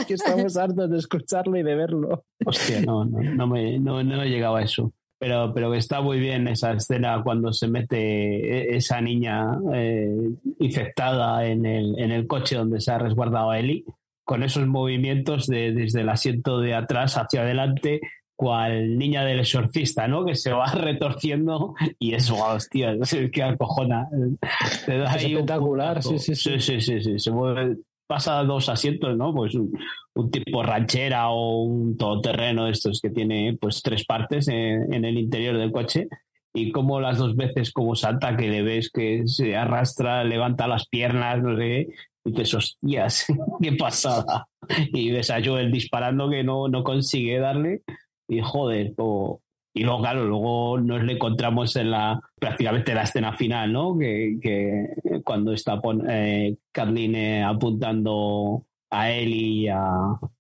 que 0.08 0.14
estamos 0.14 0.56
hartos 0.56 0.90
de 0.90 0.98
escucharlo 0.98 1.58
y 1.58 1.64
de 1.64 1.76
verlo. 1.76 2.24
Hostia, 2.46 2.80
no, 2.80 3.04
no, 3.04 3.20
no, 3.22 3.48
me, 3.48 3.78
no, 3.80 4.02
no 4.02 4.24
he 4.24 4.30
llegado 4.30 4.56
a 4.56 4.64
eso 4.64 4.94
pero, 5.20 5.54
pero 5.54 5.74
está 5.76 6.02
muy 6.02 6.20
bien 6.20 6.48
esa 6.48 6.72
escena 6.72 7.22
cuando 7.24 7.52
se 7.52 7.68
mete 7.68 8.76
esa 8.76 9.02
niña 9.02 9.60
eh, 9.74 10.16
infectada 10.60 11.46
en 11.46 11.66
el, 11.66 12.00
en 12.00 12.12
el 12.12 12.26
coche 12.26 12.56
donde 12.56 12.80
se 12.80 12.92
ha 12.92 12.98
resguardado 12.98 13.52
a 13.52 13.60
Eli, 13.60 13.86
con 14.24 14.44
esos 14.44 14.66
movimientos 14.66 15.48
de, 15.48 15.74
desde 15.74 16.02
el 16.02 16.10
asiento 16.10 16.60
de 16.60 16.74
atrás 16.74 17.18
hacia 17.18 17.42
adelante, 17.42 18.00
cual 18.40 18.98
niña 18.98 19.26
del 19.26 19.42
exorcista, 19.42 20.08
¿no? 20.08 20.24
Que 20.24 20.36
se 20.36 20.54
va 20.54 20.66
retorciendo 20.74 21.76
y 22.00 22.14
es, 22.14 22.30
wow, 22.30 22.56
hostia, 22.56 22.92
es 23.02 23.18
que 23.34 23.44
acojona. 23.44 24.08
es 24.88 25.24
espectacular, 25.26 26.02
sí, 26.02 26.18
sí, 26.18 26.36
sí. 26.36 26.60
Sí, 26.60 26.80
sí, 26.80 27.02
sí, 27.02 27.20
Se 27.20 27.32
mueve, 27.32 27.76
pasa 28.10 28.44
dos 28.44 28.70
asientos, 28.70 29.16
¿no? 29.16 29.36
Pues 29.36 29.54
un, 29.54 29.72
un, 30.16 30.32
tipo 30.32 30.64
ranchera 30.64 31.30
o 31.30 31.62
un 31.62 31.96
todoterreno 31.96 32.66
de 32.66 32.72
estos 32.72 33.02
que 33.02 33.12
tiene 33.12 33.56
pues 33.62 33.84
tres 33.84 34.04
partes 34.04 34.48
en, 34.48 34.92
en, 34.92 35.06
el 35.06 35.20
interior 35.20 35.56
del 35.56 35.72
coche 35.72 36.08
y 36.52 36.72
como 36.72 37.00
las 37.00 37.20
dos 37.20 37.36
veces 37.36 37.72
como 37.72 37.96
salta 37.96 38.36
que 38.36 38.50
le 38.50 38.64
ves 38.64 38.90
que 38.90 39.28
se 39.28 39.56
arrastra, 39.56 40.24
levanta 40.24 40.68
las 40.68 40.88
piernas, 40.88 41.44
no 41.44 41.56
sé, 41.56 41.90
y 42.26 42.32
dices, 42.32 42.56
hostias, 42.56 43.28
qué 43.62 43.74
pasada. 43.74 44.48
Y 44.92 45.12
ves 45.12 45.30
a 45.30 45.44
Joel 45.46 45.72
disparando 45.72 46.32
que 46.32 46.44
no, 46.44 46.68
no 46.68 46.84
consigue 46.84 47.38
darle 47.38 47.84
y 48.28 48.42
joder, 48.42 48.94
o, 48.98 49.40
y 49.74 49.84
luego, 49.84 50.02
claro, 50.02 50.26
luego 50.26 50.80
nos 50.80 51.04
le 51.04 51.14
encontramos 51.14 51.76
en 51.76 51.92
la 51.92 52.20
prácticamente 52.40 52.94
la 52.94 53.04
escena 53.04 53.34
final, 53.34 53.72
¿no? 53.72 53.98
Que, 53.98 54.38
que 54.42 55.22
cuando 55.24 55.54
está 55.54 55.80
eh, 56.10 56.58
Kathleen 56.72 57.44
apuntando 57.44 58.66
a 58.90 59.12
él 59.12 59.30
y 59.30 59.68
a, 59.68 59.92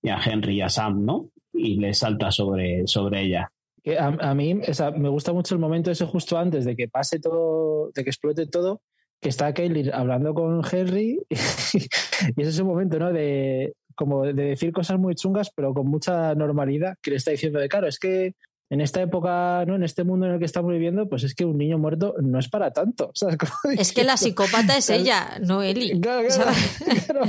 y 0.01 0.09
a, 0.09 0.19
Henry 0.23 0.55
y 0.55 0.61
a 0.61 0.69
Sam, 0.69 1.05
¿no? 1.05 1.29
Y 1.53 1.75
le 1.75 1.93
salta 1.93 2.31
sobre, 2.31 2.87
sobre 2.87 3.21
ella. 3.21 3.51
A, 3.99 4.29
a 4.31 4.33
mí 4.33 4.59
o 4.67 4.73
sea, 4.73 4.91
me 4.91 5.09
gusta 5.09 5.31
mucho 5.31 5.53
el 5.55 5.61
momento 5.61 5.91
ese 5.91 6.05
justo 6.05 6.37
antes 6.37 6.65
de 6.65 6.75
que 6.75 6.87
pase 6.87 7.19
todo, 7.19 7.91
de 7.93 8.03
que 8.03 8.09
explote 8.09 8.47
todo, 8.47 8.81
que 9.21 9.29
está 9.29 9.53
Kaylee 9.53 9.91
hablando 9.93 10.33
con 10.33 10.61
Henry 10.69 11.19
y, 11.29 11.35
y 12.35 12.41
es 12.41 12.47
ese 12.47 12.63
momento, 12.63 12.97
¿no? 12.97 13.13
De 13.13 13.73
como 13.95 14.23
de 14.23 14.33
decir 14.33 14.71
cosas 14.71 14.97
muy 14.97 15.13
chungas, 15.13 15.51
pero 15.53 15.73
con 15.73 15.87
mucha 15.87 16.33
normalidad, 16.33 16.95
que 17.01 17.11
le 17.11 17.17
está 17.17 17.31
diciendo 17.31 17.59
de, 17.59 17.67
claro, 17.67 17.85
es 17.85 17.99
que 17.99 18.33
en 18.69 18.81
esta 18.81 19.01
época, 19.01 19.65
¿no? 19.65 19.75
En 19.75 19.83
este 19.83 20.03
mundo 20.03 20.27
en 20.27 20.33
el 20.33 20.39
que 20.39 20.45
estamos 20.45 20.71
viviendo, 20.71 21.09
pues 21.09 21.23
es 21.23 21.33
que 21.33 21.43
un 21.43 21.57
niño 21.57 21.79
muerto 21.79 22.13
no 22.21 22.37
es 22.37 22.49
para 22.49 22.71
tanto. 22.71 23.11
Es 23.77 23.93
que 23.93 24.03
la 24.03 24.17
psicópata 24.17 24.77
es 24.77 24.89
ella, 24.89 25.39
no 25.41 25.63
Eli. 25.63 25.99
Claro, 25.99 26.27
claro, 27.05 27.21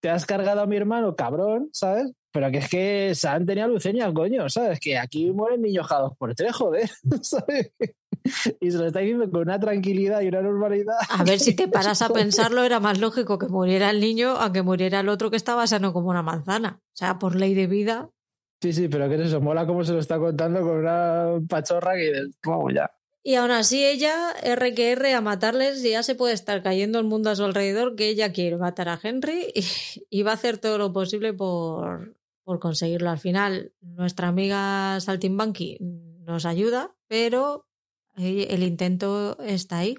Te 0.00 0.10
has 0.10 0.24
cargado 0.24 0.62
a 0.62 0.66
mi 0.66 0.76
hermano, 0.76 1.14
cabrón, 1.14 1.68
¿sabes? 1.72 2.10
Pero 2.32 2.50
que 2.50 2.58
es 2.58 2.68
que 2.68 3.14
San 3.14 3.46
tenía 3.46 3.66
leucemia, 3.66 4.12
coño, 4.12 4.48
¿sabes? 4.48 4.80
Que 4.80 4.98
aquí 4.98 5.30
mueren 5.30 5.62
niños 5.62 5.86
jados 5.86 6.12
por 6.16 6.34
tres, 6.34 6.54
joder, 6.54 6.90
¿sabes? 7.22 7.72
Y 8.60 8.70
se 8.70 8.78
lo 8.78 8.86
está 8.86 9.00
diciendo 9.00 9.30
con 9.30 9.42
una 9.42 9.58
tranquilidad 9.58 10.20
y 10.20 10.28
una 10.28 10.42
normalidad. 10.42 10.96
A 11.10 11.24
ver, 11.24 11.40
si 11.40 11.54
te 11.54 11.68
paras 11.68 12.02
a 12.02 12.10
pensarlo, 12.10 12.64
era 12.64 12.80
más 12.80 12.98
lógico 12.98 13.38
que 13.38 13.48
muriera 13.48 13.90
el 13.90 14.00
niño 14.00 14.38
a 14.40 14.52
que 14.52 14.62
muriera 14.62 15.00
el 15.00 15.08
otro 15.08 15.30
que 15.30 15.36
estaba 15.36 15.66
sano 15.66 15.92
como 15.92 16.10
una 16.10 16.22
manzana. 16.22 16.80
O 16.80 16.96
sea, 16.96 17.18
por 17.18 17.36
ley 17.36 17.54
de 17.54 17.66
vida, 17.66 18.10
Sí, 18.60 18.72
sí, 18.72 18.88
pero 18.88 19.08
¿qué 19.08 19.14
es 19.14 19.20
eso? 19.22 19.40
Mola 19.40 19.66
cómo 19.66 19.84
se 19.84 19.92
lo 19.92 20.00
está 20.00 20.18
contando 20.18 20.60
con 20.60 20.78
una 20.78 21.40
pachorra 21.48 21.94
que 21.94 22.26
vamos 22.44 22.74
ya. 22.74 22.90
Y 23.22 23.34
aún 23.34 23.50
así 23.50 23.84
ella, 23.84 24.32
R 24.42 24.74
que 24.74 25.14
a 25.14 25.20
matarles, 25.20 25.82
ya 25.82 26.02
se 26.02 26.14
puede 26.14 26.32
estar 26.32 26.62
cayendo 26.62 26.98
el 26.98 27.04
mundo 27.04 27.30
a 27.30 27.36
su 27.36 27.44
alrededor, 27.44 27.94
que 27.94 28.08
ella 28.08 28.32
quiere 28.32 28.56
matar 28.56 28.88
a 28.88 28.98
Henry 29.02 29.52
y, 30.10 30.22
va 30.22 30.30
a 30.30 30.34
hacer 30.34 30.58
todo 30.58 30.78
lo 30.78 30.92
posible 30.92 31.34
por, 31.34 32.16
por 32.42 32.58
conseguirlo. 32.58 33.10
Al 33.10 33.18
final, 33.18 33.72
nuestra 33.80 34.28
amiga 34.28 34.98
Saltimbanqui 35.00 35.78
nos 35.80 36.46
ayuda, 36.46 36.96
pero 37.06 37.68
el 38.16 38.62
intento 38.62 39.36
está 39.40 39.78
ahí. 39.78 39.96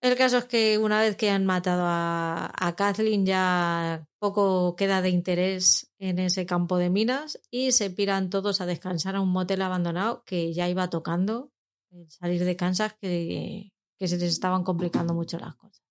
El 0.00 0.16
caso 0.16 0.38
es 0.38 0.44
que 0.44 0.78
una 0.78 1.00
vez 1.00 1.16
que 1.16 1.30
han 1.30 1.46
matado 1.46 1.82
a, 1.86 2.52
a 2.54 2.76
Kathleen 2.76 3.26
ya 3.26 4.06
poco 4.18 4.76
queda 4.76 5.02
de 5.02 5.10
interés 5.10 5.90
en 5.98 6.18
ese 6.18 6.46
campo 6.46 6.76
de 6.76 6.90
minas 6.90 7.40
y 7.50 7.72
se 7.72 7.90
piran 7.90 8.30
todos 8.30 8.60
a 8.60 8.66
descansar 8.66 9.16
a 9.16 9.20
un 9.20 9.30
motel 9.30 9.62
abandonado 9.62 10.22
que 10.24 10.52
ya 10.52 10.68
iba 10.68 10.90
tocando 10.90 11.50
el 11.90 12.10
salir 12.10 12.44
de 12.44 12.56
Kansas 12.56 12.94
que, 13.00 13.72
que 13.98 14.08
se 14.08 14.18
les 14.18 14.32
estaban 14.32 14.64
complicando 14.64 15.14
mucho 15.14 15.38
las 15.38 15.56
cosas. 15.56 15.82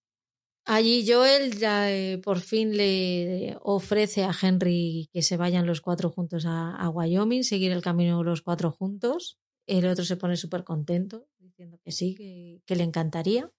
Allí 0.68 1.06
Joel 1.08 1.60
ya 1.60 1.91
eh, 1.91 2.18
por 2.18 2.39
fin 2.39 2.76
le 2.76 3.56
ofrece 3.62 4.24
a 4.24 4.36
Henry 4.39 5.10
que 5.14 5.22
se 5.22 5.38
vayan 5.38 5.68
los 5.68 5.80
cuatro 5.80 6.10
juntos 6.10 6.45
a, 6.47 6.76
a 6.76 6.89
Wyoming, 6.89 7.43
seguir 7.43 7.72
el 7.72 7.84
camino 7.84 8.24
los 8.24 8.41
cuatro 8.41 8.72
juntos. 8.72 9.38
El 9.68 9.86
otro 9.86 10.06
se 10.06 10.18
pone 10.18 10.38
súper 10.38 10.64
contento, 10.64 11.28
diciendo 11.38 11.80
que 11.84 11.91
sí, 11.91 12.16
que, 12.16 12.62
que, 12.66 12.76
le 12.76 12.84
encantaría. 12.84 13.51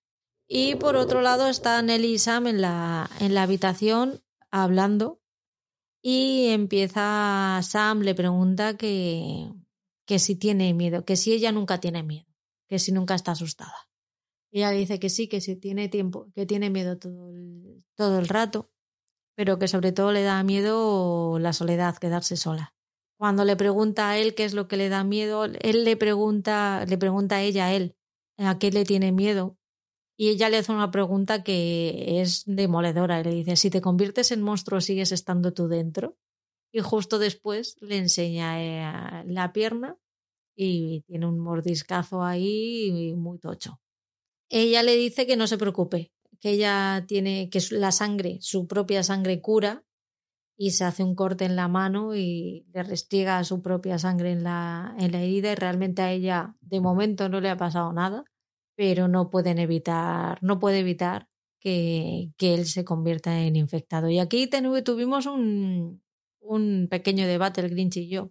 Y 0.49 0.76
por 0.76 0.97
otro 0.97 1.22
lado 1.22 1.49
está 1.49 1.82
Nelly 1.82 2.14
y 2.14 2.18
Sam 2.18 2.47
en 2.47 2.61
la, 2.61 3.11
en 3.20 3.34
la 3.34 3.42
habitación 3.42 4.22
hablando 4.51 5.20
y 6.03 6.49
empieza 6.49 7.59
Sam, 7.62 8.03
le 8.03 8.14
pregunta 8.14 8.76
que, 8.76 9.51
que 10.07 10.18
si 10.20 10.36
tiene 10.36 10.72
miedo, 10.72 11.05
que 11.05 11.16
si 11.16 11.32
ella 11.32 11.51
nunca 11.51 11.80
tiene 11.80 12.05
miedo, 12.05 12.32
que 12.68 12.78
si 12.78 12.92
nunca 12.92 13.16
está 13.16 13.32
asustada. 13.32 13.90
Ella 14.53 14.70
dice 14.70 15.01
que 15.01 15.11
sí, 15.11 15.28
que 15.28 15.40
sí 15.40 15.57
tiene 15.57 15.88
tiempo, 15.88 16.28
que 16.32 16.47
tiene 16.47 16.70
miedo 16.70 16.97
todo 16.97 17.28
el, 17.28 17.84
todo 17.97 18.18
el 18.18 18.28
rato, 18.28 18.70
pero 19.34 19.59
que 19.59 19.66
sobre 19.68 19.92
todo 19.92 20.12
le 20.12 20.22
da 20.22 20.42
miedo 20.44 21.38
la 21.40 21.53
soledad, 21.53 21.97
quedarse 21.97 22.36
sola. 22.36 22.74
Cuando 23.18 23.44
le 23.44 23.57
pregunta 23.57 24.11
a 24.11 24.18
él 24.18 24.34
qué 24.34 24.44
es 24.44 24.55
lo 24.55 24.68
que 24.68 24.76
le 24.76 24.88
da 24.88 25.03
miedo, 25.03 25.44
él 25.44 25.84
le 25.84 25.97
pregunta, 25.97 26.84
le 26.86 26.99
pregunta 26.99 27.36
a 27.36 27.42
ella 27.42 27.66
a 27.66 27.72
él 27.72 27.97
a 28.38 28.59
qué 28.59 28.70
le 28.70 28.84
tiene 28.84 29.12
miedo. 29.12 29.59
Y 30.16 30.30
ella 30.30 30.48
le 30.48 30.58
hace 30.58 30.72
una 30.72 30.90
pregunta 30.90 31.42
que 31.42 32.20
es 32.20 32.44
demoledora. 32.46 33.22
Le 33.22 33.30
dice, 33.30 33.56
si 33.56 33.70
te 33.70 33.80
conviertes 33.80 34.32
en 34.32 34.42
monstruo, 34.42 34.80
¿sigues 34.80 35.12
estando 35.12 35.52
tú 35.52 35.68
dentro? 35.68 36.16
Y 36.72 36.80
justo 36.80 37.18
después 37.18 37.76
le 37.80 37.98
enseña 37.98 39.22
eh, 39.22 39.24
la 39.26 39.52
pierna 39.52 39.96
y 40.54 41.02
tiene 41.02 41.26
un 41.26 41.38
mordiscazo 41.38 42.22
ahí 42.22 43.14
muy 43.16 43.38
tocho 43.38 43.78
ella 44.48 44.82
le 44.82 44.96
dice 44.96 45.26
que 45.26 45.36
no 45.36 45.46
se 45.46 45.58
preocupe, 45.58 46.12
que 46.40 46.50
ella 46.50 47.04
tiene, 47.06 47.50
que 47.50 47.60
la 47.70 47.92
sangre, 47.92 48.38
su 48.40 48.66
propia 48.66 49.02
sangre 49.02 49.40
cura 49.40 49.84
y 50.56 50.70
se 50.70 50.84
hace 50.84 51.02
un 51.02 51.14
corte 51.14 51.44
en 51.44 51.56
la 51.56 51.68
mano 51.68 52.14
y 52.14 52.66
le 52.72 52.82
restriega 52.82 53.42
su 53.44 53.60
propia 53.60 53.98
sangre 53.98 54.32
en 54.32 54.44
la, 54.44 54.94
en 54.98 55.12
la 55.12 55.20
herida 55.20 55.52
y 55.52 55.54
realmente 55.54 56.02
a 56.02 56.12
ella 56.12 56.56
de 56.60 56.80
momento 56.80 57.28
no 57.28 57.40
le 57.40 57.50
ha 57.50 57.56
pasado 57.56 57.92
nada, 57.92 58.24
pero 58.77 59.09
no 59.09 59.31
pueden 59.31 59.59
evitar, 59.59 60.39
no 60.43 60.59
puede 60.61 60.81
evitar 60.81 61.29
que, 61.61 62.31
que 62.37 62.55
él 62.55 62.66
se 62.66 62.85
convierta 62.85 63.41
en 63.41 63.57
infectado. 63.57 64.09
Y 64.11 64.18
aquí 64.18 64.49
tuvimos 64.85 65.27
un, 65.27 66.03
un 66.41 66.89
pequeño 66.89 67.27
debate, 67.27 67.61
el 67.61 67.70
Grinch 67.70 67.97
y 67.97 68.09
yo, 68.09 68.31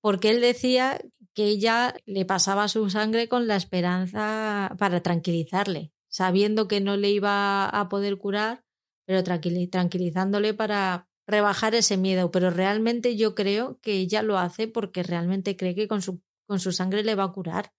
porque 0.00 0.30
él 0.30 0.40
decía 0.40 1.00
que 1.34 1.46
ella 1.46 1.94
le 2.06 2.24
pasaba 2.24 2.68
su 2.68 2.90
sangre 2.90 3.28
con 3.28 3.46
la 3.46 3.56
esperanza 3.56 4.74
para 4.78 5.02
tranquilizarle, 5.02 5.92
sabiendo 6.08 6.68
que 6.68 6.80
no 6.80 6.96
le 6.96 7.10
iba 7.10 7.66
a 7.66 7.88
poder 7.88 8.18
curar, 8.18 8.64
pero 9.06 9.24
tranquilizándole 9.24 10.54
para 10.54 11.08
rebajar 11.26 11.74
ese 11.74 11.96
miedo. 11.96 12.30
Pero 12.30 12.50
realmente 12.50 13.16
yo 13.16 13.34
creo 13.34 13.78
que 13.80 13.94
ella 13.94 14.22
lo 14.22 14.38
hace 14.38 14.68
porque 14.68 15.02
realmente 15.02 15.56
cree 15.56 15.74
que 15.74 15.88
con 15.88 16.02
su, 16.02 16.20
con 16.46 16.60
su 16.60 16.72
sangre 16.72 17.02
le 17.02 17.14
va 17.14 17.24
a 17.24 17.32
curar. 17.32 17.72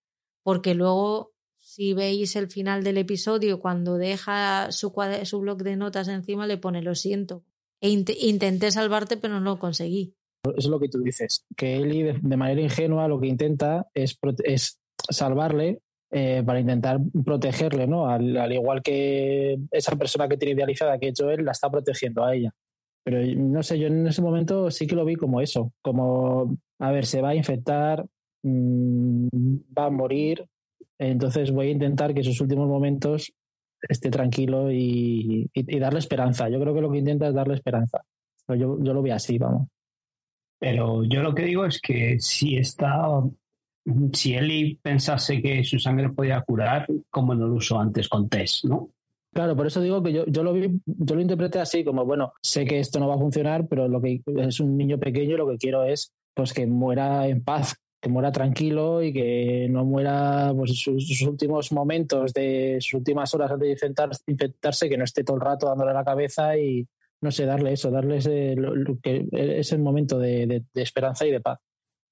Porque 0.44 0.76
luego, 0.76 1.35
si 1.76 1.94
veis 1.94 2.38
el 2.38 2.48
final 2.48 2.86
del 2.86 2.98
episodio, 2.98 3.60
cuando 3.60 3.98
deja 3.98 4.72
su, 4.72 4.94
su 5.24 5.40
blog 5.42 5.62
de 5.62 5.76
notas 5.76 6.08
encima, 6.08 6.48
le 6.48 6.58
pone 6.58 6.82
lo 6.82 6.96
siento. 6.96 7.44
E 7.82 7.90
intenté 7.90 8.72
salvarte, 8.72 9.18
pero 9.18 9.34
no 9.34 9.42
lo 9.42 9.60
conseguí. 9.60 10.16
Eso 10.46 10.56
es 10.56 10.66
lo 10.68 10.80
que 10.80 10.88
tú 10.88 11.00
dices, 11.02 11.46
que 11.58 11.76
Eli 11.76 12.04
de, 12.04 12.38
manera 12.38 12.62
ingenua 12.62 13.10
lo 13.10 13.20
que 13.20 13.28
intenta 13.28 13.90
es, 13.94 14.18
es 14.46 14.80
salvarle 15.10 15.82
eh, 16.12 16.44
para 16.46 16.62
intentar 16.62 16.98
protegerle, 17.26 17.88
¿no? 17.88 18.08
Al, 18.08 18.54
igual 18.54 18.82
que 18.82 19.60
esa 19.70 19.98
persona 19.98 20.30
que 20.30 20.38
tiene 20.38 20.54
idealizada 20.54 20.98
que 20.98 21.08
ha 21.08 21.10
hecho 21.10 21.30
él, 21.30 21.44
la 21.44 21.52
está 21.52 21.70
protegiendo 21.70 22.24
a 22.24 22.34
ella. 22.34 22.54
Pero 23.04 23.20
no 23.36 23.64
sé, 23.64 23.78
yo 23.78 23.88
en 23.88 24.08
ese 24.08 24.22
momento 24.22 24.72
sí 24.72 24.88
que 24.88 24.96
lo 24.96 25.04
vi 25.04 25.16
como 25.16 25.42
eso, 25.42 25.74
como, 25.82 26.58
a 26.80 26.92
ver, 26.94 27.06
se 27.06 27.22
va 27.22 27.32
a 27.32 27.36
infectar, 27.36 28.06
mmm, 28.44 29.28
va 29.78 29.88
a 29.88 29.90
morir, 29.90 30.48
entonces 31.00 31.52
voy 31.52 31.68
a 31.68 31.72
intentar 31.72 32.14
que 32.14 32.24
sus 32.24 32.40
últimos 32.42 32.68
momentos 32.68 33.34
esté 33.82 34.10
tranquilo 34.10 34.72
y, 34.72 35.50
y, 35.54 35.76
y, 35.76 35.80
darle 35.80 36.00
esperanza. 36.00 36.50
Yo 36.50 36.60
creo 36.60 36.74
que 36.74 36.82
lo 36.82 36.92
que 36.92 37.00
intenta 37.00 37.28
es 37.28 37.34
darle 37.34 37.56
esperanza. 37.56 38.02
Pero 38.46 38.60
yo, 38.60 38.84
yo 38.84 38.94
lo 38.94 39.02
vi 39.02 39.12
así, 39.12 39.38
vamos. 39.38 39.68
Pero 40.60 41.04
yo 41.04 41.22
lo 41.22 41.36
que 41.36 41.44
digo 41.44 41.66
es 41.66 41.80
que 41.82 42.20
si 42.20 42.58
está, 42.58 43.22
si 44.14 44.34
Eli 44.34 44.80
pensase 44.82 45.42
que 45.42 45.64
su 45.64 45.80
sangre 45.80 46.10
podía 46.10 46.42
curar, 46.42 46.88
como 47.10 47.36
no 47.36 47.48
lo 47.48 47.56
usó 47.56 47.80
antes 47.80 48.08
con 48.08 48.30
Tess, 48.30 48.62
¿no? 48.66 48.90
Claro, 49.34 49.54
por 49.56 49.68
eso 49.68 49.82
digo 49.82 50.02
que 50.02 50.14
yo, 50.14 50.26
yo 50.28 50.44
lo 50.44 50.54
vi, 50.54 50.80
yo 50.86 51.16
lo 51.16 51.22
interpreté 51.22 51.60
así, 51.60 51.84
como 51.84 52.06
bueno, 52.06 52.32
sé 52.42 52.64
que 52.64 52.80
esto 52.80 53.02
no 53.02 53.10
va 53.10 53.16
a 53.16 53.20
funcionar, 53.20 53.68
pero 53.68 53.90
lo 53.90 54.02
que 54.02 54.22
es 54.26 54.60
un 54.62 54.78
niño 54.78 54.98
pequeño, 54.98 55.36
lo 55.36 55.50
que 55.50 55.58
quiero 55.58 55.84
es 55.84 56.14
pues 56.34 56.54
que 56.54 56.66
muera 56.66 57.28
en 57.28 57.44
paz, 57.44 57.76
que 58.06 58.10
muera 58.12 58.32
tranquilo 58.32 59.02
y 59.02 59.12
que 59.12 59.66
no 59.68 59.84
muera 59.84 60.54
pues, 60.56 60.80
sus, 60.80 61.08
sus 61.08 61.24
últimos 61.24 61.72
momentos 61.72 62.34
de 62.34 62.78
sus 62.80 62.94
últimas 62.94 63.34
horas 63.34 63.50
antes 63.50 63.68
de 63.68 64.32
infectarse, 64.32 64.88
que 64.88 64.96
no 64.96 65.04
esté 65.04 65.24
todo 65.24 65.38
el 65.38 65.42
rato 65.42 65.68
dándole 65.68 65.92
la 65.92 66.04
cabeza 66.04 66.56
y, 66.56 66.88
no 67.22 67.32
sé, 67.32 67.48
darle 67.48 67.74
eso, 67.74 67.90
darle 67.90 68.18
ese, 68.18 68.56
lo, 68.58 69.00
que, 69.02 69.26
ese 69.32 69.80
momento 69.80 70.20
de, 70.20 70.46
de, 70.46 70.64
de, 70.72 70.82
esperanza 70.84 71.26
y 71.26 71.32
de 71.32 71.42
paz. 71.42 71.58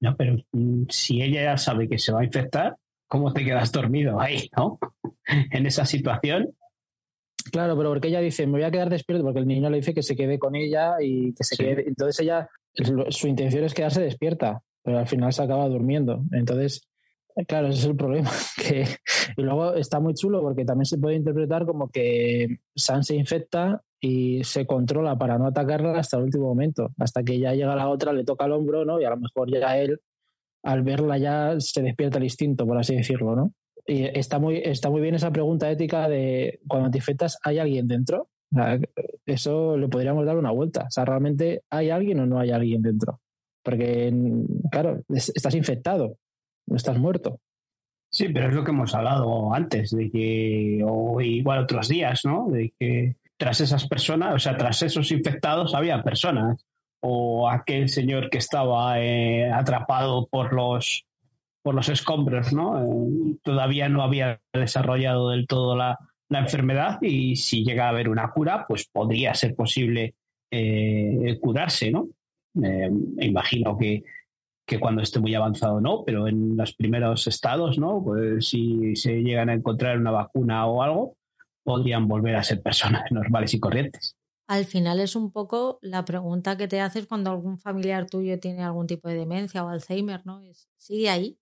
No, 0.02 0.18
pero 0.18 0.36
mm, 0.52 0.86
si 0.90 1.22
ella 1.22 1.44
ya 1.44 1.58
sabe 1.58 1.88
que 1.88 2.00
se 2.00 2.12
va 2.12 2.22
a 2.22 2.26
infectar, 2.26 2.76
¿cómo 3.08 3.32
te 3.32 3.46
quedas 3.46 3.72
dormido 3.72 4.20
ahí, 4.20 4.50
no? 4.58 4.80
en 5.52 5.68
esa 5.68 5.86
situación. 5.86 6.56
Claro, 7.52 7.78
pero 7.78 7.90
porque 7.90 8.08
ella 8.08 8.20
dice, 8.20 8.48
me 8.48 8.54
voy 8.54 8.64
a 8.64 8.72
quedar 8.72 8.90
despierto, 8.90 9.24
porque 9.24 9.42
el 9.42 9.48
niño 9.48 9.70
le 9.70 9.78
dice 9.78 9.94
que 9.94 10.02
se 10.02 10.16
quede 10.16 10.40
con 10.40 10.56
ella 10.56 10.96
y 11.00 11.36
que 11.36 11.44
se 11.44 11.56
sí. 11.56 11.64
quede. 11.64 11.88
Entonces 11.88 12.20
ella, 12.20 12.50
su 13.10 13.28
intención 13.28 13.64
es 13.64 13.76
quedarse 13.76 14.02
despierta, 14.02 14.64
pero 14.84 15.00
al 15.00 15.08
final 15.08 15.34
se 15.34 15.44
acaba 15.44 15.68
durmiendo. 15.68 16.24
Entonces, 16.32 16.88
claro, 17.48 17.68
ese 17.68 17.80
es 17.80 17.86
el 17.86 17.96
problema. 17.96 18.30
Que... 18.58 18.86
Y 19.38 19.42
luego 19.42 19.74
está 19.74 20.00
muy 20.00 20.14
chulo 20.14 20.42
porque 20.42 20.66
también 20.66 20.86
se 20.86 20.98
puede 20.98 21.16
interpretar 21.16 21.66
como 21.66 21.90
que 21.90 22.60
San 22.76 23.04
se 23.04 23.16
infecta 23.16 23.82
y 24.00 24.44
se 24.44 24.68
controla 24.68 25.18
para 25.18 25.38
no 25.38 25.48
atacarla 25.48 25.98
hasta 25.98 26.18
el 26.18 26.24
último 26.24 26.48
momento, 26.48 26.92
hasta 27.00 27.24
que 27.24 27.40
ya 27.40 27.54
llega 27.54 27.76
la 27.76 27.88
otra, 27.88 28.12
le 28.12 28.26
toca 28.26 28.46
el 28.46 28.52
hombro, 28.52 28.84
¿no? 28.84 29.00
Y 29.00 29.06
a 29.06 29.10
lo 29.10 29.18
mejor 29.18 29.50
ya 29.50 29.78
él, 29.78 30.02
al 30.62 30.84
verla 30.84 31.18
ya 31.18 31.56
se 31.60 31.82
despierta 31.82 32.18
el 32.18 32.26
instinto, 32.26 32.68
por 32.68 32.78
así 32.78 32.96
decirlo, 32.96 33.36
¿no? 33.36 33.54
Y 33.86 34.04
está 34.04 34.40
muy, 34.40 34.58
está 34.58 34.90
muy 34.90 35.02
bien 35.02 35.16
esa 35.16 35.32
pregunta 35.32 35.72
ética 35.72 36.10
de 36.10 36.60
cuando 36.68 36.92
te 36.92 36.98
infectas, 36.98 37.38
¿hay 37.44 37.60
alguien 37.60 37.88
dentro? 37.88 38.30
Eso 39.26 39.78
le 39.78 39.88
podríamos 39.88 40.26
dar 40.26 40.38
una 40.38 40.52
vuelta. 40.52 40.86
O 40.88 40.92
sea, 40.92 41.06
¿realmente 41.06 41.64
hay 41.70 41.90
alguien 41.90 42.20
o 42.20 42.26
no 42.26 42.40
hay 42.40 42.52
alguien 42.52 42.82
dentro? 42.82 43.20
Porque, 43.64 44.14
claro, 44.72 45.02
estás 45.10 45.56
infectado, 45.56 46.18
no 46.68 46.76
estás 46.76 46.98
muerto. 46.98 47.40
Sí, 48.14 48.30
pero 48.30 48.50
es 48.50 48.54
lo 48.54 48.64
que 48.64 48.70
hemos 48.72 48.94
hablado 48.94 49.54
antes, 49.54 49.90
de 49.90 50.12
que, 50.12 50.84
o 50.86 51.20
igual 51.20 51.64
otros 51.64 51.88
días, 51.88 52.24
¿no? 52.26 52.48
De 52.52 52.72
que 52.78 53.16
tras 53.38 53.60
esas 53.60 53.88
personas, 53.88 54.36
o 54.36 54.40
sea, 54.40 54.56
tras 54.56 54.84
esos 54.84 55.12
infectados 55.12 55.74
había 55.74 56.04
personas. 56.04 56.64
O 57.06 57.50
aquel 57.50 57.90
señor 57.90 58.30
que 58.30 58.38
estaba 58.38 59.02
eh, 59.02 59.52
atrapado 59.52 60.28
por 60.28 60.54
los, 60.54 61.06
por 61.62 61.76
los 61.76 61.90
escombros, 61.90 62.54
¿no? 62.54 62.80
Eh, 62.80 63.36
todavía 63.44 63.90
no 63.90 64.04
había 64.04 64.40
desarrollado 64.54 65.32
del 65.32 65.48
todo 65.48 65.76
la, 65.76 65.98
la, 66.30 66.40
enfermedad 66.40 67.02
y 67.02 67.36
si 67.36 67.66
llega 67.66 67.88
a 67.88 67.90
haber 67.90 68.08
una 68.08 68.30
cura, 68.30 68.66
pues 68.68 68.88
podría 68.88 69.34
ser 69.34 69.56
posible 69.56 70.14
eh, 70.52 71.38
curarse, 71.42 71.92
¿no? 71.92 72.08
Me 72.54 73.26
imagino 73.26 73.78
que, 73.78 74.04
que 74.66 74.80
cuando 74.80 75.02
esté 75.02 75.20
muy 75.20 75.36
avanzado 75.36 75.82
no, 75.82 76.04
pero 76.06 76.28
en 76.28 76.56
los 76.56 76.74
primeros 76.74 77.28
estados, 77.28 77.78
¿no? 77.78 78.02
Pues 78.04 78.48
si 78.48 78.96
se 78.96 79.22
llegan 79.22 79.50
a 79.50 79.54
encontrar 79.54 79.98
una 79.98 80.12
vacuna 80.12 80.66
o 80.68 80.82
algo, 80.82 81.18
podrían 81.64 82.08
volver 82.08 82.36
a 82.36 82.44
ser 82.44 82.62
personas 82.62 83.04
normales 83.12 83.54
y 83.54 83.60
corrientes. 83.60 84.16
Al 84.48 84.66
final 84.66 85.00
es 85.00 85.16
un 85.16 85.32
poco 85.32 85.80
la 85.82 86.04
pregunta 86.04 86.58
que 86.58 86.68
te 86.68 86.82
haces 86.82 87.08
cuando 87.08 87.32
algún 87.32 87.58
familiar 87.58 88.10
tuyo 88.10 88.40
tiene 88.40 88.64
algún 88.64 88.88
tipo 88.88 89.08
de 89.08 89.16
demencia 89.16 89.64
o 89.64 89.70
Alzheimer, 89.70 90.26
¿no? 90.26 90.42
Es, 90.42 90.70
¿Sigue 90.78 91.10
ahí? 91.10 91.40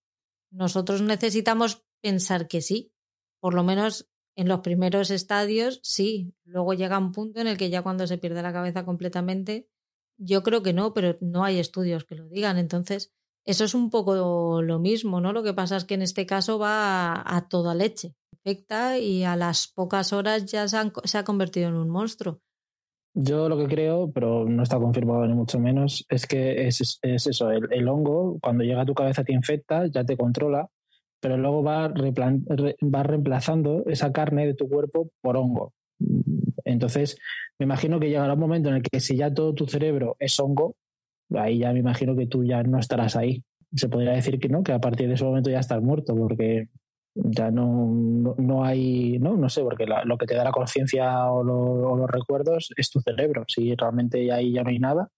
Nosotros 0.52 1.02
necesitamos 1.02 1.84
pensar 2.02 2.48
que 2.48 2.62
sí. 2.62 2.94
Por 3.40 3.56
lo 3.56 3.64
menos 3.64 4.12
en 4.36 4.48
los 4.48 4.60
primeros 4.60 5.10
estadios, 5.10 5.80
sí. 5.84 6.36
Luego 6.44 6.74
llega 6.74 6.98
un 6.98 7.12
punto 7.12 7.42
en 7.42 7.48
el 7.48 7.58
que 7.58 7.72
ya 7.72 7.82
cuando 7.82 8.06
se 8.06 8.20
pierde 8.20 8.44
la 8.44 8.54
cabeza 8.54 8.86
completamente, 8.86 9.68
yo 10.22 10.44
creo 10.44 10.62
que 10.62 10.74
no, 10.74 10.94
pero 10.94 11.18
no 11.20 11.44
hay 11.44 11.60
estudios 11.60 12.06
que 12.06 12.16
lo 12.16 12.28
digan. 12.28 12.58
Entonces, 12.58 13.12
eso 13.46 13.64
es 13.64 13.74
un 13.74 13.90
poco 13.90 14.62
lo 14.62 14.80
mismo, 14.80 15.20
¿no? 15.20 15.34
Lo 15.34 15.44
que 15.44 15.54
pasa 15.54 15.78
es 15.78 15.86
que 15.86 15.96
en 15.96 16.04
este 16.04 16.26
caso 16.26 16.60
va 16.60 17.24
a, 17.26 17.48
toda 17.50 17.74
leche 17.74 18.14
infecta 18.32 18.98
y 18.98 19.24
a 19.24 19.36
las 19.36 19.68
pocas 19.68 20.14
horas 20.14 20.46
ya 20.46 20.68
se, 20.68 20.78
se 21.04 21.18
ha 21.18 21.24
convertido 21.24 21.70
en 21.70 21.76
un 21.76 21.90
monstruo. 21.90 22.42
Yo 23.14 23.50
lo 23.50 23.58
que 23.58 23.68
creo, 23.68 24.12
pero 24.12 24.46
no 24.46 24.64
está 24.64 24.80
confirmado 24.80 25.28
ni 25.28 25.34
mucho 25.34 25.60
menos, 25.60 26.06
es 26.08 26.26
que 26.26 26.68
es, 26.68 27.00
es 27.02 27.28
eso, 27.28 27.52
el, 27.52 27.88
hongo 27.88 28.40
cuando 28.42 28.64
llega 28.64 28.82
a 28.82 28.86
tu 28.86 28.94
cabeza 28.94 29.24
te 29.26 29.34
infecta, 29.34 29.86
ya 29.88 30.06
te 30.06 30.16
controla, 30.16 30.70
pero 31.20 31.36
luego 31.36 31.62
va, 31.62 31.90
re, 31.90 32.14
va 32.14 33.04
reemplazando 33.04 33.84
esa 33.88 34.14
carne 34.14 34.48
de 34.48 34.54
tu 34.54 34.70
cuerpo 34.70 35.10
por 35.22 35.36
hongo. 35.36 35.74
Entonces, 36.72 37.18
me 37.60 37.66
imagino 37.66 38.00
que 38.00 38.10
llegará 38.10 38.34
un 38.34 38.40
momento 38.40 38.70
en 38.70 38.76
el 38.76 38.82
que 38.82 39.00
si 39.00 39.16
ya 39.16 39.34
todo 39.34 39.54
tu 39.54 39.68
cerebro 39.68 40.16
es 40.20 40.40
hongo, 40.40 40.76
ahí 41.36 41.60
ya 41.60 41.72
me 41.74 41.80
imagino 41.80 42.16
que 42.16 42.28
tú 42.28 42.44
ya 42.44 42.64
no 42.64 42.80
estarás 42.80 43.16
ahí. 43.16 43.44
Se 43.74 43.88
podría 43.88 44.12
decir 44.12 44.40
que 44.40 44.50
no, 44.50 44.64
que 44.64 44.74
a 44.74 44.80
partir 44.80 45.08
de 45.08 45.14
ese 45.16 45.24
momento 45.24 45.50
ya 45.50 45.60
estás 45.60 45.82
muerto, 45.82 46.16
porque 46.16 46.68
ya 47.14 47.52
no, 47.52 47.88
no, 48.38 48.64
hay, 48.64 49.20
no, 49.20 49.36
no 49.36 49.50
sé, 49.50 49.62
porque 49.64 49.86
la, 49.86 50.04
lo 50.06 50.18
que 50.18 50.26
te 50.26 50.36
da 50.36 50.44
la 50.44 50.52
conciencia 50.52 51.30
o, 51.32 51.44
los 51.44 52.10
recuerdos 52.10 52.70
es 52.76 52.90
tu 52.90 53.00
cerebro. 53.02 53.44
Si 53.48 53.76
realmente 53.76 54.32
ahí 54.32 54.54
ya 54.54 54.64
no 54.64 54.70
hay 54.70 54.80
nada, 54.80 55.10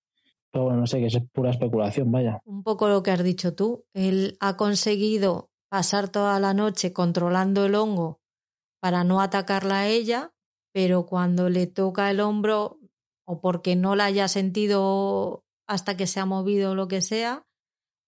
pero 0.52 0.66
bueno, 0.66 0.82
no 0.82 0.88
sé, 0.88 1.00
que 1.00 1.08
es 1.08 1.20
pura 1.32 1.52
especulación, 1.52 2.12
vaya. 2.12 2.40
Un 2.46 2.64
poco 2.64 2.88
lo 2.88 3.04
que 3.04 3.12
has 3.12 3.24
dicho 3.24 3.56
tú, 3.56 3.86
él 3.94 4.38
ha 4.40 4.58
conseguido 4.58 5.50
pasar 5.70 6.10
toda 6.10 6.40
la 6.40 6.54
noche 6.54 6.94
controlando 6.94 7.66
el 7.66 7.76
hongo 7.76 8.20
para 8.80 9.04
no 9.04 9.22
atacarla 9.22 9.80
a 9.80 9.88
ella, 9.88 10.33
pero 10.74 11.06
cuando 11.06 11.50
le 11.50 11.68
toca 11.68 12.12
el 12.12 12.20
hombro 12.20 12.80
o 13.26 13.40
porque 13.40 13.78
no 13.78 13.96
la 13.96 14.06
haya 14.06 14.28
sentido 14.28 15.46
hasta 15.66 15.96
que 15.96 16.08
se 16.08 16.20
ha 16.20 16.26
movido 16.26 16.72
o 16.72 16.76
lo 16.76 16.90
que 16.90 17.02
sea, 17.02 17.46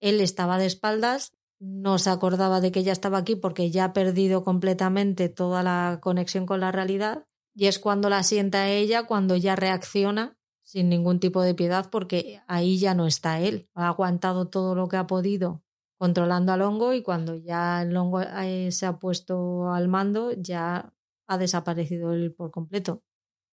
él 0.02 0.20
estaba 0.20 0.58
de 0.58 0.66
espaldas 0.66 1.32
no 1.60 1.98
se 2.00 2.10
acordaba 2.10 2.62
de 2.62 2.72
que 2.72 2.82
ella 2.82 2.92
estaba 2.92 3.18
aquí 3.18 3.36
porque 3.36 3.72
ya 3.72 3.86
ha 3.86 3.94
perdido 3.94 4.44
completamente 4.44 5.30
toda 5.30 5.64
la 5.64 6.00
conexión 6.02 6.46
con 6.46 6.60
la 6.60 6.72
realidad 6.72 7.26
y 7.54 7.68
es 7.68 7.80
cuando 7.80 8.10
la 8.10 8.24
sienta 8.24 8.70
ella, 8.70 9.04
cuando 9.04 9.38
ya 9.38 9.56
reacciona 9.56 10.38
sin 10.64 10.90
ningún 10.90 11.20
tipo 11.20 11.42
de 11.42 11.56
piedad 11.56 11.90
porque 11.90 12.42
ahí 12.48 12.78
ya 12.78 12.94
no 12.94 13.08
está 13.08 13.40
él. 13.40 13.70
Ha 13.74 13.88
aguantado 13.88 14.48
todo 14.48 14.76
lo 14.76 14.88
que 14.88 14.98
ha 14.98 15.08
podido 15.08 15.64
controlando 15.98 16.52
al 16.52 16.62
hongo 16.62 16.94
y 16.94 17.02
cuando 17.02 17.36
ya 17.36 17.84
el 17.84 17.96
hongo 17.96 18.22
eh, 18.22 18.72
se 18.72 18.86
ha 18.86 19.00
puesto 19.00 19.72
al 19.72 19.88
mando 19.88 20.34
ya 20.34 20.94
ha 21.28 21.38
desaparecido 21.38 22.14
él 22.14 22.34
por 22.34 22.52
completo. 22.52 23.04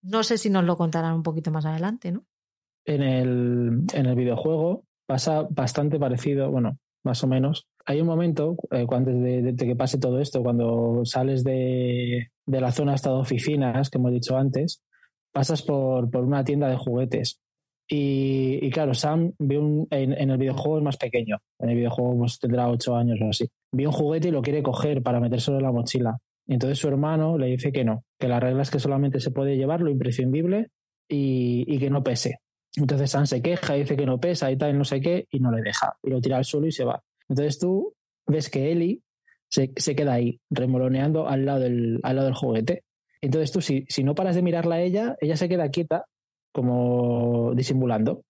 No 0.02 0.22
sé 0.22 0.38
si 0.38 0.50
nos 0.50 0.64
lo 0.64 0.76
contarán 0.76 1.14
un 1.14 1.22
poquito 1.22 1.50
más 1.50 1.64
adelante, 1.64 2.12
¿no? 2.12 2.24
En 2.84 3.02
el, 3.02 3.84
en 3.92 4.06
el 4.06 4.14
videojuego 4.16 4.84
pasa 5.06 5.46
bastante 5.48 5.98
parecido, 5.98 6.50
bueno, 6.50 6.78
más 7.04 7.22
o 7.22 7.26
menos, 7.26 7.66
hay 7.84 8.00
un 8.00 8.06
momento, 8.06 8.56
eh, 8.70 8.86
antes 8.90 9.20
de, 9.20 9.54
que 9.56 9.76
pase 9.76 9.98
todo 9.98 10.20
esto, 10.20 10.42
cuando 10.42 11.02
sales 11.04 11.44
de, 11.44 12.30
de 12.46 12.60
la 12.60 12.72
zona 12.72 12.94
hasta 12.94 13.10
de 13.10 13.16
oficinas, 13.16 13.90
que 13.90 13.98
hemos 13.98 14.12
dicho 14.12 14.36
antes, 14.36 14.82
pasas 15.32 15.62
por, 15.62 16.10
por 16.10 16.24
una 16.24 16.44
tienda 16.44 16.68
de 16.68 16.76
juguetes. 16.76 17.40
Y, 17.88 18.70
claro, 18.70 18.94
Sam 18.94 19.32
ve 19.38 19.58
un, 19.58 19.86
en, 19.90 20.12
en, 20.12 20.30
el 20.30 20.38
videojuego 20.38 20.78
es 20.78 20.84
más 20.84 20.96
pequeño. 20.96 21.38
En 21.58 21.70
el 21.70 21.76
videojuego 21.76 22.16
pues, 22.16 22.38
tendrá 22.38 22.68
ocho 22.70 22.96
años 22.96 23.18
o 23.20 23.28
así. 23.28 23.46
Ve 23.72 23.86
un 23.86 23.92
juguete 23.92 24.28
y 24.28 24.30
lo 24.30 24.40
quiere 24.40 24.62
coger 24.62 25.02
para 25.02 25.20
metérselo 25.20 25.58
en 25.58 25.64
la 25.64 25.72
mochila. 25.72 26.16
Entonces 26.46 26.78
su 26.78 26.88
hermano 26.88 27.38
le 27.38 27.46
dice 27.46 27.72
que 27.72 27.84
no, 27.84 28.04
que 28.18 28.28
la 28.28 28.40
regla 28.40 28.62
es 28.62 28.70
que 28.70 28.78
solamente 28.78 29.20
se 29.20 29.30
puede 29.30 29.56
llevar 29.56 29.80
lo 29.80 29.90
imprescindible 29.90 30.68
y, 31.08 31.78
que 31.78 31.90
no 31.90 32.02
pese. 32.02 32.38
Entonces 32.76 33.10
Sam 33.10 33.26
se 33.26 33.42
queja, 33.42 33.74
dice 33.74 33.96
que 33.96 34.06
no 34.06 34.18
pesa 34.18 34.50
y 34.50 34.56
tal, 34.56 34.76
no 34.76 34.84
sé 34.84 35.00
qué, 35.00 35.26
y 35.30 35.40
no 35.40 35.50
le 35.50 35.62
deja. 35.62 35.96
Y 36.02 36.10
lo 36.10 36.20
tira 36.20 36.38
al 36.38 36.44
suelo 36.44 36.66
y 36.66 36.72
se 36.72 36.84
va. 36.84 37.02
Entonces 37.28 37.58
tú 37.58 37.94
ves 38.26 38.48
que 38.48 38.72
Eli 38.72 39.02
se, 39.48 39.72
se 39.76 39.94
queda 39.94 40.14
ahí, 40.14 40.40
remoloneando 40.50 41.28
al 41.28 41.44
lado 41.44 41.60
del, 41.60 42.00
al 42.02 42.16
lado 42.16 42.26
del 42.26 42.36
juguete. 42.36 42.84
Entonces 43.20 43.52
tú, 43.52 43.60
si, 43.60 43.84
si 43.88 44.02
no 44.02 44.14
paras 44.14 44.34
de 44.34 44.42
mirarla 44.42 44.76
a 44.76 44.80
ella, 44.80 45.16
ella 45.20 45.36
se 45.36 45.48
queda 45.48 45.68
quieta, 45.68 46.06
como 46.52 47.52
disimulando, 47.54 48.24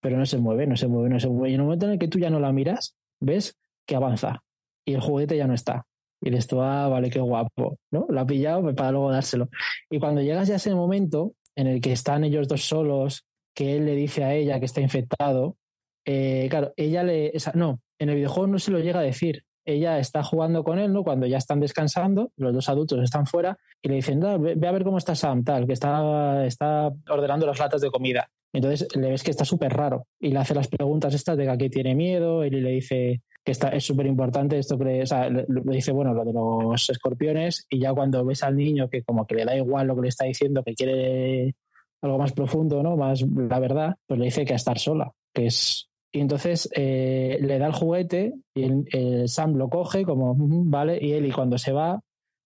pero 0.00 0.18
no 0.18 0.26
se 0.26 0.38
mueve, 0.38 0.66
no 0.66 0.76
se 0.76 0.86
mueve, 0.88 1.08
no 1.08 1.18
se 1.18 1.28
mueve. 1.28 1.50
Y 1.50 1.54
en 1.54 1.60
el 1.60 1.64
momento 1.64 1.86
en 1.86 1.92
el 1.92 1.98
que 1.98 2.08
tú 2.08 2.18
ya 2.18 2.30
no 2.30 2.38
la 2.38 2.52
miras, 2.52 2.96
ves 3.20 3.58
que 3.86 3.96
avanza 3.96 4.42
y 4.84 4.94
el 4.94 5.00
juguete 5.00 5.36
ya 5.36 5.46
no 5.46 5.54
está. 5.54 5.86
Y 6.20 6.30
dices 6.30 6.46
tú, 6.46 6.60
ah, 6.62 6.88
vale, 6.88 7.10
qué 7.10 7.20
guapo, 7.20 7.78
¿no? 7.90 8.06
Lo 8.08 8.20
ha 8.20 8.26
pillado 8.26 8.74
para 8.74 8.92
luego 8.92 9.10
dárselo. 9.10 9.48
Y 9.90 9.98
cuando 9.98 10.22
llegas 10.22 10.48
ya 10.48 10.54
a 10.54 10.56
ese 10.56 10.74
momento 10.74 11.32
en 11.54 11.66
el 11.66 11.80
que 11.80 11.92
están 11.92 12.24
ellos 12.24 12.48
dos 12.48 12.66
solos, 12.66 13.24
que 13.54 13.76
él 13.76 13.86
le 13.86 13.94
dice 13.94 14.24
a 14.24 14.34
ella 14.34 14.58
que 14.58 14.66
está 14.66 14.80
infectado, 14.80 15.56
eh, 16.04 16.46
claro, 16.50 16.72
ella 16.76 17.02
le. 17.02 17.36
Esa, 17.36 17.52
no, 17.54 17.80
en 17.98 18.10
el 18.10 18.16
videojuego 18.16 18.46
no 18.46 18.58
se 18.58 18.70
lo 18.70 18.78
llega 18.78 19.00
a 19.00 19.02
decir. 19.04 19.44
Ella 19.64 19.98
está 19.98 20.22
jugando 20.22 20.62
con 20.62 20.78
él, 20.78 20.92
¿no? 20.92 21.02
Cuando 21.02 21.26
ya 21.26 21.38
están 21.38 21.58
descansando, 21.58 22.30
los 22.36 22.54
dos 22.54 22.68
adultos 22.68 23.02
están 23.02 23.26
fuera 23.26 23.58
y 23.82 23.88
le 23.88 23.96
dicen, 23.96 24.20
ve, 24.20 24.54
ve 24.54 24.68
a 24.68 24.70
ver 24.70 24.84
cómo 24.84 24.98
está 24.98 25.16
Sam, 25.16 25.42
tal, 25.42 25.66
que 25.66 25.72
está, 25.72 26.46
está 26.46 26.92
ordenando 27.08 27.46
las 27.46 27.58
latas 27.58 27.80
de 27.80 27.90
comida. 27.90 28.30
Entonces 28.52 28.88
le 28.96 29.10
ves 29.10 29.22
que 29.24 29.32
está 29.32 29.44
súper 29.44 29.72
raro 29.72 30.06
y 30.20 30.30
le 30.30 30.38
hace 30.38 30.54
las 30.54 30.68
preguntas 30.68 31.12
estas 31.14 31.36
de 31.36 31.44
que 31.44 31.50
aquí 31.50 31.68
tiene 31.68 31.94
miedo, 31.94 32.44
él 32.44 32.62
le 32.62 32.70
dice 32.70 33.22
que 33.46 33.52
está, 33.52 33.68
es 33.68 33.84
súper 33.84 34.06
importante 34.06 34.58
esto, 34.58 34.76
que, 34.76 35.02
o 35.02 35.06
sea, 35.06 35.30
dice, 35.46 35.92
bueno, 35.92 36.12
lo 36.12 36.24
de 36.24 36.32
los 36.32 36.90
escorpiones 36.90 37.64
y 37.70 37.78
ya 37.78 37.94
cuando 37.94 38.24
ves 38.24 38.42
al 38.42 38.56
niño 38.56 38.90
que 38.90 39.04
como 39.04 39.24
que 39.24 39.36
le 39.36 39.44
da 39.44 39.56
igual 39.56 39.86
lo 39.86 39.94
que 39.94 40.02
le 40.02 40.08
está 40.08 40.24
diciendo, 40.24 40.64
que 40.64 40.74
quiere 40.74 41.54
algo 42.02 42.18
más 42.18 42.32
profundo, 42.32 42.82
¿no? 42.82 42.96
Más 42.96 43.22
la 43.22 43.60
verdad, 43.60 43.94
pues 44.04 44.18
le 44.18 44.24
dice 44.24 44.44
que 44.44 44.54
a 44.54 44.56
estar 44.56 44.80
sola, 44.80 45.12
que 45.32 45.46
es 45.46 45.88
y 46.12 46.20
entonces 46.20 46.68
eh, 46.74 47.38
le 47.40 47.58
da 47.58 47.66
el 47.66 47.72
juguete 47.72 48.34
y 48.54 48.64
el, 48.64 48.84
el 48.90 49.28
Sam 49.28 49.54
lo 49.54 49.68
coge 49.68 50.02
como, 50.04 50.34
vale, 50.36 50.98
y 51.00 51.12
él 51.12 51.26
y 51.26 51.30
cuando 51.30 51.58
se 51.58 51.72
va, 51.72 52.00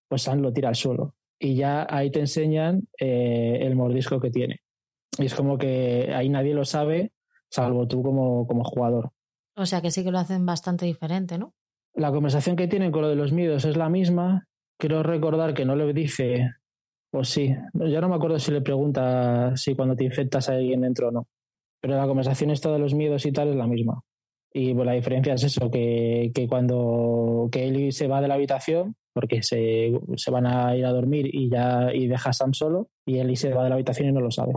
pues 0.09 0.23
Sam 0.23 0.41
lo 0.41 0.53
tira 0.53 0.69
al 0.69 0.75
suelo. 0.75 1.15
Y 1.39 1.55
ya 1.55 1.87
ahí 1.89 2.11
te 2.11 2.21
enseñan 2.21 2.83
eh, 2.99 3.61
el 3.63 3.77
mordisco 3.77 4.21
que 4.21 4.31
tiene. 4.31 4.61
Y 5.19 5.27
es 5.27 5.35
como 5.35 5.57
que 5.57 6.13
ahí 6.13 6.29
nadie 6.29 6.53
lo 6.53 6.65
sabe, 6.65 7.13
salvo 7.49 7.87
tú 7.87 8.03
como, 8.03 8.47
como 8.47 8.65
jugador. 8.65 9.13
O 9.61 9.67
sea 9.67 9.81
que 9.81 9.91
sí 9.91 10.03
que 10.03 10.11
lo 10.11 10.19
hacen 10.19 10.45
bastante 10.45 10.87
diferente, 10.87 11.39
¿no? 11.39 11.55
La 11.95 12.11
conversación 12.11 12.57
que 12.57 12.69
tienen 12.69 12.93
con 12.93 13.03
lo 13.03 13.09
de 13.09 13.17
los 13.17 13.33
miedos 13.33 13.65
es 13.65 13.77
la 13.77 13.89
misma. 13.89 14.47
Quiero 14.79 15.03
recordar 15.03 15.55
que 15.55 15.65
no 15.65 15.77
le 15.77 15.93
dice, 15.93 16.51
pues 17.11 17.29
sí, 17.29 17.55
ya 17.75 18.01
no 18.01 18.09
me 18.09 18.15
acuerdo 18.15 18.39
si 18.39 18.53
le 18.53 18.61
pregunta 18.61 19.57
si 19.57 19.75
cuando 19.75 19.97
te 19.97 20.05
infectas 20.05 20.49
a 20.49 20.55
alguien 20.55 20.81
dentro 20.81 21.09
o 21.09 21.11
no 21.11 21.27
pero 21.81 21.97
la 21.97 22.07
conversación 22.07 22.51
esta 22.51 22.71
de 22.71 22.79
los 22.79 22.95
miedos 22.95 23.25
y 23.27 23.33
tal 23.33 23.49
es 23.49 23.57
la 23.57 23.67
misma. 23.67 24.03
Y 24.53 24.75
pues 24.75 24.87
la 24.87 24.93
diferencia 24.93 25.35
es 25.35 25.45
eso, 25.45 25.71
que, 25.71 26.31
que 26.35 26.49
cuando 26.49 27.49
que 27.51 27.69
Eli 27.69 27.93
se 27.93 28.09
va 28.09 28.21
de 28.21 28.29
la 28.29 28.35
habitación, 28.35 28.97
porque 29.13 29.43
se, 29.43 29.93
se, 30.17 30.31
van 30.31 30.47
a 30.47 30.77
ir 30.77 30.85
a 30.85 30.93
dormir 30.93 31.31
y 31.33 31.49
ya 31.49 31.93
y 31.95 32.07
deja 32.07 32.31
a 32.31 32.33
Sam 32.33 32.53
solo, 32.53 32.89
y 33.07 33.19
Eli 33.19 33.37
se 33.37 33.55
va 33.55 33.63
de 33.63 33.69
la 33.71 33.77
habitación 33.77 34.09
y 34.09 34.13
no 34.13 34.21
lo 34.21 34.31
sabe. 34.31 34.55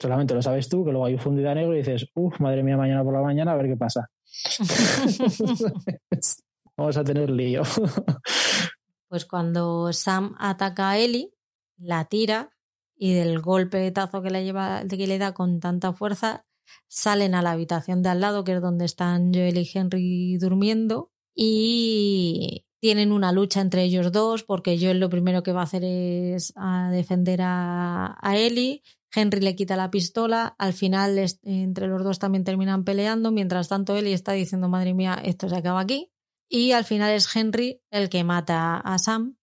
Solamente 0.00 0.34
lo 0.34 0.42
sabes 0.42 0.68
tú, 0.68 0.84
que 0.84 0.90
luego 0.90 1.06
hay 1.06 1.14
un 1.14 1.20
fundida 1.20 1.54
negro 1.54 1.74
y 1.74 1.78
dices, 1.78 2.08
uff, 2.14 2.40
madre 2.40 2.62
mía, 2.62 2.76
mañana 2.76 3.04
por 3.04 3.12
la 3.12 3.22
mañana 3.22 3.52
a 3.52 3.56
ver 3.56 3.66
qué 3.66 3.76
pasa. 3.76 4.10
Vamos 6.76 6.96
a 6.96 7.04
tener 7.04 7.30
lío. 7.30 7.62
pues 9.08 9.24
cuando 9.24 9.92
Sam 9.92 10.34
ataca 10.38 10.90
a 10.90 10.98
Eli, 10.98 11.32
la 11.76 12.04
tira 12.06 12.50
y 12.96 13.14
del 13.14 13.40
golpe 13.40 13.78
de 13.78 13.92
tazo 13.92 14.22
que 14.22 14.30
le, 14.30 14.44
lleva, 14.44 14.82
que 14.88 15.06
le 15.06 15.18
da 15.18 15.34
con 15.34 15.60
tanta 15.60 15.92
fuerza, 15.92 16.44
salen 16.88 17.34
a 17.34 17.42
la 17.42 17.52
habitación 17.52 18.02
de 18.02 18.08
al 18.08 18.20
lado, 18.20 18.44
que 18.44 18.54
es 18.54 18.60
donde 18.60 18.84
están 18.84 19.32
Joel 19.32 19.58
y 19.58 19.70
Henry 19.72 20.36
durmiendo, 20.38 21.10
y 21.34 22.64
tienen 22.80 23.12
una 23.12 23.32
lucha 23.32 23.60
entre 23.60 23.82
ellos 23.82 24.12
dos, 24.12 24.44
porque 24.44 24.78
Joel 24.78 25.00
lo 25.00 25.10
primero 25.10 25.42
que 25.42 25.52
va 25.52 25.60
a 25.60 25.64
hacer 25.64 25.84
es 25.84 26.52
defender 26.90 27.40
a, 27.42 28.16
a 28.20 28.36
Ellie, 28.36 28.82
Henry 29.14 29.40
le 29.40 29.54
quita 29.54 29.76
la 29.76 29.90
pistola, 29.90 30.54
al 30.58 30.72
final 30.72 31.18
entre 31.42 31.86
los 31.86 32.02
dos 32.02 32.18
también 32.18 32.44
terminan 32.44 32.84
peleando, 32.84 33.30
mientras 33.30 33.68
tanto 33.68 33.96
Ellie 33.96 34.12
está 34.12 34.32
diciendo, 34.32 34.68
madre 34.68 34.94
mía, 34.94 35.20
esto 35.22 35.48
se 35.48 35.56
acaba 35.56 35.80
aquí, 35.80 36.10
y 36.48 36.72
al 36.72 36.84
final 36.84 37.12
es 37.12 37.34
Henry 37.34 37.80
el 37.90 38.08
que 38.08 38.24
mata 38.24 38.76
a 38.76 38.98
Sam 38.98 39.36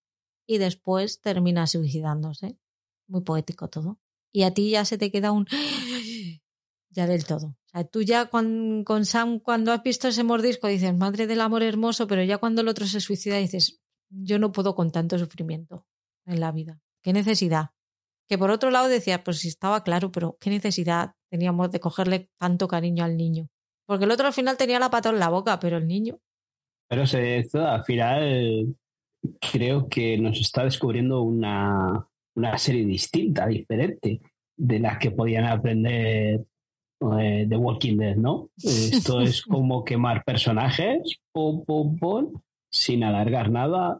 y 0.45 0.57
después 0.57 1.22
termina 1.22 1.68
suicidándose. 1.68 2.57
Muy 3.07 3.22
poético 3.22 3.69
todo. 3.69 3.99
Y 4.31 4.43
a 4.43 4.53
ti 4.53 4.69
ya 4.72 4.85
se 4.85 4.98
te 4.98 5.11
queda 5.11 5.31
un 5.31 5.45
ya 6.89 7.07
del 7.07 7.26
todo. 7.26 7.57
Tú 7.91 8.02
ya 8.02 8.26
con, 8.26 8.84
con, 8.84 9.06
Sam, 9.06 9.39
cuando 9.39 9.72
has 9.72 9.81
visto 9.81 10.10
ese 10.10 10.23
mordisco, 10.23 10.68
dices, 10.68 10.95
madre 10.95 11.26
del 11.26 11.41
amor 11.41 11.64
hermoso, 11.64 12.06
pero 12.07 12.23
ya 12.23 12.38
cuando 12.38 12.61
el 12.61 12.68
otro 12.68 12.85
se 12.85 12.99
suicida, 12.99 13.38
dices, 13.38 13.81
yo 14.10 14.39
no 14.39 14.52
puedo 14.52 14.76
con 14.76 14.91
tanto 14.91 15.18
sufrimiento 15.18 15.88
en 16.26 16.41
la 16.41 16.52
vida. 16.52 16.81
¿Qué 17.02 17.14
necesidad? 17.14 17.72
Que 18.31 18.37
por 18.37 18.49
otro 18.49 18.71
lado 18.71 18.87
decía, 18.87 19.25
pues 19.25 19.39
si 19.39 19.49
estaba 19.49 19.83
claro, 19.83 20.09
pero 20.09 20.37
¿qué 20.39 20.49
necesidad 20.49 21.15
teníamos 21.29 21.69
de 21.69 21.81
cogerle 21.81 22.29
tanto 22.39 22.65
cariño 22.69 23.03
al 23.03 23.17
niño? 23.17 23.49
Porque 23.85 24.05
el 24.05 24.11
otro 24.11 24.25
al 24.25 24.31
final 24.31 24.55
tenía 24.55 24.79
la 24.79 24.89
pata 24.89 25.09
en 25.09 25.19
la 25.19 25.27
boca, 25.27 25.59
pero 25.59 25.75
el 25.75 25.85
niño. 25.85 26.17
Pero 26.87 27.03
esto 27.03 27.67
al 27.67 27.83
final 27.83 28.73
creo 29.51 29.89
que 29.89 30.17
nos 30.17 30.39
está 30.39 30.63
descubriendo 30.63 31.23
una, 31.23 32.07
una 32.33 32.57
serie 32.57 32.85
distinta, 32.85 33.47
diferente, 33.47 34.21
de 34.55 34.79
las 34.79 34.97
que 34.97 35.11
podían 35.11 35.43
aprender 35.43 36.45
eh, 37.19 37.45
The 37.49 37.57
Walking 37.57 37.97
Dead, 37.97 38.15
¿no? 38.15 38.49
Esto 38.63 39.19
es 39.19 39.41
como 39.41 39.83
quemar 39.83 40.23
personajes, 40.23 41.19
pum, 41.33 41.65
pum, 41.65 41.97
pum, 41.97 42.41
sin 42.71 43.03
alargar 43.03 43.51
nada. 43.51 43.99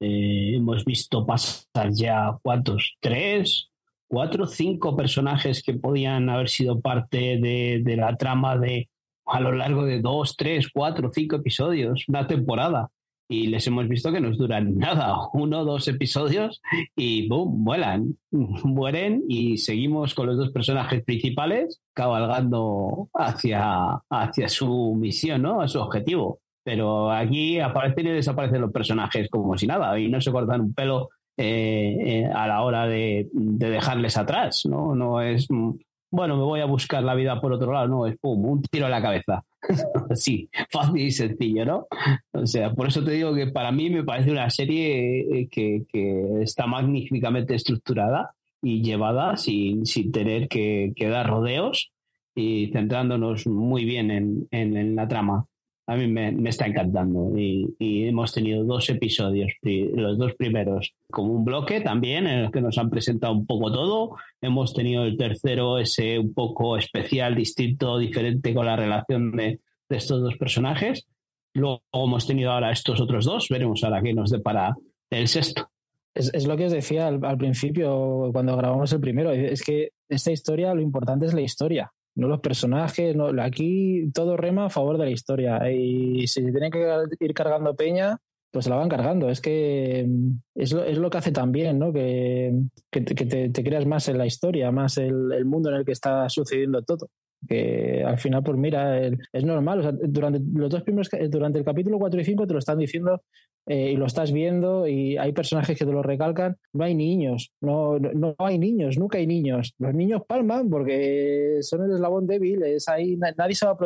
Eh, 0.00 0.54
hemos 0.56 0.84
visto 0.84 1.26
pasar 1.26 1.90
ya 1.92 2.38
cuántos, 2.42 2.96
tres, 3.00 3.70
cuatro, 4.08 4.46
cinco 4.46 4.96
personajes 4.96 5.62
que 5.62 5.74
podían 5.74 6.28
haber 6.30 6.48
sido 6.48 6.80
parte 6.80 7.38
de, 7.38 7.96
la 7.96 8.16
trama 8.16 8.56
de 8.58 8.88
a 9.26 9.40
lo 9.40 9.52
largo 9.52 9.84
de 9.84 10.00
dos, 10.00 10.36
tres, 10.36 10.68
cuatro, 10.72 11.10
cinco 11.12 11.36
episodios, 11.36 12.04
una 12.08 12.26
temporada 12.26 12.90
y 13.30 13.46
les 13.46 13.64
hemos 13.68 13.86
visto 13.88 14.10
que 14.10 14.20
nos 14.20 14.36
duran 14.36 14.74
nada, 14.78 15.16
uno 15.32 15.64
dos 15.64 15.86
episodios 15.86 16.60
y 16.96 17.28
boom, 17.28 17.62
vuelan, 17.64 18.18
mueren 18.32 19.22
y 19.28 19.58
seguimos 19.58 20.14
con 20.14 20.26
los 20.26 20.36
dos 20.36 20.50
personajes 20.50 21.04
principales 21.04 21.80
cabalgando 21.94 23.08
hacia, 23.14 24.02
hacia 24.10 24.48
su 24.48 24.96
misión, 24.98 25.42
¿no? 25.42 25.60
A 25.60 25.68
su 25.68 25.78
objetivo. 25.78 26.40
Pero 26.70 27.10
aquí 27.10 27.58
aparecen 27.58 28.06
y 28.06 28.10
desaparecen 28.10 28.60
los 28.60 28.70
personajes 28.70 29.28
como 29.28 29.58
si 29.58 29.66
nada 29.66 29.98
y 29.98 30.08
no 30.08 30.20
se 30.20 30.30
cortan 30.30 30.60
un 30.60 30.72
pelo 30.72 31.08
eh, 31.36 31.96
eh, 31.98 32.26
a 32.32 32.46
la 32.46 32.62
hora 32.62 32.86
de, 32.86 33.28
de, 33.32 33.70
dejarles 33.70 34.16
atrás, 34.16 34.66
¿no? 34.66 34.94
No 34.94 35.20
es, 35.20 35.48
bueno, 35.48 36.36
me 36.36 36.44
voy 36.44 36.60
a 36.60 36.66
buscar 36.66 37.02
la 37.02 37.16
vida 37.16 37.40
por 37.40 37.52
otro 37.52 37.72
lado, 37.72 37.88
no, 37.88 38.06
es 38.06 38.16
pum, 38.20 38.44
un 38.44 38.62
tiro 38.62 38.84
en 38.84 38.92
la 38.92 39.02
cabeza. 39.02 39.42
sí, 40.14 40.48
fácil 40.70 41.02
y 41.02 41.10
sencillo, 41.10 41.64
¿no? 41.64 41.88
O 42.30 42.46
sea, 42.46 42.72
por 42.72 42.86
eso 42.86 43.02
te 43.02 43.10
digo 43.10 43.34
que 43.34 43.48
para 43.48 43.72
mí 43.72 43.90
me 43.90 44.04
parece 44.04 44.30
una 44.30 44.48
serie 44.48 45.22
eh, 45.22 45.48
que, 45.50 45.82
que 45.92 46.42
está 46.42 46.68
magníficamente 46.68 47.56
estructurada 47.56 48.30
y 48.62 48.80
llevada 48.80 49.36
sin, 49.36 49.86
sin 49.86 50.12
tener 50.12 50.46
que, 50.46 50.92
que, 50.94 51.08
dar 51.08 51.28
rodeos 51.28 51.90
y 52.36 52.70
centrándonos 52.72 53.48
muy 53.48 53.84
bien 53.84 54.12
en, 54.12 54.46
en, 54.52 54.76
en 54.76 54.94
la 54.94 55.08
trama 55.08 55.46
a 55.90 55.96
mí 55.96 56.06
me, 56.06 56.30
me 56.30 56.50
está 56.50 56.66
encantando 56.66 57.36
y, 57.36 57.74
y, 57.80 58.04
hemos 58.06 58.32
tenido 58.32 58.62
dos 58.62 58.88
episodios, 58.90 59.50
los 59.62 60.18
dos 60.18 60.34
primeros 60.36 60.94
como 61.10 61.32
un 61.32 61.44
bloque 61.44 61.80
también 61.80 62.28
en 62.28 62.38
el 62.38 62.52
que 62.52 62.60
nos 62.60 62.78
han 62.78 62.90
presentado 62.90 63.32
un 63.32 63.44
poco 63.44 63.72
todo. 63.72 64.16
Hemos 64.40 64.72
tenido 64.72 65.02
el 65.02 65.16
tercero 65.16 65.78
ese 65.78 66.16
un 66.20 66.32
poco 66.32 66.76
especial, 66.76 67.34
distinto, 67.34 67.98
diferente 67.98 68.54
con 68.54 68.66
la 68.66 68.76
relación 68.76 69.32
de, 69.32 69.58
de 69.88 69.96
estos 69.96 70.22
dos 70.22 70.36
personajes. 70.36 71.08
Luego 71.54 71.82
hemos 71.92 72.24
tenido 72.24 72.52
ahora 72.52 72.70
estos 72.70 73.00
otros 73.00 73.24
dos, 73.24 73.48
veremos 73.48 73.82
ahora 73.82 74.00
qué 74.00 74.14
nos 74.14 74.30
depara 74.30 74.76
el 75.10 75.26
sexto. 75.26 75.70
Es, 76.14 76.32
es, 76.32 76.46
lo 76.46 76.56
que 76.56 76.66
os 76.66 76.72
decía 76.72 77.08
al, 77.08 77.24
al, 77.24 77.36
principio 77.36 78.30
cuando 78.32 78.56
grabamos 78.56 78.92
el 78.92 79.00
primero. 79.00 79.32
Es 79.32 79.64
que 79.64 79.90
esta 80.08 80.30
historia, 80.30 80.72
lo 80.72 80.82
importante 80.82 81.26
es 81.26 81.34
la 81.34 81.40
historia 81.40 81.92
no 82.14 82.28
los 82.28 82.40
personajes. 82.40 83.16
No, 83.16 83.30
aquí 83.42 84.10
todo 84.12 84.36
rema 84.36 84.66
a 84.66 84.70
favor 84.70 84.98
de 84.98 85.04
la 85.04 85.10
historia. 85.10 85.70
Y 85.70 86.26
si 86.26 86.42
se 86.42 86.50
tiene 86.50 86.70
que 86.70 86.86
ir 87.20 87.34
cargando 87.34 87.74
peña, 87.74 88.18
pues 88.50 88.66
la 88.66 88.76
van 88.76 88.88
cargando. 88.88 89.28
Es 89.28 89.40
que 89.40 90.04
mm, 90.08 90.30
es 90.54 90.72
lo, 90.72 90.84
es 90.84 90.98
lo 90.98 91.10
que 91.10 91.18
hace 91.18 91.32
también, 91.32 91.78
¿no? 91.78 91.92
Que, 91.92 92.52
que, 92.90 93.04
que 93.04 93.26
te, 93.26 93.48
te, 93.50 93.64
creas 93.64 93.86
más 93.86 94.08
en 94.08 94.18
la 94.18 94.26
historia, 94.26 94.70
más 94.72 94.98
el, 94.98 95.32
el, 95.32 95.44
mundo 95.44 95.70
en 95.70 95.76
el 95.76 95.84
que 95.84 95.92
está 95.92 96.28
sucediendo 96.28 96.82
todo. 96.82 97.08
Que 97.48 98.04
al 98.04 98.18
final, 98.18 98.42
pues 98.42 98.58
mira, 98.58 99.00
es 99.06 99.44
normal. 99.44 99.80
O 99.80 99.82
sea, 99.82 99.92
durante 99.92 100.40
los 100.52 100.70
dos 100.70 100.82
primeros, 100.82 101.08
durante 101.28 101.58
el 101.58 101.64
capítulo 101.64 101.98
4 101.98 102.20
y 102.20 102.24
5 102.24 102.46
te 102.46 102.52
lo 102.52 102.58
están 102.58 102.78
diciendo 102.78 103.22
eh, 103.66 103.92
y 103.92 103.96
lo 103.96 104.06
estás 104.06 104.32
viendo 104.32 104.86
y 104.86 105.16
hay 105.16 105.32
personajes 105.32 105.78
que 105.78 105.84
te 105.84 105.92
lo 105.92 106.02
recalcan. 106.02 106.56
No 106.72 106.84
hay 106.84 106.94
niños, 106.94 107.52
no, 107.60 107.98
no, 107.98 108.34
hay 108.38 108.58
niños, 108.58 108.98
nunca 108.98 109.18
hay 109.18 109.26
niños. 109.26 109.74
Los 109.78 109.94
niños 109.94 110.22
palman 110.26 110.68
porque 110.68 111.58
son 111.62 111.84
el 111.84 111.92
eslabón 111.92 112.26
débil, 112.26 112.62
es 112.62 112.88
ahí, 112.88 113.16
nadie 113.16 113.54
se 113.54 113.66
va 113.66 113.72
a 113.72 113.76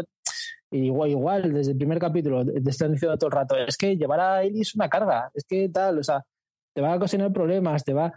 Igual, 0.70 1.10
igual, 1.10 1.52
desde 1.52 1.70
el 1.72 1.78
primer 1.78 2.00
capítulo 2.00 2.44
te 2.44 2.70
están 2.70 2.92
diciendo 2.92 3.16
todo 3.16 3.28
el 3.28 3.36
rato, 3.36 3.56
es 3.56 3.76
que 3.76 3.96
llevar 3.96 4.18
a 4.18 4.42
Ellie 4.42 4.62
es 4.62 4.74
una 4.74 4.88
carga, 4.88 5.30
es 5.32 5.44
que 5.44 5.68
tal, 5.68 6.00
o 6.00 6.02
sea, 6.02 6.24
te 6.74 6.80
va 6.80 6.94
a 6.94 6.98
cocinar 6.98 7.32
problemas, 7.32 7.84
te 7.84 7.92
va... 7.92 8.12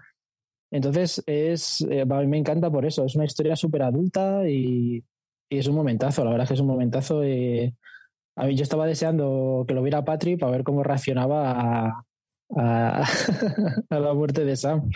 Entonces, 0.71 1.21
es, 1.27 1.85
eh, 1.87 2.03
me 2.05 2.37
encanta 2.37 2.71
por 2.71 2.83
eso, 2.85 3.05
es 3.05 3.15
una 3.15 3.25
historia 3.25 3.55
súper 3.55 3.83
adulta 3.83 4.49
y, 4.49 5.03
y, 5.49 5.57
es 5.57 5.67
un 5.67 5.75
momentazo, 5.75 6.23
la 6.23 6.31
verdad 6.31 6.43
es 6.43 6.47
que 6.49 6.53
es 6.55 6.59
un 6.59 6.67
momentazo. 6.67 7.23
Eh, 7.23 7.73
a 8.35 8.45
mí 8.45 8.55
yo 8.55 8.63
estaba 8.63 8.85
deseando 8.85 9.65
que 9.67 9.73
lo 9.73 9.81
viera 9.81 10.05
Patrick 10.05 10.39
para 10.39 10.51
ver 10.51 10.63
cómo 10.63 10.83
reaccionaba 10.83 12.05
a, 12.55 13.03
la 13.89 14.13
muerte 14.13 14.45
de 14.45 14.55
Sam, 14.55 14.89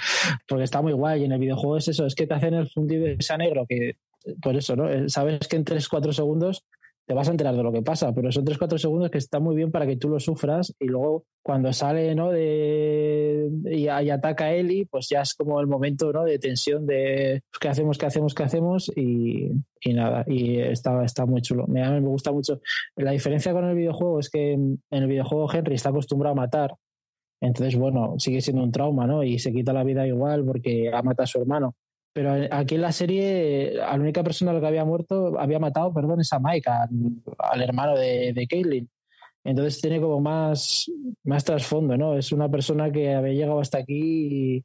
porque 0.47 0.63
está 0.63 0.81
muy 0.81 0.93
guay. 0.93 1.21
Y 1.21 1.25
en 1.25 1.31
el 1.31 1.39
videojuego 1.39 1.77
es 1.77 1.87
eso, 1.87 2.05
es 2.05 2.15
que 2.15 2.27
te 2.27 2.33
hacen 2.33 2.53
el 2.53 2.69
fundido 2.69 3.07
ese 3.07 3.37
negro, 3.37 3.65
que 3.67 3.95
por 4.41 4.55
eso, 4.55 4.75
¿no? 4.75 4.89
Eh, 4.89 5.09
sabes 5.09 5.47
que 5.47 5.55
en 5.55 5.65
3-4 5.65 6.13
segundos 6.13 6.63
te 7.05 7.13
vas 7.13 7.27
a 7.27 7.31
enterar 7.31 7.55
de 7.55 7.63
lo 7.63 7.71
que 7.71 7.81
pasa, 7.81 8.13
pero 8.13 8.31
son 8.31 8.45
3-4 8.45 8.77
segundos 8.77 9.09
que 9.09 9.17
está 9.17 9.39
muy 9.39 9.55
bien 9.55 9.71
para 9.71 9.85
que 9.85 9.97
tú 9.97 10.07
lo 10.09 10.19
sufras 10.19 10.73
y 10.79 10.85
luego 10.85 11.25
cuando 11.43 11.73
sale 11.73 12.13
¿no? 12.15 12.31
de, 12.31 13.49
y, 13.65 13.87
ataca 13.87 14.45
a 14.45 14.53
Eli, 14.53 14.85
pues 14.85 15.09
ya 15.09 15.21
es 15.21 15.33
como 15.33 15.59
el 15.59 15.67
momento 15.67 16.13
¿no? 16.13 16.23
de 16.23 16.39
tensión 16.39 16.85
de 16.85 17.41
pues, 17.51 17.59
qué 17.59 17.69
hacemos, 17.69 17.97
qué 17.97 18.05
hacemos, 18.05 18.33
qué 18.33 18.43
hacemos 18.43 18.91
y, 18.95 19.51
y 19.81 19.93
nada, 19.93 20.23
y 20.27 20.59
está, 20.59 21.03
está 21.03 21.25
muy 21.25 21.41
chulo. 21.41 21.65
Me, 21.67 21.81
me 21.99 22.07
gusta 22.07 22.31
mucho. 22.31 22.61
La 22.95 23.11
diferencia 23.11 23.51
con 23.51 23.65
el 23.65 23.75
videojuego 23.75 24.19
es 24.19 24.29
que 24.29 24.53
en 24.53 24.79
el 24.89 25.07
videojuego 25.07 25.51
Henry 25.51 25.75
está 25.75 25.89
acostumbrado 25.89 26.33
a 26.33 26.41
matar, 26.41 26.75
entonces 27.41 27.75
bueno, 27.75 28.15
sigue 28.19 28.39
siendo 28.39 28.63
un 28.63 28.71
trauma, 28.71 29.07
¿no? 29.07 29.23
Y 29.23 29.39
se 29.39 29.51
quita 29.51 29.73
la 29.73 29.83
vida 29.83 30.07
igual 30.07 30.45
porque 30.45 30.91
ha 30.93 31.01
matado 31.01 31.23
a 31.23 31.27
su 31.27 31.39
hermano 31.41 31.75
pero 32.13 32.47
aquí 32.51 32.75
en 32.75 32.81
la 32.81 32.91
serie, 32.91 33.81
a 33.81 33.95
la 33.95 34.03
única 34.03 34.23
persona 34.23 34.59
que 34.59 34.67
había 34.67 34.85
muerto, 34.85 35.39
había 35.39 35.59
matado, 35.59 35.93
perdón, 35.93 36.21
es 36.21 36.33
a 36.33 36.39
Mike, 36.39 36.69
al, 36.69 36.89
al 37.37 37.61
hermano 37.61 37.95
de, 37.95 38.33
de 38.33 38.47
Caitlyn. 38.47 38.89
Entonces 39.43 39.81
tiene 39.81 39.99
como 39.99 40.19
más, 40.19 40.91
más 41.23 41.43
trasfondo, 41.43 41.97
¿no? 41.97 42.17
Es 42.17 42.31
una 42.31 42.49
persona 42.49 42.91
que 42.91 43.13
había 43.13 43.33
llegado 43.33 43.59
hasta 43.59 43.79
aquí 43.79 44.63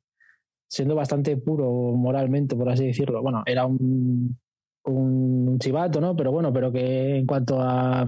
siendo 0.69 0.95
bastante 0.95 1.37
puro 1.37 1.71
moralmente, 1.93 2.57
por 2.57 2.69
así 2.69 2.87
decirlo. 2.87 3.23
Bueno, 3.23 3.43
era 3.47 3.65
un, 3.65 4.37
un 4.85 5.59
chivato, 5.59 6.01
¿no? 6.01 6.15
Pero 6.15 6.33
bueno, 6.33 6.53
pero 6.53 6.71
que 6.73 7.17
en 7.17 7.27
cuanto 7.27 7.61
a... 7.61 8.05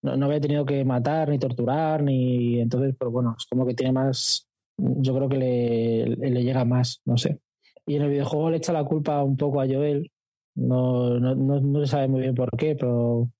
No, 0.00 0.16
no 0.16 0.26
había 0.26 0.40
tenido 0.40 0.64
que 0.64 0.84
matar, 0.84 1.30
ni 1.30 1.38
torturar, 1.40 2.02
ni... 2.02 2.60
Entonces, 2.60 2.94
pero 2.96 3.10
bueno, 3.10 3.34
es 3.36 3.46
como 3.46 3.66
que 3.66 3.74
tiene 3.74 3.92
más... 3.92 4.46
Yo 4.76 5.12
creo 5.16 5.28
que 5.28 5.36
le, 5.38 6.06
le 6.06 6.44
llega 6.44 6.64
más, 6.64 7.00
no 7.04 7.16
sé. 7.16 7.40
Y 7.88 7.96
en 7.96 8.02
el 8.02 8.10
videojuego 8.10 8.50
le 8.50 8.58
echa 8.58 8.72
la 8.72 8.84
culpa 8.84 9.22
un 9.24 9.36
poco 9.36 9.62
a 9.62 9.66
Joel. 9.66 10.10
No, 10.54 11.18
no, 11.18 11.34
no, 11.34 11.60
no, 11.60 11.80
se 11.80 11.86
sabe 11.86 12.06
muy 12.06 12.20
bien 12.20 12.34
por 12.34 12.50
qué, 12.56 12.76
pero 12.76 13.30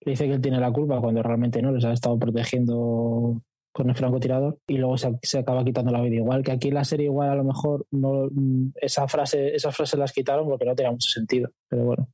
le 0.00 0.12
dice 0.12 0.26
que 0.26 0.34
él 0.34 0.40
tiene 0.40 0.58
la 0.58 0.72
culpa 0.72 1.00
cuando 1.00 1.22
realmente 1.22 1.60
no, 1.60 1.70
les 1.70 1.84
ha 1.84 1.92
estado 1.92 2.18
protegiendo 2.18 3.42
con 3.72 3.90
el 3.90 3.94
francotirador 3.94 4.58
y 4.66 4.78
luego 4.78 4.96
se, 4.96 5.18
se, 5.22 5.40
acaba 5.40 5.64
quitando 5.64 5.92
la 5.92 6.00
vida. 6.00 6.16
Igual 6.16 6.42
que 6.42 6.52
aquí 6.52 6.68
en 6.68 6.74
la 6.74 6.84
serie, 6.84 7.06
igual 7.06 7.28
a 7.28 7.34
lo 7.34 7.44
mejor 7.44 7.86
no, 7.90 8.30
esa 8.76 9.06
frase, 9.06 9.54
esas 9.54 9.76
frases 9.76 9.98
las 9.98 10.12
quitaron 10.12 10.48
porque 10.48 10.64
no 10.64 10.74
tenía 10.74 10.92
mucho 10.92 11.10
sentido. 11.10 11.50
Pero 11.68 11.84
bueno. 11.84 12.08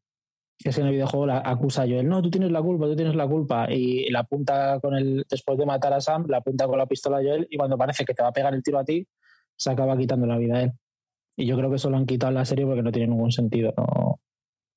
Es 0.65 0.75
que 0.75 0.81
en 0.81 0.89
el 0.89 0.95
videojuego 0.95 1.27
la 1.27 1.43
acusa 1.45 1.83
a 1.83 1.87
Joel, 1.87 2.09
no, 2.09 2.21
tú 2.23 2.31
tienes 2.31 2.51
la 2.51 2.63
culpa, 2.63 2.87
tú 2.87 2.97
tienes 2.97 3.15
la 3.15 3.29
culpa. 3.29 3.71
Y 3.71 4.11
la 4.11 4.21
apunta 4.21 4.81
con 4.81 4.95
el, 4.95 5.25
después 5.31 5.57
de 5.59 5.67
matar 5.67 5.93
a 5.93 6.01
Sam, 6.01 6.27
la 6.29 6.39
apunta 6.39 6.67
con 6.67 6.79
la 6.79 6.87
pistola 6.87 7.19
a 7.19 7.23
Joel 7.23 7.47
y 7.49 7.57
cuando 7.57 7.79
parece 7.79 8.05
que 8.05 8.15
te 8.15 8.23
va 8.23 8.31
a 8.31 8.33
pegar 8.33 8.55
el 8.55 8.63
tiro 8.63 8.79
a 8.79 8.85
ti, 8.85 9.07
se 9.55 9.71
acaba 9.71 9.97
quitando 9.97 10.27
la 10.27 10.39
vida 10.39 10.57
a 10.57 10.63
él. 10.63 10.73
Y 11.37 11.47
yo 11.47 11.57
creo 11.57 11.71
que 11.71 11.77
eso 11.77 11.91
lo 11.91 11.97
han 11.97 12.07
quitado 12.07 12.33
la 12.33 12.45
serie 12.45 12.65
porque 12.65 12.83
no 12.83 12.93
tiene 12.93 13.09
ningún 13.09 13.31
sentido. 13.31 13.75
¿no? 13.77 14.21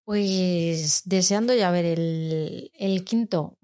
Pues 0.05 1.03
deseando 1.05 1.55
ya 1.55 1.71
ver 1.71 1.85
el, 1.85 2.71
el, 2.73 3.05
quinto. 3.05 3.57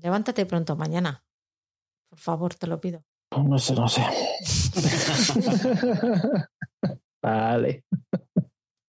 Levántate 0.00 0.46
pronto 0.46 0.76
mañana. 0.76 1.24
Por 2.08 2.18
favor, 2.18 2.54
te 2.54 2.66
lo 2.66 2.80
pido. 2.80 3.04
No 3.36 3.58
sé, 3.58 3.74
no 3.74 3.88
sé. 3.88 4.02
vale. 7.22 7.84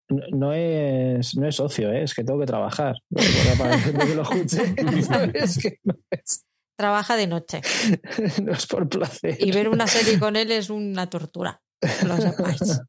No, 0.10 0.24
no, 0.32 0.54
es, 0.54 1.36
no 1.36 1.48
es 1.48 1.60
ocio, 1.60 1.92
¿eh? 1.92 2.04
es 2.04 2.14
que 2.14 2.24
tengo 2.24 2.40
que 2.40 2.46
trabajar. 2.46 2.96
Para 3.58 3.82
que 3.82 4.16
lo 4.16 4.22
escuche. 4.22 4.76
es 5.34 5.58
que 5.58 5.80
no 5.84 5.96
es. 6.12 6.46
Trabaja 6.78 7.16
de 7.16 7.28
noche. 7.28 7.62
no 8.44 8.54
es 8.54 8.68
por 8.68 8.88
placer. 8.88 9.36
Y 9.40 9.52
ver 9.52 9.68
una 9.68 9.88
serie 9.88 10.20
con 10.20 10.36
él 10.36 10.52
es 10.52 10.70
una 10.70 11.10
tortura. 11.10 11.60
Lo 12.06 12.18
sepáis. 12.18 12.82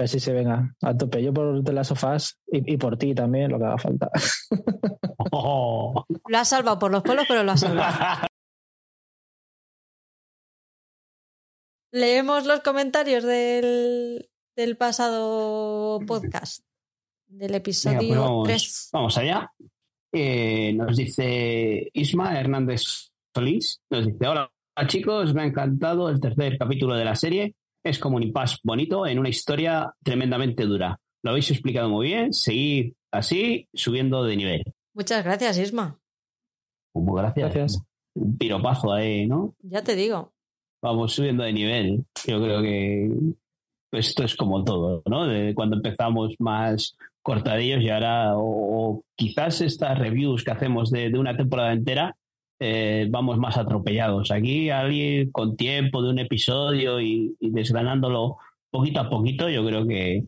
Pero 0.00 0.08
sí 0.08 0.18
se 0.18 0.32
venga, 0.32 0.74
a 0.80 0.96
tope. 0.96 1.22
Yo 1.22 1.30
por 1.30 1.62
de 1.62 1.72
las 1.74 1.88
sofás 1.88 2.40
y, 2.50 2.72
y, 2.72 2.78
por 2.78 2.96
ti 2.96 3.14
también, 3.14 3.50
lo 3.50 3.58
que 3.58 3.66
haga 3.66 3.76
falta. 3.76 4.10
Oh. 5.32 6.06
Lo 6.26 6.38
has 6.38 6.48
salvado 6.48 6.78
por 6.78 6.90
los 6.90 7.02
pelos, 7.02 7.26
pero 7.28 7.42
lo 7.42 7.52
has 7.52 7.60
salvado. 7.60 8.26
Leemos 11.92 12.46
los 12.46 12.60
comentarios 12.60 13.24
del, 13.24 14.30
del 14.56 14.76
pasado 14.78 16.00
podcast, 16.06 16.64
del 17.28 17.54
episodio 17.54 17.98
Venga, 17.98 18.16
pues 18.16 18.26
vamos, 18.26 18.48
3. 18.48 18.88
Vamos 18.94 19.18
allá. 19.18 19.52
Eh, 20.12 20.72
nos 20.72 20.96
dice 20.96 21.90
Isma 21.92 22.40
Hernández 22.40 23.10
Solís. 23.34 23.82
Nos 23.90 24.06
dice: 24.06 24.26
Hola 24.26 24.50
chicos, 24.86 25.34
me 25.34 25.42
ha 25.42 25.46
encantado 25.46 26.08
el 26.08 26.20
tercer 26.20 26.56
capítulo 26.56 26.94
de 26.94 27.04
la 27.04 27.14
serie 27.14 27.54
es 27.82 27.98
como 27.98 28.16
un 28.16 28.22
impasse 28.22 28.58
bonito 28.62 29.06
en 29.06 29.18
una 29.18 29.28
historia 29.28 29.92
tremendamente 30.02 30.64
dura. 30.64 30.98
Lo 31.22 31.30
habéis 31.30 31.50
explicado 31.50 31.88
muy 31.88 32.08
bien. 32.08 32.32
Seguid 32.32 32.92
así, 33.10 33.68
subiendo 33.74 34.24
de 34.24 34.36
nivel. 34.36 34.62
Muchas 34.94 35.24
gracias, 35.24 35.58
Isma. 35.58 35.98
Muy 36.94 37.20
gracias. 37.20 37.54
gracias. 37.54 37.82
Un 38.14 38.36
piropazo 38.36 38.92
ahí, 38.92 39.26
¿no? 39.26 39.54
Ya 39.62 39.82
te 39.82 39.94
digo. 39.94 40.32
vamos 40.82 41.12
subiendo 41.12 41.44
de 41.44 41.52
nivel. 41.52 42.04
Yo 42.26 42.42
creo 42.42 42.62
que 42.62 43.10
esto 43.92 44.24
es 44.24 44.36
como 44.36 44.64
todo, 44.64 45.02
¿no? 45.06 45.26
De 45.26 45.54
cuando 45.54 45.76
empezamos 45.76 46.34
más 46.38 46.96
cortadillos 47.22 47.82
y 47.82 47.90
ahora, 47.90 48.32
o, 48.36 49.02
quizás 49.16 49.60
estas 49.60 49.98
reviews 49.98 50.42
que 50.44 50.50
hacemos 50.50 50.90
de, 50.90 51.16
una 51.18 51.36
temporada 51.36 51.72
entera, 51.72 52.16
eh, 52.60 53.06
vamos 53.10 53.38
más 53.38 53.56
atropellados. 53.56 54.30
Aquí 54.30 54.68
alguien 54.68 55.30
con 55.30 55.56
tiempo 55.56 56.02
de 56.02 56.10
un 56.10 56.18
episodio 56.18 57.00
y, 57.00 57.34
desgranándolo 57.40 58.36
poquito 58.70 59.00
a 59.00 59.08
poquito, 59.08 59.48
yo 59.48 59.64
creo 59.64 59.86
que, 59.86 60.24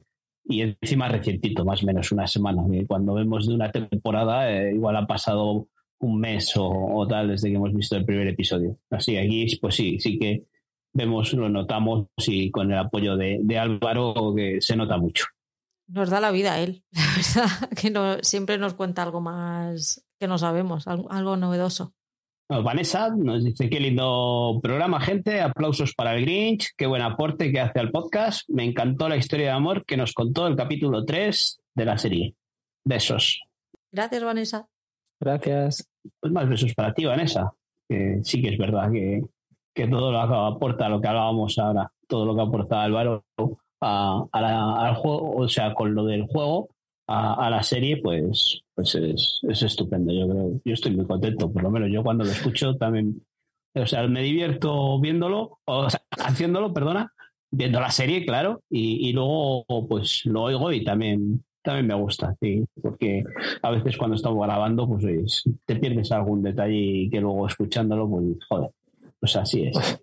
y 0.47 0.63
encima 0.63 1.09
recientito, 1.09 1.65
más 1.65 1.83
o 1.83 1.87
menos 1.87 2.11
una 2.11 2.27
semana, 2.27 2.63
cuando 2.89 3.15
vemos 3.15 3.47
de 3.47 3.55
una 3.55 3.71
temporada, 3.71 4.51
eh, 4.51 4.75
igual 4.75 4.97
ha 4.97 5.07
pasado 5.07 5.69
un 6.01 6.19
mes 6.19 6.53
o, 6.57 7.07
tal 7.09 7.29
desde 7.29 7.51
que 7.51 7.57
hemos 7.57 7.73
visto 7.75 7.97
el 7.97 8.05
primer 8.05 8.27
episodio. 8.27 8.79
Así, 8.91 9.17
aquí 9.17 9.47
pues 9.61 9.75
sí, 9.75 10.01
sí 10.01 10.19
que 10.19 10.47
vemos, 10.95 11.33
lo 11.35 11.49
notamos 11.49 12.07
y 12.27 12.51
con 12.51 12.73
el 12.73 12.79
apoyo 12.79 13.17
de, 13.17 13.59
Álvaro 13.59 14.35
que 14.35 14.61
se 14.61 14.75
nota 14.75 14.97
mucho. 14.97 15.27
Nos 15.87 16.11
da 16.11 16.21
la 16.21 16.31
vida 16.31 16.61
él, 16.61 16.83
la 16.93 17.03
verdad, 17.15 17.71
que 17.77 17.91
no, 17.91 18.17
siempre 18.23 18.57
nos 18.57 18.75
cuenta 18.75 19.03
algo 19.03 19.21
más 19.21 20.05
que 20.19 20.29
no 20.29 20.39
sabemos, 20.39 20.87
algo, 20.87 21.37
novedoso. 21.37 21.95
Vanessa 22.61 23.09
nos 23.16 23.45
dice 23.45 23.70
qué 23.70 23.81
lindo 23.81 24.61
programa, 24.62 25.01
gente. 25.01 25.41
Aplausos 25.41 25.95
para 25.95 26.15
el 26.15 26.23
Grinch. 26.23 26.74
Qué 26.77 26.87
buen 26.87 27.01
aporte 27.01 27.51
que 27.51 27.61
hace 27.61 27.81
al 27.81 27.91
podcast. 27.91 28.49
Me 28.49 28.65
encantó 28.65 29.09
la 29.09 29.16
historia 29.16 29.47
de 29.47 29.53
amor 29.53 29.87
que 29.87 29.97
nos 29.97 30.12
contó 30.12 30.47
el 30.47 30.57
capítulo 30.57 31.05
3 31.05 31.62
de 31.74 31.85
la 31.85 31.97
serie. 31.97 32.35
Besos. 32.85 33.41
Gracias, 33.91 34.23
Vanessa. 34.23 34.69
Gracias. 35.19 35.89
Pues 36.20 36.33
más 36.33 36.49
besos 36.49 36.74
para 36.74 36.93
ti, 36.93 37.07
Vanessa. 37.07 37.53
Que 37.89 38.20
sí 38.23 38.43
que 38.43 38.51
es 38.51 38.59
verdad 38.59 38.93
que, 38.93 39.23
que 39.74 39.89
todo 39.89 40.12
lo 40.12 40.29
que 40.29 40.35
aporta, 40.35 40.89
lo 40.91 41.01
que 41.01 41.09
hablábamos 41.09 41.59
ahora, 41.59 41.91
todo 42.07 42.27
lo 42.27 42.35
que 42.35 42.43
aporta 42.43 42.83
Álvaro 42.83 43.24
a, 43.81 44.27
al 44.33 44.95
juego, 44.97 45.37
o 45.37 45.49
sea, 45.49 45.73
con 45.73 45.95
lo 45.95 46.05
del 46.05 46.27
juego 46.27 46.69
a, 47.07 47.51
la 47.51 47.62
serie, 47.62 47.99
pues, 47.99 48.62
pues 48.74 48.95
es, 48.95 49.41
es, 49.49 49.62
estupendo. 49.62 50.12
Yo 50.12 50.29
creo, 50.29 50.61
yo 50.65 50.73
estoy 50.73 50.97
muy 50.97 51.07
contento, 51.07 51.53
por 51.53 51.62
lo 51.62 51.70
menos 51.70 51.91
yo 51.93 52.03
cuando 52.03 52.24
lo 52.24 52.31
escucho 52.31 52.77
también, 52.77 53.23
o 53.74 53.87
sea, 53.87 54.07
me 54.07 54.23
divierto 54.23 55.01
viéndolo, 55.01 55.59
o 55.65 55.91
sea, 55.91 56.01
haciéndolo, 56.19 56.73
perdona, 56.73 57.12
viendo 57.51 57.81
la 57.81 57.91
serie, 57.91 58.24
claro, 58.24 58.62
y, 58.70 59.09
y 59.09 59.12
luego 59.12 59.65
pues 59.89 60.24
lo 60.24 60.43
oigo 60.43 60.73
y 60.73 60.85
también 60.85 61.43
también 61.62 61.87
me 61.87 61.95
gusta, 61.95 62.35
sí, 62.41 62.65
porque 62.81 63.23
a 63.62 63.70
veces 63.70 63.97
cuando 63.97 64.16
estamos 64.16 64.45
grabando, 64.45 64.89
pues 64.89 65.45
te 65.65 65.77
pierdes 65.77 66.11
algún 66.11 66.43
detalle 66.43 66.74
y 66.74 67.11
que 67.11 67.20
luego 67.20 67.47
escuchándolo, 67.47 68.09
pues 68.11 68.24
joder, 68.49 68.70
pues 69.20 69.37
así 69.37 69.65
es. 69.65 70.03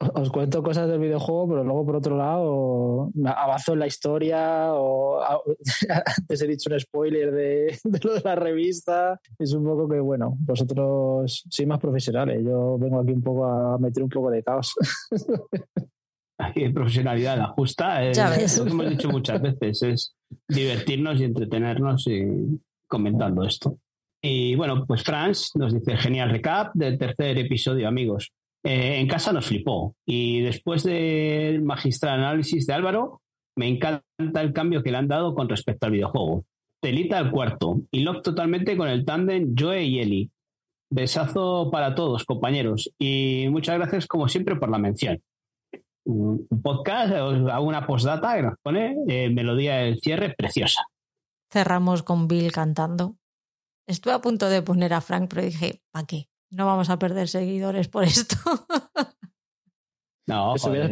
Os 0.00 0.30
cuento 0.30 0.62
cosas 0.62 0.88
del 0.88 1.00
videojuego, 1.00 1.48
pero 1.48 1.64
luego 1.64 1.84
por 1.86 1.96
otro 1.96 2.16
lado 2.16 3.10
avanzo 3.24 3.72
en 3.72 3.80
la 3.80 3.86
historia 3.88 4.72
o 4.72 5.20
antes 6.18 6.40
he 6.40 6.46
dicho 6.46 6.70
un 6.70 6.78
spoiler 6.78 7.32
de, 7.32 7.78
de, 7.82 8.00
lo 8.04 8.14
de 8.14 8.20
la 8.20 8.36
revista. 8.36 9.20
Es 9.38 9.52
un 9.54 9.64
poco 9.64 9.88
que, 9.88 9.98
bueno, 9.98 10.36
vosotros 10.38 11.44
sois 11.50 11.68
más 11.68 11.80
profesionales. 11.80 12.44
Yo 12.44 12.78
vengo 12.78 13.00
aquí 13.00 13.10
un 13.10 13.22
poco 13.22 13.44
a 13.44 13.76
meter 13.78 14.04
un 14.04 14.08
poco 14.08 14.30
de 14.30 14.42
caos. 14.44 14.74
Aquí 16.38 16.68
profesionalidad 16.68 17.36
la 17.36 17.48
justa. 17.48 18.04
Es, 18.04 18.58
lo 18.58 18.64
que 18.64 18.70
hemos 18.70 18.90
dicho 18.90 19.08
muchas 19.08 19.42
veces, 19.42 19.82
es 19.82 20.16
divertirnos 20.46 21.20
y 21.20 21.24
entretenernos 21.24 22.06
y 22.06 22.60
comentando 22.86 23.42
esto. 23.42 23.78
Y 24.22 24.54
bueno, 24.54 24.84
pues 24.86 25.02
Franz 25.02 25.50
nos 25.56 25.74
dice 25.74 25.96
genial 25.96 26.30
recap 26.30 26.72
del 26.74 26.98
tercer 26.98 27.38
episodio, 27.38 27.88
amigos. 27.88 28.32
Eh, 28.68 29.00
en 29.00 29.08
casa 29.08 29.32
nos 29.32 29.46
flipó 29.46 29.94
y 30.04 30.42
después 30.42 30.82
del 30.82 31.62
magistral 31.62 32.18
análisis 32.20 32.66
de 32.66 32.74
Álvaro, 32.74 33.22
me 33.56 33.66
encanta 33.66 34.02
el 34.42 34.52
cambio 34.52 34.82
que 34.82 34.90
le 34.90 34.98
han 34.98 35.08
dado 35.08 35.34
con 35.34 35.48
respecto 35.48 35.86
al 35.86 35.92
videojuego. 35.92 36.44
Telita 36.82 37.16
al 37.16 37.30
cuarto 37.30 37.80
y 37.90 38.00
Locke 38.00 38.22
totalmente 38.22 38.76
con 38.76 38.88
el 38.88 39.06
tándem 39.06 39.54
Joe 39.58 39.82
y 39.82 40.00
Eli. 40.00 40.30
Besazo 40.90 41.70
para 41.70 41.94
todos, 41.94 42.24
compañeros, 42.24 42.90
y 42.98 43.46
muchas 43.50 43.78
gracias 43.78 44.06
como 44.06 44.28
siempre 44.28 44.56
por 44.56 44.70
la 44.70 44.78
mención 44.78 45.22
un 46.04 46.48
podcast, 46.62 47.12
una 47.60 47.86
postdata 47.86 48.36
que 48.36 48.42
nos 48.42 48.54
pone 48.62 48.96
eh, 49.08 49.28
melodía 49.30 49.76
del 49.76 50.00
cierre 50.00 50.34
preciosa. 50.36 50.82
Cerramos 51.50 52.02
con 52.02 52.28
Bill 52.28 52.52
cantando. 52.52 53.16
Estuve 53.86 54.14
a 54.14 54.20
punto 54.20 54.48
de 54.48 54.62
poner 54.62 54.94
a 54.94 55.00
Frank, 55.00 55.28
pero 55.30 55.42
dije, 55.42 55.82
¿para 55.90 56.06
qué? 56.06 56.28
No 56.50 56.66
vamos 56.66 56.90
a 56.90 56.98
perder 56.98 57.28
seguidores 57.28 57.88
por 57.88 58.04
esto. 58.04 58.36
No, 60.26 60.50
pues 60.50 60.64
hubieras, 60.64 60.90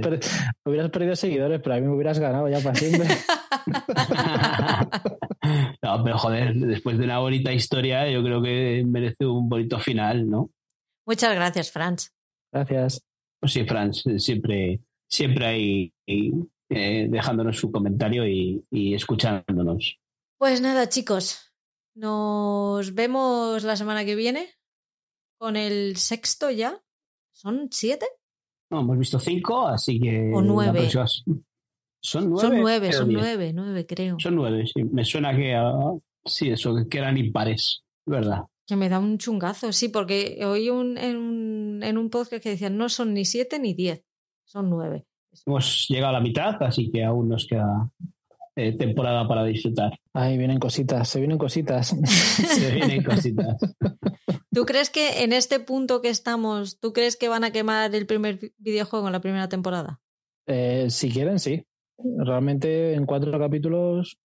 hubieras, 0.65 0.91
perdido 0.91 1.15
seguidores, 1.15 1.61
pero 1.63 1.75
a 1.75 1.79
mí 1.79 1.87
me 1.87 1.95
hubieras 1.95 2.19
ganado 2.19 2.49
ya 2.49 2.59
para 2.61 2.75
siempre. 2.75 3.07
no, 5.83 6.05
pero 6.05 6.17
joder, 6.17 6.55
después 6.55 6.97
de 6.97 7.05
una 7.05 7.19
bonita 7.19 7.53
historia, 7.53 8.11
yo 8.11 8.23
creo 8.23 8.41
que 8.41 8.83
merece 8.87 9.27
un 9.27 9.49
bonito 9.49 9.79
final, 9.79 10.31
¿no? 10.31 10.51
Muchas 11.07 11.35
gracias, 11.35 11.71
Franz. 11.71 12.15
Gracias. 12.51 13.05
Pues 13.39 13.53
sí, 13.53 13.67
Franz, 13.67 14.05
siempre 14.17 14.81
siempre 15.09 15.47
ahí 15.47 15.93
eh, 16.07 17.07
dejándonos 17.09 17.59
su 17.59 17.71
comentario 17.71 18.27
y, 18.27 18.95
escuchándonos. 18.95 19.99
Pues 20.39 20.61
nada, 20.61 20.89
chicos, 20.89 21.53
nos 21.95 22.95
vemos 22.95 23.63
la 23.65 23.77
semana 23.77 24.05
que 24.05 24.15
viene 24.15 24.49
con 25.39 25.57
el 25.57 25.97
sexto 25.97 26.51
ya. 26.51 26.81
¿Son 27.33 27.69
siete? 27.71 28.07
No, 28.71 28.81
hemos 28.81 28.99
visto 28.99 29.19
cinco, 29.19 29.67
así 29.67 30.01
que. 30.01 30.33
O 30.35 30.43
nueve. 30.43 30.89
Son 30.91 32.29
nueve. 32.29 32.41
Son 32.41 32.61
nueve, 32.61 32.93
son 32.93 33.13
nueve, 33.13 33.53
nueve, 33.53 33.87
creo. 33.87 34.19
Son 34.19 34.35
nueve, 34.35 34.67
sí. 34.67 34.85
Me 34.85 35.05
suena 35.05 35.37
que. 35.37 35.55
Uh, 35.59 36.01
sí, 36.25 36.51
eso, 36.51 36.75
que 36.89 36.99
eran 36.99 37.19
impares, 37.19 37.85
¿verdad? 38.07 38.45
Que 38.67 38.77
me 38.77 38.89
da 38.89 38.99
un 38.99 39.19
chungazo, 39.19 39.73
sí, 39.73 39.89
porque 39.89 40.45
oí 40.45 40.71
un, 40.71 40.99
en, 40.99 41.17
un, 41.17 41.83
en 41.83 41.99
un 41.99 42.11
podcast 42.11 42.43
que 42.43 42.51
decían 42.51 42.77
no 42.77 42.89
son 42.89 43.15
ni 43.15 43.25
siete 43.25 43.59
ni 43.59 43.75
diez 43.75 44.03
son 44.45 44.71
nueve. 44.71 45.07
Hemos 45.45 45.87
llegado 45.89 46.17
a 46.17 46.19
la 46.19 46.21
mitad, 46.21 46.61
así 46.63 46.91
que 46.91 47.05
aún 47.05 47.29
nos 47.29 47.47
queda 47.47 47.91
eh, 48.57 48.77
temporada 48.77 49.29
para 49.29 49.45
disfrutar. 49.45 49.93
Ahí 50.15 50.39
vienen 50.39 50.59
cositas, 50.59 51.09
se 51.09 51.19
vienen 51.19 51.37
cositas. 51.37 51.89
se 52.09 52.75
vienen 52.75 53.05
cositas. 53.05 53.57
¿Tú 54.51 54.65
crees 54.65 54.89
que 54.89 55.23
en 55.23 55.35
este 55.35 55.61
punto 55.61 56.01
que 56.01 56.09
estamos, 56.09 56.81
tú 56.81 56.95
crees 56.95 57.17
que 57.17 57.29
van 57.29 57.45
a 57.45 57.51
quemar 57.51 57.95
el 57.95 58.07
primer 58.07 58.53
videojuego 58.57 59.07
en 59.09 59.13
la 59.13 59.21
primera 59.21 59.51
temporada? 59.51 60.01
Eh, 60.47 60.87
si 60.89 61.11
quieren, 61.11 61.39
sí. 61.39 61.65
Realmente 61.99 62.95
en 62.95 63.05
cuatro 63.05 63.39
capítulos, 63.39 64.17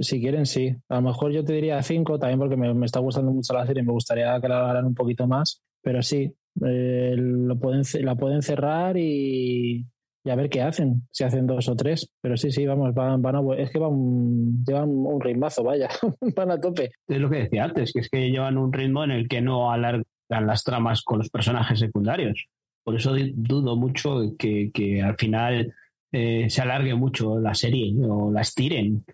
si 0.00 0.20
quieren, 0.20 0.46
sí. 0.46 0.76
A 0.88 0.96
lo 0.96 1.02
mejor 1.02 1.32
yo 1.32 1.44
te 1.44 1.54
diría 1.54 1.82
cinco, 1.82 2.18
también 2.18 2.38
porque 2.38 2.56
me, 2.56 2.86
está 2.86 3.00
gustando 3.00 3.32
mucho 3.32 3.54
la 3.54 3.66
serie 3.66 3.82
y 3.82 3.86
me 3.86 3.92
gustaría 3.92 4.40
que 4.40 4.48
la 4.48 4.70
hagan 4.70 4.86
un 4.86 4.94
poquito 4.94 5.26
más. 5.26 5.62
Pero 5.82 6.00
sí, 6.02 6.32
eh, 6.64 7.14
lo 7.16 7.58
pueden, 7.58 7.82
la 8.04 8.14
pueden 8.14 8.42
cerrar 8.42 8.96
y, 8.96 9.84
a 10.28 10.34
ver 10.34 10.50
qué 10.50 10.60
hacen, 10.60 11.08
si 11.10 11.24
hacen 11.24 11.46
dos 11.46 11.68
o 11.68 11.76
tres. 11.76 12.10
Pero 12.20 12.36
sí, 12.36 12.50
sí, 12.50 12.66
vamos, 12.66 12.92
van, 12.94 13.22
van 13.22 13.36
a, 13.36 13.40
es 13.56 13.70
que 13.70 13.78
van, 13.78 14.64
llevan 14.64 14.88
un 14.90 15.20
ritmazo, 15.20 15.64
vaya, 15.64 15.88
van 16.36 16.50
a 16.50 16.60
tope. 16.60 16.90
Es 17.06 17.18
lo 17.18 17.30
que 17.30 17.44
decía 17.44 17.64
antes, 17.64 17.92
que 17.92 18.00
es 18.00 18.08
que 18.08 18.30
llevan 18.30 18.58
un 18.58 18.72
ritmo 18.72 19.04
en 19.04 19.12
el 19.12 19.28
que 19.28 19.40
no 19.40 19.72
alargan 19.72 20.04
las 20.28 20.62
tramas 20.62 21.02
con 21.02 21.18
los 21.18 21.30
personajes 21.30 21.78
secundarios. 21.78 22.46
Por 22.84 22.96
eso 22.96 23.14
dudo 23.34 23.76
mucho 23.76 24.34
que, 24.38 24.70
que 24.72 25.02
al 25.02 25.16
final 25.16 25.74
eh, 26.12 26.50
se 26.50 26.62
alargue 26.62 26.94
mucho 26.94 27.38
la 27.38 27.54
serie 27.54 27.94
o 28.06 28.30
la 28.30 28.40
estiren. 28.40 29.04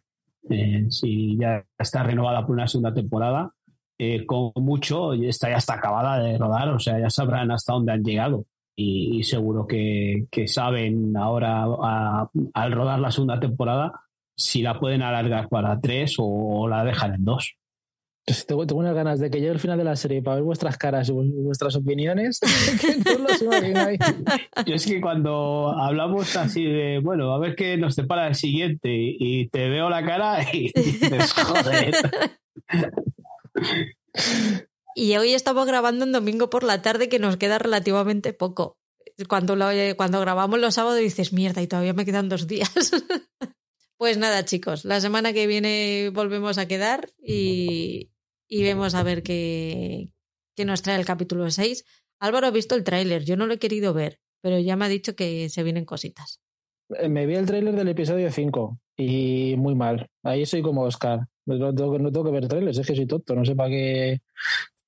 Eh, 0.48 0.86
si 0.90 1.36
ya 1.36 1.64
está 1.78 2.02
renovada 2.02 2.46
por 2.46 2.54
una 2.54 2.68
segunda 2.68 2.94
temporada, 2.94 3.50
eh, 3.98 4.24
con 4.26 4.52
mucho, 4.56 5.14
está 5.14 5.48
ya 5.50 5.56
está 5.56 5.74
acabada 5.74 6.22
de 6.22 6.38
rodar, 6.38 6.68
o 6.68 6.78
sea, 6.78 6.98
ya 6.98 7.10
sabrán 7.10 7.50
hasta 7.50 7.72
dónde 7.72 7.92
han 7.92 8.04
llegado. 8.04 8.44
Y, 8.78 9.22
seguro 9.22 9.66
que, 9.66 10.26
saben 10.46 11.16
ahora, 11.16 11.64
al 12.52 12.72
rodar 12.72 13.00
la 13.00 13.10
segunda 13.10 13.40
temporada, 13.40 14.02
si 14.36 14.60
la 14.60 14.78
pueden 14.78 15.00
alargar 15.00 15.48
para 15.48 15.80
tres 15.80 16.16
o, 16.18 16.68
la 16.68 16.84
dejan 16.84 17.14
en 17.14 17.24
dos. 17.24 17.56
Tengo, 18.46 18.66
tengo, 18.66 18.80
unas 18.80 18.94
ganas 18.94 19.20
de 19.20 19.30
que 19.30 19.38
llegue 19.38 19.52
el 19.52 19.60
final 19.60 19.78
de 19.78 19.84
la 19.84 19.94
serie 19.94 20.20
para 20.20 20.36
ver 20.36 20.44
vuestras 20.44 20.76
caras 20.76 21.08
y 21.08 21.12
vuestras 21.12 21.76
opiniones. 21.76 22.40
Yo 24.66 24.74
es 24.74 24.84
que 24.84 25.00
cuando 25.00 25.72
hablamos 25.78 26.36
así 26.36 26.64
de, 26.64 26.98
bueno, 26.98 27.32
a 27.32 27.38
ver 27.38 27.54
qué 27.54 27.78
nos 27.78 27.96
depara 27.96 28.26
el 28.26 28.34
siguiente 28.34 28.90
y 28.92 29.48
te 29.48 29.70
veo 29.70 29.88
la 29.88 30.04
cara 30.04 30.42
y 30.52 30.70
dices, 30.74 31.32
joder. 31.32 31.94
Y 34.98 35.14
hoy 35.18 35.34
estamos 35.34 35.66
grabando 35.66 36.06
un 36.06 36.12
domingo 36.12 36.48
por 36.48 36.64
la 36.64 36.80
tarde 36.80 37.10
que 37.10 37.18
nos 37.18 37.36
queda 37.36 37.58
relativamente 37.58 38.32
poco. 38.32 38.78
Cuando, 39.28 39.54
cuando 39.94 40.20
grabamos 40.20 40.58
los 40.58 40.74
sábados 40.74 41.00
dices, 41.00 41.34
mierda, 41.34 41.60
y 41.60 41.66
todavía 41.66 41.92
me 41.92 42.06
quedan 42.06 42.30
dos 42.30 42.46
días. 42.46 42.70
pues 43.98 44.16
nada, 44.16 44.46
chicos, 44.46 44.86
la 44.86 45.02
semana 45.02 45.34
que 45.34 45.46
viene 45.46 46.10
volvemos 46.14 46.56
a 46.56 46.66
quedar 46.66 47.10
y, 47.18 48.10
vemos 48.48 48.94
a 48.94 49.02
ver 49.02 49.22
qué, 49.22 50.14
qué 50.54 50.64
nos 50.64 50.80
trae 50.80 50.98
el 50.98 51.04
capítulo 51.04 51.50
6. 51.50 51.84
Álvaro 52.18 52.46
ha 52.46 52.50
visto 52.50 52.74
el 52.74 52.82
tráiler, 52.82 53.22
yo 53.22 53.36
no 53.36 53.46
lo 53.46 53.52
he 53.52 53.58
querido 53.58 53.92
ver. 53.92 54.18
pero 54.40 54.58
ya 54.58 54.76
me 54.76 54.86
ha 54.86 54.88
dicho 54.88 55.14
que 55.14 55.50
se 55.50 55.62
vienen 55.62 55.84
cositas. 55.84 56.40
Eh, 56.98 57.10
me 57.10 57.26
vi 57.26 57.34
el 57.34 57.44
tráiler 57.44 57.76
del 57.76 57.88
episodio 57.88 58.32
5 58.32 58.78
y 58.96 59.56
muy 59.58 59.74
mal. 59.74 60.08
Ahí 60.22 60.46
soy 60.46 60.62
como 60.62 60.84
Oscar. 60.84 61.20
No 61.44 61.74
tengo, 61.74 61.98
no 61.98 62.10
tengo 62.10 62.24
que 62.24 62.32
ver 62.32 62.48
trailers, 62.48 62.78
es 62.78 62.86
que 62.86 62.96
soy 62.96 63.06
tonto, 63.06 63.34
no 63.34 63.44
sé 63.44 63.54
para 63.54 63.68
qué. 63.68 64.22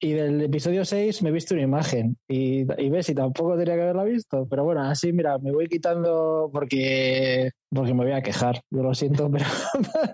Y 0.01 0.13
del 0.13 0.41
episodio 0.43 0.85
6 0.85 1.23
me 1.23 1.31
he 1.31 1.33
visto 1.33 1.55
una 1.55 1.65
imagen 1.65 2.17
y, 2.29 2.61
y 2.81 2.89
ves, 2.89 3.09
y 3.09 3.15
tampoco 3.15 3.57
tenía 3.57 3.75
que 3.75 3.83
haberla 3.83 4.05
visto. 4.05 4.47
Pero 4.49 4.65
bueno, 4.65 4.83
así, 4.83 5.13
mira, 5.13 5.39
me 5.39 5.51
voy 5.51 5.67
quitando 5.67 6.51
porque, 6.53 7.51
porque 7.69 7.95
me 7.95 8.05
voy 8.05 8.13
a 8.13 8.23
quejar. 8.23 8.61
Yo 8.71 8.83
lo 8.83 8.95
siento, 8.95 9.29
pero 9.31 9.47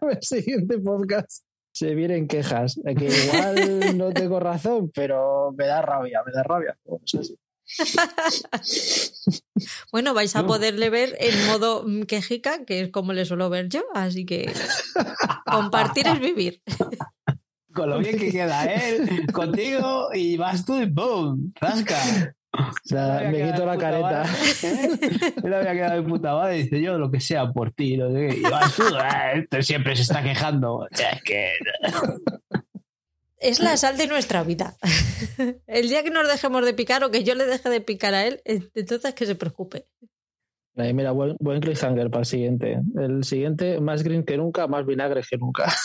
para 0.01 0.15
el 0.15 0.23
siguiente 0.23 0.79
podcast 0.79 1.45
se 1.75 1.95
vienen 1.95 2.29
quejas. 2.29 2.81
Que 2.85 3.09
igual 3.09 3.99
no 3.99 4.13
tengo 4.13 4.41
razón, 4.41 4.91
pero 4.95 5.53
me 5.53 5.67
da 5.67 5.83
rabia, 5.83 6.23
me 6.25 6.33
da 6.33 6.43
rabia. 6.43 6.79
Pues 6.83 7.15
así. 7.17 7.37
bueno, 9.93 10.15
vais 10.15 10.35
a 10.37 10.47
poderle 10.47 10.91
ver 10.91 11.17
en 11.19 11.47
modo 11.47 11.85
quejica, 12.07 12.65
que 12.65 12.81
es 12.81 12.91
como 12.91 13.13
le 13.13 13.25
suelo 13.25 13.51
ver 13.51 13.69
yo, 13.69 13.85
así 13.95 14.25
que 14.25 14.53
compartir 15.47 16.07
es 16.07 16.21
vivir. 16.21 16.63
Con 17.75 17.91
lo 17.91 17.99
bien 17.99 18.19
que 18.19 18.31
queda 18.33 18.65
él, 18.65 19.27
contigo, 19.33 20.09
y 20.15 20.37
vas 20.37 20.65
tú 20.65 20.81
y 20.81 20.87
¡boom! 20.87 21.53
¡Rasca! 21.61 22.35
O 22.53 22.73
sea, 22.85 23.29
me 23.33 23.51
quito 23.51 23.67
la 23.67 23.77
careta. 23.77 24.25
Él 25.43 25.53
había 25.53 25.73
quedado 25.73 26.03
de 26.03 26.09
puta 26.09 26.35
madre 26.35 26.59
y 26.59 26.63
dice 26.63 26.81
yo 26.81 26.97
lo 26.99 27.11
que 27.11 27.19
sea 27.19 27.53
por 27.53 27.73
ti. 27.73 27.97
Sé 27.97 28.29
qué. 28.29 28.37
Y 28.39 28.43
vas 28.43 28.77
tú, 28.77 28.85
eh, 29.57 29.63
siempre 29.63 29.97
se 29.97 30.03
está 30.03 30.23
quejando. 30.23 30.87
Es 30.91 31.23
que 31.25 31.51
es 33.45 33.61
la 33.61 33.77
sal 33.77 33.99
de 33.99 34.07
nuestra 34.07 34.43
vida. 34.43 34.77
El 35.67 35.89
día 35.89 36.03
que 36.03 36.11
nos 36.11 36.27
dejemos 36.27 36.65
de 36.65 36.73
picar 36.73 37.05
o 37.05 37.11
que 37.11 37.25
yo 37.25 37.35
le 37.35 37.45
deje 37.45 37.69
de 37.69 37.81
picar 37.83 38.15
a 38.15 38.25
él, 38.27 38.41
entonces 38.47 39.15
que 39.15 39.27
se 39.27 39.35
preocupe. 39.35 39.87
Mira, 40.77 41.13
buen, 41.13 41.37
buen 41.41 41.61
cliffhanger 41.61 42.11
para 42.11 42.21
el 42.21 42.27
siguiente. 42.27 42.81
El 42.97 43.25
siguiente, 43.25 43.81
más 43.81 44.03
green 44.03 44.25
que 44.25 44.37
nunca, 44.37 44.67
más 44.67 44.85
vinagre 44.87 45.23
que 45.29 45.37
nunca. 45.39 45.73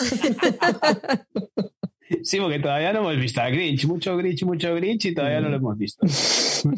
Sí, 2.24 2.40
porque 2.40 2.60
todavía 2.60 2.92
no 2.92 3.00
hemos 3.00 3.18
visto 3.18 3.42
a 3.42 3.50
Grinch. 3.50 3.86
Mucho 3.86 4.18
Grinch, 4.18 4.44
mucho 4.44 4.74
Grinch 4.76 5.06
y 5.06 5.14
todavía 5.14 5.42
no 5.42 5.50
lo 5.50 5.58
hemos 5.58 5.78
visto. 5.78 6.06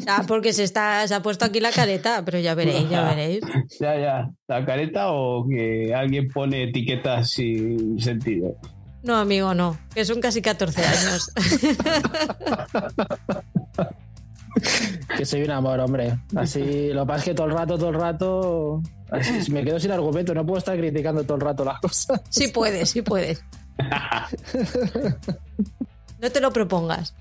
Ah, 0.06 0.22
porque 0.28 0.52
se, 0.52 0.62
está, 0.62 1.04
se 1.08 1.14
ha 1.14 1.22
puesto 1.22 1.44
aquí 1.44 1.58
la 1.58 1.72
careta, 1.72 2.24
pero 2.24 2.38
ya 2.38 2.54
veréis, 2.54 2.88
ya 2.88 3.02
veréis. 3.02 3.40
Ya, 3.80 3.98
ya. 3.98 4.30
La 4.46 4.64
careta 4.64 5.10
o 5.10 5.44
que 5.48 5.92
alguien 5.92 6.28
pone 6.28 6.62
etiquetas 6.62 7.30
sin 7.30 8.00
sentido. 8.00 8.54
No, 9.02 9.16
amigo, 9.16 9.54
no, 9.54 9.76
que 9.92 10.04
son 10.04 10.20
casi 10.20 10.40
14 10.40 10.84
años. 10.84 11.32
que 15.16 15.24
soy 15.24 15.42
un 15.42 15.50
amor, 15.50 15.80
hombre. 15.80 16.18
Así, 16.36 16.92
lo 16.92 17.02
que 17.02 17.06
pasa 17.06 17.18
es 17.18 17.24
que 17.24 17.34
todo 17.34 17.46
el 17.46 17.52
rato, 17.52 17.78
todo 17.78 17.90
el 17.90 17.94
rato, 17.94 18.82
me 19.50 19.64
quedo 19.64 19.78
sin 19.80 19.90
argumento, 19.90 20.34
no 20.34 20.44
puedo 20.44 20.58
estar 20.58 20.76
criticando 20.76 21.24
todo 21.24 21.36
el 21.36 21.40
rato 21.42 21.64
las 21.64 21.80
cosas. 21.80 22.20
Sí 22.28 22.48
puedes, 22.48 22.90
sí 22.90 23.02
puedes. 23.02 23.44
no 26.20 26.30
te 26.30 26.40
lo 26.40 26.52
propongas. 26.52 27.14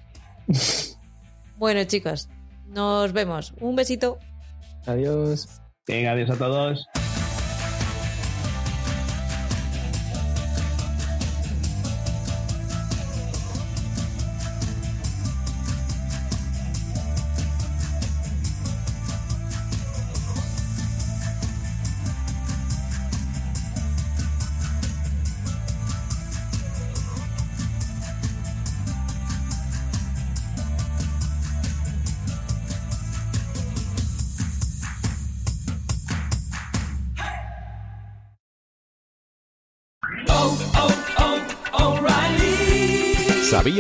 Bueno, 1.57 1.83
chicos, 1.83 2.29
nos 2.67 3.13
vemos. 3.13 3.53
Un 3.59 3.75
besito. 3.75 4.17
Adiós. 4.85 5.47
Venga, 5.87 6.11
adiós 6.11 6.29
a 6.29 6.37
todos. 6.37 6.87